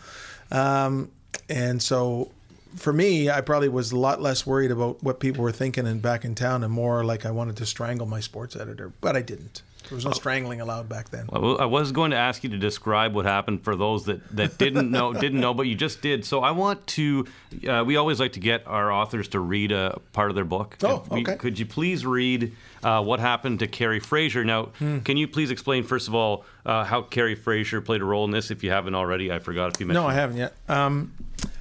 Um, 0.51 1.11
and 1.49 1.83
so, 1.83 2.31
for 2.77 2.93
me, 2.93 3.31
I 3.31 3.41
probably 3.41 3.71
was 3.71 3.91
a 3.91 3.97
lot 3.97 4.21
less 4.21 4.47
worried 4.47 4.71
about 4.71 5.03
what 5.03 5.19
people 5.19 5.43
were 5.43 5.53
thinking 5.53 5.87
and 5.87 6.03
back 6.03 6.27
in 6.27 6.35
town, 6.35 6.63
and 6.63 6.71
more 6.71 7.05
like 7.05 7.25
I 7.25 7.31
wanted 7.31 7.57
to 7.57 7.67
strangle 7.67 8.07
my 8.07 8.21
sports 8.21 8.55
editor, 8.55 8.93
but 9.01 9.17
I 9.17 9.23
didn't. 9.23 9.63
There 9.89 9.97
was 9.97 10.05
no 10.05 10.13
strangling 10.13 10.61
allowed 10.61 10.89
back 10.89 11.11
then. 11.11 11.29
Well, 11.31 11.61
I 11.61 11.65
was 11.67 11.93
going 11.93 12.11
to 12.11 12.17
ask 12.17 12.43
you 12.45 12.51
to 12.51 12.59
describe 12.59 13.15
what 13.15 13.25
happened 13.25 13.63
for 13.63 13.77
those 13.77 14.05
that, 14.07 14.37
that 14.37 14.59
didn't 14.59 14.91
know 14.91 15.13
didn't 15.27 15.41
know, 15.41 15.55
but 15.55 15.65
you 15.65 15.75
just 15.75 16.03
did. 16.03 16.25
So 16.25 16.41
I 16.41 16.51
want 16.51 16.87
to. 16.89 17.27
Uh, 17.67 17.85
we 17.87 17.97
always 17.97 18.21
like 18.21 18.33
to 18.33 18.41
get 18.41 18.67
our 18.67 18.91
authors 18.91 19.29
to 19.29 19.41
read 19.41 19.73
a 19.73 20.01
part 20.13 20.31
of 20.31 20.35
their 20.35 20.45
book. 20.45 20.77
Oh, 20.83 21.05
we, 21.11 21.23
okay. 21.23 21.37
Could 21.37 21.59
you 21.59 21.67
please 21.67 22.05
read 22.05 22.53
uh, 22.83 23.03
what 23.03 23.21
happened 23.21 23.61
to 23.61 23.67
Kerry 23.67 24.01
Fraser? 24.01 24.45
Now, 24.45 24.67
hmm. 24.79 24.99
can 25.01 25.17
you 25.17 25.29
please 25.29 25.51
explain 25.51 25.85
first 25.85 26.09
of 26.09 26.15
all 26.15 26.45
uh, 26.65 26.85
how 26.85 27.03
Kerry 27.03 27.35
Fraser 27.35 27.81
played 27.81 28.03
a 28.03 28.05
role 28.05 28.25
in 28.25 28.31
this? 28.31 28.51
If 28.51 28.65
you 28.65 28.71
haven't 28.71 28.95
already, 28.95 29.33
I 29.33 29.39
forgot 29.39 29.75
if 29.75 29.81
you 29.81 29.87
mentioned. 29.87 30.05
No, 30.05 30.09
I 30.09 30.15
haven't 30.15 30.37
yet. 30.37 30.55
Um, 30.69 31.13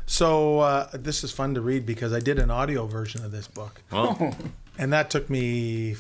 so 0.06 0.60
uh, 0.60 0.90
this 0.94 1.24
is 1.24 1.32
fun 1.32 1.56
to 1.56 1.62
read 1.62 1.86
because 1.86 2.14
I 2.14 2.20
did 2.20 2.40
an 2.40 2.52
audio 2.52 2.86
version 2.86 3.24
of 3.24 3.32
this 3.32 3.48
book. 3.48 3.82
Oh. 3.92 4.34
and 4.78 4.94
that 4.94 5.10
took 5.10 5.30
me 5.30 5.94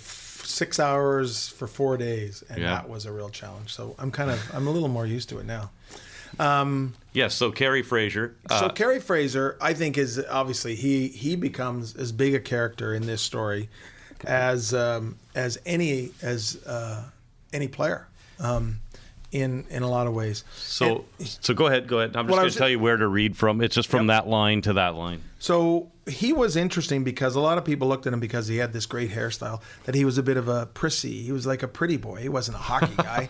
six 0.45 0.79
hours 0.79 1.49
for 1.49 1.67
four 1.67 1.97
days, 1.97 2.43
and 2.49 2.61
yeah. 2.61 2.69
that 2.69 2.89
was 2.89 3.05
a 3.05 3.11
real 3.11 3.29
challenge. 3.29 3.73
So 3.73 3.95
I'm 3.97 4.11
kind 4.11 4.31
of 4.31 4.55
I'm 4.55 4.67
a 4.67 4.71
little 4.71 4.89
more 4.89 5.05
used 5.05 5.29
to 5.29 5.39
it 5.39 5.45
now. 5.45 5.71
Um, 6.39 6.93
yes. 7.13 7.35
So 7.35 7.51
Kerry 7.51 7.81
Fraser. 7.81 8.35
Uh, 8.49 8.59
so 8.59 8.69
Kerry 8.69 8.99
Fraser, 8.99 9.57
I 9.61 9.73
think, 9.73 9.97
is 9.97 10.23
obviously 10.29 10.75
he 10.75 11.07
he 11.07 11.35
becomes 11.35 11.95
as 11.95 12.11
big 12.11 12.35
a 12.35 12.39
character 12.39 12.93
in 12.93 13.05
this 13.05 13.21
story 13.21 13.69
as 14.25 14.73
um, 14.73 15.17
as 15.33 15.57
any 15.65 16.11
as 16.21 16.63
uh, 16.65 17.03
any 17.53 17.67
player. 17.67 18.07
Um, 18.39 18.81
in 19.35 19.65
in 19.69 19.83
a 19.83 19.89
lot 19.89 20.07
of 20.07 20.13
ways. 20.13 20.45
So, 20.55 21.05
so 21.19 21.53
go 21.53 21.67
ahead, 21.67 21.87
go 21.87 21.99
ahead. 21.99 22.15
I'm 22.15 22.27
just 22.27 22.37
going 22.37 22.49
to 22.49 22.57
tell 22.57 22.69
you 22.69 22.79
where 22.79 22.95
to 22.95 23.07
read 23.07 23.35
from. 23.35 23.61
It's 23.61 23.75
just 23.75 23.89
from 23.89 24.07
that 24.07 24.27
line 24.27 24.61
to 24.61 24.73
that 24.73 24.95
line. 24.95 25.21
So 25.39 25.91
he 26.07 26.31
was 26.31 26.55
interesting 26.55 27.03
because 27.03 27.35
a 27.35 27.41
lot 27.41 27.57
of 27.57 27.65
people 27.65 27.87
looked 27.87 28.07
at 28.07 28.13
him 28.13 28.21
because 28.21 28.47
he 28.47 28.57
had 28.57 28.71
this 28.71 28.85
great 28.85 29.11
hairstyle 29.11 29.61
that 29.83 29.93
he 29.93 30.05
was 30.05 30.17
a 30.17 30.23
bit 30.23 30.37
of 30.37 30.47
a 30.47 30.67
prissy. 30.67 31.21
He 31.21 31.31
was 31.31 31.45
like 31.45 31.63
a 31.63 31.67
pretty 31.67 31.97
boy. 31.97 32.21
He 32.21 32.29
wasn't 32.29 32.57
a 32.57 32.61
hockey 32.61 32.95
guy. 32.97 33.29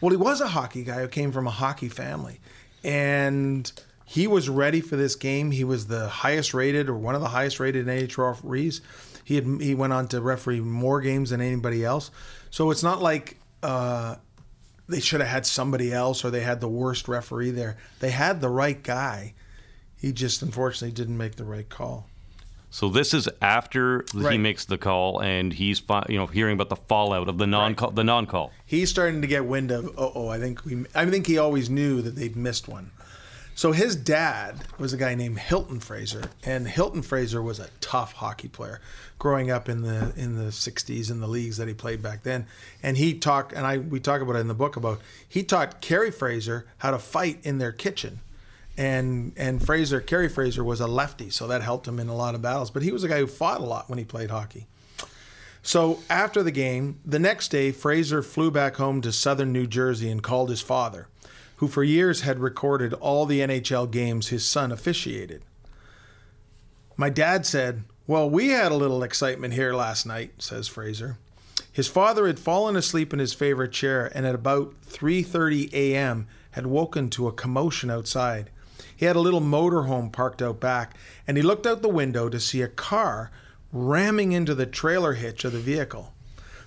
well, 0.00 0.10
he 0.10 0.16
was 0.16 0.40
a 0.40 0.48
hockey 0.48 0.84
guy 0.84 1.00
who 1.00 1.08
came 1.08 1.32
from 1.32 1.46
a 1.46 1.50
hockey 1.50 1.88
family. 1.88 2.40
And 2.84 3.70
he 4.04 4.26
was 4.26 4.48
ready 4.48 4.80
for 4.80 4.96
this 4.96 5.16
game. 5.16 5.50
He 5.50 5.64
was 5.64 5.86
the 5.86 6.08
highest 6.08 6.52
rated 6.52 6.88
or 6.88 6.94
one 6.94 7.14
of 7.14 7.20
the 7.22 7.28
highest 7.28 7.58
rated 7.58 7.86
NHL 7.86 8.28
referees. 8.28 8.82
He 9.24 9.34
had 9.34 9.46
he 9.60 9.74
went 9.74 9.92
on 9.92 10.08
to 10.08 10.20
referee 10.20 10.60
more 10.60 11.00
games 11.00 11.30
than 11.30 11.40
anybody 11.40 11.84
else. 11.84 12.10
So 12.50 12.70
it's 12.70 12.82
not 12.82 13.02
like 13.02 13.36
uh, 13.62 14.16
they 14.88 15.00
should 15.00 15.20
have 15.20 15.28
had 15.28 15.46
somebody 15.46 15.92
else 15.92 16.24
or 16.24 16.30
they 16.30 16.40
had 16.40 16.60
the 16.60 16.68
worst 16.68 17.08
referee 17.08 17.50
there. 17.50 17.76
They 18.00 18.10
had 18.10 18.40
the 18.40 18.48
right 18.48 18.82
guy. 18.82 19.34
He 19.96 20.12
just 20.12 20.42
unfortunately 20.42 20.94
didn't 20.94 21.18
make 21.18 21.36
the 21.36 21.44
right 21.44 21.68
call. 21.68 22.06
So 22.70 22.88
this 22.88 23.14
is 23.14 23.28
after 23.40 24.04
he 24.12 24.36
makes 24.36 24.66
the 24.66 24.76
call 24.76 25.22
and 25.22 25.52
he's 25.52 25.82
you 26.08 26.18
know 26.18 26.26
hearing 26.26 26.54
about 26.54 26.68
the 26.68 26.76
fallout 26.76 27.28
of 27.28 27.38
the 27.38 27.46
non 27.46 27.74
call 27.74 27.90
the 27.90 28.04
non 28.04 28.26
call. 28.26 28.52
He's 28.66 28.90
starting 28.90 29.22
to 29.22 29.26
get 29.26 29.46
wind 29.46 29.70
of. 29.70 29.86
Oh, 29.96 30.12
oh, 30.14 30.28
I 30.28 30.38
think 30.38 30.64
we. 30.64 30.84
I 30.94 31.06
think 31.06 31.26
he 31.26 31.38
always 31.38 31.70
knew 31.70 32.02
that 32.02 32.14
they'd 32.14 32.36
missed 32.36 32.68
one. 32.68 32.90
So 33.58 33.72
his 33.72 33.96
dad 33.96 34.54
was 34.78 34.92
a 34.92 34.96
guy 34.96 35.16
named 35.16 35.40
Hilton 35.40 35.80
Fraser, 35.80 36.30
and 36.44 36.68
Hilton 36.68 37.02
Fraser 37.02 37.42
was 37.42 37.58
a 37.58 37.66
tough 37.80 38.12
hockey 38.12 38.46
player, 38.46 38.80
growing 39.18 39.50
up 39.50 39.68
in 39.68 39.82
the 39.82 40.12
in 40.16 40.36
the 40.36 40.52
'60s 40.52 41.10
in 41.10 41.18
the 41.18 41.26
leagues 41.26 41.56
that 41.56 41.66
he 41.66 41.74
played 41.74 42.00
back 42.00 42.22
then. 42.22 42.46
And 42.84 42.96
he 42.96 43.14
talked, 43.14 43.52
and 43.52 43.66
I 43.66 43.78
we 43.78 43.98
talk 43.98 44.20
about 44.20 44.36
it 44.36 44.38
in 44.38 44.46
the 44.46 44.54
book 44.54 44.76
about 44.76 45.00
he 45.28 45.42
taught 45.42 45.80
Kerry 45.80 46.12
Fraser 46.12 46.68
how 46.76 46.92
to 46.92 47.00
fight 47.00 47.40
in 47.42 47.58
their 47.58 47.72
kitchen. 47.72 48.20
And 48.76 49.32
and 49.36 49.60
Fraser, 49.60 50.00
Kerry 50.00 50.28
Fraser 50.28 50.62
was 50.62 50.78
a 50.78 50.86
lefty, 50.86 51.28
so 51.28 51.48
that 51.48 51.60
helped 51.60 51.88
him 51.88 51.98
in 51.98 52.06
a 52.08 52.14
lot 52.14 52.36
of 52.36 52.42
battles. 52.42 52.70
But 52.70 52.84
he 52.84 52.92
was 52.92 53.02
a 53.02 53.08
guy 53.08 53.18
who 53.18 53.26
fought 53.26 53.60
a 53.60 53.64
lot 53.64 53.90
when 53.90 53.98
he 53.98 54.04
played 54.04 54.30
hockey. 54.30 54.68
So 55.64 55.98
after 56.08 56.44
the 56.44 56.52
game, 56.52 57.00
the 57.04 57.18
next 57.18 57.48
day, 57.48 57.72
Fraser 57.72 58.22
flew 58.22 58.52
back 58.52 58.76
home 58.76 59.00
to 59.00 59.10
southern 59.10 59.52
New 59.52 59.66
Jersey 59.66 60.12
and 60.12 60.22
called 60.22 60.48
his 60.48 60.60
father, 60.60 61.08
who 61.58 61.68
for 61.68 61.84
years 61.84 62.22
had 62.22 62.38
recorded 62.38 62.94
all 62.94 63.26
the 63.26 63.40
NHL 63.40 63.90
games 63.90 64.28
his 64.28 64.44
son 64.44 64.72
officiated. 64.72 65.42
My 66.96 67.10
dad 67.10 67.46
said, 67.46 67.84
Well, 68.06 68.28
we 68.28 68.48
had 68.48 68.72
a 68.72 68.76
little 68.76 69.02
excitement 69.02 69.54
here 69.54 69.74
last 69.74 70.06
night, 70.06 70.32
says 70.38 70.66
Fraser. 70.66 71.18
His 71.70 71.86
father 71.86 72.26
had 72.26 72.40
fallen 72.40 72.74
asleep 72.74 73.12
in 73.12 73.20
his 73.20 73.34
favorite 73.34 73.72
chair 73.72 74.10
and 74.14 74.26
at 74.26 74.34
about 74.34 74.74
3:30 74.86 75.72
a.m. 75.72 76.26
had 76.52 76.66
woken 76.66 77.08
to 77.10 77.28
a 77.28 77.32
commotion 77.32 77.90
outside. 77.90 78.50
He 78.96 79.06
had 79.06 79.14
a 79.14 79.20
little 79.20 79.40
motorhome 79.40 80.10
parked 80.12 80.42
out 80.42 80.58
back, 80.58 80.96
and 81.26 81.36
he 81.36 81.42
looked 81.42 81.66
out 81.66 81.82
the 81.82 81.88
window 81.88 82.28
to 82.28 82.40
see 82.40 82.62
a 82.62 82.68
car 82.68 83.30
ramming 83.72 84.32
into 84.32 84.54
the 84.54 84.66
trailer 84.66 85.12
hitch 85.12 85.44
of 85.44 85.52
the 85.52 85.60
vehicle. 85.60 86.12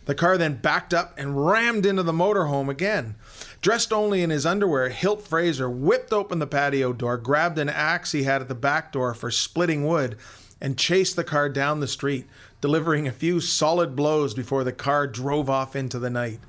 The 0.06 0.16
car 0.16 0.38
then 0.38 0.56
backed 0.56 0.94
up 0.94 1.14
and 1.18 1.46
rammed 1.46 1.86
into 1.86 2.04
the 2.04 2.14
motorhome 2.14 2.70
again. 2.70 3.16
Dressed 3.62 3.94
only 3.94 4.24
in 4.24 4.32
his 4.32 4.46
underwear, 4.46 4.90
Hilt 4.90 5.22
Fraser 5.22 5.70
whipped 5.70 6.12
open 6.12 6.40
the 6.40 6.48
patio 6.48 6.94
door, 6.94 7.18
grabbed 7.18 7.60
an 7.60 7.70
axe 7.70 8.12
he 8.12 8.24
had 8.24 8.42
at 8.42 8.48
the 8.48 8.56
back 8.56 8.92
door 8.92 9.14
for 9.14 9.30
splitting 9.30 9.86
wood, 9.86 10.18
and 10.60 10.80
chased 10.80 11.16
the 11.16 11.24
car 11.24 11.48
down 11.48 11.80
the 11.80 11.88
street, 11.88 12.28
delivering 12.60 13.08
a 13.08 13.12
few 13.12 13.40
solid 13.40 13.96
blows 13.96 14.34
before 14.34 14.64
the 14.64 14.72
car 14.72 15.06
drove 15.06 15.48
off 15.48 15.76
into 15.76 16.00
the 16.00 16.10
night. 16.10 16.40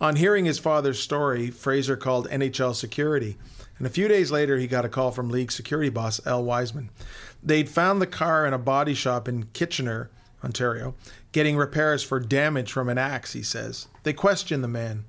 On 0.00 0.16
hearing 0.16 0.46
his 0.46 0.58
father's 0.58 0.98
story, 0.98 1.50
Fraser 1.50 1.96
called 1.96 2.28
NHL 2.28 2.74
security, 2.74 3.36
and 3.78 3.86
a 3.86 3.90
few 3.90 4.08
days 4.08 4.30
later 4.30 4.56
he 4.56 4.66
got 4.66 4.84
a 4.84 4.88
call 4.88 5.10
from 5.10 5.28
league 5.28 5.52
security 5.52 5.90
boss 5.90 6.26
Al 6.26 6.42
Wiseman. 6.42 6.88
They'd 7.42 7.68
found 7.68 8.00
the 8.00 8.06
car 8.06 8.46
in 8.46 8.54
a 8.54 8.58
body 8.58 8.94
shop 8.94 9.28
in 9.28 9.44
Kitchener, 9.52 10.10
Ontario, 10.42 10.94
getting 11.32 11.56
repairs 11.56 12.02
for 12.02 12.18
damage 12.18 12.72
from 12.72 12.88
an 12.88 12.98
axe, 12.98 13.34
he 13.34 13.42
says. 13.42 13.88
They 14.04 14.12
questioned 14.14 14.64
the 14.64 14.68
man. 14.68 15.04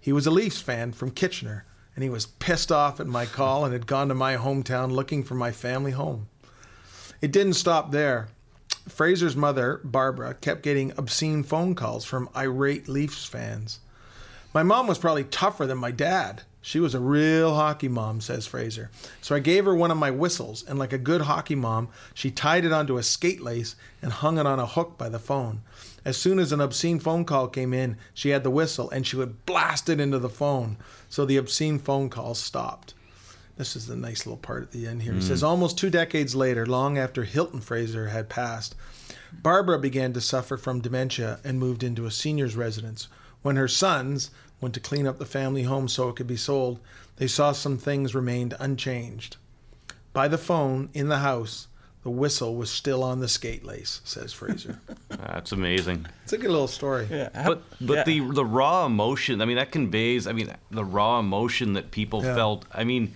He 0.00 0.12
was 0.12 0.26
a 0.26 0.30
Leafs 0.30 0.60
fan 0.60 0.92
from 0.92 1.10
Kitchener, 1.10 1.64
and 1.94 2.02
he 2.02 2.10
was 2.10 2.26
pissed 2.26 2.70
off 2.70 3.00
at 3.00 3.06
my 3.06 3.26
call 3.26 3.64
and 3.64 3.72
had 3.72 3.86
gone 3.86 4.08
to 4.08 4.14
my 4.14 4.36
hometown 4.36 4.90
looking 4.90 5.24
for 5.24 5.34
my 5.34 5.50
family 5.50 5.90
home. 5.90 6.28
It 7.20 7.32
didn't 7.32 7.54
stop 7.54 7.90
there. 7.90 8.28
Fraser's 8.88 9.36
mother, 9.36 9.80
Barbara, 9.84 10.34
kept 10.34 10.62
getting 10.62 10.92
obscene 10.96 11.42
phone 11.42 11.74
calls 11.74 12.04
from 12.04 12.28
irate 12.36 12.88
Leafs 12.88 13.24
fans. 13.24 13.80
My 14.54 14.62
mom 14.62 14.86
was 14.86 14.98
probably 14.98 15.24
tougher 15.24 15.66
than 15.66 15.78
my 15.78 15.90
dad. 15.90 16.42
She 16.60 16.80
was 16.80 16.94
a 16.94 17.00
real 17.00 17.54
hockey 17.54 17.88
mom, 17.88 18.20
says 18.20 18.46
Fraser. 18.46 18.90
So 19.20 19.34
I 19.34 19.40
gave 19.40 19.64
her 19.64 19.74
one 19.74 19.90
of 19.90 19.96
my 19.96 20.10
whistles, 20.10 20.64
and 20.66 20.78
like 20.78 20.92
a 20.92 20.98
good 20.98 21.22
hockey 21.22 21.54
mom, 21.54 21.88
she 22.14 22.30
tied 22.30 22.64
it 22.64 22.72
onto 22.72 22.98
a 22.98 23.02
skate 23.02 23.40
lace 23.40 23.76
and 24.02 24.12
hung 24.12 24.38
it 24.38 24.46
on 24.46 24.58
a 24.58 24.66
hook 24.66 24.98
by 24.98 25.08
the 25.08 25.18
phone. 25.18 25.62
As 26.08 26.16
soon 26.16 26.38
as 26.38 26.52
an 26.52 26.60
obscene 26.62 27.00
phone 27.00 27.26
call 27.26 27.48
came 27.48 27.74
in, 27.74 27.98
she 28.14 28.30
had 28.30 28.42
the 28.42 28.50
whistle 28.50 28.88
and 28.88 29.06
she 29.06 29.16
would 29.16 29.44
blast 29.44 29.90
it 29.90 30.00
into 30.00 30.18
the 30.18 30.30
phone. 30.30 30.78
So 31.10 31.26
the 31.26 31.36
obscene 31.36 31.78
phone 31.78 32.08
calls 32.08 32.38
stopped. 32.38 32.94
This 33.58 33.76
is 33.76 33.88
the 33.88 33.94
nice 33.94 34.24
little 34.24 34.38
part 34.38 34.62
at 34.62 34.70
the 34.70 34.86
end 34.86 35.02
here. 35.02 35.12
He 35.12 35.20
says, 35.20 35.42
mm. 35.42 35.46
almost 35.46 35.76
two 35.76 35.90
decades 35.90 36.34
later, 36.34 36.64
long 36.64 36.96
after 36.96 37.24
Hilton 37.24 37.60
Fraser 37.60 38.08
had 38.08 38.30
passed, 38.30 38.74
Barbara 39.34 39.78
began 39.78 40.14
to 40.14 40.22
suffer 40.22 40.56
from 40.56 40.80
dementia 40.80 41.40
and 41.44 41.58
moved 41.58 41.84
into 41.84 42.06
a 42.06 42.10
senior's 42.10 42.56
residence. 42.56 43.08
When 43.42 43.56
her 43.56 43.68
sons 43.68 44.30
went 44.62 44.72
to 44.76 44.80
clean 44.80 45.06
up 45.06 45.18
the 45.18 45.26
family 45.26 45.64
home 45.64 45.88
so 45.88 46.08
it 46.08 46.16
could 46.16 46.26
be 46.26 46.38
sold, 46.38 46.80
they 47.16 47.26
saw 47.26 47.52
some 47.52 47.76
things 47.76 48.14
remained 48.14 48.56
unchanged. 48.58 49.36
By 50.14 50.26
the 50.26 50.38
phone 50.38 50.88
in 50.94 51.08
the 51.08 51.18
house, 51.18 51.67
the 52.04 52.10
whistle 52.10 52.54
was 52.56 52.70
still 52.70 53.02
on 53.02 53.20
the 53.20 53.28
skate 53.28 53.64
lace, 53.64 54.00
says 54.04 54.32
Fraser. 54.32 54.80
That's 55.08 55.52
amazing. 55.52 56.06
it's 56.24 56.32
a 56.32 56.38
good 56.38 56.50
little 56.50 56.68
story. 56.68 57.06
Yeah, 57.10 57.28
But 57.46 57.62
but 57.80 57.94
yeah. 57.98 58.04
the 58.04 58.20
the 58.32 58.44
raw 58.44 58.86
emotion. 58.86 59.40
I 59.42 59.44
mean, 59.44 59.56
that 59.56 59.72
conveys. 59.72 60.26
I 60.26 60.32
mean, 60.32 60.52
the 60.70 60.84
raw 60.84 61.18
emotion 61.18 61.72
that 61.74 61.90
people 61.90 62.22
Yeah. 62.24 62.34
felt. 62.34 62.64
I 62.72 62.84
mean, 62.84 63.14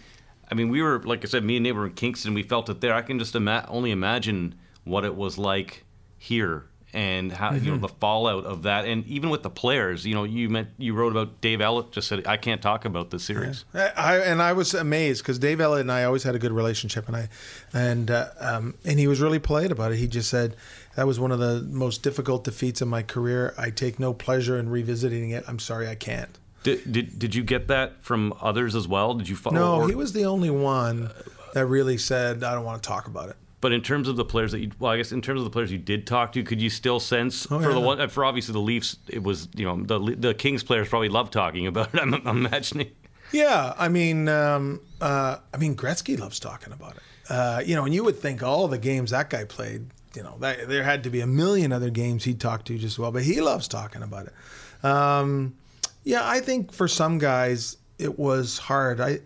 I 0.50 0.54
mean, 0.54 0.68
we 0.68 0.82
were 0.82 1.00
like 1.04 1.24
I 1.24 1.28
said, 1.28 1.44
me 1.44 1.56
and 1.56 1.62
Nate 1.64 1.74
were 1.74 1.86
in 1.86 1.92
Kingston. 1.94 2.34
We 2.34 2.42
felt 2.42 2.68
it 2.68 2.80
there. 2.80 2.94
I 2.94 3.02
can 3.02 3.18
just 3.18 3.34
ima- 3.34 3.66
only 3.68 3.90
imagine 3.92 4.54
what 4.84 5.04
it 5.04 5.14
was 5.14 5.38
like 5.38 5.84
here 6.18 6.66
and 6.94 7.32
how 7.32 7.52
you 7.54 7.60
know 7.60 7.72
Mm-hmm. 7.72 7.80
the 7.82 7.88
fallout 7.88 8.44
of 8.44 8.64
that. 8.64 8.84
And 8.84 9.06
even 9.06 9.30
with 9.30 9.42
the 9.42 9.50
players, 9.50 10.04
you 10.04 10.14
know, 10.14 10.24
you 10.24 10.48
meant 10.48 10.68
you 10.78 10.94
wrote 10.94 11.12
about 11.12 11.40
Dave 11.40 11.60
Ellett. 11.60 11.90
Just 11.92 12.08
said 12.08 12.26
I 12.26 12.36
can't 12.36 12.60
talk 12.60 12.84
about 12.84 13.10
this 13.10 13.24
series. 13.24 13.64
I, 13.74 14.18
and 14.18 14.42
I 14.42 14.52
was 14.52 14.74
amazed 14.74 15.22
because 15.22 15.38
Dave 15.38 15.58
Ellett 15.58 15.80
and 15.80 15.90
I 15.92 16.04
always 16.04 16.22
had 16.22 16.34
a 16.34 16.38
good 16.38 16.52
relationship, 16.52 17.06
and 17.08 17.16
I, 17.16 17.28
and 17.72 18.10
uh, 18.10 18.28
um, 18.40 18.74
and 18.84 18.98
he 18.98 19.06
was 19.06 19.20
really 19.20 19.38
polite 19.38 19.72
about 19.72 19.92
it. 19.92 19.96
He 19.96 20.06
just 20.08 20.28
said 20.28 20.56
that 20.96 21.06
was 21.06 21.18
one 21.18 21.32
of 21.32 21.38
the 21.38 21.62
most 21.70 22.02
difficult 22.02 22.44
defeats 22.44 22.80
of 22.82 22.88
my 22.88 23.02
career. 23.02 23.54
I 23.56 23.70
take 23.70 23.98
no 23.98 24.12
pleasure 24.12 24.58
in 24.58 24.68
revisiting 24.68 25.30
it. 25.30 25.44
I'm 25.48 25.58
sorry, 25.58 25.88
I 25.88 25.94
can't. 25.94 26.38
Did, 26.62 26.92
did 26.92 27.18
did 27.18 27.34
you 27.34 27.42
get 27.42 27.68
that 27.68 28.04
from 28.04 28.34
others 28.40 28.74
as 28.76 28.86
well? 28.86 29.14
Did 29.14 29.28
you 29.28 29.34
follow? 29.36 29.56
No, 29.56 29.74
or- 29.82 29.88
he 29.88 29.94
was 29.94 30.12
the 30.12 30.26
only 30.26 30.50
one 30.50 31.10
that 31.54 31.66
really 31.66 31.98
said 31.98 32.44
I 32.44 32.54
don't 32.54 32.64
want 32.64 32.82
to 32.82 32.86
talk 32.88 33.06
about 33.06 33.30
it. 33.30 33.36
But 33.62 33.72
in 33.72 33.80
terms 33.80 34.08
of 34.08 34.16
the 34.16 34.24
players 34.24 34.50
that 34.52 34.58
you, 34.58 34.72
well, 34.80 34.90
I 34.90 34.96
guess 34.96 35.12
in 35.12 35.22
terms 35.22 35.38
of 35.40 35.44
the 35.44 35.50
players 35.50 35.70
you 35.70 35.78
did 35.78 36.04
talk 36.04 36.32
to, 36.32 36.42
could 36.42 36.60
you 36.60 36.68
still 36.68 36.98
sense 36.98 37.46
Oh, 37.48 37.60
for 37.62 37.72
the 37.72 37.80
one 37.80 38.08
for 38.08 38.24
obviously 38.24 38.52
the 38.52 38.58
Leafs, 38.58 38.96
it 39.08 39.22
was 39.22 39.48
you 39.54 39.64
know 39.64 39.80
the 39.80 40.16
the 40.16 40.34
Kings 40.34 40.64
players 40.64 40.88
probably 40.88 41.08
love 41.08 41.30
talking 41.30 41.68
about 41.68 41.94
it. 41.94 42.00
I'm, 42.02 42.14
I'm 42.26 42.44
imagining. 42.44 42.90
Yeah, 43.30 43.72
I 43.78 43.88
mean, 43.88 44.28
um, 44.28 44.80
uh, 45.00 45.36
I 45.54 45.56
mean, 45.56 45.76
Gretzky 45.76 46.18
loves 46.18 46.40
talking 46.40 46.72
about 46.72 46.96
it. 46.96 47.02
Uh, 47.30 47.62
you 47.64 47.76
know, 47.76 47.84
and 47.84 47.94
you 47.94 48.02
would 48.04 48.18
think 48.18 48.42
all 48.42 48.66
the 48.66 48.78
games 48.78 49.12
that 49.12 49.30
guy 49.30 49.44
played, 49.44 49.86
you 50.14 50.24
know, 50.24 50.36
that, 50.40 50.68
there 50.68 50.82
had 50.82 51.04
to 51.04 51.10
be 51.10 51.20
a 51.20 51.26
million 51.26 51.72
other 51.72 51.88
games 51.88 52.24
he'd 52.24 52.40
talk 52.40 52.64
to 52.64 52.74
just 52.74 52.94
as 52.94 52.98
well, 52.98 53.12
but 53.12 53.22
he 53.22 53.40
loves 53.40 53.68
talking 53.68 54.02
about 54.02 54.26
it. 54.26 54.84
Um, 54.84 55.54
yeah, 56.02 56.28
I 56.28 56.40
think 56.40 56.72
for 56.72 56.88
some 56.88 57.18
guys 57.18 57.76
it 57.98 58.18
was 58.18 58.58
hard. 58.58 59.00
I 59.00 59.20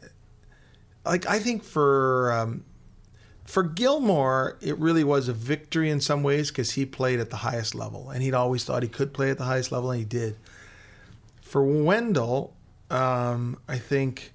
like. 1.06 1.26
I 1.26 1.38
think 1.38 1.64
for 1.64 2.32
um, 2.32 2.64
for 3.46 3.62
Gilmour, 3.62 4.56
it 4.60 4.76
really 4.78 5.04
was 5.04 5.28
a 5.28 5.32
victory 5.32 5.88
in 5.88 6.00
some 6.00 6.22
ways 6.22 6.50
because 6.50 6.72
he 6.72 6.84
played 6.84 7.20
at 7.20 7.30
the 7.30 7.36
highest 7.36 7.74
level, 7.74 8.10
and 8.10 8.22
he'd 8.22 8.34
always 8.34 8.64
thought 8.64 8.82
he 8.82 8.88
could 8.88 9.14
play 9.14 9.30
at 9.30 9.38
the 9.38 9.44
highest 9.44 9.70
level, 9.70 9.90
and 9.90 10.00
he 10.00 10.04
did. 10.04 10.36
For 11.40 11.62
Wendel, 11.62 12.52
um, 12.90 13.58
I 13.68 13.78
think 13.78 14.32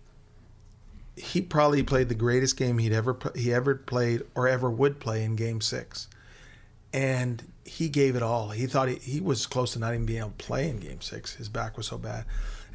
he 1.18 1.42
probably 1.42 1.84
played 1.84 2.08
the 2.10 2.16
greatest 2.16 2.56
game 2.58 2.78
he'd 2.78 2.94
ever 2.94 3.18
he 3.36 3.54
ever 3.54 3.76
played 3.76 4.24
or 4.34 4.48
ever 4.48 4.72
would 4.72 5.00
play 5.00 5.24
in 5.24 5.36
Game 5.36 5.60
Six, 5.60 6.08
and 6.94 7.44
he 7.66 7.90
gave 7.90 8.16
it 8.16 8.24
all. 8.24 8.50
He 8.50 8.66
thought 8.66 8.88
he, 8.88 8.96
he 8.96 9.20
was 9.20 9.46
close 9.46 9.74
to 9.74 9.80
not 9.80 9.94
even 9.94 10.06
being 10.06 10.20
able 10.20 10.30
to 10.30 10.46
play 10.46 10.70
in 10.70 10.78
Game 10.78 11.02
Six. 11.02 11.36
His 11.36 11.50
back 11.50 11.76
was 11.76 11.88
so 11.88 11.98
bad, 11.98 12.24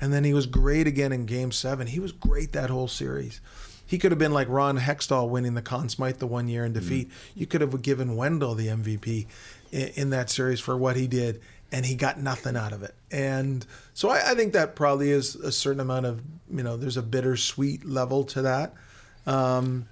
and 0.03 0.13
then 0.13 0.23
he 0.23 0.35
was 0.35 0.47
great 0.47 0.87
again 0.87 1.13
in 1.13 1.25
Game 1.25 1.51
Seven. 1.51 1.87
He 1.87 1.99
was 1.99 2.13
great 2.13 2.53
that 2.53 2.69
whole 2.69 2.89
series. 2.89 3.41
He 3.87 3.99
could 3.99 4.11
have 4.11 4.19
been 4.19 4.33
like 4.33 4.49
Ron 4.49 4.79
Hextall 4.79 5.29
winning 5.29 5.55
the 5.55 5.63
Conn 5.63 5.89
Smythe 5.89 6.19
the 6.19 6.27
one 6.27 6.49
year 6.49 6.65
in 6.65 6.73
defeat. 6.73 7.11
You 7.35 7.47
could 7.47 7.61
have 7.61 7.83
given 7.83 8.17
Wendel 8.17 8.55
the 8.55 8.67
MVP 8.67 9.27
in, 9.71 9.89
in 9.95 10.11
that 10.11 10.29
series 10.29 10.59
for 10.59 10.77
what 10.77 10.97
he 10.97 11.07
did, 11.07 11.41
and 11.71 11.87
he 11.87 11.95
got 11.95 12.19
nothing 12.21 12.57
out 12.57 12.73
of 12.73 12.83
it. 12.83 12.95
And 13.11 13.65
so 13.95 14.09
I, 14.09 14.33
I 14.33 14.35
think 14.35 14.53
that 14.55 14.75
probably 14.75 15.11
is 15.11 15.37
a 15.37 15.53
certain 15.53 15.81
amount 15.81 16.07
of 16.07 16.23
you 16.51 16.63
know 16.63 16.77
there's 16.77 16.97
a 16.97 17.03
bittersweet 17.03 17.85
level 17.85 18.25
to 18.25 18.43
that. 18.43 18.75
Um, 19.27 19.89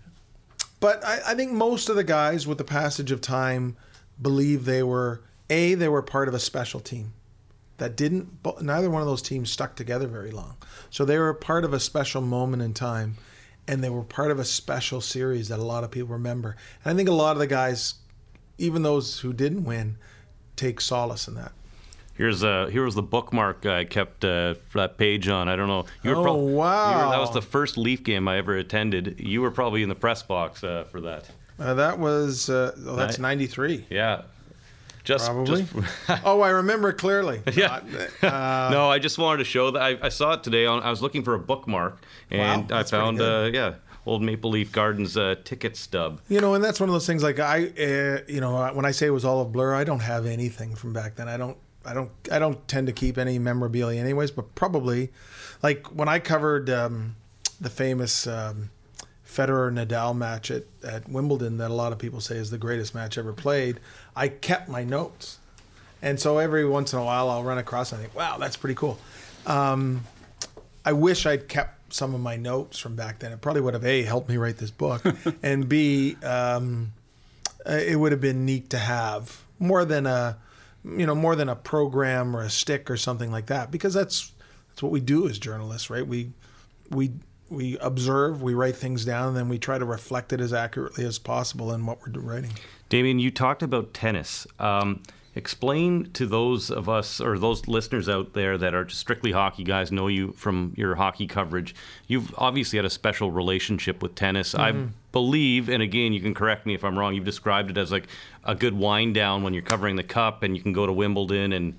but 0.81 1.05
I, 1.05 1.21
I 1.29 1.35
think 1.35 1.53
most 1.53 1.89
of 1.89 1.97
the 1.97 2.05
guys, 2.05 2.47
with 2.47 2.59
the 2.59 2.65
passage 2.65 3.11
of 3.11 3.21
time, 3.21 3.77
believe 4.21 4.65
they 4.65 4.83
were 4.83 5.23
a 5.51 5.75
they 5.75 5.89
were 5.89 6.03
part 6.03 6.29
of 6.29 6.35
a 6.35 6.39
special 6.39 6.81
team 6.81 7.13
that 7.79 7.97
didn't. 7.97 8.29
Neither 8.61 8.91
one 8.91 9.03
of 9.03 9.09
those 9.09 9.23
teams 9.23 9.51
stuck 9.51 9.77
together 9.77 10.07
very 10.07 10.31
long, 10.31 10.57
so 10.91 11.05
they 11.05 11.19
were 11.19 11.35
part 11.35 11.65
of 11.65 11.73
a 11.73 11.81
special 11.81 12.21
moment 12.21 12.63
in 12.63 12.75
time, 12.75 13.17
and 13.67 13.83
they 13.83 13.91
were 13.91 14.03
part 14.03 14.31
of 14.31 14.39
a 14.39 14.45
special 14.45 15.01
series 15.01 15.49
that 15.49 15.59
a 15.59 15.65
lot 15.65 15.85
of 15.85 15.91
people 15.91 16.11
remember. 16.11 16.57
And 16.85 16.93
I 16.93 16.97
think 16.97 17.09
a 17.09 17.12
lot 17.12 17.33
of 17.33 17.39
the 17.39 17.47
guys, 17.47 17.95
even 18.59 18.83
those 18.83 19.21
who 19.21 19.33
didn't 19.33 19.65
win, 19.65 19.97
take 20.57 20.81
solace 20.81 21.27
in 21.29 21.35
that. 21.35 21.53
Here's 22.17 22.45
uh 22.45 22.67
here 22.67 22.85
was 22.85 22.95
the 22.95 23.03
bookmark 23.03 23.67
I 23.67 23.85
kept 23.85 24.25
uh, 24.25 24.55
that 24.75 24.99
page 24.99 25.29
on. 25.29 25.49
I 25.49 25.57
don't 25.57 25.67
know. 25.67 25.85
You 26.05 26.12
Oh, 26.15 26.23
prob- 26.23 26.37
you 26.37 26.43
were- 26.45 26.53
wow. 26.53 27.11
that 27.11 27.19
was 27.19 27.33
the 27.33 27.43
first 27.43 27.77
Leaf 27.77 28.05
game 28.05 28.29
I 28.29 28.39
ever 28.39 28.57
attended. 28.57 29.17
You 29.19 29.41
were 29.43 29.51
probably 29.51 29.83
in 29.83 29.89
the 29.89 29.97
press 29.97 30.23
box 30.23 30.62
uh, 30.62 30.85
for 30.93 31.01
that. 31.01 31.29
Uh, 31.59 31.75
that 31.75 31.99
was 31.99 32.49
uh, 32.49 32.73
oh, 32.87 32.95
that's 32.97 33.19
'93. 33.19 33.87
Yeah. 33.91 34.23
Just, 35.05 35.27
Probably. 35.27 35.63
just 35.63 35.75
oh, 36.25 36.41
I 36.41 36.51
remember 36.51 36.89
it 36.89 36.95
clearly. 36.95 37.43
Yeah. 37.55 37.81
Uh, 38.23 38.69
no, 38.73 38.89
I 38.89 38.99
just 38.99 39.19
wanted 39.19 39.39
to 39.39 39.45
show 39.45 39.71
that 39.71 39.83
I, 39.83 39.99
I 40.07 40.09
saw 40.09 40.33
it 40.33 40.43
today. 40.43 40.65
On 40.65 40.83
I 40.83 40.89
was 40.89 41.03
looking 41.03 41.23
for 41.23 41.35
a 41.35 41.39
bookmark, 41.39 42.01
and 42.31 42.71
Wow, 42.71 42.79
I 42.79 42.83
found 42.83 43.21
uh, 43.21 43.51
yeah, 43.53 43.75
old 44.07 44.23
Maple 44.23 44.51
Leaf 44.51 44.73
Gardens 44.73 45.17
uh, 45.17 45.35
ticket 45.45 45.77
stub. 45.77 46.21
You 46.29 46.41
know, 46.41 46.55
and 46.55 46.65
that's 46.65 46.81
one 46.81 46.89
of 46.89 46.95
those 46.95 47.07
things. 47.07 47.23
Like 47.23 47.39
I, 47.39 47.67
uh, 47.67 48.21
you 48.27 48.41
know, 48.41 48.71
when 48.73 48.87
I 48.87 48.93
say 48.93 49.07
it 49.07 49.11
was 49.11 49.25
all 49.25 49.43
a 49.43 49.45
blur, 49.45 49.75
I 49.75 49.85
don't 49.85 50.01
have 50.01 50.25
anything 50.27 50.75
from 50.75 50.93
back 50.95 51.17
then. 51.17 51.29
I 51.29 51.37
don't, 51.37 51.59
I 51.85 51.93
don't, 51.93 52.11
I 52.33 52.39
don't 52.39 52.67
tend 52.67 52.87
to 52.87 52.93
keep 52.93 53.19
any 53.19 53.39
memorabilia, 53.39 54.01
anyways. 54.01 54.31
But 54.31 54.55
probably, 54.55 55.13
like 55.63 55.87
when 55.89 56.09
I 56.09 56.19
covered 56.19 56.71
um, 56.71 57.17
the 57.61 57.71
famous 57.71 58.27
um, 58.27 58.71
Federer 59.35 59.72
Nadal 59.72 60.16
match 60.16 60.51
at, 60.51 60.64
at 60.82 61.09
Wimbledon, 61.09 61.59
that 61.59 61.70
a 61.70 61.74
lot 61.74 61.93
of 61.93 61.99
people 61.99 62.20
say 62.20 62.37
is 62.37 62.51
the 62.51 62.59
greatest 62.59 62.95
match 62.95 63.18
ever 63.18 63.32
played. 63.32 63.80
I 64.14 64.28
kept 64.28 64.68
my 64.68 64.85
notes, 64.85 65.39
and 66.01 66.20
so 66.20 66.39
every 66.39 66.64
once 66.66 66.93
in 66.93 66.99
a 66.99 67.05
while 67.05 67.28
I'll 67.30 67.43
run 67.43 67.59
across 67.59 67.93
and 67.93 68.01
I 68.01 68.05
think, 68.05 68.14
wow, 68.14 68.39
that's 68.39 68.57
pretty 68.57 68.74
cool. 68.74 68.99
Um, 69.47 70.05
I 70.85 70.93
wish 70.93 71.26
I'd 71.26 71.49
kept 71.49 71.95
some 71.95 72.14
of 72.14 72.20
my 72.20 72.37
notes 72.37 72.78
from 72.78 72.95
back 72.97 73.18
then. 73.18 73.32
It 73.32 73.41
probably 73.41 73.62
would 73.62 73.74
have 73.74 73.85
a 73.85 74.03
helped 74.03 74.28
me 74.28 74.37
write 74.37 74.59
this 74.59 74.70
book, 74.70 75.03
and 75.43 75.68
b 75.68 76.16
um, 76.22 76.93
uh, 77.66 77.72
it 77.72 77.97
would 77.97 78.12
have 78.12 78.20
been 78.20 78.45
neat 78.45 78.70
to 78.70 78.78
have 78.78 79.43
more 79.59 79.85
than 79.85 80.07
a 80.07 80.37
you 80.85 81.07
know 81.07 81.14
more 81.14 81.35
than 81.35 81.49
a 81.49 81.57
program 81.57 82.37
or 82.37 82.43
a 82.43 82.51
stick 82.51 82.91
or 82.91 82.97
something 82.97 83.32
like 83.32 83.47
that 83.47 83.70
because 83.70 83.95
that's 83.95 84.32
that's 84.68 84.82
what 84.82 84.93
we 84.93 85.01
do 85.01 85.28
as 85.28 85.39
journalists, 85.39 85.89
right? 85.89 86.07
We 86.07 86.30
we 86.91 87.12
we 87.51 87.79
observe, 87.79 88.43
we 88.43 88.55
write 88.55 88.77
things 88.77 89.05
down, 89.05 89.29
and 89.29 89.37
then 89.37 89.49
we 89.49 89.59
try 89.59 89.79
to 89.79 89.85
reflect 89.85 90.33
it 90.33 90.41
as 90.41 90.53
accurately 90.53 91.05
as 91.05 91.19
possible 91.19 91.73
in 91.73 91.85
what 91.87 91.99
we're 92.01 92.21
writing. 92.21 92.53
Damien, 92.89 93.19
you 93.19 93.31
talked 93.31 93.63
about 93.63 93.93
tennis. 93.95 94.47
Um, 94.59 95.03
explain 95.35 96.11
to 96.13 96.27
those 96.27 96.71
of 96.71 96.89
us 96.89 97.21
or 97.21 97.39
those 97.39 97.67
listeners 97.67 98.09
out 98.09 98.35
there 98.35 98.57
that 98.57 98.75
are 98.75 98.89
strictly 98.89 99.33
hockey 99.33 99.65
guys, 99.65 99.91
know 99.91 100.07
you 100.07 100.33
from 100.33 100.73
your 100.77 100.95
hockey 100.95 101.27
coverage. 101.27 101.75
You've 102.07 102.33
obviously 102.39 102.79
had 102.79 102.85
a 102.85 102.91
special 102.91 103.31
relationship 103.31 104.03
with 104.03 104.15
tennis. 104.15 104.55
I 104.55 104.73
believe, 105.13 105.69
and 105.69 105.83
again, 105.83 106.13
you 106.13 106.21
can 106.21 106.35
correct 106.35 106.67
me 106.67 106.75
if 106.75 106.85
I'm 106.85 106.99
wrong. 106.99 107.15
You've 107.15 107.25
described 107.25 107.71
it 107.71 107.79
as 107.79 107.91
like 107.91 108.07
a 108.45 108.55
good 108.55 108.75
wind 108.75 109.15
down 109.15 109.43
when 109.43 109.55
you're 109.55 109.63
covering 109.63 109.97
the 109.97 110.05
cup, 110.05 110.43
and 110.43 110.57
you 110.57 110.63
can 110.63 110.73
go 110.73 110.87
to 110.87 110.93
Wimbledon, 110.93 111.53
and, 111.53 111.75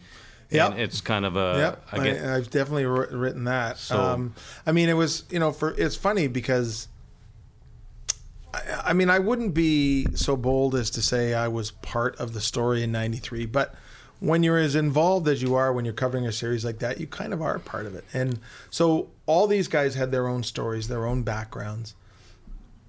Yep. 0.49 0.71
and 0.71 0.79
it's 0.79 1.01
kind 1.01 1.25
of 1.25 1.35
a. 1.35 1.55
Yep, 1.57 1.87
I 1.91 2.03
get, 2.03 2.23
I, 2.23 2.33
have 2.35 2.49
definitely 2.49 2.85
written 2.85 3.45
that. 3.45 3.77
So- 3.77 3.99
um, 3.99 4.33
I 4.65 4.71
mean, 4.71 4.89
it 4.89 4.93
was 4.93 5.23
you 5.29 5.39
know 5.39 5.51
for 5.51 5.71
it's 5.71 5.95
funny 5.95 6.27
because. 6.27 6.87
I, 8.53 8.83
I 8.87 8.93
mean, 8.93 9.09
I 9.09 9.19
wouldn't 9.19 9.53
be 9.53 10.07
so 10.15 10.37
bold 10.37 10.75
as 10.75 10.89
to 10.91 11.01
say 11.01 11.33
I 11.33 11.47
was 11.47 11.71
part 11.71 12.15
of 12.17 12.33
the 12.33 12.41
story 12.41 12.83
in 12.83 12.91
'93, 12.91 13.47
but 13.47 13.75
when 14.19 14.43
you're 14.43 14.57
as 14.57 14.75
involved 14.75 15.27
as 15.27 15.41
you 15.41 15.55
are 15.55 15.73
when 15.73 15.85
you're 15.85 15.93
covering 15.93 16.25
a 16.25 16.31
series 16.31 16.63
like 16.63 16.79
that, 16.79 16.99
you 16.99 17.07
kind 17.07 17.33
of 17.33 17.41
are 17.41 17.59
part 17.59 17.85
of 17.85 17.95
it. 17.95 18.03
And 18.13 18.39
so 18.69 19.09
all 19.25 19.47
these 19.47 19.67
guys 19.67 19.95
had 19.95 20.11
their 20.11 20.27
own 20.27 20.43
stories, 20.43 20.87
their 20.87 21.05
own 21.05 21.23
backgrounds. 21.23 21.95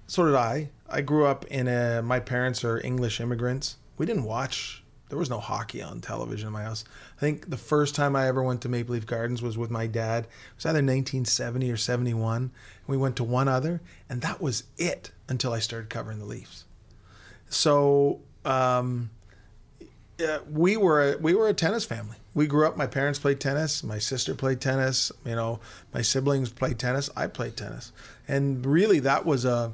So 0.07 0.25
did 0.25 0.35
I. 0.35 0.69
I 0.89 1.01
grew 1.01 1.25
up 1.25 1.45
in 1.45 1.67
a. 1.67 2.01
My 2.01 2.19
parents 2.19 2.63
are 2.63 2.79
English 2.83 3.19
immigrants. 3.19 3.75
We 3.97 4.05
didn't 4.05 4.23
watch. 4.23 4.83
There 5.09 5.17
was 5.17 5.29
no 5.29 5.39
hockey 5.39 5.81
on 5.81 6.01
television 6.01 6.47
in 6.47 6.53
my 6.53 6.63
house. 6.63 6.83
I 7.17 7.19
think 7.19 7.49
the 7.49 7.57
first 7.57 7.95
time 7.95 8.15
I 8.15 8.27
ever 8.27 8.43
went 8.43 8.61
to 8.61 8.69
Maple 8.69 8.93
Leaf 8.93 9.05
Gardens 9.05 9.41
was 9.41 9.57
with 9.57 9.71
my 9.71 9.87
dad. 9.87 10.25
It 10.25 10.55
was 10.55 10.65
either 10.65 10.77
1970 10.77 11.71
or 11.71 11.77
71. 11.77 12.51
We 12.87 12.97
went 12.97 13.15
to 13.17 13.23
one 13.23 13.47
other, 13.47 13.81
and 14.09 14.21
that 14.21 14.41
was 14.41 14.63
it 14.77 15.11
until 15.29 15.53
I 15.53 15.59
started 15.59 15.89
covering 15.89 16.19
the 16.19 16.25
Leafs. 16.25 16.65
So 17.49 18.19
um, 18.43 19.09
we 20.51 20.75
were 20.75 21.13
a, 21.13 21.17
we 21.17 21.33
were 21.33 21.47
a 21.47 21.53
tennis 21.53 21.85
family. 21.85 22.17
We 22.33 22.45
grew 22.45 22.67
up. 22.67 22.75
My 22.75 22.87
parents 22.87 23.17
played 23.17 23.39
tennis. 23.39 23.83
My 23.83 23.99
sister 23.99 24.35
played 24.35 24.59
tennis. 24.59 25.11
You 25.25 25.35
know, 25.35 25.59
my 25.93 26.01
siblings 26.01 26.49
played 26.49 26.79
tennis. 26.79 27.09
I 27.15 27.27
played 27.27 27.55
tennis, 27.55 27.91
and 28.27 28.65
really 28.65 28.99
that 28.99 29.25
was 29.25 29.45
a 29.45 29.73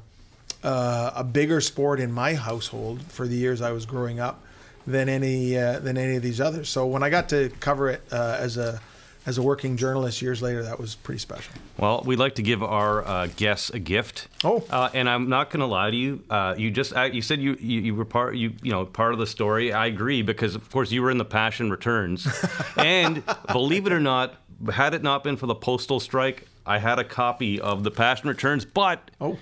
uh, 0.62 1.10
a 1.14 1.24
bigger 1.24 1.60
sport 1.60 2.00
in 2.00 2.10
my 2.10 2.34
household 2.34 3.02
for 3.02 3.26
the 3.26 3.36
years 3.36 3.60
I 3.60 3.72
was 3.72 3.84
growing 3.84 4.18
up 4.18 4.42
than 4.86 5.08
any 5.08 5.56
uh, 5.56 5.78
than 5.80 5.96
any 5.96 6.16
of 6.16 6.22
these 6.22 6.40
others. 6.40 6.68
So 6.68 6.86
when 6.86 7.02
I 7.02 7.10
got 7.10 7.28
to 7.30 7.50
cover 7.60 7.90
it 7.90 8.02
uh, 8.12 8.36
as 8.38 8.56
a 8.56 8.80
as 9.26 9.38
a 9.38 9.42
working 9.42 9.76
journalist 9.76 10.20
years 10.20 10.42
later, 10.42 10.62
that 10.64 10.78
was 10.78 10.94
pretty 10.96 11.18
special. 11.18 11.54
Well, 11.78 12.02
we'd 12.04 12.18
like 12.18 12.34
to 12.34 12.42
give 12.42 12.62
our 12.62 13.06
uh, 13.06 13.28
guests 13.36 13.70
a 13.70 13.78
gift. 13.78 14.28
Oh. 14.44 14.62
uh, 14.68 14.90
and 14.92 15.08
I'm 15.08 15.30
not 15.30 15.48
going 15.48 15.60
to 15.60 15.66
lie 15.66 15.90
to 15.90 15.96
you. 15.96 16.22
Uh, 16.28 16.54
you 16.58 16.70
just 16.70 16.94
uh, 16.94 17.04
you 17.04 17.22
said 17.22 17.40
you, 17.40 17.56
you 17.58 17.80
you 17.80 17.94
were 17.94 18.04
part 18.04 18.36
you 18.36 18.52
you 18.62 18.70
know 18.70 18.84
part 18.84 19.12
of 19.12 19.18
the 19.18 19.26
story. 19.26 19.72
I 19.72 19.86
agree 19.86 20.22
because 20.22 20.54
of 20.54 20.70
course 20.70 20.92
you 20.92 21.02
were 21.02 21.10
in 21.10 21.18
the 21.18 21.24
Passion 21.24 21.70
Returns, 21.70 22.26
and 22.76 23.22
believe 23.50 23.86
it 23.86 23.92
or 23.92 24.00
not, 24.00 24.34
had 24.72 24.94
it 24.94 25.02
not 25.02 25.24
been 25.24 25.36
for 25.36 25.46
the 25.46 25.54
postal 25.54 26.00
strike, 26.00 26.46
I 26.66 26.78
had 26.78 26.98
a 26.98 27.04
copy 27.04 27.60
of 27.60 27.84
the 27.84 27.90
Passion 27.90 28.28
Returns, 28.28 28.64
but. 28.64 29.10
Oh, 29.20 29.38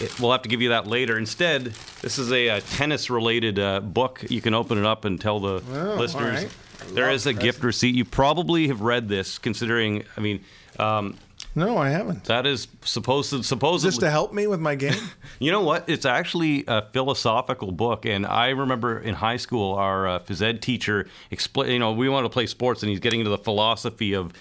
It, 0.00 0.18
we'll 0.20 0.32
have 0.32 0.42
to 0.42 0.48
give 0.48 0.62
you 0.62 0.68
that 0.70 0.86
later. 0.86 1.18
Instead, 1.18 1.74
this 2.02 2.18
is 2.18 2.30
a, 2.32 2.48
uh 2.50 2.60
tennis-related 2.70 3.58
uh, 3.58 3.80
book. 3.80 4.24
You 4.28 4.40
can 4.40 4.54
open 4.54 4.78
it 4.78 4.84
up 4.84 5.04
and 5.04 5.20
tell 5.20 5.40
the 5.40 5.62
Oh, 5.72 5.96
listeners 5.98 6.44
right. 6.44 6.94
There 6.94 7.10
love 7.10 7.26
a 7.26 7.32
gift 7.32 7.62
receipt. 7.64 7.94
You 7.94 8.04
probably 8.04 8.68
have 8.68 8.80
read 8.80 9.08
this, 9.08 9.38
considering. 9.38 10.04
I 10.16 10.20
mean, 10.20 10.44
um, 10.78 11.16
no, 11.54 11.76
I 11.76 11.88
haven't. 11.90 12.24
that 12.24 12.46
is 12.46 12.68
supposed 12.82 13.30
to 13.30 13.42
supposedly. 13.42 13.90
Just 13.90 14.00
to 14.00 14.10
help 14.10 14.32
me 14.32 14.46
with 14.46 14.60
my 14.60 14.74
game. 14.76 14.94
you 15.40 15.50
know 15.50 15.62
what? 15.62 15.88
It's 15.88 16.06
actually 16.06 16.64
a 16.68 16.82
philosophical 16.92 17.72
book, 17.72 18.06
and 18.06 18.24
I 18.24 18.50
remember 18.50 18.98
in 19.00 19.14
high 19.14 19.38
school 19.38 19.74
our 19.74 20.06
uh, 20.06 20.18
phys 20.20 20.40
ed 20.40 20.62
teacher 20.62 21.08
explain. 21.30 21.72
You 21.72 21.78
know, 21.80 21.92
we 21.92 22.08
wanted 22.08 22.28
to 22.28 22.32
play 22.32 22.46
sports, 22.46 22.82
and 22.82 22.90
he's 22.90 23.00
getting 23.00 23.20
into 23.20 23.30
the 23.30 23.38
philosophy 23.38 24.14
of 24.14 24.32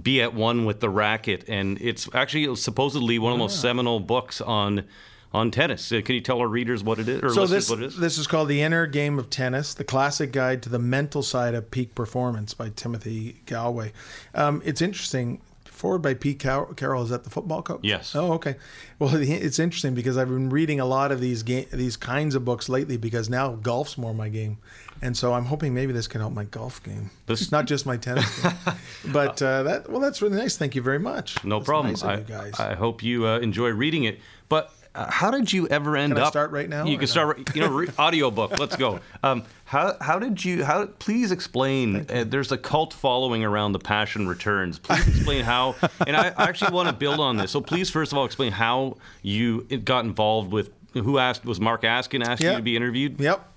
be 0.00 0.22
at 0.22 0.34
one 0.34 0.64
with 0.64 0.80
the 0.80 0.88
racket, 0.88 1.48
and 1.48 1.78
it's 1.80 2.08
actually 2.14 2.54
supposedly 2.56 3.18
one 3.18 3.32
of 3.32 3.38
the 3.38 3.44
most 3.44 3.60
seminal 3.60 4.00
books 4.00 4.40
on 4.40 4.84
on 5.32 5.50
tennis. 5.50 5.90
Uh, 5.90 6.00
can 6.04 6.14
you 6.14 6.20
tell 6.20 6.40
our 6.40 6.48
readers 6.48 6.84
what 6.84 6.98
it 6.98 7.08
is, 7.08 7.22
or 7.22 7.30
so 7.30 7.46
this 7.46 7.70
what 7.70 7.80
it 7.80 7.86
is? 7.86 7.96
this 7.96 8.18
is 8.18 8.26
called 8.26 8.48
the 8.48 8.62
Inner 8.62 8.86
Game 8.86 9.18
of 9.18 9.30
Tennis: 9.30 9.74
The 9.74 9.84
Classic 9.84 10.30
Guide 10.32 10.62
to 10.62 10.68
the 10.68 10.78
Mental 10.78 11.22
Side 11.22 11.54
of 11.54 11.70
Peak 11.70 11.94
Performance 11.94 12.54
by 12.54 12.68
Timothy 12.70 13.40
Gallwey. 13.46 13.92
Um, 14.34 14.62
it's 14.64 14.82
interesting. 14.82 15.40
Foreword 15.64 16.02
by 16.02 16.14
Pete 16.14 16.38
Car- 16.38 16.72
Carroll. 16.74 17.02
Is 17.02 17.10
that 17.10 17.24
the 17.24 17.30
football 17.30 17.60
coach? 17.60 17.80
Yes. 17.82 18.14
Oh, 18.14 18.34
okay. 18.34 18.54
Well, 19.00 19.16
it's 19.16 19.58
interesting 19.58 19.94
because 19.94 20.16
I've 20.16 20.28
been 20.28 20.48
reading 20.48 20.78
a 20.78 20.84
lot 20.84 21.10
of 21.10 21.20
these 21.20 21.42
ga- 21.42 21.66
these 21.72 21.96
kinds 21.96 22.36
of 22.36 22.44
books 22.44 22.68
lately 22.68 22.96
because 22.96 23.28
now 23.28 23.56
golf's 23.56 23.98
more 23.98 24.14
my 24.14 24.28
game, 24.28 24.58
and 25.02 25.16
so 25.16 25.34
I'm 25.34 25.44
hoping 25.44 25.74
maybe 25.74 25.92
this 25.92 26.06
can 26.06 26.20
help 26.20 26.32
my 26.32 26.44
golf 26.44 26.82
game. 26.82 27.10
This- 27.26 27.52
not 27.52 27.66
just 27.66 27.84
my 27.86 27.96
tennis 27.96 28.42
game. 28.42 28.52
but 29.12 29.42
uh, 29.42 29.62
that 29.64 29.90
well, 29.90 30.00
that's 30.00 30.22
really 30.22 30.36
nice. 30.36 30.56
Thank 30.56 30.74
you 30.74 30.82
very 30.82 30.98
much. 30.98 31.42
No 31.44 31.58
That's 31.58 31.66
problem. 31.66 31.92
Nice 31.92 32.04
I, 32.04 32.20
guys. 32.20 32.58
I 32.58 32.74
hope 32.74 33.02
you 33.02 33.26
uh, 33.26 33.38
enjoy 33.40 33.70
reading 33.70 34.04
it. 34.04 34.20
But 34.48 34.72
uh, 34.94 35.10
how 35.10 35.30
did 35.30 35.50
you 35.52 35.66
ever 35.68 35.96
end 35.96 36.12
Can 36.14 36.22
up? 36.22 36.28
start 36.30 36.50
right 36.50 36.68
now 36.68 36.84
You 36.84 36.96
can 36.96 37.02
no? 37.02 37.06
start. 37.06 37.54
You 37.54 37.62
know, 37.62 37.68
re- 37.70 37.88
audiobook. 37.98 38.58
Let's 38.58 38.76
go. 38.76 39.00
Um, 39.22 39.44
how 39.64 39.96
how 40.00 40.18
did 40.18 40.44
you? 40.44 40.64
How 40.64 40.86
please 40.86 41.32
explain? 41.32 42.06
Uh, 42.10 42.24
there's 42.26 42.52
a 42.52 42.58
cult 42.58 42.92
following 42.92 43.42
around 43.44 43.72
the 43.72 43.78
Passion 43.78 44.28
Returns. 44.28 44.78
Please 44.78 45.08
explain 45.08 45.44
how. 45.44 45.74
And 46.06 46.16
I, 46.16 46.28
I 46.36 46.44
actually 46.48 46.72
want 46.72 46.88
to 46.88 46.94
build 46.94 47.20
on 47.20 47.36
this. 47.38 47.50
So 47.50 47.60
please, 47.60 47.88
first 47.90 48.12
of 48.12 48.18
all, 48.18 48.24
explain 48.26 48.52
how 48.52 48.98
you 49.22 49.62
got 49.62 50.04
involved 50.04 50.52
with. 50.52 50.70
Who 50.92 51.16
asked? 51.16 51.46
Was 51.46 51.58
Mark 51.58 51.84
Askin 51.84 52.22
asked 52.22 52.42
you 52.42 52.52
to 52.52 52.60
be 52.60 52.76
interviewed? 52.76 53.18
Yep. 53.18 53.51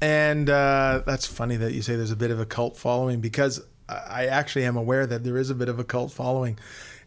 And 0.00 0.50
uh, 0.50 1.02
that's 1.06 1.26
funny 1.26 1.56
that 1.56 1.72
you 1.72 1.82
say 1.82 1.96
there's 1.96 2.10
a 2.10 2.16
bit 2.16 2.30
of 2.30 2.40
a 2.40 2.46
cult 2.46 2.76
following 2.76 3.20
because 3.20 3.60
I 3.88 4.26
actually 4.26 4.64
am 4.64 4.76
aware 4.76 5.06
that 5.06 5.24
there 5.24 5.38
is 5.38 5.50
a 5.50 5.54
bit 5.54 5.68
of 5.68 5.78
a 5.78 5.84
cult 5.84 6.12
following. 6.12 6.58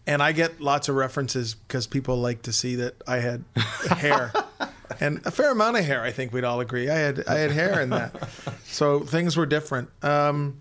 And 0.05 0.23
I 0.23 0.31
get 0.31 0.61
lots 0.61 0.87
of 0.87 0.95
references 0.95 1.53
because 1.53 1.85
people 1.85 2.17
like 2.17 2.43
to 2.43 2.53
see 2.53 2.75
that 2.75 2.95
I 3.05 3.17
had 3.17 3.43
hair. 3.97 4.31
and 4.99 5.25
a 5.25 5.31
fair 5.31 5.51
amount 5.51 5.77
of 5.77 5.85
hair. 5.85 6.01
I 6.01 6.11
think 6.11 6.31
we'd 6.31 6.45
all 6.45 6.61
agree. 6.61 6.89
I 6.89 6.97
had 6.97 7.27
I 7.27 7.39
had 7.39 7.51
hair 7.51 7.81
in 7.81 7.89
that, 7.89 8.29
so 8.63 9.01
things 9.01 9.35
were 9.35 9.45
different. 9.45 9.89
Um, 10.03 10.59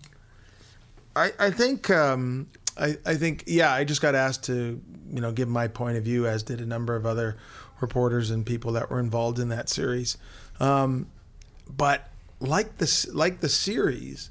I 1.15 1.31
I 1.39 1.51
think 1.51 1.89
um, 1.89 2.47
I 2.77 2.97
I 3.05 3.15
think 3.15 3.45
yeah. 3.47 3.71
I 3.71 3.85
just 3.85 4.01
got 4.01 4.15
asked 4.15 4.43
to 4.45 4.81
you 5.09 5.21
know 5.21 5.31
give 5.31 5.47
my 5.47 5.69
point 5.69 5.97
of 5.97 6.03
view, 6.03 6.27
as 6.27 6.43
did 6.43 6.59
a 6.59 6.65
number 6.65 6.97
of 6.97 7.05
other 7.05 7.37
reporters 7.79 8.31
and 8.31 8.45
people 8.45 8.73
that 8.73 8.89
were 8.89 8.99
involved 8.99 9.39
in 9.39 9.47
that 9.49 9.69
series. 9.69 10.17
Um, 10.59 11.07
but 11.69 12.09
like 12.39 12.77
this 12.77 13.07
like 13.13 13.39
the 13.39 13.49
series, 13.49 14.29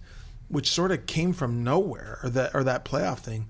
which 0.49 0.71
sort 0.71 0.93
of 0.93 1.07
came 1.07 1.33
from 1.33 1.65
nowhere, 1.65 2.19
or 2.23 2.31
that 2.31 2.55
or 2.55 2.65
that 2.65 2.85
playoff 2.85 3.19
thing. 3.19 3.49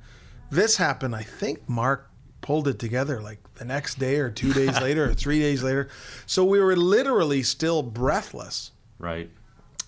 This 0.50 0.76
happened. 0.76 1.14
I 1.14 1.22
think 1.22 1.68
Mark 1.68 2.10
pulled 2.40 2.68
it 2.68 2.78
together 2.78 3.20
like 3.20 3.38
the 3.54 3.64
next 3.64 3.98
day 3.98 4.16
or 4.20 4.30
two 4.30 4.52
days 4.52 4.80
later 4.80 5.10
or 5.10 5.14
three 5.14 5.40
days 5.40 5.62
later. 5.62 5.88
So 6.26 6.44
we 6.44 6.60
were 6.60 6.76
literally 6.76 7.42
still 7.42 7.82
breathless. 7.82 8.70
Right. 8.98 9.30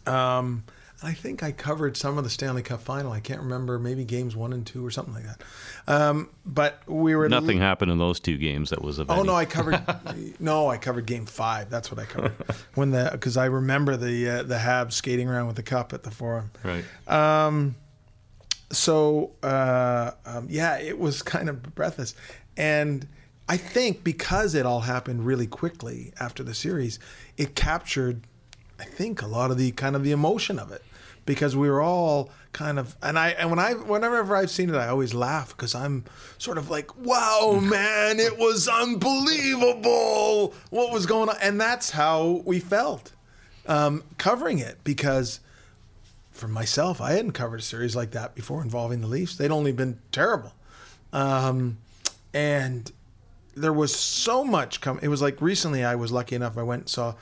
Um, 0.06 0.64
I 1.00 1.12
think 1.12 1.44
I 1.44 1.52
covered 1.52 1.96
some 1.96 2.18
of 2.18 2.24
the 2.24 2.30
Stanley 2.30 2.62
Cup 2.62 2.80
final. 2.80 3.12
I 3.12 3.20
can't 3.20 3.40
remember, 3.40 3.78
maybe 3.78 4.04
games 4.04 4.34
one 4.34 4.52
and 4.52 4.66
two 4.66 4.84
or 4.84 4.90
something 4.90 5.14
like 5.14 5.24
that. 5.26 5.42
Um, 5.86 6.28
but 6.44 6.82
we 6.88 7.14
were 7.14 7.28
Nothing 7.28 7.58
happened 7.58 7.92
in 7.92 7.98
those 7.98 8.18
two 8.18 8.36
games 8.36 8.70
that 8.70 8.82
was 8.82 8.98
of 8.98 9.08
Oh 9.08 9.14
any- 9.20 9.22
no, 9.28 9.34
I 9.34 9.44
covered. 9.44 9.80
no, 10.40 10.68
I 10.68 10.76
covered 10.76 11.06
game 11.06 11.24
five. 11.26 11.70
That's 11.70 11.90
what 11.92 12.00
I 12.00 12.04
covered 12.04 12.34
when 12.74 12.90
the 12.90 13.10
because 13.12 13.36
I 13.36 13.44
remember 13.46 13.96
the 13.96 14.28
uh, 14.28 14.42
the 14.42 14.56
Habs 14.56 14.92
skating 14.92 15.28
around 15.28 15.46
with 15.46 15.56
the 15.56 15.62
cup 15.62 15.92
at 15.92 16.02
the 16.02 16.10
Forum. 16.10 16.50
Right. 16.64 16.84
Um, 17.06 17.76
so 18.70 19.30
uh, 19.42 20.10
um, 20.26 20.46
yeah, 20.50 20.78
it 20.78 20.98
was 20.98 21.22
kind 21.22 21.48
of 21.48 21.74
breathless, 21.74 22.14
and 22.56 23.06
I 23.48 23.56
think 23.56 24.04
because 24.04 24.54
it 24.54 24.66
all 24.66 24.80
happened 24.80 25.24
really 25.24 25.46
quickly 25.46 26.12
after 26.20 26.42
the 26.42 26.54
series, 26.54 26.98
it 27.38 27.54
captured, 27.54 28.22
I 28.78 28.84
think, 28.84 29.22
a 29.22 29.26
lot 29.26 29.50
of 29.50 29.56
the 29.58 29.70
kind 29.72 29.96
of 29.96 30.04
the 30.04 30.12
emotion 30.12 30.58
of 30.58 30.70
it, 30.70 30.82
because 31.28 31.54
we 31.54 31.68
were 31.68 31.82
all 31.82 32.30
kind 32.52 32.78
of, 32.78 32.96
and 33.02 33.18
I 33.18 33.28
and 33.32 33.50
when 33.50 33.58
I 33.58 33.74
whenever 33.74 34.34
I've 34.34 34.50
seen 34.50 34.70
it, 34.70 34.76
I 34.76 34.88
always 34.88 35.12
laugh 35.12 35.54
because 35.54 35.74
I'm 35.74 36.04
sort 36.38 36.56
of 36.56 36.70
like, 36.70 36.96
wow, 36.96 37.60
man, 37.62 38.18
it 38.18 38.38
was 38.38 38.66
unbelievable 38.66 40.54
what 40.70 40.90
was 40.90 41.04
going 41.04 41.28
on, 41.28 41.36
and 41.42 41.60
that's 41.60 41.90
how 41.90 42.42
we 42.46 42.58
felt 42.60 43.12
um, 43.66 44.04
covering 44.16 44.58
it 44.58 44.78
because 44.84 45.40
for 46.30 46.48
myself, 46.48 46.98
I 46.98 47.12
hadn't 47.12 47.32
covered 47.32 47.60
a 47.60 47.62
series 47.62 47.94
like 47.94 48.12
that 48.12 48.34
before 48.34 48.62
involving 48.62 49.02
the 49.02 49.06
Leafs. 49.06 49.36
They'd 49.36 49.50
only 49.50 49.72
been 49.72 49.98
terrible. 50.12 50.54
Um, 51.12 51.76
and 52.32 52.90
there 53.54 53.72
was 53.74 53.94
so 53.94 54.44
much 54.44 54.80
come. 54.80 54.98
It 55.02 55.08
was 55.08 55.20
like 55.20 55.42
recently 55.42 55.84
I 55.84 55.94
was 55.96 56.10
lucky 56.10 56.36
enough, 56.36 56.56
I 56.56 56.62
went 56.62 56.82
and 56.82 56.88
saw 56.88 57.14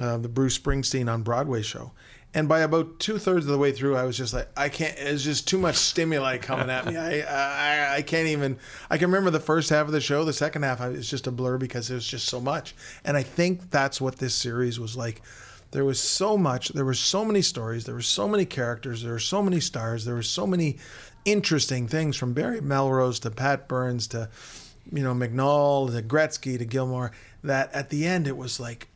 uh, 0.00 0.16
the 0.16 0.28
Bruce 0.28 0.58
Springsteen 0.58 1.12
on 1.12 1.22
Broadway 1.22 1.62
show. 1.62 1.92
And 2.34 2.46
by 2.46 2.60
about 2.60 2.98
two 2.98 3.18
thirds 3.18 3.46
of 3.46 3.52
the 3.52 3.58
way 3.58 3.72
through, 3.72 3.96
I 3.96 4.04
was 4.04 4.16
just 4.16 4.34
like, 4.34 4.48
I 4.54 4.68
can't. 4.68 4.94
It's 4.98 5.24
just 5.24 5.48
too 5.48 5.58
much 5.58 5.76
stimuli 5.76 6.36
coming 6.36 6.68
at 6.68 6.84
me. 6.84 6.96
I, 6.96 7.20
I, 7.92 7.96
I 7.96 8.02
can't 8.02 8.28
even. 8.28 8.58
I 8.90 8.98
can 8.98 9.10
remember 9.10 9.30
the 9.30 9.40
first 9.40 9.70
half 9.70 9.86
of 9.86 9.92
the 9.92 10.00
show. 10.00 10.24
The 10.24 10.32
second 10.34 10.62
half 10.62 10.80
is 10.82 11.08
just 11.08 11.26
a 11.26 11.30
blur 11.30 11.56
because 11.56 11.88
there's 11.88 12.06
just 12.06 12.26
so 12.26 12.40
much. 12.40 12.74
And 13.04 13.16
I 13.16 13.22
think 13.22 13.70
that's 13.70 14.00
what 14.00 14.16
this 14.16 14.34
series 14.34 14.78
was 14.78 14.96
like. 14.96 15.22
There 15.70 15.84
was 15.84 16.00
so 16.00 16.36
much. 16.36 16.68
There 16.70 16.84
were 16.84 16.94
so 16.94 17.24
many 17.24 17.42
stories. 17.42 17.84
There 17.84 17.94
were 17.94 18.02
so 18.02 18.28
many 18.28 18.44
characters. 18.44 19.02
There 19.02 19.12
were 19.12 19.18
so 19.18 19.42
many 19.42 19.60
stars. 19.60 20.04
There 20.04 20.14
were 20.14 20.22
so 20.22 20.46
many 20.46 20.78
interesting 21.24 21.88
things 21.88 22.16
from 22.16 22.32
Barry 22.32 22.60
Melrose 22.60 23.20
to 23.20 23.30
Pat 23.30 23.68
Burns 23.68 24.06
to, 24.08 24.28
you 24.92 25.02
know, 25.02 25.14
McNall 25.14 25.90
to 25.94 26.02
Gretzky 26.02 26.58
to 26.58 26.64
Gilmour. 26.64 27.10
That 27.42 27.72
at 27.72 27.90
the 27.90 28.06
end 28.06 28.26
it 28.26 28.36
was 28.36 28.58
like, 28.60 28.88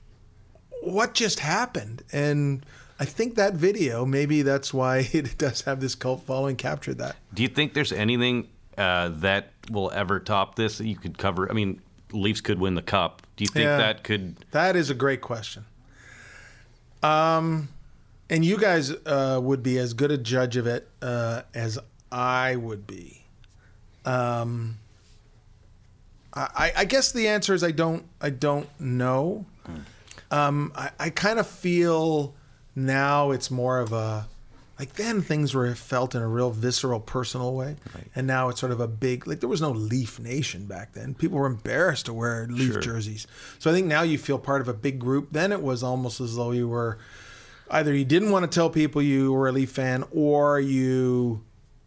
what 0.83 1.15
just 1.15 1.41
happened? 1.41 2.03
And 2.11 2.65
I 3.03 3.05
think 3.05 3.35
that 3.35 3.55
video, 3.55 4.07
maybe 4.07 4.43
that's 4.43 4.73
why 4.73 4.99
it 5.13 5.37
does 5.37 5.63
have 5.63 5.81
this 5.81 5.97
cult 5.97 6.23
following, 6.23 6.55
captured 6.55 6.99
that. 6.99 7.17
Do 7.35 7.43
you 7.43 7.49
think 7.49 7.75
there's 7.75 7.91
anything 7.91 8.47
uh, 8.79 9.09
that 9.15 9.51
will 9.73 9.91
ever 9.91 10.21
top 10.21 10.55
this 10.55 10.79
that 10.79 10.87
you 10.87 10.95
could 10.95 11.19
cover? 11.19 11.51
I 11.51 11.53
mean, 11.53 11.81
Leafs 12.13 12.41
could 12.41 12.61
win 12.61 12.77
the 12.77 12.83
cup. 12.83 13.23
Do 13.35 13.43
you 13.43 13.49
think 13.49 13.65
Yeah. 13.65 13.77
that 13.79 14.05
could? 14.05 14.37
That 14.53 14.77
is 14.77 14.89
a 14.89 14.95
great 14.95 15.21
question. 15.21 15.65
Um, 17.03 17.71
and 18.31 18.45
you 18.45 18.57
guys 18.57 18.93
uh, 18.93 19.41
would 19.43 19.65
be 19.65 19.79
as 19.79 19.95
good 19.95 20.13
a 20.13 20.17
judge 20.17 20.57
of 20.57 20.69
it 20.69 20.89
uh, 21.03 21.43
as 21.55 21.81
I 22.13 22.55
would 22.55 22.87
be. 22.87 23.25
Um, 24.05 24.79
I, 26.33 26.73
I 26.77 26.85
guess 26.85 27.11
the 27.11 27.27
answer 27.27 27.53
is 27.53 27.65
I 27.65 27.73
don't. 27.73 28.05
I 28.21 28.31
don't 28.31 28.69
know. 28.81 29.45
Um, 30.31 30.71
I, 30.77 30.91
I 31.01 31.11
kind 31.11 31.41
of 31.41 31.49
feel 31.49 32.37
now 32.75 33.31
it's 33.31 33.51
more 33.51 33.79
of 33.81 33.93
a 33.93 34.27
like 34.79 34.95
then 34.95 35.21
things 35.23 35.55
were 35.55 35.73
felt 35.75 36.15
in 36.15 36.23
a 36.23 36.27
real 36.27 36.51
visceral, 36.51 36.99
personal 36.99 37.55
way, 37.55 37.77
and 38.17 38.27
now 38.27 38.49
it's 38.49 38.59
sort 38.59 38.73
of 38.73 38.81
a 38.81 38.89
big 38.89 39.27
like 39.27 39.41
there 39.41 39.49
was 39.49 39.61
no 39.61 39.71
Leaf 39.71 40.19
Nation 40.19 40.67
back 40.67 40.93
then. 40.93 41.15
People 41.15 41.39
were 41.39 41.47
embarrassed 41.47 42.07
to 42.07 42.13
wear 42.13 42.47
Leaf 42.51 42.73
Sure. 42.73 42.81
jerseys, 42.81 43.27
so 43.59 43.71
I 43.71 43.75
think 43.75 43.87
now 43.87 44.03
you 44.03 44.19
feel 44.19 44.39
part 44.39 44.61
of 44.61 44.69
a 44.69 44.75
big 44.75 44.99
group. 44.99 45.29
Then 45.31 45.53
it 45.53 45.63
was 45.63 45.83
almost 45.83 46.21
as 46.21 46.35
though 46.37 46.51
you 46.53 46.69
were 46.69 46.99
either 47.71 47.95
you 47.95 48.05
didn't 48.05 48.31
want 48.31 48.51
to 48.51 48.55
tell 48.55 48.71
people 48.71 49.01
you 49.03 49.33
were 49.33 49.49
a 49.49 49.53
Leaf 49.53 49.71
fan, 49.71 50.05
or 50.11 50.59
you 50.59 51.45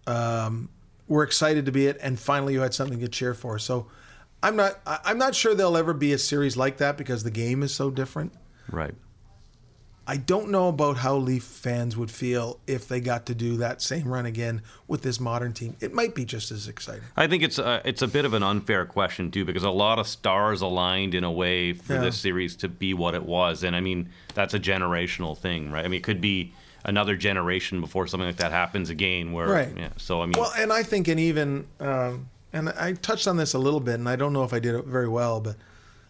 um, 0.07 0.69
were 1.07 1.23
excited 1.23 1.65
to 1.65 1.71
be 1.71 1.88
it, 1.88 1.97
and 2.01 2.19
finally 2.19 2.53
you 2.53 2.61
had 2.61 2.73
something 2.73 2.99
to 2.99 3.07
cheer 3.07 3.33
for. 3.33 3.59
So. 3.59 3.88
I'm 4.43 4.57
not. 4.57 4.79
I'm 4.86 5.17
not 5.17 5.33
sure 5.33 5.55
there'll 5.55 5.75
ever 5.77 5.93
be 5.93 6.13
a 6.13 6.19
series 6.19 6.55
like 6.55 6.77
that 6.77 6.97
because 6.97 7.23
the 7.23 7.31
game 7.31 7.63
is 7.63 7.73
so 7.73 7.89
different. 7.89 8.31
Right. 8.69 8.93
I 10.08 10.18
don't 10.18 10.49
know 10.51 10.68
about 10.68 10.97
how 10.97 11.16
Leaf 11.18 11.43
fans 11.43 11.97
would 11.97 12.12
feel 12.12 12.60
if 12.68 12.88
they 12.88 12.99
got 13.01 13.26
to 13.26 13.36
do 13.36 13.58
that 13.58 13.82
same 13.82 14.08
run 14.08 14.26
again 14.28 14.62
with 14.88 15.01
this 15.01 15.20
modern 15.20 15.51
team. 15.53 15.76
It 15.82 15.93
might 15.93 16.14
be 16.14 16.26
just 16.26 16.51
as 16.51 16.68
exciting. 16.68 17.03
I 17.18 17.26
think 17.28 17.41
it's 17.41 17.58
a, 17.58 17.82
it's 17.84 18.03
a 18.03 18.08
bit 18.08 18.24
of 18.24 18.34
an 18.36 18.43
unfair 18.43 18.86
question 18.86 19.32
too 19.32 19.45
because 19.45 19.64
a 19.64 19.70
lot 19.72 19.97
of 19.97 20.08
stars 20.08 20.62
aligned 20.62 21.16
in 21.16 21.24
a 21.24 21.32
way 21.32 21.74
for 21.74 21.93
Yeah. 21.93 22.01
this 22.01 22.18
series 22.20 22.56
to 22.58 22.68
be 22.70 22.93
what 22.93 23.16
it 23.16 23.24
was, 23.24 23.64
and 23.64 23.76
I 23.76 23.80
mean 23.82 24.10
that's 24.36 24.53
a 24.53 24.60
generational 24.60 25.36
thing, 25.38 25.72
right? 25.72 25.84
I 25.84 25.88
mean 25.88 25.97
it 25.99 26.03
could 26.03 26.22
be 26.22 26.53
another 26.84 27.16
generation 27.16 27.82
before 27.82 28.06
something 28.06 28.28
like 28.28 28.38
that 28.38 28.51
happens 28.51 28.91
again. 28.91 29.32
Where 29.32 29.47
Right. 29.47 29.74
yeah, 29.76 29.89
so 29.97 30.22
I 30.22 30.28
mean 30.28 30.36
Well, 30.38 30.53
and 30.56 30.72
I 30.72 30.84
think, 30.84 31.08
and 31.08 31.20
even, 31.20 31.66
um, 31.80 32.28
and 32.53 32.70
I 32.70 32.93
touched 32.93 33.28
on 33.28 33.38
this 33.38 33.56
a 33.56 33.60
little 33.60 33.80
bit, 33.80 33.95
and 33.95 34.08
I 34.08 34.16
don't 34.16 34.34
know 34.34 34.43
if 34.43 34.53
I 34.53 34.60
did 34.60 34.76
it 34.76 34.86
very 34.86 35.08
well, 35.08 35.41
but 35.41 35.56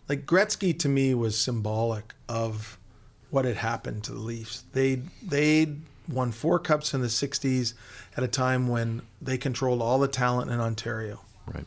like 0.09 0.25
Gretzky 0.25 0.77
to 0.79 0.89
me 0.89 1.13
was 1.13 1.37
symbolic 1.37 2.13
of 2.27 2.77
what 3.35 3.43
had 3.43 3.57
happened 3.57 4.01
to 4.05 4.13
the 4.13 4.19
Leafs. 4.19 4.63
They 4.71 5.01
they 5.21 5.67
won 6.07 6.31
four 6.31 6.57
cups 6.57 6.93
in 6.93 7.01
the 7.01 7.07
'60s 7.07 7.73
at 8.15 8.23
a 8.23 8.29
time 8.29 8.69
when 8.69 9.01
they 9.21 9.37
controlled 9.37 9.81
all 9.81 9.99
the 9.99 10.07
talent 10.07 10.49
in 10.49 10.61
Ontario. 10.61 11.19
right. 11.53 11.65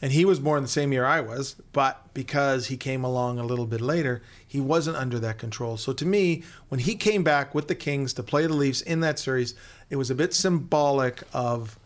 And 0.00 0.12
he 0.12 0.24
was 0.24 0.40
born 0.40 0.62
the 0.62 0.68
same 0.68 0.92
year 0.92 1.06
I 1.06 1.20
was, 1.20 1.56
but 1.72 2.02
because 2.12 2.66
he 2.66 2.76
came 2.76 3.02
along 3.02 3.38
a 3.38 3.44
little 3.44 3.64
bit 3.64 3.80
later, 3.80 4.22
he 4.46 4.60
wasn't 4.60 4.96
under 4.96 5.18
that 5.20 5.38
control. 5.38 5.78
So 5.78 5.94
to 5.94 6.04
me, 6.04 6.44
when 6.68 6.80
he 6.80 6.96
came 6.96 7.24
back 7.24 7.54
with 7.54 7.68
the 7.68 7.74
Kings 7.74 8.12
to 8.14 8.22
play 8.22 8.46
the 8.46 8.52
Leafs 8.52 8.82
in 8.82 9.00
that 9.00 9.18
series, 9.18 9.54
it 9.88 9.96
was 9.96 10.10
a 10.10 10.14
bit 10.14 10.32
symbolic 10.32 11.22
of 11.34 11.78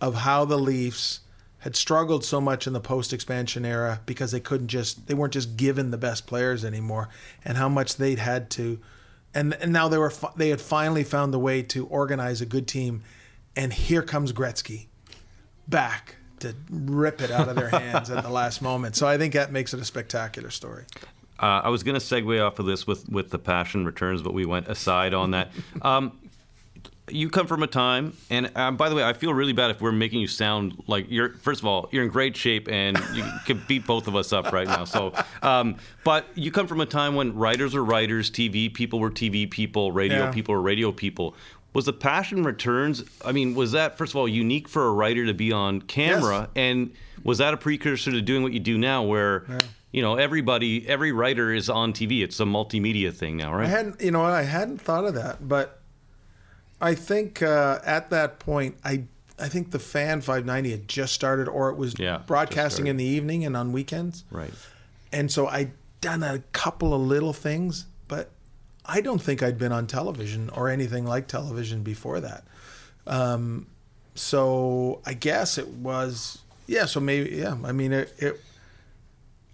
of 0.00 0.14
how 0.14 0.46
the 0.46 0.58
Leafs 0.58 1.20
had 1.66 1.74
struggled 1.74 2.24
so 2.24 2.40
much 2.40 2.68
in 2.68 2.72
the 2.72 2.80
post-expansion 2.80 3.64
era 3.64 4.00
because 4.06 4.30
they 4.30 4.38
couldn't 4.38 4.68
just 4.68 5.08
they 5.08 5.14
weren't 5.14 5.32
just 5.32 5.56
given 5.56 5.90
the 5.90 5.98
best 5.98 6.24
players 6.24 6.64
anymore 6.64 7.08
and 7.44 7.58
how 7.58 7.68
much 7.68 7.96
they'd 7.96 8.20
had 8.20 8.48
to 8.48 8.78
and 9.34 9.52
and 9.54 9.72
now 9.72 9.88
they 9.88 9.98
were 9.98 10.12
they 10.36 10.50
had 10.50 10.60
finally 10.60 11.02
found 11.02 11.34
the 11.34 11.40
way 11.40 11.62
to 11.62 11.84
organize 11.86 12.40
a 12.40 12.46
good 12.46 12.68
team 12.68 13.02
and 13.56 13.72
here 13.72 14.00
comes 14.02 14.32
Gretzky 14.32 14.86
back 15.66 16.14
to 16.38 16.54
rip 16.70 17.20
it 17.20 17.32
out 17.32 17.48
of 17.48 17.56
their 17.56 17.70
hands 17.70 18.10
at 18.10 18.22
the 18.22 18.30
last 18.40 18.62
moment. 18.62 18.94
So 18.94 19.08
I 19.08 19.18
think 19.18 19.34
that 19.34 19.50
makes 19.50 19.74
it 19.74 19.80
a 19.80 19.84
spectacular 19.84 20.50
story. 20.50 20.84
Uh, 21.40 21.62
I 21.64 21.68
was 21.70 21.82
going 21.82 21.98
to 21.98 22.00
segue 22.00 22.46
off 22.46 22.60
of 22.60 22.66
this 22.66 22.86
with, 22.86 23.08
with 23.08 23.30
the 23.30 23.40
passion 23.40 23.84
returns, 23.84 24.22
but 24.22 24.34
we 24.34 24.46
went 24.46 24.68
aside 24.68 25.14
on 25.14 25.32
that. 25.32 25.50
Um, 25.82 26.18
you 27.08 27.28
come 27.30 27.46
from 27.46 27.62
a 27.62 27.66
time, 27.66 28.14
and 28.30 28.50
um, 28.56 28.76
by 28.76 28.88
the 28.88 28.94
way, 28.94 29.04
I 29.04 29.12
feel 29.12 29.32
really 29.32 29.52
bad 29.52 29.70
if 29.70 29.80
we're 29.80 29.92
making 29.92 30.20
you 30.20 30.26
sound 30.26 30.82
like 30.86 31.06
you're. 31.08 31.30
First 31.34 31.60
of 31.60 31.66
all, 31.66 31.88
you're 31.92 32.02
in 32.02 32.10
great 32.10 32.36
shape, 32.36 32.68
and 32.68 32.98
you 33.14 33.24
could 33.46 33.66
beat 33.68 33.86
both 33.86 34.08
of 34.08 34.16
us 34.16 34.32
up 34.32 34.52
right 34.52 34.66
now. 34.66 34.84
So, 34.84 35.12
um, 35.42 35.76
but 36.04 36.26
you 36.34 36.50
come 36.50 36.66
from 36.66 36.80
a 36.80 36.86
time 36.86 37.14
when 37.14 37.34
writers 37.34 37.74
were 37.74 37.84
writers, 37.84 38.30
TV 38.30 38.72
people 38.72 38.98
were 38.98 39.10
TV 39.10 39.48
people, 39.50 39.92
radio 39.92 40.24
Yeah. 40.24 40.32
people 40.32 40.54
were 40.54 40.62
radio 40.62 40.90
people. 40.92 41.34
Was 41.74 41.84
the 41.84 41.92
passion 41.92 42.42
returns? 42.42 43.04
I 43.24 43.32
mean, 43.32 43.54
was 43.54 43.72
that 43.72 43.98
first 43.98 44.12
of 44.12 44.16
all 44.16 44.26
unique 44.26 44.66
for 44.68 44.86
a 44.86 44.92
writer 44.92 45.26
to 45.26 45.34
be 45.34 45.52
on 45.52 45.82
camera, 45.82 46.48
and 46.56 46.92
was 47.22 47.38
that 47.38 47.52
a 47.54 47.56
precursor 47.56 48.10
to 48.12 48.22
doing 48.22 48.42
what 48.42 48.52
you 48.52 48.60
do 48.60 48.78
now, 48.78 49.02
where 49.02 49.44
you 49.92 50.00
know 50.02 50.16
everybody, 50.16 50.88
every 50.88 51.12
writer 51.12 51.52
is 51.52 51.68
on 51.70 51.92
TV? 51.92 52.22
It's 52.22 52.40
a 52.40 52.44
multimedia 52.44 53.12
thing 53.14 53.36
now, 53.36 53.54
right 53.54 53.66
I 53.66 53.68
hadn't, 53.68 54.00
you 54.00 54.10
know, 54.10 54.24
I 54.24 54.42
hadn't 54.42 54.78
thought 54.80 55.04
of 55.04 55.14
that, 55.14 55.46
but 55.46 55.82
I 56.80 56.94
think 56.94 57.42
uh, 57.42 57.80
at 57.84 58.10
that 58.10 58.38
point, 58.38 58.76
I 58.84 59.04
I 59.38 59.48
think 59.48 59.70
the 59.70 59.78
Fan 59.78 60.20
590 60.22 60.70
had 60.70 60.88
just 60.88 61.12
started, 61.14 61.48
or 61.48 61.70
it 61.70 61.76
was 61.76 61.94
Yeah, 61.98 62.22
broadcasting 62.26 62.86
in 62.86 62.96
the 62.96 63.04
evening 63.04 63.44
and 63.44 63.56
on 63.56 63.72
weekends. 63.72 64.24
right. 64.30 64.52
and 65.12 65.30
so 65.30 65.46
I'd 65.46 65.72
done 66.00 66.22
a 66.22 66.38
couple 66.52 66.92
of 66.94 67.00
little 67.00 67.32
things, 67.32 67.86
but 68.08 68.30
I 68.84 69.00
don't 69.00 69.20
think 69.20 69.42
I'd 69.42 69.58
been 69.58 69.72
on 69.72 69.86
television 69.86 70.50
or 70.50 70.68
anything 70.68 71.04
like 71.06 71.26
television 71.28 71.82
before 71.82 72.20
that. 72.20 72.44
Um, 73.06 73.66
so 74.14 75.00
I 75.06 75.14
guess 75.14 75.58
it 75.58 75.68
was 75.68 76.38
yeah. 76.66 76.86
So 76.86 77.00
maybe 77.00 77.30
yeah. 77.36 77.56
I 77.64 77.72
mean 77.72 77.92
it. 77.92 78.12
it 78.18 78.40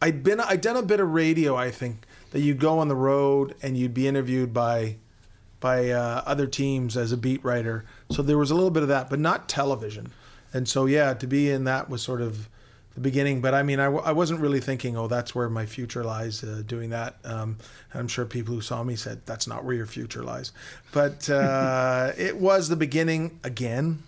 I'd 0.01 0.23
been 0.25 0.41
I'd 0.41 0.61
done 0.61 0.77
a 0.77 0.83
bit 0.83 0.99
of 1.01 1.09
radio. 1.13 1.55
I 1.57 1.71
think 1.71 2.05
that 2.33 2.41
you'd 2.41 2.59
go 2.59 2.79
on 2.79 2.89
the 2.89 2.97
road 2.97 3.55
and 3.63 3.77
you'd 3.77 3.95
be 3.95 4.09
interviewed 4.09 4.53
by 4.53 4.97
by 5.63 5.89
uh, 5.91 6.23
other 6.27 6.47
teams 6.47 6.97
as 6.99 7.13
a 7.13 7.17
beat 7.17 7.43
writer. 7.43 7.87
So 8.11 8.21
there 8.21 8.37
was 8.37 8.51
a 8.51 8.55
little 8.55 8.71
bit 8.71 8.83
of 8.83 8.91
that, 8.91 9.09
but 9.09 9.19
not 9.19 9.49
television. 9.49 10.13
And 10.53 10.69
so 10.69 10.85
yeah, 10.85 11.15
to 11.15 11.27
be 11.27 11.51
in 11.51 11.65
that 11.65 11.89
was 11.89 12.03
sort 12.03 12.21
of 12.21 12.49
the 12.95 13.01
beginning. 13.01 13.41
But 13.41 13.55
I 13.55 13.63
mean, 13.63 13.81
I, 13.81 13.85
w- 13.87 14.03
I 14.05 14.13
wasn't 14.13 14.41
really 14.41 14.61
thinking, 14.61 14.99
oh, 14.99 15.07
that's 15.09 15.35
where 15.35 15.49
my 15.49 15.65
future 15.65 16.05
lies 16.05 16.45
uh, 16.45 16.63
doing 16.67 16.91
that. 16.91 17.17
Um, 17.25 17.57
I'm 17.95 18.07
sure 18.09 18.27
people 18.27 18.55
who 18.55 18.61
saw 18.61 18.83
me 18.83 18.97
said 18.97 19.25
that's 19.25 19.47
not 19.47 19.65
where 19.65 19.75
your 19.75 19.87
future 19.87 20.23
lies. 20.23 20.53
But 20.93 21.31
uh, 21.31 22.13
it 22.19 22.37
was 22.37 22.69
the 22.69 22.77
beginning 22.77 23.41
again. 23.45 24.03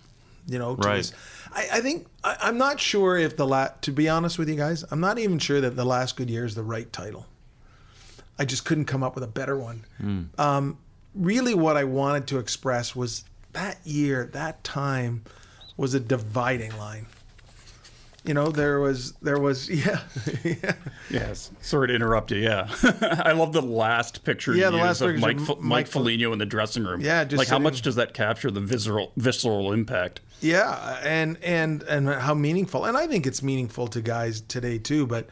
You 0.47 0.59
know, 0.59 0.75
Right. 0.75 1.11
I, 1.55 1.67
I 1.73 1.81
think 1.81 2.05
I, 2.23 2.37
I'm 2.41 2.59
not 2.59 2.79
sure 2.79 3.17
if 3.17 3.35
the 3.37 3.47
la- 3.47 3.69
to 3.81 3.91
be 3.91 4.07
honest 4.07 4.37
with 4.37 4.47
you 4.49 4.55
guys, 4.55 4.83
I'm 4.91 4.99
not 4.99 5.17
even 5.17 5.39
sure 5.39 5.59
that 5.61 5.71
the 5.75 5.85
last 5.85 6.15
good 6.17 6.29
year 6.29 6.45
is 6.45 6.53
the 6.53 6.61
right 6.61 6.91
title. 6.93 7.25
I 8.37 8.45
just 8.45 8.65
couldn't 8.65 8.85
come 8.85 9.01
up 9.01 9.15
with 9.15 9.23
a 9.23 9.27
better 9.27 9.57
one. 9.57 9.85
Um, 10.37 10.77
really, 11.15 11.53
what 11.53 11.77
I 11.77 11.83
wanted 11.83 12.27
to 12.27 12.39
express 12.39 12.95
was 12.95 13.23
that 13.53 13.77
year, 13.85 14.29
that 14.33 14.63
time, 14.63 15.23
was 15.77 15.93
a 15.93 15.99
dividing 15.99 16.77
line. 16.77 17.07
You 18.23 18.33
know, 18.33 18.49
there 18.49 18.79
was, 18.79 19.11
there 19.21 19.39
was, 19.39 19.69
yeah, 19.69 20.01
yeah. 20.43 20.73
Yes. 21.11 21.51
Sorry 21.61 21.89
to 21.89 21.93
interrupt 21.93 22.31
you. 22.31 22.37
Yeah, 22.37 22.67
I 23.23 23.33
love 23.33 23.53
the 23.53 23.61
last 23.61 24.23
picture. 24.23 24.55
Yeah, 24.55 24.65
you 24.65 24.71
the 24.71 24.77
last 24.77 25.01
of 25.01 25.15
Mike, 25.19 25.37
F- 25.37 25.47
Mike 25.47 25.61
Mike 25.61 25.87
Foligno 25.87 26.33
in 26.33 26.39
the 26.39 26.45
dressing 26.45 26.83
room. 26.83 27.01
Yeah, 27.01 27.23
just 27.23 27.37
like 27.37 27.47
how 27.47 27.59
much 27.59 27.83
does 27.83 27.95
that 27.95 28.15
capture 28.15 28.49
the 28.49 28.61
visceral 28.61 29.11
visceral 29.15 29.71
impact? 29.73 30.21
Yeah, 30.41 30.99
and 31.03 31.37
and 31.43 31.83
and 31.83 32.09
how 32.09 32.33
meaningful. 32.33 32.85
And 32.85 32.97
I 32.97 33.05
think 33.05 33.27
it's 33.27 33.43
meaningful 33.43 33.87
to 33.89 34.01
guys 34.01 34.41
today 34.41 34.79
too. 34.79 35.05
But 35.05 35.29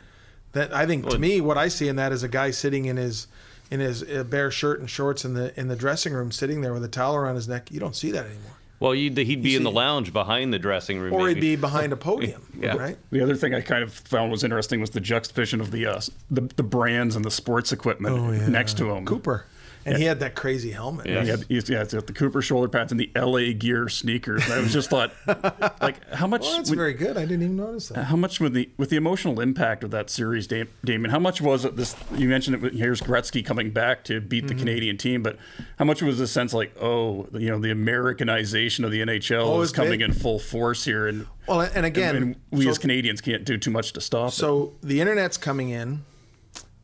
that 0.51 0.71
I 0.71 0.85
think 0.85 1.09
to 1.09 1.17
me, 1.17 1.41
what 1.41 1.57
I 1.57 1.69
see 1.69 1.87
in 1.87 1.95
that 1.95 2.11
is 2.11 2.21
a 2.21 2.27
guy 2.27 2.51
sitting 2.51 2.85
in 2.85 2.97
his 2.97 3.25
in 3.71 3.79
his 3.79 4.03
uh, 4.03 4.23
bare 4.23 4.51
shirt 4.51 4.79
and 4.79 4.89
shorts 4.89 5.25
in 5.25 5.33
the 5.33 5.57
in 5.59 5.67
the 5.67 5.75
dressing 5.75 6.13
room, 6.13 6.31
sitting 6.31 6.61
there 6.61 6.73
with 6.73 6.83
a 6.83 6.87
towel 6.87 7.15
around 7.15 7.35
his 7.35 7.47
neck. 7.47 7.71
You 7.71 7.79
don't 7.79 7.95
see 7.95 8.11
that 8.11 8.25
anymore. 8.25 8.51
Well, 8.79 8.93
you'd, 8.93 9.15
he'd 9.17 9.41
be 9.41 9.55
in 9.55 9.63
the 9.63 9.71
lounge 9.71 10.11
behind 10.11 10.51
the 10.53 10.59
dressing 10.59 10.99
room. 10.99 11.13
Or 11.13 11.29
he'd 11.29 11.39
be 11.39 11.55
behind 11.55 11.93
a 11.93 11.95
podium, 11.95 12.45
Yeah. 12.59 12.75
right? 12.75 12.97
The 13.11 13.21
other 13.21 13.35
thing 13.35 13.53
I 13.53 13.61
kind 13.61 13.81
of 13.81 13.93
found 13.93 14.29
was 14.29 14.43
interesting 14.43 14.81
was 14.81 14.89
the 14.89 14.99
juxtaposition 14.99 15.61
of 15.61 15.71
the 15.71 15.85
uh, 15.85 16.01
the, 16.29 16.41
the 16.57 16.63
brands 16.63 17.15
and 17.15 17.23
the 17.23 17.31
sports 17.31 17.71
equipment 17.71 18.17
Oh, 18.17 18.31
next 18.49 18.75
to 18.79 18.91
him. 18.91 19.05
Cooper, 19.05 19.45
and 19.85 19.97
he 19.97 20.03
had 20.05 20.19
that 20.21 20.35
crazy 20.35 20.71
helmet. 20.71 21.05
Yeah. 21.07 21.21
He 21.23 21.29
had, 21.29 21.45
he's, 21.49 21.69
yeah, 21.69 21.81
it's 21.81 21.93
got 21.93 22.07
the 22.07 22.13
Cooper 22.13 22.41
shoulder 22.41 22.67
pads 22.67 22.91
and 22.91 22.99
the 22.99 23.09
LA 23.15 23.53
Gear 23.57 23.89
sneakers. 23.89 24.43
And 24.45 24.53
I 24.53 24.59
was 24.59 24.71
just 24.73 24.89
thought, 24.89 25.13
like, 25.81 26.07
how 26.13 26.27
much? 26.27 26.41
Well, 26.41 26.57
that's 26.57 26.69
would- 26.69 26.77
very 26.77 26.93
good. 26.93 27.17
I 27.17 27.21
didn't 27.21 27.43
even 27.43 27.55
notice 27.57 27.89
that. 27.89 28.03
How 28.05 28.15
much 28.15 28.39
with 28.39 28.53
the 28.53 28.69
with 28.77 28.89
the 28.89 28.95
emotional 28.97 29.39
impact 29.41 29.83
of 29.83 29.91
that 29.91 30.09
series, 30.09 30.47
Dam- 30.47 30.69
Damien? 30.85 31.11
How 31.11 31.19
much 31.19 31.41
was 31.41 31.65
it? 31.65 31.75
This 31.75 31.95
you 32.15 32.27
mentioned 32.27 32.63
it. 32.63 32.73
Here's 32.73 33.01
Gretzky 33.01 33.45
coming 33.45 33.71
back 33.71 34.03
to 34.05 34.19
beat 34.21 34.43
Mm-hmm. 34.45 34.47
the 34.47 34.55
Canadian 34.55 34.97
team, 34.97 35.23
but 35.23 35.37
how 35.79 35.85
much 35.85 36.01
was 36.01 36.17
the 36.17 36.27
sense 36.27 36.53
like, 36.53 36.75
oh, 36.81 37.27
you 37.33 37.49
know, 37.49 37.59
the 37.59 37.71
Americanization 37.71 38.83
of 38.85 38.91
the 38.91 39.01
NHL 39.01 39.43
Oh, 39.45 39.61
is 39.61 39.71
coming 39.71 39.91
big. 39.99 40.01
in 40.01 40.13
full 40.13 40.39
force 40.39 40.83
here, 40.85 41.07
and 41.07 41.25
Well, 41.47 41.61
and 41.61 41.85
again, 41.85 42.15
and 42.15 42.35
we 42.51 42.65
so- 42.65 42.69
as 42.71 42.77
Canadians 42.77 43.21
can't 43.21 43.43
do 43.45 43.57
too 43.57 43.71
much 43.71 43.93
to 43.93 44.01
stop 44.01 44.29
it. 44.29 44.33
So 44.33 44.73
the 44.81 45.01
internet's 45.01 45.37
coming 45.37 45.69
in. 45.69 46.03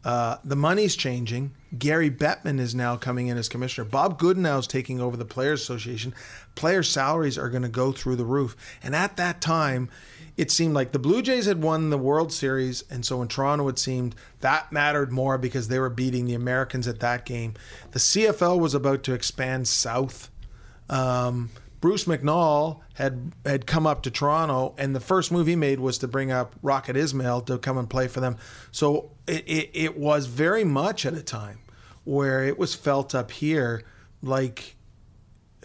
Uh, 0.09 0.39
the 0.43 0.55
money's 0.55 0.95
changing. 0.95 1.51
Gary 1.77 2.09
Bettman 2.09 2.59
is 2.59 2.73
now 2.73 2.97
coming 2.97 3.27
in 3.27 3.37
as 3.37 3.47
commissioner. 3.47 3.85
Bob 3.85 4.19
Goodenow 4.19 4.57
is 4.57 4.65
taking 4.65 4.99
over 4.99 5.15
the 5.15 5.23
Players 5.23 5.61
Association. 5.61 6.15
Player 6.55 6.81
salaries 6.81 7.37
are 7.37 7.47
going 7.47 7.61
to 7.61 7.69
go 7.69 7.91
through 7.91 8.15
the 8.15 8.25
roof. 8.25 8.57
And 8.81 8.95
at 8.95 9.17
that 9.17 9.39
time, 9.39 9.87
it 10.35 10.49
seemed 10.49 10.73
like 10.73 10.93
the 10.93 10.97
Blue 10.97 11.21
Jays 11.21 11.45
had 11.45 11.61
won 11.61 11.91
the 11.91 11.97
World 11.99 12.33
Series, 12.33 12.83
and 12.89 13.05
so 13.05 13.21
in 13.21 13.27
Toronto, 13.27 13.67
it 13.67 13.77
seemed 13.77 14.15
that 14.39 14.71
mattered 14.71 15.11
more 15.11 15.37
because 15.37 15.67
they 15.67 15.77
were 15.77 15.91
beating 15.91 16.25
the 16.25 16.33
Americans 16.33 16.87
at 16.87 17.01
that 17.01 17.23
game. 17.23 17.53
The 17.91 17.99
CFL 17.99 18.59
was 18.59 18.73
about 18.73 19.03
to 19.03 19.13
expand 19.13 19.67
south. 19.67 20.31
Um, 20.89 21.51
Bruce 21.81 22.05
McNall 22.05 22.81
had 22.95 23.31
had 23.45 23.65
come 23.65 23.87
up 23.87 24.03
to 24.03 24.11
Toronto, 24.11 24.75
and 24.77 24.95
the 24.95 24.99
first 24.99 25.31
move 25.31 25.47
he 25.47 25.55
made 25.55 25.79
was 25.79 25.97
to 25.99 26.07
bring 26.07 26.31
up 26.31 26.55
Rocket 26.61 26.97
Ismail 26.97 27.41
to 27.41 27.57
come 27.57 27.77
and 27.77 27.89
play 27.89 28.07
for 28.07 28.19
them. 28.19 28.37
So 28.71 29.11
it, 29.27 29.43
it, 29.47 29.69
it 29.73 29.97
was 29.97 30.25
very 30.25 30.63
much 30.63 31.05
at 31.05 31.13
a 31.13 31.23
time 31.23 31.59
where 32.03 32.43
it 32.43 32.57
was 32.57 32.75
felt 32.75 33.15
up 33.15 33.31
here 33.31 33.83
like 34.21 34.75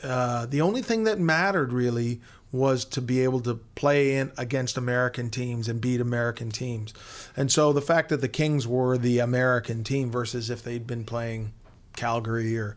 uh, 0.02 0.46
the 0.46 0.60
only 0.60 0.82
thing 0.82 1.04
that 1.04 1.18
mattered 1.18 1.72
really 1.72 2.20
was 2.52 2.84
to 2.84 3.00
be 3.00 3.20
able 3.24 3.40
to 3.40 3.54
play 3.74 4.14
in 4.14 4.30
against 4.38 4.76
American 4.76 5.28
teams 5.28 5.68
and 5.68 5.80
beat 5.80 6.00
American 6.00 6.50
teams. 6.50 6.94
And 7.36 7.50
so 7.50 7.72
the 7.72 7.82
fact 7.82 8.10
that 8.10 8.20
the 8.20 8.28
Kings 8.28 8.68
were 8.68 8.96
the 8.96 9.18
American 9.18 9.82
team 9.82 10.08
versus 10.08 10.50
if 10.50 10.62
they'd 10.62 10.86
been 10.86 11.04
playing 11.04 11.52
Calgary 11.96 12.56
or 12.56 12.76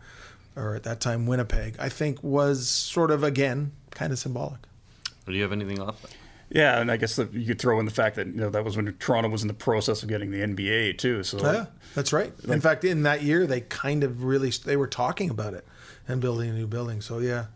or 0.57 0.75
at 0.75 0.83
that 0.83 0.99
time 0.99 1.27
Winnipeg, 1.27 1.75
I 1.79 1.89
think 1.89 2.21
was 2.23 2.67
sort 2.67 3.11
of 3.11 3.23
again 3.23 3.71
kind 3.91 4.11
of 4.11 4.19
symbolic. 4.19 4.59
Do 5.25 5.33
you 5.33 5.43
have 5.43 5.51
anything 5.51 5.79
off? 5.79 6.05
yeah, 6.49 6.79
and 6.79 6.89
I 6.89 6.97
guess 6.97 7.17
that 7.17 7.33
you 7.33 7.45
could 7.45 7.59
throw 7.59 7.79
in 7.79 7.85
the 7.85 7.91
fact 7.91 8.15
that 8.15 8.27
you 8.27 8.33
know 8.33 8.49
that 8.49 8.63
was 8.63 8.77
when 8.77 8.93
Toronto 8.99 9.29
was 9.29 9.41
in 9.41 9.47
the 9.47 9.53
process 9.53 10.01
of 10.01 10.09
getting 10.09 10.31
the 10.31 10.39
NBA 10.39 10.97
too. 10.97 11.23
So 11.23 11.39
Yeah, 11.39 11.65
that's 11.93 12.13
right. 12.13 12.31
In 12.47 12.61
fact, 12.61 12.85
in 12.85 13.03
that 13.03 13.21
year, 13.21 13.45
they 13.45 13.61
kind 13.61 14.03
of 14.03 14.23
really 14.23 14.49
they 14.49 14.77
were 14.77 14.87
talking 14.87 15.29
about 15.29 15.53
it 15.53 15.65
and 16.07 16.21
building 16.21 16.49
a 16.49 16.53
new 16.53 16.67
building. 16.67 17.01
So 17.01 17.19
yeah, 17.19 17.47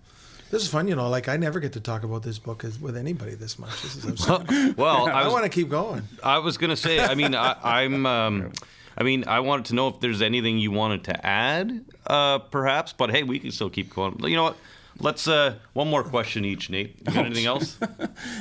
this 0.49 0.61
is 0.61 0.67
fun. 0.67 0.89
You 0.89 0.95
know, 0.95 1.09
like 1.09 1.29
I 1.29 1.37
never 1.37 1.61
get 1.61 1.73
to 1.73 1.79
talk 1.79 2.03
about 2.03 2.23
this 2.23 2.37
book 2.37 2.65
as, 2.65 2.79
with 2.79 2.97
anybody 2.97 3.35
this 3.35 3.57
much. 3.57 3.81
This 3.81 3.95
is 3.95 4.05
absurd. 4.29 4.77
Well, 4.77 5.07
I 5.07 5.23
I 5.23 5.27
want 5.29 5.43
to 5.43 5.49
keep 5.49 5.69
going. 5.69 6.03
I 6.21 6.39
was 6.39 6.57
gonna 6.57 6.75
say. 6.75 6.99
I 6.99 7.15
mean, 7.15 7.33
I, 7.33 7.55
I'm. 7.63 8.05
Um, 8.05 8.51
I 8.97 9.03
mean, 9.03 9.23
I 9.27 9.39
wanted 9.39 9.65
to 9.65 9.75
know 9.75 9.87
if 9.87 9.99
there's 9.99 10.21
anything 10.21 10.57
you 10.57 10.71
wanted 10.71 11.03
to 11.05 11.25
add, 11.25 11.85
uh, 12.07 12.39
perhaps. 12.39 12.93
But 12.93 13.11
hey, 13.11 13.23
we 13.23 13.39
can 13.39 13.51
still 13.51 13.69
keep 13.69 13.93
going. 13.93 14.19
You 14.23 14.35
know 14.35 14.43
what? 14.43 14.57
Let's 14.99 15.27
uh, 15.27 15.55
one 15.73 15.89
more 15.89 16.03
question 16.03 16.45
each. 16.45 16.69
Nate, 16.69 16.95
you 16.99 17.13
got 17.13 17.25
anything 17.25 17.45
else? 17.45 17.77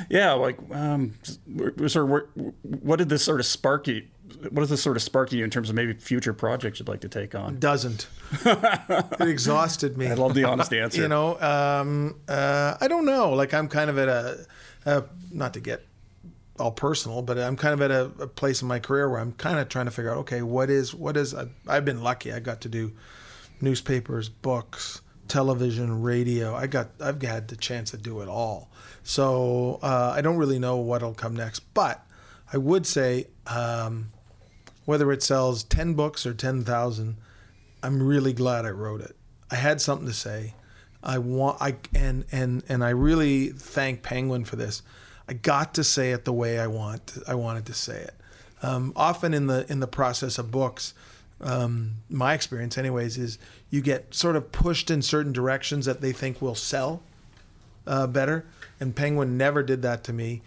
Yeah, 0.09 0.33
like, 0.33 0.57
um, 0.71 1.13
was 1.77 1.93
there, 1.93 2.05
what 2.05 2.97
did 2.97 3.09
this 3.09 3.23
sort 3.23 3.39
of 3.39 3.45
spark 3.45 3.87
you? 3.87 4.05
What 4.49 4.61
does 4.61 4.69
this 4.69 4.81
sort 4.81 4.97
of 4.97 5.03
spark 5.03 5.31
you 5.31 5.43
in 5.43 5.49
terms 5.49 5.69
of 5.69 5.75
maybe 5.75 5.93
future 5.93 6.33
projects 6.33 6.79
you'd 6.79 6.89
like 6.89 7.01
to 7.01 7.09
take 7.09 7.33
on? 7.33 7.59
Doesn't. 7.59 8.07
it 8.45 9.21
exhausted 9.21 9.97
me. 9.97 10.07
I 10.07 10.13
love 10.15 10.33
the 10.33 10.43
honest 10.43 10.73
answer. 10.73 11.01
you 11.01 11.07
know, 11.07 11.39
um, 11.39 12.15
uh, 12.27 12.75
I 12.79 12.87
don't 12.87 13.05
know. 13.05 13.31
Like 13.31 13.53
I'm 13.53 13.67
kind 13.67 13.89
of 13.89 13.97
at 13.97 14.09
a, 14.09 14.45
a 14.85 15.03
not 15.31 15.53
to 15.53 15.59
get 15.61 15.85
all 16.59 16.71
personal, 16.71 17.21
but 17.21 17.37
I'm 17.37 17.55
kind 17.55 17.73
of 17.73 17.81
at 17.81 17.91
a, 17.91 18.23
a 18.23 18.27
place 18.27 18.61
in 18.61 18.67
my 18.67 18.79
career 18.79 19.09
where 19.09 19.19
I'm 19.19 19.33
kind 19.33 19.59
of 19.59 19.69
trying 19.69 19.85
to 19.85 19.91
figure 19.91 20.11
out, 20.11 20.17
okay, 20.19 20.41
what 20.41 20.69
is 20.69 20.93
what 20.93 21.17
is? 21.17 21.33
I, 21.33 21.47
I've 21.67 21.85
been 21.85 22.03
lucky. 22.03 22.31
I 22.31 22.39
got 22.39 22.61
to 22.61 22.69
do 22.69 22.93
newspapers, 23.61 24.29
books, 24.29 25.01
television, 25.27 26.01
radio. 26.01 26.55
I 26.55 26.67
got 26.67 26.89
I've 26.99 27.21
had 27.21 27.47
the 27.47 27.55
chance 27.55 27.91
to 27.91 27.97
do 27.97 28.21
it 28.21 28.27
all. 28.27 28.69
So 29.03 29.79
uh, 29.81 30.13
I 30.15 30.21
don't 30.21 30.37
really 30.37 30.59
know 30.59 30.77
what'll 30.77 31.13
come 31.13 31.35
next, 31.35 31.61
but 31.73 32.05
I 32.51 32.57
would 32.57 32.85
say 32.85 33.27
um, 33.47 34.11
whether 34.85 35.11
it 35.11 35.23
sells 35.23 35.63
ten 35.63 35.93
books 35.93 36.25
or 36.25 36.33
ten 36.33 36.63
thousand, 36.63 37.17
I'm 37.81 38.01
really 38.03 38.33
glad 38.33 38.65
I 38.65 38.71
wrote 38.71 39.01
it. 39.01 39.15
I 39.49 39.55
had 39.55 39.81
something 39.81 40.07
to 40.07 40.13
say. 40.13 40.53
I 41.03 41.17
want 41.17 41.61
I 41.61 41.77
and 41.95 42.25
and 42.31 42.63
and 42.69 42.83
I 42.83 42.89
really 42.89 43.49
thank 43.49 44.03
Penguin 44.03 44.45
for 44.45 44.55
this. 44.55 44.83
I 45.27 45.33
got 45.33 45.73
to 45.75 45.83
say 45.83 46.11
it 46.11 46.25
the 46.25 46.33
way 46.33 46.59
I 46.59 46.67
want 46.67 47.17
I 47.27 47.35
wanted 47.35 47.65
to 47.67 47.73
say 47.73 48.01
it. 48.01 48.13
Um, 48.63 48.93
often 48.95 49.33
in 49.33 49.47
the 49.47 49.65
in 49.71 49.79
the 49.79 49.87
process 49.87 50.37
of 50.37 50.51
books, 50.51 50.93
um, 51.41 51.93
my 52.09 52.33
experience, 52.33 52.77
anyways, 52.77 53.17
is 53.17 53.37
you 53.69 53.81
get 53.81 54.13
sort 54.13 54.35
of 54.35 54.51
pushed 54.51 54.91
in 54.91 55.01
certain 55.01 55.33
directions 55.33 55.85
that 55.85 56.01
they 56.01 56.11
think 56.11 56.41
will 56.41 56.55
sell 56.55 57.01
uh, 57.87 58.07
better. 58.07 58.45
And 58.79 58.95
Penguin 58.95 59.37
never 59.37 59.63
did 59.63 59.81
that 59.83 60.03
to 60.05 60.13
me. 60.13 60.41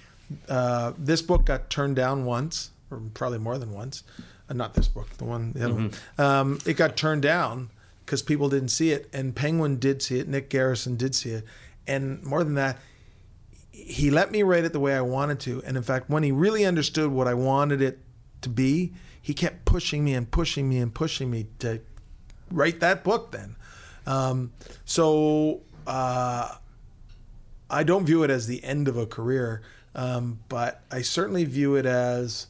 Uh, 0.49 0.93
this 0.99 1.23
book 1.23 1.45
got 1.45 1.71
turned 1.71 1.97
down 1.97 2.25
once, 2.25 2.71
or 2.91 3.01
probably 3.15 3.39
more 3.39 3.59
than 3.59 3.73
once. 3.73 4.03
Uh, 4.49 4.55
not 4.55 4.75
this 4.75 4.89
book, 4.89 5.09
the 5.19 5.25
one, 5.25 5.53
the 5.53 5.65
other 5.65 5.75
one. 5.75 5.93
Um, 6.19 6.59
it 6.67 6.77
got 6.77 6.97
turned 6.97 7.23
down 7.23 7.71
because 8.05 8.23
people 8.23 8.49
didn't 8.49 8.69
see 8.69 8.91
it, 8.91 9.09
and 9.13 9.35
Penguin 9.35 9.79
did 9.79 10.03
see 10.03 10.19
it. 10.19 10.29
Nick 10.29 10.51
Garrison 10.51 10.97
did 10.97 11.15
see 11.15 11.31
it, 11.31 11.45
and 11.87 12.23
more 12.23 12.45
than 12.45 12.55
that, 12.55 12.79
he 13.75 14.11
let 14.11 14.31
me 14.31 14.43
write 14.43 14.65
it 14.65 14.73
the 14.73 14.81
way 14.81 14.95
I 14.95 15.01
wanted 15.01 15.41
to. 15.41 15.63
And 15.67 15.77
in 15.77 15.83
fact, 15.83 16.09
when 16.09 16.23
he 16.23 16.33
really 16.33 16.65
understood 16.65 17.11
what 17.11 17.27
I 17.27 17.35
wanted 17.35 17.83
it 17.83 17.99
to 18.43 18.49
be, 18.49 18.93
he 19.21 19.35
kept 19.35 19.65
pushing 19.65 20.05
me 20.05 20.15
and 20.15 20.31
pushing 20.31 20.69
me 20.69 20.79
and 20.79 20.95
pushing 20.95 21.31
me 21.31 21.47
to 21.59 21.81
write 22.51 22.81
that 22.81 23.05
book. 23.05 23.33
Then, 23.33 23.57
um, 24.07 24.53
so. 24.85 25.61
Uh, 25.87 26.57
I 27.71 27.83
don't 27.83 28.05
view 28.05 28.23
it 28.23 28.31
as 28.31 28.47
the 28.47 28.63
end 28.63 28.89
of 28.89 28.97
a 28.97 29.05
career, 29.07 29.63
um, 29.95 30.39
but 30.49 30.83
I 30.91 31.03
certainly 31.03 31.45
view 31.45 31.75
it 31.77 31.87
as 31.87 32.47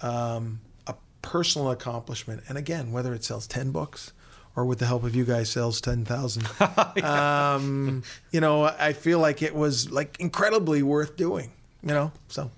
um, 0.00 0.60
a 0.86 0.94
personal 1.22 1.70
accomplishment. 1.70 2.44
And 2.48 2.56
again, 2.56 2.90
whether 2.90 3.12
it 3.14 3.24
sells 3.24 3.46
10 3.46 3.72
books 3.72 4.12
or 4.56 4.64
with 4.64 4.78
the 4.78 4.86
help 4.86 5.04
of 5.04 5.14
you 5.14 5.24
guys 5.24 5.50
sells 5.50 5.80
10,000, 5.80 6.46
um, 7.04 8.02
you 8.30 8.40
know, 8.40 8.64
I 8.64 8.92
feel 8.92 9.18
like 9.18 9.42
it 9.42 9.54
was 9.54 9.90
like 9.90 10.18
incredibly 10.20 10.82
worth 10.82 11.16
doing, 11.16 11.50
you 11.82 11.90
know, 11.90 12.12
so. 12.28 12.50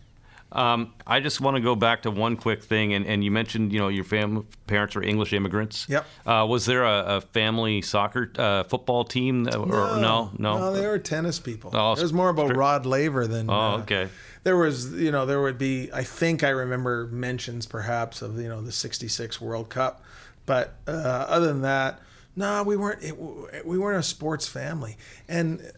Um, 0.52 0.94
I 1.06 1.20
just 1.20 1.40
want 1.40 1.56
to 1.56 1.60
go 1.60 1.74
back 1.74 2.02
to 2.02 2.10
one 2.10 2.36
quick 2.36 2.62
thing, 2.62 2.94
and, 2.94 3.04
and 3.04 3.22
you 3.22 3.30
mentioned 3.30 3.72
you 3.72 3.78
know 3.78 3.88
your 3.88 4.04
fam- 4.04 4.46
parents 4.66 4.94
were 4.94 5.02
English 5.02 5.32
immigrants. 5.32 5.86
Yep. 5.88 6.06
Uh, 6.24 6.46
was 6.48 6.64
there 6.64 6.84
a, 6.84 7.16
a 7.16 7.20
family 7.20 7.82
soccer 7.82 8.30
uh, 8.38 8.62
football 8.64 9.04
team 9.04 9.44
that, 9.44 9.56
or 9.56 9.66
no 9.68 10.30
no 10.38 10.58
No, 10.58 10.72
they 10.72 10.86
were 10.86 10.98
tennis 10.98 11.40
people. 11.40 11.72
Oh, 11.74 11.92
it 11.92 12.00
was 12.00 12.12
more 12.12 12.28
about 12.28 12.50
stri- 12.50 12.56
Rod 12.56 12.86
Laver 12.86 13.26
than. 13.26 13.50
Oh, 13.50 13.52
uh, 13.52 13.78
okay. 13.78 14.08
There 14.44 14.56
was, 14.56 14.94
you 14.94 15.10
know, 15.10 15.26
there 15.26 15.42
would 15.42 15.58
be. 15.58 15.90
I 15.92 16.04
think 16.04 16.44
I 16.44 16.50
remember 16.50 17.08
mentions 17.08 17.66
perhaps 17.66 18.22
of 18.22 18.40
you 18.40 18.48
know 18.48 18.62
the 18.62 18.72
'66 18.72 19.40
World 19.40 19.68
Cup, 19.68 20.04
but 20.46 20.76
uh, 20.86 20.90
other 20.90 21.48
than 21.48 21.62
that, 21.62 22.00
no, 22.36 22.62
we 22.62 22.76
weren't. 22.76 23.02
It, 23.02 23.66
we 23.66 23.78
weren't 23.78 23.98
a 23.98 24.02
sports 24.02 24.46
family. 24.46 24.96
And 25.28 25.72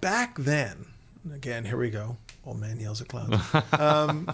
back 0.00 0.38
then, 0.38 0.86
again, 1.32 1.64
here 1.64 1.76
we 1.76 1.90
go. 1.90 2.16
Old 2.44 2.58
man 2.58 2.80
yells 2.80 3.00
at 3.00 3.08
clouds. 3.08 3.36
um, 3.78 4.30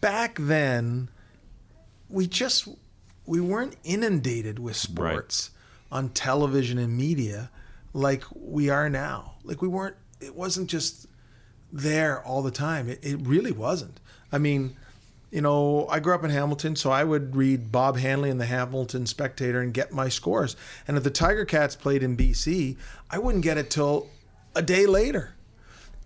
back 0.00 0.36
then, 0.38 1.08
we 2.08 2.26
just 2.26 2.68
we 3.26 3.40
weren't 3.40 3.76
inundated 3.82 4.58
with 4.58 4.76
sports 4.76 5.50
on 5.90 6.10
television 6.10 6.78
and 6.78 6.96
media 6.96 7.50
like 7.92 8.24
we 8.34 8.68
are 8.68 8.90
now. 8.90 9.34
Like 9.42 9.62
we 9.62 9.68
weren't. 9.68 9.96
It 10.20 10.34
wasn't 10.34 10.68
just 10.68 11.06
there 11.72 12.22
all 12.22 12.42
the 12.42 12.50
time. 12.50 12.88
It, 12.88 13.00
it 13.02 13.18
really 13.20 13.52
wasn't. 13.52 14.00
I 14.30 14.38
mean, 14.38 14.76
you 15.30 15.40
know, 15.40 15.86
I 15.88 16.00
grew 16.00 16.14
up 16.14 16.24
in 16.24 16.30
Hamilton, 16.30 16.74
so 16.74 16.90
I 16.90 17.04
would 17.04 17.36
read 17.36 17.70
Bob 17.70 17.96
Hanley 17.96 18.30
in 18.30 18.38
the 18.38 18.46
Hamilton 18.46 19.06
Spectator 19.06 19.60
and 19.60 19.72
get 19.72 19.92
my 19.92 20.08
scores. 20.08 20.56
And 20.88 20.96
if 20.96 21.04
the 21.04 21.10
Tiger 21.10 21.44
Cats 21.44 21.76
played 21.76 22.02
in 22.02 22.16
BC, 22.16 22.76
I 23.10 23.18
wouldn't 23.18 23.44
get 23.44 23.56
it 23.56 23.70
till 23.70 24.08
a 24.56 24.62
day 24.62 24.86
later. 24.86 25.34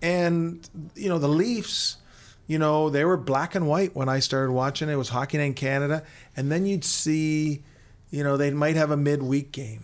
And 0.01 0.67
you 0.93 1.09
know, 1.09 1.17
the 1.17 1.27
Leafs, 1.27 1.97
you 2.45 2.59
know, 2.59 2.89
they 2.89 3.03
were 3.03 3.17
black 3.17 3.55
and 3.55 3.67
white 3.67 3.95
when 3.95 4.09
I 4.09 4.19
started 4.19 4.51
watching. 4.51 4.89
It 4.89 4.95
was 4.95 5.09
Hockey 5.09 5.37
Night 5.37 5.45
in 5.45 5.53
Canada, 5.55 6.03
and 6.37 6.51
then 6.51 6.67
you'd 6.67 6.83
see, 6.83 7.63
you 8.11 8.23
know, 8.23 8.37
they 8.37 8.51
might 8.51 8.75
have 8.75 8.91
a 8.91 8.97
midweek 8.97 9.51
game 9.51 9.83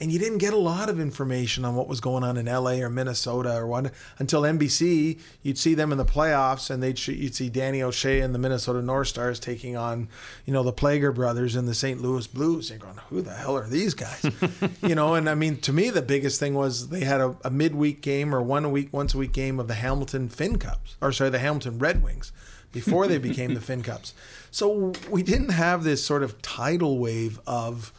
and 0.00 0.10
you 0.10 0.18
didn't 0.18 0.38
get 0.38 0.52
a 0.52 0.58
lot 0.58 0.88
of 0.88 0.98
information 0.98 1.64
on 1.64 1.76
what 1.76 1.86
was 1.86 2.00
going 2.00 2.24
on 2.24 2.36
in 2.36 2.46
LA 2.46 2.80
or 2.80 2.90
Minnesota 2.90 3.54
or 3.54 3.66
what 3.66 3.92
until 4.18 4.42
NBC. 4.42 5.20
You'd 5.42 5.56
see 5.56 5.74
them 5.74 5.92
in 5.92 5.98
the 5.98 6.04
playoffs, 6.04 6.68
and 6.68 6.82
they'd 6.82 6.98
you'd 7.06 7.34
see 7.34 7.48
Danny 7.48 7.80
O'Shea 7.80 8.20
and 8.20 8.34
the 8.34 8.38
Minnesota 8.38 8.82
North 8.82 9.08
Stars 9.08 9.38
taking 9.38 9.76
on, 9.76 10.08
you 10.46 10.52
know, 10.52 10.64
the 10.64 10.72
Plager 10.72 11.14
brothers 11.14 11.54
and 11.54 11.68
the 11.68 11.74
St. 11.74 12.02
Louis 12.02 12.26
Blues. 12.26 12.70
And 12.70 12.80
you're 12.80 12.90
going, 12.90 13.00
who 13.08 13.22
the 13.22 13.34
hell 13.34 13.56
are 13.56 13.68
these 13.68 13.94
guys? 13.94 14.28
you 14.82 14.96
know, 14.96 15.14
and 15.14 15.30
I 15.30 15.36
mean, 15.36 15.58
to 15.58 15.72
me, 15.72 15.90
the 15.90 16.02
biggest 16.02 16.40
thing 16.40 16.54
was 16.54 16.88
they 16.88 17.04
had 17.04 17.20
a, 17.20 17.36
a 17.44 17.50
midweek 17.50 18.00
game 18.00 18.34
or 18.34 18.42
one 18.42 18.72
week, 18.72 18.88
once 18.92 19.14
a 19.14 19.18
week 19.18 19.32
game 19.32 19.60
of 19.60 19.68
the 19.68 19.74
Hamilton 19.74 20.28
Fincups, 20.28 20.96
or 21.00 21.12
sorry, 21.12 21.30
the 21.30 21.38
Hamilton 21.38 21.78
Red 21.78 22.02
Wings. 22.02 22.32
Before 22.72 23.06
they 23.06 23.18
became 23.18 23.54
the 23.54 23.60
Fincups, 23.60 24.14
so 24.50 24.92
we 25.08 25.22
didn't 25.22 25.50
have 25.50 25.84
this 25.84 26.04
sort 26.04 26.24
of 26.24 26.42
tidal 26.42 26.98
wave 26.98 27.38
of 27.46 27.92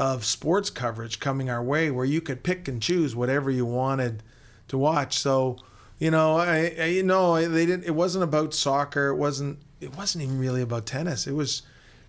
of 0.00 0.24
sports 0.24 0.70
coverage 0.70 1.20
coming 1.20 1.50
our 1.50 1.62
way 1.62 1.90
where 1.90 2.06
you 2.06 2.22
could 2.22 2.42
pick 2.42 2.66
and 2.66 2.80
choose 2.80 3.14
whatever 3.14 3.50
you 3.50 3.66
wanted 3.66 4.22
to 4.68 4.78
watch. 4.78 5.18
So, 5.18 5.58
you 5.98 6.10
know, 6.10 6.38
I, 6.38 6.74
I 6.80 6.84
you 6.86 7.02
know 7.02 7.46
they 7.46 7.66
didn't. 7.66 7.84
It 7.84 7.94
wasn't 7.94 8.24
about 8.24 8.54
soccer. 8.54 9.08
It 9.08 9.16
wasn't. 9.16 9.58
It 9.78 9.94
wasn't 9.94 10.24
even 10.24 10.38
really 10.38 10.62
about 10.62 10.86
tennis. 10.86 11.26
It 11.26 11.34
was. 11.34 11.62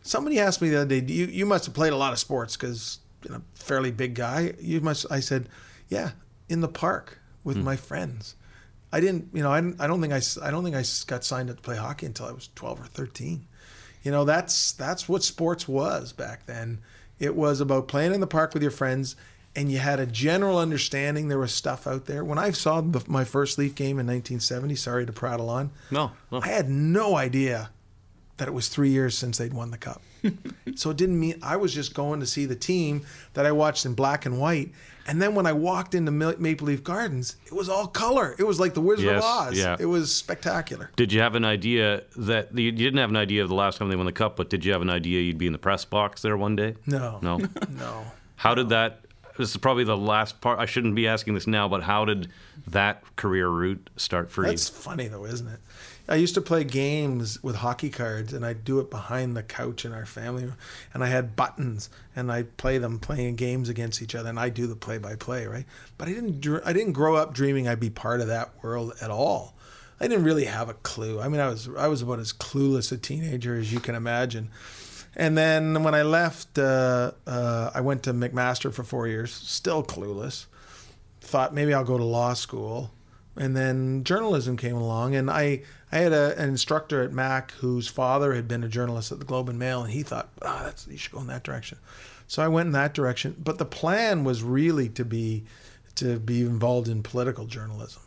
Somebody 0.03 0.39
asked 0.39 0.61
me 0.61 0.69
the 0.69 0.77
other 0.77 1.01
day, 1.01 1.13
"You 1.13 1.25
you 1.25 1.45
must 1.45 1.65
have 1.65 1.75
played 1.75 1.91
a 1.91 1.97
lot 1.97 2.13
of 2.13 2.19
sports 2.19 2.55
because 2.55 2.99
you 3.25 3.31
know, 3.31 3.41
fairly 3.55 3.91
big 3.91 4.15
guy. 4.15 4.53
You 4.61 4.79
must." 4.79 5.05
I 5.11 5.19
said, 5.19 5.49
"Yeah, 5.89 6.11
in 6.47 6.61
the 6.61 6.69
park 6.69 7.19
with 7.43 7.57
hmm. 7.57 7.65
my 7.65 7.75
friends." 7.75 8.35
I 8.93 9.01
didn't. 9.01 9.27
You 9.33 9.43
know, 9.43 9.51
I, 9.51 9.57
I 9.79 9.87
don't 9.87 9.99
think 9.99 10.13
I. 10.13 10.21
I 10.41 10.49
don't 10.49 10.63
think 10.63 10.77
I 10.77 10.85
got 11.07 11.25
signed 11.25 11.49
up 11.49 11.57
to 11.57 11.61
play 11.61 11.75
hockey 11.75 12.05
until 12.05 12.27
I 12.27 12.31
was 12.31 12.49
twelve 12.55 12.79
or 12.79 12.85
thirteen. 12.85 13.47
You 14.01 14.11
know, 14.11 14.23
that's 14.23 14.71
that's 14.71 15.09
what 15.09 15.23
sports 15.23 15.67
was 15.67 16.13
back 16.13 16.45
then. 16.45 16.79
It 17.21 17.35
was 17.35 17.61
about 17.61 17.87
playing 17.87 18.15
in 18.15 18.19
the 18.19 18.25
park 18.25 18.55
with 18.55 18.63
your 18.63 18.71
friends, 18.71 19.15
and 19.55 19.71
you 19.71 19.77
had 19.77 19.99
a 19.99 20.07
general 20.07 20.57
understanding 20.57 21.27
there 21.27 21.37
was 21.37 21.53
stuff 21.53 21.85
out 21.85 22.07
there. 22.07 22.25
When 22.25 22.39
I 22.39 22.49
saw 22.49 22.81
the, 22.81 23.03
my 23.07 23.23
first 23.23 23.59
Leaf 23.59 23.75
game 23.75 23.99
in 23.99 24.07
1970, 24.07 24.75
sorry 24.75 25.05
to 25.05 25.13
prattle 25.13 25.47
on, 25.47 25.69
No, 25.91 26.13
no. 26.31 26.41
I 26.41 26.47
had 26.47 26.67
no 26.67 27.15
idea 27.15 27.69
that 28.41 28.47
it 28.47 28.51
was 28.55 28.69
three 28.69 28.89
years 28.89 29.15
since 29.15 29.37
they'd 29.37 29.53
won 29.53 29.69
the 29.69 29.77
cup. 29.77 30.01
so 30.75 30.89
it 30.89 30.97
didn't 30.97 31.19
mean 31.19 31.35
I 31.43 31.57
was 31.57 31.71
just 31.75 31.93
going 31.93 32.19
to 32.21 32.25
see 32.25 32.47
the 32.47 32.55
team 32.55 33.05
that 33.35 33.45
I 33.45 33.51
watched 33.51 33.85
in 33.85 33.93
black 33.93 34.25
and 34.25 34.39
white. 34.39 34.71
And 35.05 35.21
then 35.21 35.35
when 35.35 35.45
I 35.45 35.53
walked 35.53 35.93
into 35.93 36.09
Maple 36.09 36.65
Leaf 36.65 36.83
Gardens, 36.83 37.35
it 37.45 37.53
was 37.53 37.69
all 37.69 37.85
color. 37.85 38.33
It 38.39 38.43
was 38.43 38.59
like 38.59 38.73
the 38.73 38.81
Wizard 38.81 39.05
Yes, 39.05 39.23
of 39.23 39.29
Oz. 39.29 39.57
yeah. 39.59 39.77
It 39.79 39.85
was 39.85 40.11
spectacular. 40.11 40.89
Did 40.95 41.13
you 41.13 41.19
have 41.21 41.35
an 41.35 41.45
idea 41.45 42.01
that 42.17 42.57
you 42.57 42.71
didn't 42.71 42.97
have 42.97 43.11
an 43.11 43.15
idea 43.15 43.43
of 43.43 43.49
the 43.49 43.53
last 43.53 43.77
time 43.77 43.89
they 43.89 43.95
won 43.95 44.07
the 44.07 44.11
cup, 44.11 44.37
but 44.37 44.49
did 44.49 44.65
you 44.65 44.71
have 44.71 44.81
an 44.81 44.89
idea 44.89 45.21
you'd 45.21 45.37
be 45.37 45.45
in 45.45 45.53
the 45.53 45.59
press 45.59 45.85
box 45.85 46.23
there 46.23 46.35
one 46.35 46.55
day? 46.55 46.73
No. 46.87 47.19
No. 47.21 47.39
No. 47.77 48.05
How 48.37 48.55
did 48.55 48.69
that? 48.69 49.01
This 49.37 49.51
is 49.51 49.57
probably 49.57 49.83
the 49.83 49.95
last 49.95 50.41
part. 50.41 50.57
I 50.57 50.65
shouldn't 50.65 50.95
be 50.95 51.07
asking 51.07 51.35
this 51.35 51.45
now, 51.45 51.67
but 51.67 51.83
how 51.83 52.05
did 52.05 52.29
that 52.67 53.03
career 53.17 53.47
route 53.49 53.87
start 53.97 54.31
for 54.31 54.41
you? 54.41 54.49
That's 54.49 54.67
funny 54.67 55.07
though, 55.07 55.25
isn't 55.25 55.47
it? 55.47 55.59
I 56.11 56.15
used 56.15 56.35
to 56.35 56.41
play 56.41 56.65
games 56.65 57.41
with 57.41 57.55
hockey 57.55 57.89
cards, 57.89 58.33
and 58.33 58.45
I'd 58.45 58.65
do 58.65 58.79
it 58.81 58.91
behind 58.91 59.35
the 59.35 59.43
couch 59.43 59.85
in 59.85 59.93
our 59.93 60.05
family 60.05 60.43
room. 60.43 60.57
And 60.93 61.05
I 61.05 61.07
had 61.07 61.37
buttons, 61.37 61.89
and 62.15 62.29
I'd 62.29 62.57
play 62.57 62.77
them 62.77 62.99
playing 62.99 63.37
games 63.37 63.69
against 63.69 64.01
each 64.01 64.13
other, 64.13 64.29
and 64.29 64.39
I 64.39 64.49
do 64.49 64.67
the 64.67 64.75
play-by-play, 64.75 65.47
right? 65.47 65.65
But 65.97 66.09
I 66.09 66.13
didn't. 66.13 66.45
I 66.65 66.73
didn't 66.73 66.93
grow 66.93 67.15
up 67.15 67.33
dreaming 67.33 67.67
I'd 67.67 67.79
be 67.79 67.89
part 67.89 68.19
of 68.19 68.27
that 68.27 68.51
world 68.61 68.93
at 69.01 69.09
all. 69.09 69.55
I 70.01 70.07
didn't 70.07 70.25
really 70.25 70.45
have 70.45 70.67
a 70.67 70.73
clue. 70.73 71.21
I 71.21 71.29
mean, 71.29 71.39
I 71.39 71.47
was 71.47 71.69
I 71.77 71.87
was 71.87 72.01
about 72.01 72.19
as 72.19 72.33
clueless 72.33 72.91
a 72.91 72.97
teenager 72.97 73.55
as 73.55 73.71
you 73.71 73.79
can 73.79 73.95
imagine. 73.95 74.49
And 75.15 75.37
then 75.37 75.83
when 75.83 75.95
I 75.95 76.03
left, 76.03 76.57
uh, 76.57 77.11
uh, 77.25 77.71
I 77.73 77.81
went 77.81 78.03
to 78.03 78.13
McMaster 78.13 78.73
for 78.73 78.83
four 78.83 79.07
years, 79.07 79.31
still 79.31 79.83
clueless 79.83 80.45
thought 81.21 81.53
maybe 81.53 81.73
I'll 81.73 81.85
go 81.85 81.97
to 81.97 82.03
law 82.03 82.33
school. 82.33 82.91
And 83.37 83.55
then 83.55 84.03
journalism 84.03 84.57
came 84.57 84.75
along, 84.75 85.15
and 85.15 85.31
I, 85.31 85.61
I 85.91 85.97
had 85.97 86.11
a, 86.11 86.37
an 86.37 86.49
instructor 86.49 87.01
at 87.01 87.13
Mac 87.13 87.51
whose 87.51 87.87
father 87.87 88.33
had 88.33 88.47
been 88.47 88.63
a 88.63 88.67
journalist 88.67 89.11
at 89.11 89.19
the 89.19 89.25
Globe 89.25 89.47
and 89.47 89.57
Mail, 89.57 89.83
and 89.83 89.93
he 89.93 90.03
thought, 90.03 90.29
oh, 90.41 90.61
that's 90.63 90.85
you 90.87 90.97
should 90.97 91.13
go 91.13 91.21
in 91.21 91.27
that 91.27 91.43
direction. 91.43 91.77
So 92.31 92.41
I 92.41 92.47
went 92.47 92.67
in 92.67 92.71
that 92.73 92.93
direction. 92.93 93.35
But 93.37 93.57
the 93.57 93.65
plan 93.65 94.23
was 94.23 94.41
really 94.41 94.87
to 94.89 95.03
be 95.03 95.43
to 95.95 96.17
be 96.17 96.41
involved 96.41 96.87
in 96.87 97.03
political 97.03 97.45
journalism. 97.45 98.01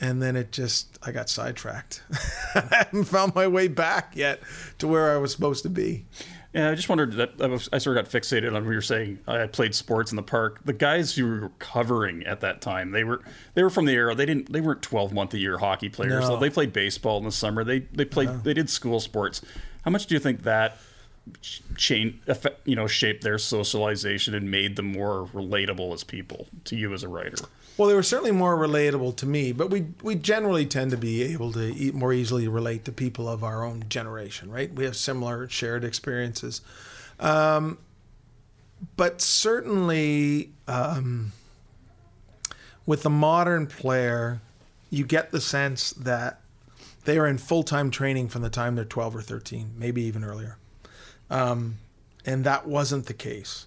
And 0.00 0.20
then 0.20 0.34
it 0.34 0.50
just 0.50 0.98
I 1.04 1.12
got 1.12 1.28
sidetracked. 1.28 2.02
I 2.56 2.66
haven't 2.70 3.04
found 3.04 3.34
my 3.36 3.46
way 3.46 3.68
back 3.68 4.16
yet 4.16 4.40
to 4.78 4.88
where 4.88 5.14
I 5.14 5.18
was 5.18 5.30
supposed 5.30 5.62
to 5.62 5.70
be. 5.70 6.04
Yeah, 6.54 6.70
I 6.70 6.76
just 6.76 6.88
wondered 6.88 7.14
that 7.14 7.32
I, 7.40 7.46
was, 7.46 7.68
I 7.72 7.78
sort 7.78 7.98
of 7.98 8.04
got 8.04 8.22
fixated 8.22 8.54
on 8.54 8.64
what 8.64 8.70
you 8.70 8.76
were 8.76 8.80
saying 8.80 9.18
I 9.26 9.48
played 9.48 9.74
sports 9.74 10.12
in 10.12 10.16
the 10.16 10.22
park. 10.22 10.60
The 10.64 10.72
guys 10.72 11.18
you 11.18 11.26
were 11.26 11.52
covering 11.58 12.24
at 12.26 12.42
that 12.42 12.60
time, 12.60 12.92
they 12.92 13.02
were 13.02 13.22
they 13.54 13.64
were 13.64 13.70
from 13.70 13.86
the 13.86 13.92
era. 13.92 14.14
They 14.14 14.24
didn't 14.24 14.52
they 14.52 14.60
weren't 14.60 14.80
twelve 14.80 15.12
month 15.12 15.34
a 15.34 15.38
year 15.38 15.58
hockey 15.58 15.88
players. 15.88 16.28
No. 16.28 16.38
They 16.38 16.50
played 16.50 16.72
baseball 16.72 17.18
in 17.18 17.24
the 17.24 17.32
summer. 17.32 17.64
They 17.64 17.80
they 17.80 18.04
played 18.04 18.28
uh-huh. 18.28 18.38
they 18.44 18.54
did 18.54 18.70
school 18.70 19.00
sports. 19.00 19.42
How 19.82 19.90
much 19.90 20.06
do 20.06 20.14
you 20.14 20.20
think 20.20 20.44
that 20.44 20.76
change 21.76 22.20
you 22.64 22.76
know 22.76 22.86
shaped 22.86 23.24
their 23.24 23.38
socialization 23.38 24.34
and 24.34 24.48
made 24.48 24.76
them 24.76 24.92
more 24.92 25.26
relatable 25.34 25.92
as 25.92 26.04
people 26.04 26.46
to 26.66 26.76
you 26.76 26.94
as 26.94 27.02
a 27.02 27.08
writer? 27.08 27.36
Well, 27.76 27.88
they 27.88 27.94
were 27.94 28.04
certainly 28.04 28.30
more 28.30 28.56
relatable 28.56 29.16
to 29.16 29.26
me, 29.26 29.50
but 29.50 29.68
we 29.68 29.86
we 30.02 30.14
generally 30.14 30.64
tend 30.64 30.92
to 30.92 30.96
be 30.96 31.22
able 31.22 31.52
to 31.52 31.74
e 31.74 31.90
more 31.90 32.12
easily 32.12 32.46
relate 32.46 32.84
to 32.84 32.92
people 32.92 33.28
of 33.28 33.42
our 33.42 33.64
own 33.64 33.84
generation, 33.88 34.50
right? 34.50 34.72
We 34.72 34.84
have 34.84 34.96
similar 34.96 35.48
shared 35.48 35.82
experiences, 35.82 36.60
um, 37.18 37.78
but 38.96 39.20
certainly 39.20 40.50
um, 40.68 41.32
with 42.86 43.02
the 43.02 43.10
modern 43.10 43.66
player, 43.66 44.40
you 44.90 45.04
get 45.04 45.32
the 45.32 45.40
sense 45.40 45.90
that 45.94 46.40
they 47.04 47.18
are 47.18 47.26
in 47.26 47.38
full 47.38 47.64
time 47.64 47.90
training 47.90 48.28
from 48.28 48.42
the 48.42 48.50
time 48.50 48.76
they're 48.76 48.84
twelve 48.84 49.16
or 49.16 49.22
thirteen, 49.22 49.72
maybe 49.76 50.02
even 50.02 50.22
earlier, 50.22 50.58
um, 51.28 51.78
and 52.24 52.44
that 52.44 52.68
wasn't 52.68 53.06
the 53.06 53.14
case 53.14 53.66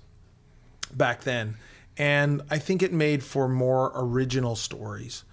back 0.93 1.23
then. 1.23 1.55
And 1.97 2.41
I 2.49 2.57
think 2.57 2.83
it 2.83 2.93
made 2.93 3.23
for 3.23 3.47
more 3.47 3.91
original 3.95 4.55
stories 4.55 5.23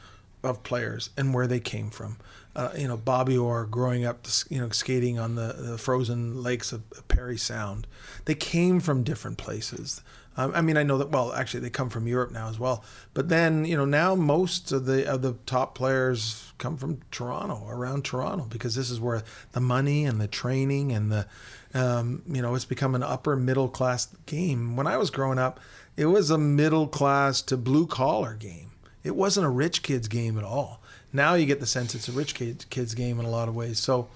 of 0.43 0.63
players 0.63 1.11
and 1.17 1.35
where 1.35 1.47
they 1.47 1.61
came 1.61 1.91
from. 1.91 2.17
Uh, 2.57 2.71
you 2.77 2.87
know, 2.87 2.97
Bobby 2.97 3.37
Orr 3.37 3.65
growing 3.67 4.05
up, 4.05 4.27
you 4.49 4.61
know, 4.61 4.69
skating 4.71 5.19
on 5.19 5.35
the, 5.35 5.55
the 5.59 5.79
frozen 5.79 6.43
lakes 6.43 6.73
of 6.73 6.83
Parry 7.09 7.37
Sound. 7.37 7.87
They 8.27 8.35
came 8.35 8.79
from 8.79 9.03
different 9.03 9.39
places. 9.39 10.03
Um, 10.37 10.53
I 10.55 10.63
mean, 10.63 10.77
I 10.77 10.83
know 10.83 10.99
that. 10.99 11.11
Well, 11.11 11.33
actually, 11.33 11.61
they 11.61 11.71
come 11.71 11.91
from 11.91 12.07
Europe 12.07 12.33
now 12.33 12.49
as 12.49 12.59
well. 12.59 12.85
But 13.13 13.29
then, 13.29 13.65
you 13.65 13.77
know, 13.77 13.85
now 13.85 14.15
most 14.15 14.73
of 14.73 14.85
the 14.87 15.09
of 15.09 15.23
the 15.23 15.35
top 15.47 15.75
players 15.75 16.53
come 16.59 16.77
from 16.77 17.01
Toronto, 17.11 17.67
around 17.69 18.05
Toronto, 18.05 18.47
because 18.49 18.75
this 18.75 18.91
is 18.91 19.01
where 19.01 19.23
the 19.53 19.61
money 19.61 20.05
and 20.05 20.21
the 20.21 20.27
training 20.27 20.93
and 20.93 21.11
the, 21.11 21.27
um, 21.73 22.23
you 22.27 22.43
know, 22.43 22.55
it's 22.55 22.65
become 22.65 22.95
an 22.95 23.03
upper 23.03 23.37
middle 23.37 23.69
class 23.69 24.07
game. 24.27 24.77
When 24.77 24.87
I 24.87 24.97
was 24.97 25.11
growing 25.11 25.39
up, 25.39 25.61
it 25.97 26.07
was 26.07 26.31
a 26.31 26.39
middle 26.39 26.87
class 26.87 27.43
to 27.43 27.57
blue 27.57 27.87
collar 27.87 28.35
game. 28.35 28.73
It 29.03 29.15
wasn't 29.15 29.47
a 29.47 29.51
rich 29.51 29.83
kids 29.83 30.09
game 30.09 30.39
at 30.39 30.45
all. 30.45 30.81
Now 31.13 31.35
you 31.35 31.47
get 31.47 31.61
the 31.61 31.67
sense 31.67 31.95
it's 31.95 32.09
a 32.09 32.13
rich 32.13 32.35
kids 32.35 32.65
kids 32.65 32.95
game 32.95 33.21
in 33.21 33.27
a 33.27 33.31
lot 33.31 33.49
of 33.49 33.55
ways. 33.55 33.79
So, 33.79 34.09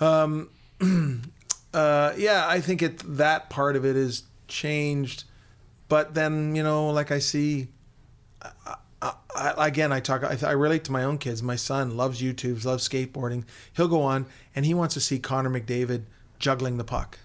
um, 0.00 0.50
uh, 1.74 2.12
yeah, 2.16 2.46
I 2.48 2.60
think 2.60 2.82
it 2.82 2.98
that 3.16 3.50
part 3.50 3.76
of 3.76 3.84
it 3.84 3.96
is 3.96 4.24
changed. 4.48 5.24
But 5.88 6.14
then 6.14 6.56
you 6.56 6.64
know, 6.64 6.90
like 6.90 7.12
I 7.12 7.20
see, 7.20 7.68
I, 8.42 9.12
I, 9.36 9.66
again, 9.68 9.92
I 9.92 10.00
talk. 10.00 10.24
I, 10.24 10.36
I, 10.44 10.52
relate 10.52 10.82
to 10.84 10.92
my 10.92 11.04
own 11.04 11.18
kids. 11.18 11.42
My 11.42 11.54
son 11.54 11.96
loves 11.96 12.20
YouTube, 12.20 12.64
loves 12.64 12.88
skateboarding. 12.88 13.44
He'll 13.74 13.86
go 13.86 14.02
on 14.02 14.26
and 14.56 14.66
he 14.66 14.74
wants 14.74 14.94
to 14.94 15.00
see 15.00 15.20
Connor 15.20 15.50
McDavid 15.50 16.04
juggling 16.40 16.78
the 16.78 16.84
puck. 16.84 17.18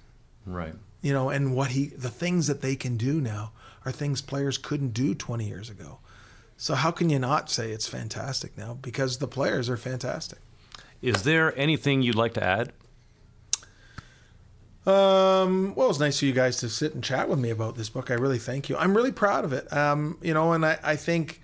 Right. 0.45 0.75
You 1.01 1.13
know, 1.13 1.29
and 1.29 1.55
what 1.55 1.71
he 1.71 1.87
the 1.87 2.09
things 2.09 2.45
that 2.45 2.61
they 2.61 2.75
can 2.75 2.97
do 2.97 3.19
now 3.19 3.51
are 3.85 3.91
things 3.91 4.21
players 4.21 4.57
couldn't 4.57 4.93
do 4.93 5.13
20 5.13 5.47
years 5.47 5.69
ago. 5.69 5.99
So 6.57 6.75
how 6.75 6.91
can 6.91 7.09
you 7.09 7.17
not 7.17 7.49
say 7.49 7.71
it's 7.71 7.87
fantastic 7.87 8.57
now? 8.57 8.77
Because 8.81 9.17
the 9.17 9.27
players 9.27 9.69
are 9.69 9.77
fantastic. 9.77 10.39
Is 11.01 11.23
there 11.23 11.57
anything 11.57 12.03
you'd 12.03 12.15
like 12.15 12.35
to 12.35 12.43
add? 12.43 12.71
Um, 14.85 15.73
well, 15.75 15.89
it's 15.89 15.99
nice 15.99 16.19
for 16.19 16.25
you 16.25 16.33
guys 16.33 16.57
to 16.57 16.69
sit 16.69 16.93
and 16.93 17.03
chat 17.03 17.29
with 17.29 17.39
me 17.39 17.49
about 17.49 17.75
this 17.75 17.89
book. 17.89 18.11
I 18.11 18.15
really 18.15 18.39
thank 18.39 18.69
you. 18.69 18.77
I'm 18.77 18.95
really 18.95 19.11
proud 19.11 19.45
of 19.45 19.53
it. 19.53 19.71
Um, 19.73 20.17
you 20.21 20.33
know, 20.33 20.53
and 20.53 20.65
I, 20.65 20.77
I 20.83 20.95
think 20.95 21.41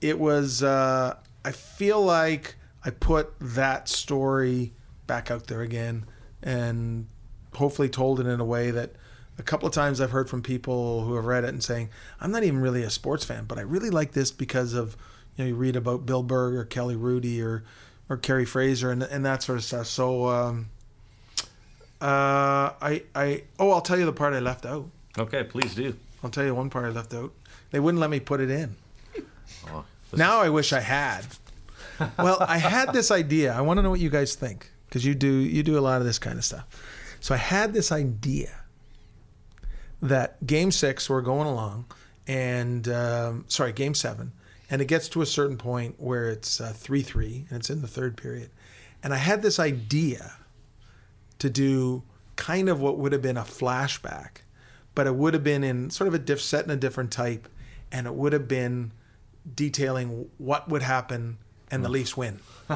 it 0.00 0.18
was, 0.18 0.62
uh, 0.62 1.16
I 1.44 1.52
feel 1.52 2.02
like 2.02 2.56
I 2.84 2.90
put 2.90 3.34
that 3.40 3.88
story 3.88 4.72
back 5.06 5.30
out 5.30 5.46
there 5.46 5.62
again 5.62 6.06
and 6.42 7.06
hopefully 7.54 7.88
told 7.88 8.20
it 8.20 8.26
in 8.26 8.40
a 8.40 8.44
way 8.44 8.70
that 8.70 8.92
a 9.38 9.42
couple 9.42 9.66
of 9.66 9.74
times 9.74 10.00
I've 10.00 10.10
heard 10.10 10.28
from 10.28 10.42
people 10.42 11.04
who 11.04 11.14
have 11.14 11.26
read 11.26 11.44
it 11.44 11.50
and 11.50 11.62
saying, 11.62 11.90
I'm 12.20 12.30
not 12.30 12.42
even 12.42 12.60
really 12.60 12.82
a 12.82 12.90
sports 12.90 13.24
fan, 13.24 13.44
but 13.44 13.58
I 13.58 13.62
really 13.62 13.90
like 13.90 14.12
this 14.12 14.30
because 14.30 14.72
of, 14.72 14.96
you 15.36 15.44
know, 15.44 15.48
you 15.48 15.56
read 15.56 15.76
about 15.76 16.06
Bill 16.06 16.22
Berg 16.22 16.54
or 16.54 16.64
Kelly 16.64 16.94
Hrudey 16.94 17.42
or, 17.42 17.64
or 18.08 18.16
Kerry 18.16 18.44
Fraser 18.44 18.90
and, 18.90 19.02
and 19.02 19.24
that 19.26 19.42
sort 19.42 19.58
of 19.58 19.64
stuff. 19.64 19.86
So, 19.86 20.26
um, 20.28 20.68
uh, 22.00 22.72
I, 22.80 23.02
I, 23.14 23.42
oh, 23.58 23.70
I'll 23.70 23.80
tell 23.80 23.98
you 23.98 24.06
the 24.06 24.12
part 24.12 24.34
I 24.34 24.40
left 24.40 24.64
out. 24.64 24.88
Okay, 25.18 25.44
please 25.44 25.74
do. 25.74 25.94
I'll 26.22 26.30
tell 26.30 26.44
you 26.44 26.54
one 26.54 26.70
part 26.70 26.84
I 26.84 26.90
left 26.90 27.14
out. 27.14 27.32
They 27.70 27.80
wouldn't 27.80 28.00
let 28.00 28.10
me 28.10 28.20
put 28.20 28.40
it 28.40 28.50
in. 28.50 28.76
Oh, 29.70 29.84
now 30.14 30.40
I 30.40 30.48
wish 30.48 30.72
I 30.72 30.80
had. 30.80 31.24
well, 32.18 32.38
I 32.40 32.58
had 32.58 32.92
this 32.92 33.10
idea. 33.10 33.52
I 33.52 33.60
want 33.60 33.78
to 33.78 33.82
know 33.82 33.90
what 33.90 34.00
you 34.00 34.10
guys 34.10 34.34
think 34.34 34.70
because 34.88 35.04
you 35.04 35.14
do 35.14 35.28
you 35.28 35.62
do 35.62 35.78
a 35.78 35.80
lot 35.80 36.00
of 36.00 36.06
this 36.06 36.18
kind 36.18 36.38
of 36.38 36.44
stuff. 36.44 36.66
So 37.20 37.34
I 37.34 37.38
had 37.38 37.72
this 37.72 37.90
idea 37.90 38.50
that 40.02 40.44
Game 40.46 40.70
Six 40.70 41.08
we're 41.08 41.22
going 41.22 41.46
along, 41.46 41.86
and 42.26 42.88
um, 42.88 43.44
sorry, 43.48 43.72
Game 43.72 43.94
Seven, 43.94 44.32
and 44.70 44.82
it 44.82 44.86
gets 44.86 45.08
to 45.10 45.22
a 45.22 45.26
certain 45.26 45.56
point 45.56 45.96
where 45.98 46.28
it's 46.28 46.60
uh, 46.60 46.72
three 46.74 47.02
three, 47.02 47.46
and 47.48 47.58
it's 47.58 47.70
in 47.70 47.82
the 47.82 47.88
third 47.88 48.16
period, 48.16 48.50
and 49.02 49.12
I 49.14 49.18
had 49.18 49.42
this 49.42 49.58
idea 49.58 50.32
to 51.38 51.50
do 51.50 52.02
kind 52.36 52.68
of 52.68 52.80
what 52.80 52.98
would 52.98 53.12
have 53.12 53.22
been 53.22 53.36
a 53.36 53.42
flashback, 53.42 54.38
but 54.94 55.06
it 55.06 55.14
would 55.14 55.34
have 55.34 55.44
been 55.44 55.64
in 55.64 55.90
sort 55.90 56.08
of 56.08 56.14
a 56.14 56.18
diff 56.18 56.40
set 56.40 56.64
in 56.64 56.70
a 56.70 56.76
different 56.76 57.10
type, 57.10 57.48
and 57.90 58.06
it 58.06 58.14
would 58.14 58.32
have 58.32 58.48
been 58.48 58.92
detailing 59.54 60.28
what 60.38 60.68
would 60.68 60.82
happen 60.82 61.38
and 61.70 61.84
the 61.84 61.88
Leafs 61.88 62.16
win. 62.16 62.38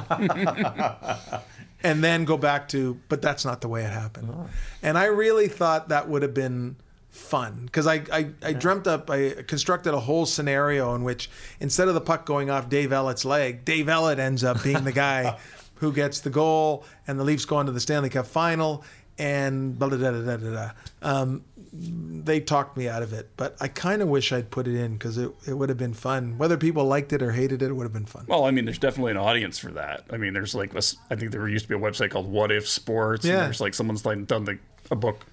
and 1.82 2.02
then 2.02 2.24
go 2.24 2.36
back 2.36 2.68
to, 2.68 2.98
but 3.08 3.22
that's 3.22 3.44
not 3.44 3.60
the 3.60 3.68
way 3.68 3.84
it 3.84 3.90
happened. 3.90 4.30
Oh. 4.32 4.48
And 4.82 4.98
I 4.98 5.06
really 5.06 5.48
thought 5.48 5.88
that 5.88 6.08
would 6.08 6.22
have 6.22 6.34
been 6.34 6.76
fun 7.10 7.66
because 7.66 7.86
I, 7.86 8.02
I, 8.12 8.30
I 8.42 8.52
dreamt 8.52 8.86
up, 8.86 9.10
I 9.10 9.42
constructed 9.46 9.94
a 9.94 10.00
whole 10.00 10.26
scenario 10.26 10.94
in 10.94 11.04
which 11.04 11.30
instead 11.60 11.88
of 11.88 11.94
the 11.94 12.00
puck 12.00 12.24
going 12.24 12.50
off 12.50 12.68
Dave 12.68 12.90
Ellett's 12.90 13.24
leg, 13.24 13.64
Dave 13.64 13.86
Ellett 13.86 14.18
ends 14.18 14.44
up 14.44 14.62
being 14.62 14.84
the 14.84 14.92
guy 14.92 15.38
who 15.76 15.92
gets 15.92 16.20
the 16.20 16.30
goal, 16.30 16.84
and 17.06 17.18
the 17.18 17.24
Leafs 17.24 17.46
go 17.46 17.56
on 17.56 17.66
to 17.66 17.72
the 17.72 17.80
Stanley 17.80 18.10
Cup 18.10 18.26
final, 18.26 18.84
and 19.18 19.78
blah, 19.78 19.88
blah, 19.88 19.98
blah, 19.98 20.12
blah, 20.12 20.36
blah, 20.36 20.50
blah. 20.50 20.70
Um, 21.02 21.44
they 21.72 22.40
talked 22.40 22.76
me 22.76 22.88
out 22.88 23.02
of 23.02 23.12
it, 23.12 23.30
but 23.36 23.56
I 23.60 23.68
kind 23.68 24.02
of 24.02 24.08
wish 24.08 24.32
I'd 24.32 24.50
put 24.50 24.66
it 24.66 24.74
in 24.74 24.94
because 24.94 25.16
it, 25.16 25.30
it 25.46 25.54
would 25.54 25.68
have 25.68 25.78
been 25.78 25.94
fun. 25.94 26.36
Whether 26.36 26.56
people 26.56 26.84
liked 26.84 27.12
it 27.12 27.22
or 27.22 27.32
hated 27.32 27.62
it, 27.62 27.70
it 27.70 27.72
would 27.72 27.84
have 27.84 27.92
been 27.92 28.06
fun. 28.06 28.26
Well, 28.28 28.44
I 28.44 28.50
mean, 28.50 28.64
there's 28.64 28.78
definitely 28.78 29.12
an 29.12 29.18
audience 29.18 29.58
for 29.58 29.70
that. 29.72 30.04
I 30.10 30.16
mean, 30.16 30.34
there's 30.34 30.54
like 30.54 30.72
this, 30.72 30.96
I 31.10 31.14
think 31.14 31.32
there 31.32 31.46
used 31.48 31.66
to 31.66 31.68
be 31.68 31.74
a 31.74 31.78
website 31.78 32.10
called 32.10 32.30
What 32.30 32.50
If 32.52 32.68
Sports. 32.68 33.24
Yeah. 33.24 33.34
And 33.34 33.42
there's 33.42 33.60
like 33.60 33.74
someone's 33.74 34.04
like 34.04 34.26
done 34.26 34.44
the, 34.44 34.58
a 34.90 34.96
book 34.96 35.24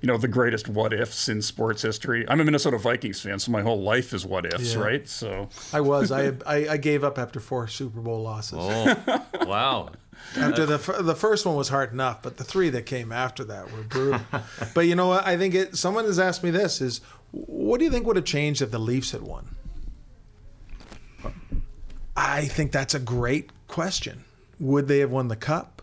you 0.00 0.06
know 0.06 0.16
the 0.16 0.28
greatest 0.28 0.68
what 0.68 0.92
ifs 0.92 1.28
in 1.28 1.42
sports 1.42 1.82
history. 1.82 2.24
I'm 2.28 2.40
a 2.40 2.44
Minnesota 2.44 2.78
Vikings 2.78 3.20
fan, 3.20 3.38
so 3.38 3.52
my 3.52 3.62
whole 3.62 3.82
life 3.82 4.12
is 4.12 4.24
what 4.24 4.46
ifs, 4.46 4.74
yeah. 4.74 4.80
right? 4.80 5.08
So 5.08 5.48
I 5.72 5.80
was. 5.80 6.10
I, 6.10 6.32
I, 6.46 6.68
I 6.70 6.76
gave 6.76 7.04
up 7.04 7.18
after 7.18 7.40
four 7.40 7.68
Super 7.68 8.00
Bowl 8.00 8.22
losses. 8.22 8.58
Oh, 8.60 9.26
wow! 9.46 9.90
After 10.36 10.66
the 10.66 10.76
the 11.02 11.14
first 11.14 11.46
one 11.46 11.56
was 11.56 11.70
hard 11.70 11.92
enough, 11.92 12.20
but 12.22 12.36
the 12.36 12.44
three 12.44 12.68
that 12.70 12.84
came 12.84 13.10
after 13.10 13.42
that 13.44 13.72
were 13.72 13.82
brutal. 13.82 14.20
but 14.74 14.82
you 14.82 14.94
know 14.94 15.08
what? 15.08 15.26
I 15.26 15.38
think 15.38 15.54
it. 15.54 15.76
Someone 15.76 16.04
has 16.04 16.18
asked 16.18 16.44
me 16.44 16.50
this: 16.50 16.82
is 16.82 17.00
what 17.30 17.78
do 17.78 17.84
you 17.84 17.90
think 17.90 18.06
would 18.06 18.16
have 18.16 18.26
changed 18.26 18.60
if 18.60 18.70
the 18.70 18.78
Leafs 18.78 19.12
had 19.12 19.22
won? 19.22 19.56
I 22.14 22.44
think 22.44 22.70
that's 22.70 22.94
a 22.94 23.00
great 23.00 23.50
question. 23.66 24.24
Would 24.58 24.88
they 24.88 24.98
have 24.98 25.10
won 25.10 25.28
the 25.28 25.36
cup? 25.36 25.79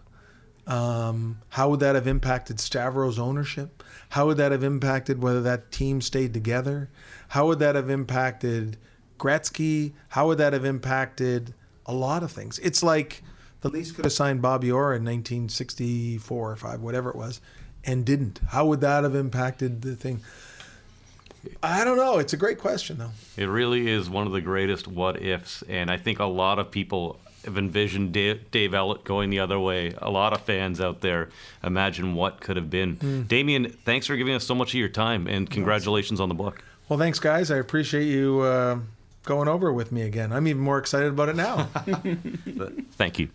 Um, 0.68 1.40
how 1.48 1.70
would 1.70 1.80
that 1.80 1.96
have 1.96 2.08
impacted 2.08 2.58
Stavro's 2.58 3.18
ownership? 3.18 3.84
How 4.10 4.28
would 4.28 4.38
that 4.38 4.52
have 4.52 4.64
impacted 4.64 5.22
whether 5.22 5.42
that 5.42 5.72
team 5.72 6.02
stayed 6.02 6.34
together? 6.34 6.90
How 7.30 7.48
would 7.48 7.60
that 7.60 7.76
have 7.76 7.90
impacted 7.90 8.78
Gretzky? 9.18 9.94
How 10.10 10.28
would 10.28 10.38
that 10.40 10.52
have 10.52 10.66
impacted 10.66 11.54
a 11.86 11.94
lot 11.94 12.22
of 12.22 12.32
things? 12.32 12.60
It's 12.60 12.84
like 12.84 13.24
the 13.62 13.70
Leafs 13.70 13.94
could 13.94 14.04
have 14.04 14.14
signed 14.14 14.42
Bobby 14.42 14.70
Orr 14.70 14.94
in 14.94 15.04
1964 15.04 16.52
or 16.52 16.56
five, 16.58 16.82
whatever 16.82 17.10
it 17.10 17.16
was, 17.16 17.40
and 17.86 18.06
didn't. 18.06 18.42
How 18.50 18.66
would 18.66 18.82
that 18.82 19.04
have 19.04 19.16
impacted 19.16 19.82
the 19.82 19.96
thing? 19.96 20.22
I 21.64 21.86
don't 21.86 21.98
know. 21.98 22.18
It's 22.18 22.34
a 22.34 22.38
great 22.38 22.58
question, 22.58 22.98
though. 22.98 23.12
It 23.38 23.46
really 23.46 23.90
is 23.90 24.10
one 24.10 24.28
of 24.28 24.34
the 24.34 24.42
greatest 24.42 24.86
what 24.86 25.22
ifs, 25.22 25.64
and 25.70 25.90
I 25.90 25.96
think 25.96 26.20
a 26.20 26.26
lot 26.26 26.60
of 26.60 26.72
people 26.72 27.22
have 27.48 27.58
envisioned 27.58 28.14
Dave, 28.14 28.52
Dave 28.52 28.72
Ellett 28.72 29.04
going 29.04 29.30
the 29.30 29.40
other 29.40 29.60
way. 29.60 29.94
A 29.98 30.10
lot 30.10 30.34
of 30.34 30.42
fans 30.42 30.80
out 30.80 31.02
there 31.02 31.30
imagine 31.64 32.14
what 32.14 32.42
could 32.42 32.58
have 32.58 32.70
been. 32.70 32.98
Mm. 32.98 33.28
Damien, 33.28 33.70
thanks 33.70 34.06
for 34.06 34.16
giving 34.16 34.36
us 34.36 34.46
so 34.46 34.54
much 34.54 34.70
of 34.70 34.80
your 34.80 34.90
time, 34.90 35.28
and 35.28 35.50
congratulations 35.50 36.20
on 36.20 36.30
the 36.30 36.36
book. 36.36 36.64
Well, 36.90 37.00
thanks, 37.00 37.20
guys. 37.20 37.50
I 37.50 37.58
appreciate 37.58 38.06
you 38.06 38.42
uh, 38.42 38.80
going 39.24 39.48
over 39.48 39.74
with 39.74 39.92
me 39.92 40.04
again. 40.04 40.32
I'm 40.32 40.48
even 40.48 40.62
more 40.62 40.78
excited 40.78 41.10
about 41.10 41.30
it 41.30 41.36
now. 41.36 41.64
Thank 42.98 43.20
you. 43.20 43.30